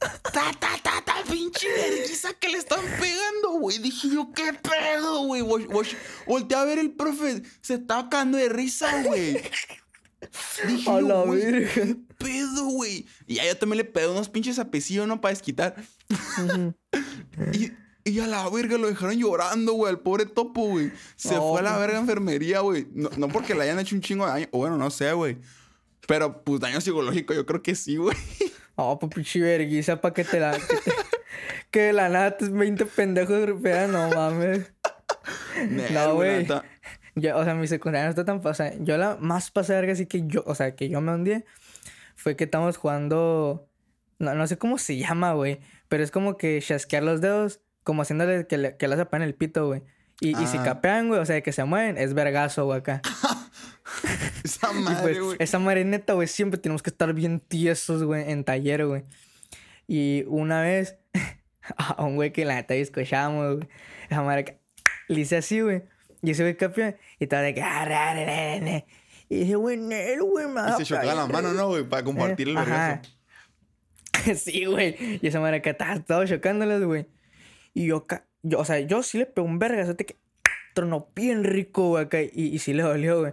Ta, 0.00 0.20
ta, 0.32 0.52
ta, 0.82 1.02
ta, 1.04 1.14
pinche 1.30 1.66
vergüenza 1.66 2.34
que 2.34 2.48
le 2.50 2.58
están 2.58 2.80
pegando, 3.00 3.52
güey. 3.58 3.78
Dije 3.78 4.08
yo, 4.12 4.30
¿qué 4.34 4.52
pedo, 4.52 5.22
güey? 5.24 5.40
Vol- 5.42 5.66
vol- 5.68 5.96
Volteé 6.26 6.58
a 6.58 6.64
ver 6.64 6.78
el 6.78 6.92
profe, 6.92 7.42
se 7.62 7.74
estaba 7.74 8.08
cagando 8.10 8.36
de 8.38 8.48
risa, 8.50 9.02
güey. 9.02 9.40
Dije 10.66 10.90
A 10.90 11.00
yo, 11.00 11.08
la 11.08 11.22
güey, 11.22 11.40
verga. 11.40 11.70
¿qué 11.72 11.96
pedo, 12.18 12.64
güey? 12.66 13.06
Y 13.26 13.36
ya 13.36 13.46
yo 13.46 13.56
también 13.56 13.78
le 13.78 13.84
pegué 13.84 14.08
unos 14.08 14.28
pinches 14.28 14.58
apecillos, 14.58 15.06
¿no? 15.08 15.20
Para 15.20 15.32
desquitar. 15.34 15.74
Y, 17.52 17.70
y 18.04 18.20
a 18.20 18.26
la 18.26 18.48
verga 18.48 18.78
lo 18.78 18.88
dejaron 18.88 19.16
llorando, 19.18 19.72
güey, 19.74 19.90
al 19.92 20.00
pobre 20.00 20.26
topo, 20.26 20.66
güey. 20.68 20.90
Se 21.16 21.36
fue 21.36 21.60
a 21.60 21.62
la 21.62 21.76
verga 21.78 21.98
enfermería, 21.98 22.60
güey. 22.60 22.86
No, 22.94 23.10
no 23.16 23.28
porque 23.28 23.54
le 23.54 23.62
hayan 23.64 23.78
hecho 23.78 23.94
un 23.94 24.00
chingo 24.00 24.24
de 24.26 24.32
daño. 24.32 24.46
Bueno, 24.52 24.76
no 24.76 24.90
sé, 24.90 25.12
güey. 25.12 25.36
Pero 26.06 26.42
pues 26.42 26.60
daño 26.60 26.80
psicológico, 26.80 27.34
yo 27.34 27.44
creo 27.44 27.62
que 27.62 27.74
sí, 27.74 27.96
güey. 27.96 28.16
No, 28.78 28.98
pues 28.98 29.12
pinche 29.12 29.40
verguiza 29.40 30.00
pa' 30.00 30.14
que 30.14 30.24
te 30.24 30.40
la... 30.40 30.52
Que, 30.52 30.76
te- 30.76 30.92
que 31.70 31.80
de 31.80 31.92
la 31.92 32.08
nada 32.08 32.36
tus 32.36 32.50
20 32.50 32.86
pendejos 32.86 33.38
golpean, 33.40 33.92
no 33.92 34.08
mames. 34.08 34.72
No, 35.92 36.14
güey. 36.14 36.46
Yo, 37.14 37.36
o 37.36 37.44
sea, 37.44 37.54
mi 37.54 37.66
secundaria 37.66 38.04
no 38.04 38.10
está 38.10 38.24
tan 38.24 38.40
fácil. 38.42 38.72
Yo 38.80 38.96
la 38.96 39.16
más 39.20 39.50
pasada 39.50 39.80
verga 39.80 39.92
así 39.94 40.06
que 40.06 40.22
yo, 40.26 40.44
o 40.46 40.54
sea, 40.54 40.74
que 40.76 40.88
yo 40.88 41.00
me 41.00 41.12
hundí 41.12 41.44
fue 42.14 42.36
que 42.36 42.44
estábamos 42.44 42.76
jugando. 42.76 43.68
No, 44.18 44.34
no 44.34 44.46
sé 44.46 44.56
cómo 44.56 44.78
se 44.78 44.96
llama, 44.96 45.32
güey. 45.32 45.60
Pero 45.88 46.04
es 46.04 46.10
como 46.10 46.36
que 46.36 46.60
chasquear 46.62 47.02
los 47.02 47.20
dedos, 47.20 47.60
como 47.88 48.02
haciéndole 48.02 48.46
que 48.46 48.58
le, 48.58 48.76
que 48.76 48.86
le 48.86 48.96
en 49.10 49.22
el 49.22 49.34
pito, 49.34 49.66
güey. 49.66 49.82
Y, 50.20 50.38
y 50.38 50.46
si 50.46 50.58
capean, 50.58 51.08
güey, 51.08 51.20
o 51.20 51.24
sea, 51.24 51.40
que 51.40 51.52
se 51.52 51.64
mueven, 51.64 51.96
es 51.96 52.12
vergazo, 52.12 52.66
güey, 52.66 52.80
acá. 52.80 53.00
Esa 54.44 54.72
madre, 54.74 55.18
güey. 55.18 55.36
esa 55.40 55.58
madre 55.58 55.86
neta, 55.86 56.12
güey, 56.12 56.28
siempre 56.28 56.58
tenemos 56.60 56.82
que 56.82 56.90
estar 56.90 57.14
bien 57.14 57.40
tiesos, 57.40 58.04
güey, 58.04 58.30
en 58.30 58.44
taller, 58.44 58.84
güey. 58.84 59.04
Y 59.86 60.24
una 60.26 60.60
vez, 60.60 60.98
a 61.78 62.04
un 62.04 62.16
güey 62.16 62.30
que 62.30 62.44
la 62.44 62.56
neta 62.56 62.74
escuchábamos, 62.74 63.56
güey, 63.56 63.68
esa 64.10 64.22
madre 64.22 64.44
que 64.44 64.60
le 65.08 65.20
hice 65.20 65.38
así, 65.38 65.62
güey. 65.62 65.84
Y 66.20 66.32
ese 66.32 66.42
güey 66.42 66.58
campeón, 66.58 66.94
y 67.18 67.24
estaba 67.24 67.40
de 67.40 67.54
que, 67.54 67.62
"Ah, 67.62 67.86
ra, 67.86 68.12
ra, 68.12 68.26
ra, 68.26 68.60
ra". 68.60 68.84
Y 69.30 69.36
dije, 69.36 69.54
güey, 69.54 69.78
Nel, 69.78 70.20
güey, 70.24 70.44
Y 70.44 70.76
se 70.76 70.84
chocaban 70.84 71.16
las 71.16 71.26
pegar". 71.26 71.42
manos, 71.42 71.54
¿no, 71.56 71.68
güey? 71.68 71.84
Para 71.84 72.04
compartir 72.04 72.48
el 72.50 72.56
vergazo. 72.56 73.08
sí, 74.36 74.66
güey. 74.66 75.18
Y 75.22 75.26
esa 75.26 75.40
madre 75.40 75.62
que 75.62 75.70
estaba 75.70 75.98
todo 76.00 76.26
chocándolas, 76.26 76.82
güey. 76.82 77.06
Y 77.78 77.86
yo, 77.86 78.06
yo, 78.42 78.58
o 78.58 78.64
sea, 78.64 78.80
yo 78.80 79.02
sí 79.04 79.18
le 79.18 79.26
pegué 79.26 79.46
un 79.46 79.58
vergazote 79.60 80.04
que 80.04 80.16
tronó 80.74 81.08
bien 81.14 81.44
rico, 81.44 81.90
güey, 81.90 82.04
acá. 82.04 82.20
Y, 82.22 82.30
y 82.34 82.58
sí 82.58 82.72
le 82.72 82.82
dolió, 82.82 83.20
güey. 83.20 83.32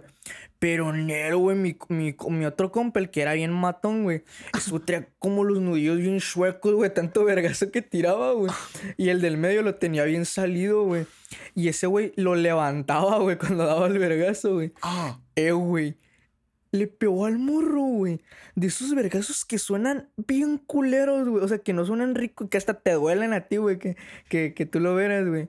Pero 0.58 0.92
Nero, 0.92 1.38
güey, 1.38 1.56
mi, 1.56 1.76
mi, 1.88 2.16
mi 2.30 2.44
otro 2.44 2.70
compa, 2.72 3.00
el 3.00 3.10
que 3.10 3.22
era 3.22 3.34
bien 3.34 3.52
matón, 3.52 4.04
güey. 4.04 4.22
Eso 4.56 4.80
traía 4.80 5.08
como 5.18 5.42
los 5.42 5.60
nudillos 5.60 5.98
bien 5.98 6.20
chuecos, 6.20 6.74
güey. 6.74 6.94
Tanto 6.94 7.24
vergazo 7.24 7.70
que 7.72 7.82
tiraba, 7.82 8.32
güey. 8.32 8.52
Y 8.96 9.08
el 9.08 9.20
del 9.20 9.36
medio 9.36 9.62
lo 9.62 9.74
tenía 9.74 10.04
bien 10.04 10.24
salido, 10.26 10.84
güey. 10.84 11.06
Y 11.54 11.66
ese 11.68 11.88
güey 11.88 12.12
lo 12.16 12.36
levantaba, 12.36 13.18
güey, 13.18 13.36
cuando 13.36 13.66
daba 13.66 13.88
el 13.88 13.98
vergazo, 13.98 14.54
güey. 14.54 14.72
Ah, 14.82 15.18
Eh, 15.34 15.50
güey. 15.50 15.96
Le 16.76 16.86
pegó 16.86 17.24
al 17.24 17.38
morro, 17.38 17.80
güey. 17.80 18.20
De 18.54 18.66
esos 18.66 18.94
vergazos 18.94 19.46
que 19.46 19.58
suenan 19.58 20.10
bien 20.16 20.58
culeros, 20.58 21.26
güey. 21.26 21.42
O 21.42 21.48
sea, 21.48 21.58
que 21.58 21.72
no 21.72 21.86
suenan 21.86 22.14
ricos, 22.14 22.50
que 22.50 22.58
hasta 22.58 22.74
te 22.74 22.92
duelen 22.92 23.32
a 23.32 23.42
ti, 23.48 23.56
güey. 23.56 23.78
Que, 23.78 23.96
que, 24.28 24.52
que 24.52 24.66
tú 24.66 24.78
lo 24.80 24.94
verás, 24.94 25.26
güey. 25.26 25.48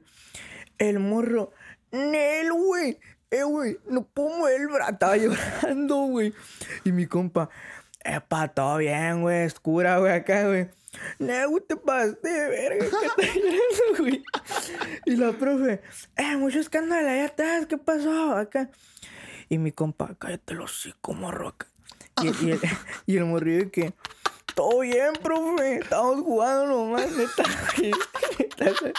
El 0.78 1.00
morro. 1.00 1.52
Nel, 1.92 2.54
güey. 2.54 2.98
Eh, 3.30 3.44
güey. 3.44 3.78
No 3.90 4.06
puedo 4.06 4.48
el 4.48 4.68
brazo. 4.68 4.92
Estaba 4.92 5.18
llorando, 5.64 5.98
güey. 6.06 6.34
Y 6.86 6.94
mi 6.94 7.08
compa. 7.08 7.50
Epa, 8.06 8.48
todo 8.48 8.78
bien, 8.78 9.22
güey. 9.22 9.44
Escura, 9.44 9.98
güey, 10.00 10.14
acá, 10.14 10.48
güey. 10.48 10.70
Güey, 11.20 11.64
te 11.68 11.76
pasaste 11.76 12.30
de 12.30 12.50
verga. 12.50 12.86
¿Qué 12.90 13.06
estás 13.06 13.36
llorando, 13.36 13.98
güey? 14.00 14.24
Y 15.06 15.16
la 15.18 15.34
profe. 15.34 15.82
Eh, 16.16 16.38
mucho 16.38 16.60
escándalo 16.60 17.10
allá 17.10 17.26
atrás. 17.26 17.66
¿Qué 17.66 17.78
pasó? 17.78 18.34
Acá. 18.34 18.70
Y 19.50 19.58
mi 19.58 19.72
compa, 19.72 20.16
cállate 20.20 20.54
los 20.54 20.72
hocico, 20.72 21.14
morro. 21.14 21.56
Y, 22.22 22.28
y 22.46 22.52
el, 22.52 22.60
y 23.06 23.18
el 23.18 23.26
morrillo 23.26 23.66
de 23.66 23.72
que, 23.72 23.94
todo 24.56 24.80
bien, 24.80 25.14
profe, 25.22 25.78
estamos 25.78 26.22
jugando 26.22 26.66
nomás, 26.66 27.12
neta. 27.12 27.44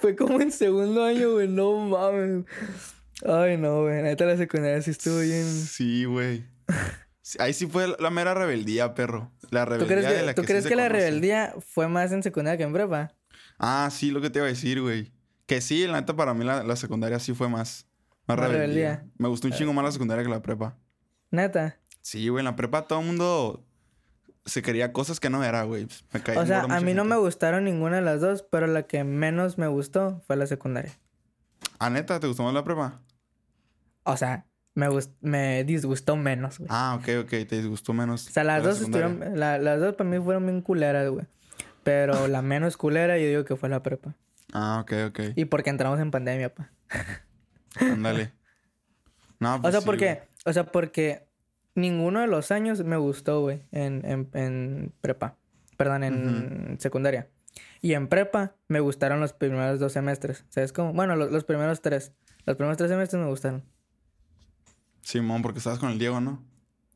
Fue 0.00 0.14
como 0.14 0.40
en 0.40 0.52
segundo 0.52 1.04
año, 1.04 1.32
güey, 1.32 1.48
no 1.48 1.76
mames. 1.78 2.44
Ay, 3.24 3.56
no, 3.56 3.82
güey, 3.82 4.02
neta 4.02 4.24
la 4.24 4.36
secundaria 4.36 4.80
sí 4.82 4.90
estuvo 4.90 5.20
bien. 5.20 5.44
sí, 5.44 6.04
güey. 6.04 6.44
Ahí 7.40 7.52
sí 7.52 7.66
fue 7.66 7.94
la 7.98 8.10
mera 8.10 8.34
rebeldía, 8.34 8.94
perro. 8.94 9.32
La 9.50 9.64
¿Tú 9.64 9.70
rebeldía 9.70 9.96
crees 9.96 10.08
de 10.08 10.16
que, 10.20 10.26
la 10.26 10.34
¿tú 10.34 10.42
que 10.42 10.48
crees 10.48 10.66
que 10.66 10.76
la 10.76 10.88
rebeldía 10.88 11.54
fue 11.58 11.88
más 11.88 12.12
en 12.12 12.22
secundaria 12.22 12.56
que 12.56 12.62
en 12.64 12.72
prepa? 12.72 13.14
Ah, 13.58 13.88
sí, 13.90 14.10
lo 14.10 14.20
que 14.20 14.30
te 14.30 14.38
iba 14.38 14.46
a 14.46 14.50
decir, 14.50 14.80
güey. 14.80 15.12
Que 15.46 15.60
sí, 15.60 15.86
la 15.86 16.00
neta, 16.00 16.14
para 16.14 16.34
mí 16.34 16.44
la, 16.44 16.62
la 16.62 16.76
secundaria 16.76 17.18
sí 17.18 17.34
fue 17.34 17.48
más, 17.48 17.86
más 18.26 18.38
rebeldía. 18.38 18.60
rebeldía. 18.60 19.04
Me 19.18 19.28
gustó 19.28 19.46
un 19.48 19.52
chingo 19.54 19.72
más 19.72 19.84
la 19.84 19.92
secundaria 19.92 20.24
que 20.24 20.30
la 20.30 20.42
prepa. 20.42 20.76
Neta. 21.30 21.76
Sí, 22.02 22.28
güey, 22.28 22.40
en 22.40 22.44
la 22.46 22.56
prepa 22.56 22.86
todo 22.86 23.00
el 23.00 23.06
mundo 23.06 23.64
se 24.44 24.62
quería 24.62 24.92
cosas 24.92 25.18
que 25.18 25.28
no 25.30 25.42
era, 25.42 25.64
güey. 25.64 25.88
Me 26.12 26.22
caía 26.22 26.40
O 26.40 26.46
sea, 26.46 26.60
a 26.62 26.80
mí 26.80 26.94
no 26.94 27.04
me 27.04 27.16
gustaron 27.16 27.64
ninguna 27.64 27.96
de 27.96 28.02
las 28.02 28.20
dos, 28.20 28.42
pero 28.50 28.66
la 28.68 28.84
que 28.84 29.02
menos 29.04 29.58
me 29.58 29.66
gustó 29.66 30.22
fue 30.26 30.36
la 30.36 30.46
secundaria. 30.46 30.92
Ah, 31.78 31.90
neta, 31.90 32.20
¿te 32.20 32.26
gustó 32.28 32.42
más 32.44 32.54
la 32.54 32.62
prepa? 32.64 33.00
O 34.04 34.16
sea, 34.16 34.46
me, 34.74 34.88
me 35.20 35.64
disgustó 35.64 36.16
menos, 36.16 36.58
güey. 36.58 36.68
Ah, 36.70 36.96
ok, 37.00 37.24
ok, 37.24 37.28
te 37.30 37.56
disgustó 37.56 37.92
menos. 37.92 38.28
O 38.28 38.30
sea, 38.30 38.44
las 38.44 38.62
la 38.62 38.68
dos 38.68 38.80
estuvieron... 38.80 39.38
la- 39.38 39.58
las 39.58 39.80
dos 39.80 39.94
para 39.96 40.08
mí 40.08 40.18
fueron 40.20 40.46
bien 40.46 40.60
culeras, 40.62 41.08
güey. 41.10 41.26
Pero 41.82 42.28
la 42.28 42.40
menos 42.42 42.76
culera 42.76 43.18
yo 43.18 43.26
digo 43.26 43.44
que 43.44 43.56
fue 43.56 43.68
la 43.68 43.82
prepa. 43.82 44.14
Ah, 44.52 44.78
ok, 44.82 44.92
ok. 45.08 45.20
Y 45.34 45.44
porque 45.46 45.70
entramos 45.70 45.98
en 45.98 46.10
pandemia, 46.12 46.54
pa. 46.54 46.70
Ándale. 47.80 48.32
No, 49.38 49.56
O 49.56 49.60
pues 49.62 49.72
sea, 49.72 49.80
sí, 49.80 49.86
porque... 49.86 50.06
güey. 50.14 50.18
O 50.46 50.52
sea, 50.52 50.64
porque 50.64 51.26
ninguno 51.74 52.20
de 52.20 52.26
los 52.28 52.50
años 52.52 52.82
me 52.84 52.96
gustó, 52.96 53.40
güey, 53.40 53.62
en, 53.72 54.02
en, 54.04 54.28
en 54.34 54.92
prepa. 55.00 55.36
Perdón, 55.76 56.04
en 56.04 56.76
secundaria. 56.80 57.28
Y 57.82 57.94
en 57.94 58.08
prepa 58.08 58.54
me 58.68 58.80
gustaron 58.80 59.20
los 59.20 59.32
primeros 59.32 59.80
dos 59.80 59.92
semestres. 59.92 60.44
¿Sabes 60.48 60.72
cómo? 60.72 60.92
Bueno, 60.92 61.16
los, 61.16 61.30
los 61.30 61.44
primeros 61.44 61.82
tres. 61.82 62.12
Los 62.44 62.56
primeros 62.56 62.78
tres 62.78 62.90
semestres 62.90 63.20
me 63.20 63.28
gustaron. 63.28 63.64
Simón, 65.02 65.42
porque 65.42 65.58
estabas 65.58 65.78
con 65.78 65.90
el 65.90 65.98
Diego, 65.98 66.20
¿no? 66.20 66.42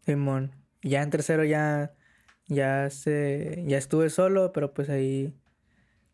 Simón. 0.04 0.52
Ya 0.82 1.02
en 1.02 1.10
tercero 1.10 1.44
ya, 1.44 1.92
ya 2.46 2.88
se, 2.90 3.64
ya 3.66 3.78
estuve 3.78 4.10
solo, 4.10 4.52
pero 4.52 4.72
pues 4.72 4.88
ahí, 4.88 5.34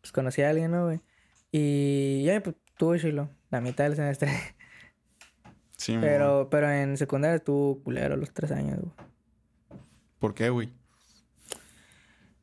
pues 0.01 0.11
conocí 0.11 0.41
a 0.41 0.49
alguien, 0.49 0.71
¿no, 0.71 0.85
güey? 0.85 1.01
Y 1.51 2.23
ya, 2.25 2.41
pues, 2.41 2.55
tuve 2.77 2.99
chilo, 2.99 3.29
la 3.49 3.61
mitad 3.61 3.85
del 3.85 3.95
semestre. 3.95 4.29
Pero, 5.85 6.49
pero 6.49 6.71
en 6.71 6.97
secundaria 6.97 7.35
estuvo 7.35 7.81
culero 7.83 8.15
los 8.17 8.31
tres 8.31 8.51
años, 8.51 8.79
güey. 8.79 8.93
¿Por 10.19 10.33
qué, 10.33 10.49
güey? 10.49 10.73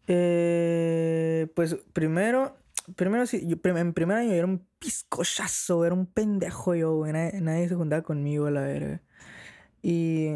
Eh, 0.07 1.49
pues 1.55 1.77
primero, 1.93 2.57
primero 2.95 3.27
sí, 3.27 3.47
yo, 3.47 3.57
en 3.65 3.93
primer 3.93 4.19
año 4.19 4.31
yo 4.31 4.37
era 4.37 4.47
un 4.47 4.67
piscochazo, 4.79 5.85
era 5.85 5.95
un 5.95 6.07
pendejo 6.07 6.75
yo, 6.75 6.95
güey. 6.97 7.13
Nadie, 7.13 7.41
nadie 7.41 7.69
se 7.69 7.75
juntaba 7.75 8.03
conmigo, 8.03 8.47
a 8.47 8.51
la 8.51 8.61
verga. 8.61 9.01
Y, 9.83 10.29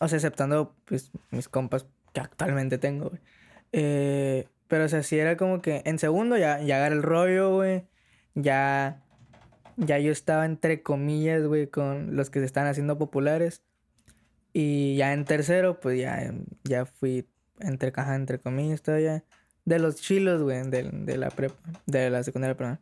o 0.00 0.08
sea, 0.08 0.16
exceptando, 0.16 0.76
pues, 0.84 1.10
mis 1.30 1.48
compas 1.48 1.86
que 2.12 2.20
actualmente 2.20 2.78
tengo, 2.78 3.10
güey. 3.10 3.20
Eh, 3.72 4.48
pero, 4.68 4.84
o 4.84 4.88
sea, 4.88 5.02
sí 5.02 5.18
era 5.18 5.36
como 5.36 5.62
que 5.62 5.82
en 5.86 5.98
segundo 5.98 6.36
ya, 6.36 6.60
ya 6.60 6.76
agarré 6.76 6.96
el 6.96 7.02
rollo, 7.02 7.54
güey. 7.54 7.86
Ya, 8.34 9.02
ya 9.78 9.98
yo 9.98 10.12
estaba 10.12 10.44
entre 10.44 10.82
comillas, 10.82 11.46
güey, 11.46 11.68
con 11.68 12.16
los 12.16 12.30
que 12.30 12.40
se 12.40 12.46
están 12.46 12.66
haciendo 12.66 12.98
populares. 12.98 13.62
Y 14.52 14.96
ya 14.96 15.12
en 15.12 15.24
tercero, 15.24 15.80
pues 15.80 16.00
ya, 16.00 16.34
ya 16.64 16.84
fui 16.84 17.28
entre 17.60 17.92
caja, 17.92 18.14
entre 18.16 18.40
comillas, 18.40 18.82
todavía. 18.82 19.24
De 19.64 19.78
los 19.78 19.96
chilos, 19.96 20.42
güey, 20.42 20.62
de, 20.68 20.90
de 20.90 21.18
la 21.18 21.30
prepa, 21.30 21.56
de 21.86 22.10
la 22.10 22.22
secundaria, 22.22 22.56
perdón. 22.56 22.80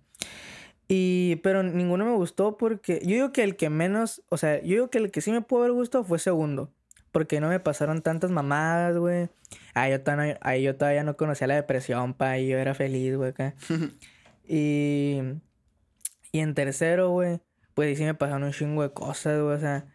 Y, 0.89 1.37
pero 1.37 1.63
ninguno 1.65 2.05
me 2.05 2.13
gustó 2.13 2.57
porque 2.57 3.01
yo 3.03 3.11
digo 3.11 3.33
que 3.33 3.43
el 3.43 3.57
que 3.57 3.71
menos, 3.71 4.23
o 4.29 4.37
sea, 4.37 4.61
yo 4.63 4.69
digo 4.69 4.91
que 4.91 4.99
el 4.99 5.11
que 5.11 5.21
sí 5.21 5.33
me 5.33 5.43
pudo 5.43 5.61
haber 5.61 5.73
gustado 5.73 6.05
fue 6.05 6.19
segundo. 6.19 6.73
Porque 7.11 7.41
no 7.41 7.49
me 7.49 7.61
pasaron 7.61 8.03
tantas 8.03 8.31
mamadas, 8.31 8.97
güey. 8.99 9.29
Ahí 9.75 9.93
yo, 9.93 10.03
todavía, 10.03 10.39
ahí 10.43 10.63
yo 10.63 10.77
todavía 10.77 11.03
no 11.03 11.17
conocía 11.17 11.47
la 11.47 11.55
depresión, 11.55 12.15
pa, 12.15 12.39
y 12.39 12.49
yo 12.49 12.59
era 12.59 12.75
feliz, 12.75 13.17
güey, 13.17 13.31
acá. 13.31 13.55
y, 14.49 15.21
y 16.37 16.41
en 16.41 16.55
tercero, 16.55 17.11
güey, 17.11 17.41
pues 17.73 17.97
sí 17.97 18.05
me 18.05 18.15
pasaron 18.15 18.45
un 18.45 18.53
chingo 18.53 18.83
de 18.83 18.93
cosas, 18.93 19.41
güey, 19.41 19.57
o 19.57 19.59
sea, 19.59 19.87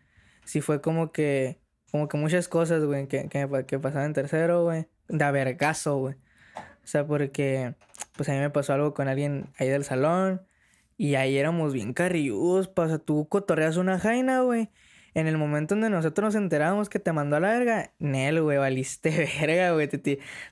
sí 0.44 0.60
fue 0.60 0.82
como 0.82 1.12
que, 1.12 1.60
como 1.92 2.08
que 2.08 2.18
muchas 2.18 2.48
cosas, 2.48 2.84
güey, 2.84 3.08
que, 3.08 3.30
que, 3.30 3.48
que 3.68 3.78
pasaban 3.78 4.08
en 4.08 4.14
tercero, 4.14 4.64
güey, 4.64 4.88
de 5.08 5.24
avergazo, 5.24 5.98
güey. 5.98 6.16
O 6.56 6.88
sea, 6.88 7.06
porque, 7.06 7.76
pues 8.14 8.28
a 8.30 8.34
mí 8.34 8.40
me 8.40 8.50
pasó 8.50 8.74
algo 8.74 8.96
con 8.96 9.08
alguien 9.08 9.50
ahí 9.60 9.70
del 9.70 9.84
salón. 9.84 10.42
Y 10.98 11.14
ahí 11.14 11.38
éramos 11.38 11.74
bien 11.74 11.94
carrilludos, 11.94 12.68
pa, 12.68 12.98
tú 12.98 13.28
cotorreas 13.28 13.78
una 13.78 14.00
jaina, 14.00 14.42
güey. 14.42 14.72
En 15.14 15.28
el 15.28 15.38
momento 15.38 15.76
donde 15.76 15.92
nosotros 15.92 16.34
nos 16.34 16.36
enterábamos 16.42 16.90
que 16.90 16.98
te 16.98 17.14
mandó 17.14 17.36
a 17.36 17.40
la 17.40 17.52
verga, 17.52 17.94
Nel, 18.00 18.42
güey, 18.42 18.58
valiste 18.58 19.30
verga, 19.42 19.74
güey. 19.74 19.90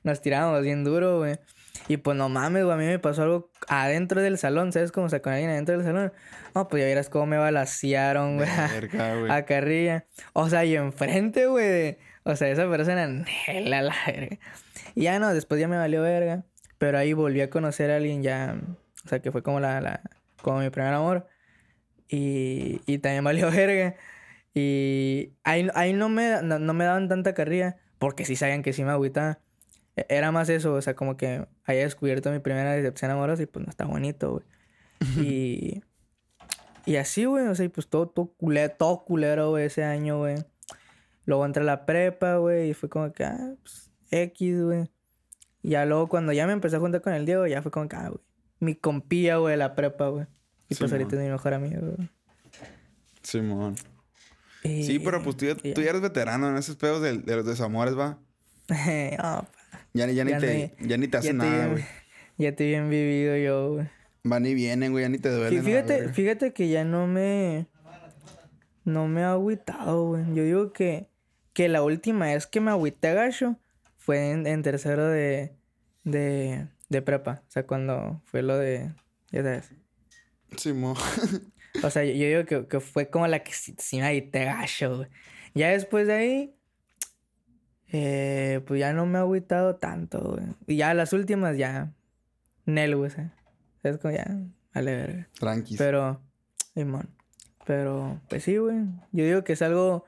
nos 0.04 0.22
tirábamos 0.22 0.62
bien 0.62 0.84
duro, 0.84 1.18
güey. 1.18 1.40
Y 1.88 1.98
pues 1.98 2.16
no 2.18 2.30
mames, 2.30 2.64
güey, 2.66 2.76
a 2.76 2.78
mí 2.78 2.86
me 2.86 3.00
pasó 3.00 3.24
algo 3.24 3.52
adentro 3.68 4.22
del 4.22 4.38
salón, 4.38 4.72
¿sabes? 4.74 4.92
Como 4.92 5.08
o 5.08 5.10
sea, 5.10 5.22
con 5.22 5.34
alguien 5.34 5.50
adentro 5.50 5.76
del 5.78 5.86
salón. 5.86 6.14
No, 6.54 6.68
pues 6.68 6.82
ya 6.82 6.86
vieras 6.88 7.10
cómo 7.10 7.26
me 7.26 7.38
balasearon, 7.38 8.38
güey. 8.38 8.50
a- 8.50 8.68
Verga, 8.68 9.16
güey. 9.20 9.32
a 9.32 9.46
carrilla. 9.46 10.06
O 10.34 10.50
sea, 10.50 10.66
y 10.66 10.76
enfrente, 10.76 11.48
güey. 11.48 11.98
O 12.24 12.36
sea, 12.36 12.50
esa 12.50 12.70
persona, 12.70 13.08
nela 13.08 13.82
la 13.82 13.96
verga. 14.06 14.38
Y 14.96 15.04
ya 15.04 15.18
no, 15.20 15.34
después 15.34 15.60
ya 15.60 15.68
me 15.68 15.78
valió 15.78 16.02
verga. 16.02 16.44
Pero 16.78 16.98
ahí 16.98 17.14
volví 17.14 17.42
a 17.42 17.50
conocer 17.50 17.90
a 17.92 17.96
alguien 17.98 18.22
ya. 18.24 18.56
O 19.06 19.10
sea, 19.10 19.20
que 19.22 19.32
fue 19.32 19.42
como 19.44 19.60
la. 19.60 19.82
la 19.82 20.02
como 20.42 20.60
mi 20.60 20.70
primer 20.70 20.94
amor. 20.94 21.28
Y, 22.08 22.82
y 22.86 23.00
también 23.00 23.24
valió 23.24 23.50
verga. 23.52 23.96
Y 24.54 25.34
ahí, 25.44 25.68
ahí 25.76 25.94
no, 25.94 26.10
me, 26.10 26.42
no, 26.44 26.60
no 26.60 26.74
me 26.74 26.86
daban 26.86 27.08
tanta 27.08 27.34
carrilla. 27.34 27.78
Porque 27.98 28.26
sí 28.26 28.36
sabían 28.36 28.64
que 28.64 28.74
sí 28.74 28.84
me 28.84 28.92
agüitaba. 28.92 29.40
E- 29.96 30.06
Era 30.10 30.32
más 30.32 30.50
eso, 30.50 30.74
o 30.74 30.82
sea, 30.82 30.96
como 30.96 31.18
que 31.18 31.48
haya 31.66 31.82
descubierto 31.82 32.32
mi 32.32 32.40
primera 32.40 32.72
decepción 32.74 33.12
amorosa 33.12 33.44
y 33.44 33.46
pues 33.46 33.66
no 33.66 33.70
está 33.70 33.86
bonito, 33.86 34.32
güey. 34.32 34.46
Y. 35.26 35.84
Y 36.86 36.96
así, 36.96 37.26
güey, 37.26 37.46
o 37.48 37.54
sea, 37.56 37.66
y 37.66 37.70
pues 37.70 37.88
todo, 37.88 38.08
todo 38.08 38.34
culero, 38.38 38.74
todo 38.78 39.04
culero, 39.06 39.50
güey, 39.52 39.66
ese 39.66 39.84
año, 39.84 40.18
güey. 40.20 40.38
Luego 41.26 41.46
entré 41.46 41.62
a 41.62 41.66
la 41.66 41.86
prepa, 41.86 42.38
güey, 42.38 42.72
y 42.72 42.74
fue 42.74 42.90
como 42.90 43.12
que, 43.14 43.24
ah, 43.26 43.54
pues, 43.62 43.92
X, 44.10 44.64
güey. 44.64 44.90
Y 45.62 45.72
ya 45.72 45.86
luego 45.86 46.08
cuando 46.08 46.32
ya 46.34 46.48
me 46.48 46.54
empecé 46.54 46.78
a 46.78 46.80
juntar 46.80 47.02
con 47.02 47.14
el 47.14 47.26
Diego, 47.28 47.46
ya 47.46 47.62
fue 47.62 47.70
como 47.70 47.88
que, 47.88 47.96
ah, 47.96 48.10
güey, 48.10 48.22
mi 48.60 48.76
compía, 48.76 49.38
güey, 49.38 49.52
de 49.52 49.58
la 49.58 49.76
prepa, 49.76 50.08
güey. 50.08 50.26
Y 50.70 50.76
pues 50.76 50.92
ahorita 50.92 51.16
es 51.18 51.22
mi 51.22 51.30
mejor 51.30 51.54
amigo, 51.54 51.80
güey. 51.96 52.10
Simón. 53.22 53.76
Y- 54.64 54.84
Sí, 54.84 55.00
pero 55.00 55.22
pues 55.22 55.38
tú 55.38 55.46
ya, 55.46 55.56
tú 55.56 55.82
ya 55.82 55.90
eres 55.90 56.02
veterano 56.02 56.50
en 56.50 56.58
esos 56.58 56.76
pedos 56.76 57.02
de, 57.02 57.18
de 57.20 57.36
los 57.36 57.46
desamores, 57.46 57.98
va. 57.98 58.18
Ah, 59.20 59.46
Ya, 59.94 60.08
ni- 60.08 60.16
ya, 60.16 60.24
ni 60.24 60.32
Ya 60.32 60.40
te, 60.40 60.74
ya 60.80 60.98
ni 60.98 61.08
te 61.08 61.18
ya 61.18 61.22
te 61.22 61.34
nada, 61.34 61.68
güey. 61.68 61.84
Ya 62.38 62.56
te 62.56 62.66
bien 62.66 62.90
vivido 62.90 63.36
yo, 63.36 63.74
güey. 63.74 63.88
Van 64.24 64.46
y 64.46 64.54
vienen, 64.54 64.92
güey, 64.92 65.04
ya 65.04 65.10
ni 65.10 65.18
te 65.18 65.30
la 65.30 65.50
Fíjate, 65.50 65.94
verga. 65.98 66.14
fíjate 66.14 66.54
que 66.54 66.70
ya 66.70 66.84
no 66.86 67.06
me. 67.08 67.68
No 68.86 69.08
me 69.08 69.24
ha 69.24 69.32
agüitado, 69.34 70.08
güey. 70.08 70.24
Yo 70.34 70.44
digo 70.44 70.72
que, 70.74 71.10
que 71.54 71.68
la 71.70 71.84
última 71.84 72.26
vez 72.28 72.48
que 72.48 72.62
me 72.62 72.72
agüité 72.72 73.14
gacho 73.14 73.58
fue 73.98 74.32
en, 74.32 74.48
en 74.48 74.64
tercero 74.64 75.08
de, 75.08 75.54
de, 76.06 76.68
de 76.90 77.02
prepa. 77.02 77.44
O 77.48 77.52
sea, 77.52 77.66
cuando 77.68 78.22
fue 78.26 78.42
lo 78.42 78.58
de. 78.58 78.92
Ya 79.32 79.44
sabes. 79.44 79.72
Simón. 80.58 80.96
O 81.84 81.90
sea, 81.92 82.04
yo, 82.04 82.14
yo 82.14 82.26
digo 82.28 82.46
que, 82.46 82.68
que 82.68 82.80
fue 82.80 83.10
como 83.12 83.28
la 83.28 83.44
que 83.44 83.54
sí, 83.54 83.76
sí 83.78 83.98
me 83.98 84.08
agüité 84.08 84.44
gacho, 84.44 84.98
güey. 84.98 85.10
Ya 85.54 85.70
después 85.70 86.08
de 86.08 86.14
ahí. 86.14 86.56
Eh, 87.92 88.62
pues 88.68 88.80
ya 88.80 88.94
no 88.94 89.06
me 89.06 89.18
ha 89.18 89.22
agüitado 89.22 89.76
tanto, 89.78 90.20
güey. 90.36 90.44
Y 90.68 90.78
ya 90.78 90.94
las 90.94 91.12
últimas 91.14 91.58
ya. 91.58 91.92
Nel, 92.66 92.96
güey. 92.96 93.12
Es 93.84 93.98
como 93.98 94.14
ya. 94.14 94.26
Vale, 94.76 94.96
verga. 94.96 95.28
Tranquis. 95.40 95.78
Pero, 95.78 96.22
Simón. 96.76 97.10
Pero, 97.66 98.22
pues 98.30 98.44
sí, 98.44 98.58
güey. 98.58 98.78
Yo 99.12 99.26
digo 99.26 99.44
que 99.44 99.54
es 99.54 99.62
algo, 99.62 100.06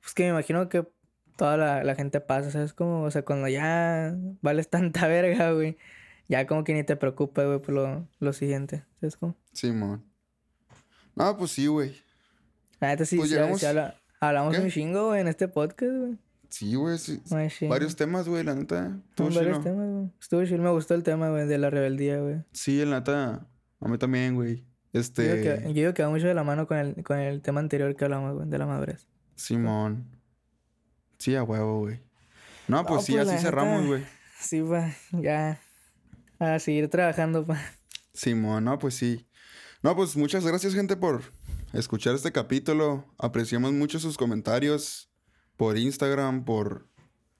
pues 0.00 0.12
que 0.14 0.24
me 0.24 0.28
imagino 0.30 0.68
que 0.68 0.86
toda 1.36 1.56
la, 1.56 1.84
la 1.84 1.94
gente 1.94 2.20
pasa, 2.20 2.50
¿sabes? 2.50 2.72
Como, 2.74 3.02
o 3.02 3.10
sea, 3.10 3.22
cuando 3.24 3.48
ya 3.48 4.14
vales 4.42 4.68
tanta 4.70 5.06
verga, 5.06 5.52
güey. 5.52 5.78
Ya 6.28 6.46
como 6.46 6.64
que 6.64 6.74
ni 6.74 6.82
te 6.82 6.96
preocupa, 6.96 7.44
güey, 7.44 7.60
por 7.60 7.74
lo, 7.74 8.08
lo 8.18 8.32
siguiente. 8.32 8.84
¿Sabes 9.00 9.16
cómo? 9.16 9.36
Simón. 9.52 10.04
No, 11.14 11.36
pues 11.38 11.52
sí, 11.52 11.66
güey. 11.66 11.94
Neta 12.80 13.06
sí, 13.06 13.16
Pues 13.16 13.30
sí, 13.30 13.36
llegamos- 13.36 13.64
habla- 13.64 13.94
hablamos 14.20 14.54
¿Qué? 14.56 14.62
un 14.62 14.70
chingo, 14.70 15.06
güey, 15.08 15.20
en 15.22 15.28
este 15.28 15.48
podcast, 15.48 15.92
güey. 15.92 16.18
Sí, 16.48 16.74
güey. 16.74 16.98
sí. 16.98 17.20
Varios 17.68 17.96
temas, 17.96 18.28
güey, 18.28 18.44
la 18.44 18.54
neta. 18.54 18.98
Estuvo 19.10 19.30
varios 19.30 19.62
temas, 19.62 19.88
güey. 19.90 20.10
Estuvo 20.20 20.44
chido, 20.44 20.58
me 20.62 20.70
gustó 20.70 20.94
el 20.94 21.02
tema, 21.02 21.28
güey, 21.30 21.46
de 21.46 21.58
la 21.58 21.70
rebeldía, 21.70 22.18
güey. 22.20 22.44
Sí, 22.52 22.84
la 22.84 22.98
neta. 23.00 23.46
A 23.80 23.88
mí 23.88 23.98
también, 23.98 24.34
güey. 24.34 24.64
Yo 24.92 25.00
Este. 25.00 25.36
digo 25.36 25.42
que, 25.42 25.66
yo 25.68 25.72
digo 25.74 25.94
que 25.94 26.02
va 26.02 26.08
mucho 26.08 26.26
de 26.26 26.34
la 26.34 26.44
mano 26.44 26.66
con 26.66 26.78
el, 26.78 27.02
con 27.04 27.18
el 27.18 27.42
tema 27.42 27.60
anterior 27.60 27.94
que 27.96 28.04
hablamos, 28.04 28.34
güey, 28.34 28.48
de 28.48 28.58
la 28.58 28.66
madurez. 28.66 29.06
Simón. 29.34 30.06
Sí, 31.18 31.34
a 31.34 31.42
huevo, 31.42 31.80
güey. 31.80 32.00
No, 32.68 32.84
pues 32.84 32.96
No, 33.00 33.02
sí, 33.02 33.12
pues, 33.14 33.28
así 33.28 33.42
cerramos, 33.44 33.86
güey. 33.86 34.04
Sí, 34.40 34.62
pa, 34.62 34.92
ya. 35.12 35.60
A 36.38 36.58
seguir 36.58 36.88
trabajando, 36.88 37.44
pa. 37.46 37.58
Simón, 38.12 38.64
no, 38.64 38.78
pues 38.78 38.94
sí. 38.94 39.26
No, 39.82 39.94
pues 39.96 40.16
muchas 40.16 40.46
gracias, 40.46 40.74
gente, 40.74 40.96
por 40.96 41.22
escuchar 41.72 42.14
este 42.14 42.32
capítulo. 42.32 43.04
Apreciamos 43.18 43.72
mucho 43.72 43.98
sus 43.98 44.16
comentarios 44.16 45.05
por 45.56 45.76
Instagram, 45.78 46.44
por 46.44 46.86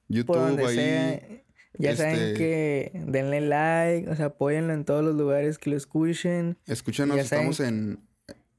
YouTube, 0.09 0.37
Por 0.37 0.39
donde 0.49 0.67
ahí. 0.67 0.75
sea. 0.77 1.43
Ya 1.79 1.95
saben 1.95 2.15
este- 2.15 2.35
que 2.39 2.93
denle 3.07 3.43
like, 3.43 4.09
o 4.09 4.17
sea, 4.17 4.27
apóyenlo 4.27 4.73
en 4.73 4.85
todos 4.87 5.05
los 5.05 5.15
lugares 5.15 5.59
que 5.59 5.69
lo 5.71 5.77
escuchen. 5.77 6.57
Saben 6.65 7.19
estamos 7.19 7.61
en. 7.61 8.01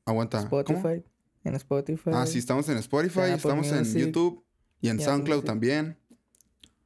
Aguanta. 0.05 0.47
¿cómo? 0.47 0.61
Spotify. 0.61 1.03
En 1.43 1.55
Spotify. 1.55 2.11
Ah, 2.13 2.25
sí, 2.27 2.37
estamos 2.39 2.69
en 2.69 2.77
Spotify, 2.77 3.21
en 3.27 3.33
estamos 3.33 3.71
en 3.71 3.85
YouTube 3.93 4.43
y 4.81 4.89
en 4.89 4.99
SoundCloud 4.99 5.37
Music. 5.37 5.47
también. 5.47 5.97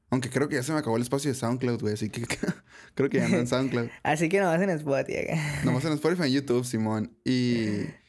Aunque 0.10 0.30
creo 0.30 0.48
que 0.50 0.56
ya 0.56 0.64
se 0.64 0.72
me 0.74 0.80
acabó 0.80 0.98
el 0.98 1.02
espacio 1.04 1.32
de 1.32 1.36
SoundCloud, 1.36 1.80
güey, 1.82 1.94
así 1.94 2.10
que 2.10 2.22
creo 2.96 3.10
que 3.10 3.18
ya 3.18 3.28
no 3.30 3.38
en 3.38 3.48
SoundCloud. 3.48 3.90
Así 4.04 4.30
que 4.30 4.40
nomás 4.40 4.62
en 4.62 4.70
Spotify. 4.72 5.28
Nomás 5.66 5.86
en 5.86 5.94
Spotify 5.94 6.24
y 6.24 6.28
en 6.28 6.34
YouTube, 6.34 6.66
Simón. 6.66 7.18
Y, 7.26 7.66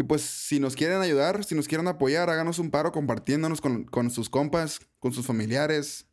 y 0.00 0.02
pues 0.02 0.22
si 0.22 0.60
nos 0.60 0.76
quieren 0.76 1.02
ayudar, 1.02 1.44
si 1.44 1.54
nos 1.54 1.68
quieren 1.68 1.86
apoyar, 1.86 2.30
háganos 2.30 2.58
un 2.58 2.70
paro 2.70 2.90
compartiéndonos 2.90 3.60
con, 3.60 3.84
con 3.84 4.10
sus 4.10 4.30
compas, 4.30 4.80
con 4.98 5.12
sus 5.12 5.26
familiares. 5.26 6.06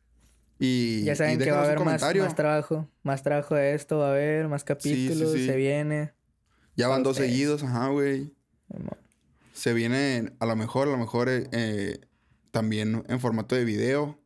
Y, 0.60 1.04
Ya 1.04 1.16
saben 1.16 1.40
y 1.40 1.44
que 1.46 1.52
va 1.52 1.62
a 1.62 1.64
haber 1.64 1.80
más, 1.80 2.02
trabajo. 2.36 2.90
Más 3.04 3.24
trabajo 3.24 3.56
de 3.56 3.76
esto 3.76 4.00
va 4.00 4.10
a 4.10 4.12
haber, 4.12 4.50
más 4.50 4.66
capítulos, 4.66 5.32
sí. 5.32 5.46
se 5.46 5.56
viene. 5.56 6.12
ya 6.76 6.90
van 6.90 7.02
dos 7.02 7.12
ustedes. 7.12 7.32
seguidos, 7.32 7.64
ajá, 7.64 7.88
güey. 7.88 8.34
Se 9.54 9.72
viene 9.72 10.34
a 10.40 10.46
lo 10.46 10.58
mejor, 10.58 10.90
a 10.90 10.92
lo 10.92 10.98
mejor 10.98 11.30
eh, 11.30 11.48
eh, 11.54 12.02
también 12.52 13.06
en 13.08 13.20
formato 13.22 13.56
de 13.56 13.64
video. 13.64 14.20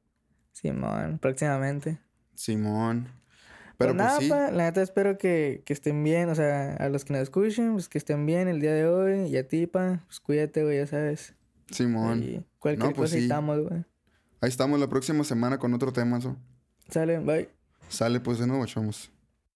Simón, 0.54 1.20
próximamente. 1.20 2.00
Simón. 2.34 3.20
Pero, 3.86 3.94
nada, 3.94 4.16
pues 4.16 4.26
sí. 4.26 4.30
pa, 4.30 4.52
la 4.52 4.64
neta 4.66 4.82
espero 4.82 5.18
que, 5.18 5.62
que 5.66 5.74
estén 5.74 6.03
bien, 6.03 6.30
o 6.30 6.36
sea, 6.36 6.76
a 6.76 6.90
los 6.90 7.06
que 7.06 7.14
nos 7.14 7.22
escuchen, 7.24 7.74
pues 7.74 7.90
que 7.90 7.98
estén 7.98 8.26
bien 8.26 8.48
el 8.48 8.62
día 8.62 8.74
de 8.74 8.86
hoy. 8.88 9.28
Y 9.28 9.38
a 9.38 9.48
ti, 9.48 9.68
pa, 9.68 10.03
pues 10.08 10.20
cuídate, 10.20 10.64
güey, 10.64 10.78
ya 10.78 10.88
sabes. 10.88 11.34
Simón. 11.72 12.24
Y 12.24 12.45
cualquier 12.60 12.90
No, 12.90 12.95
pues 12.95 13.10
cosa 13.12 13.18
sí. 13.18 13.24
estamos, 13.24 13.60
güey. 13.68 13.84
Ahí 14.41 14.49
estamos 14.49 14.80
la 14.80 14.88
próxima 14.90 15.24
semana 15.24 15.58
con 15.60 15.74
otro 15.74 15.94
tema, 15.94 16.20
¿so? 16.20 16.36
Sale, 16.90 17.20
bye. 17.20 17.49
Sale 17.90 18.20
pues 18.20 18.40
de 18.40 18.48
nuevo, 18.48 18.66
chavos. 18.66 19.12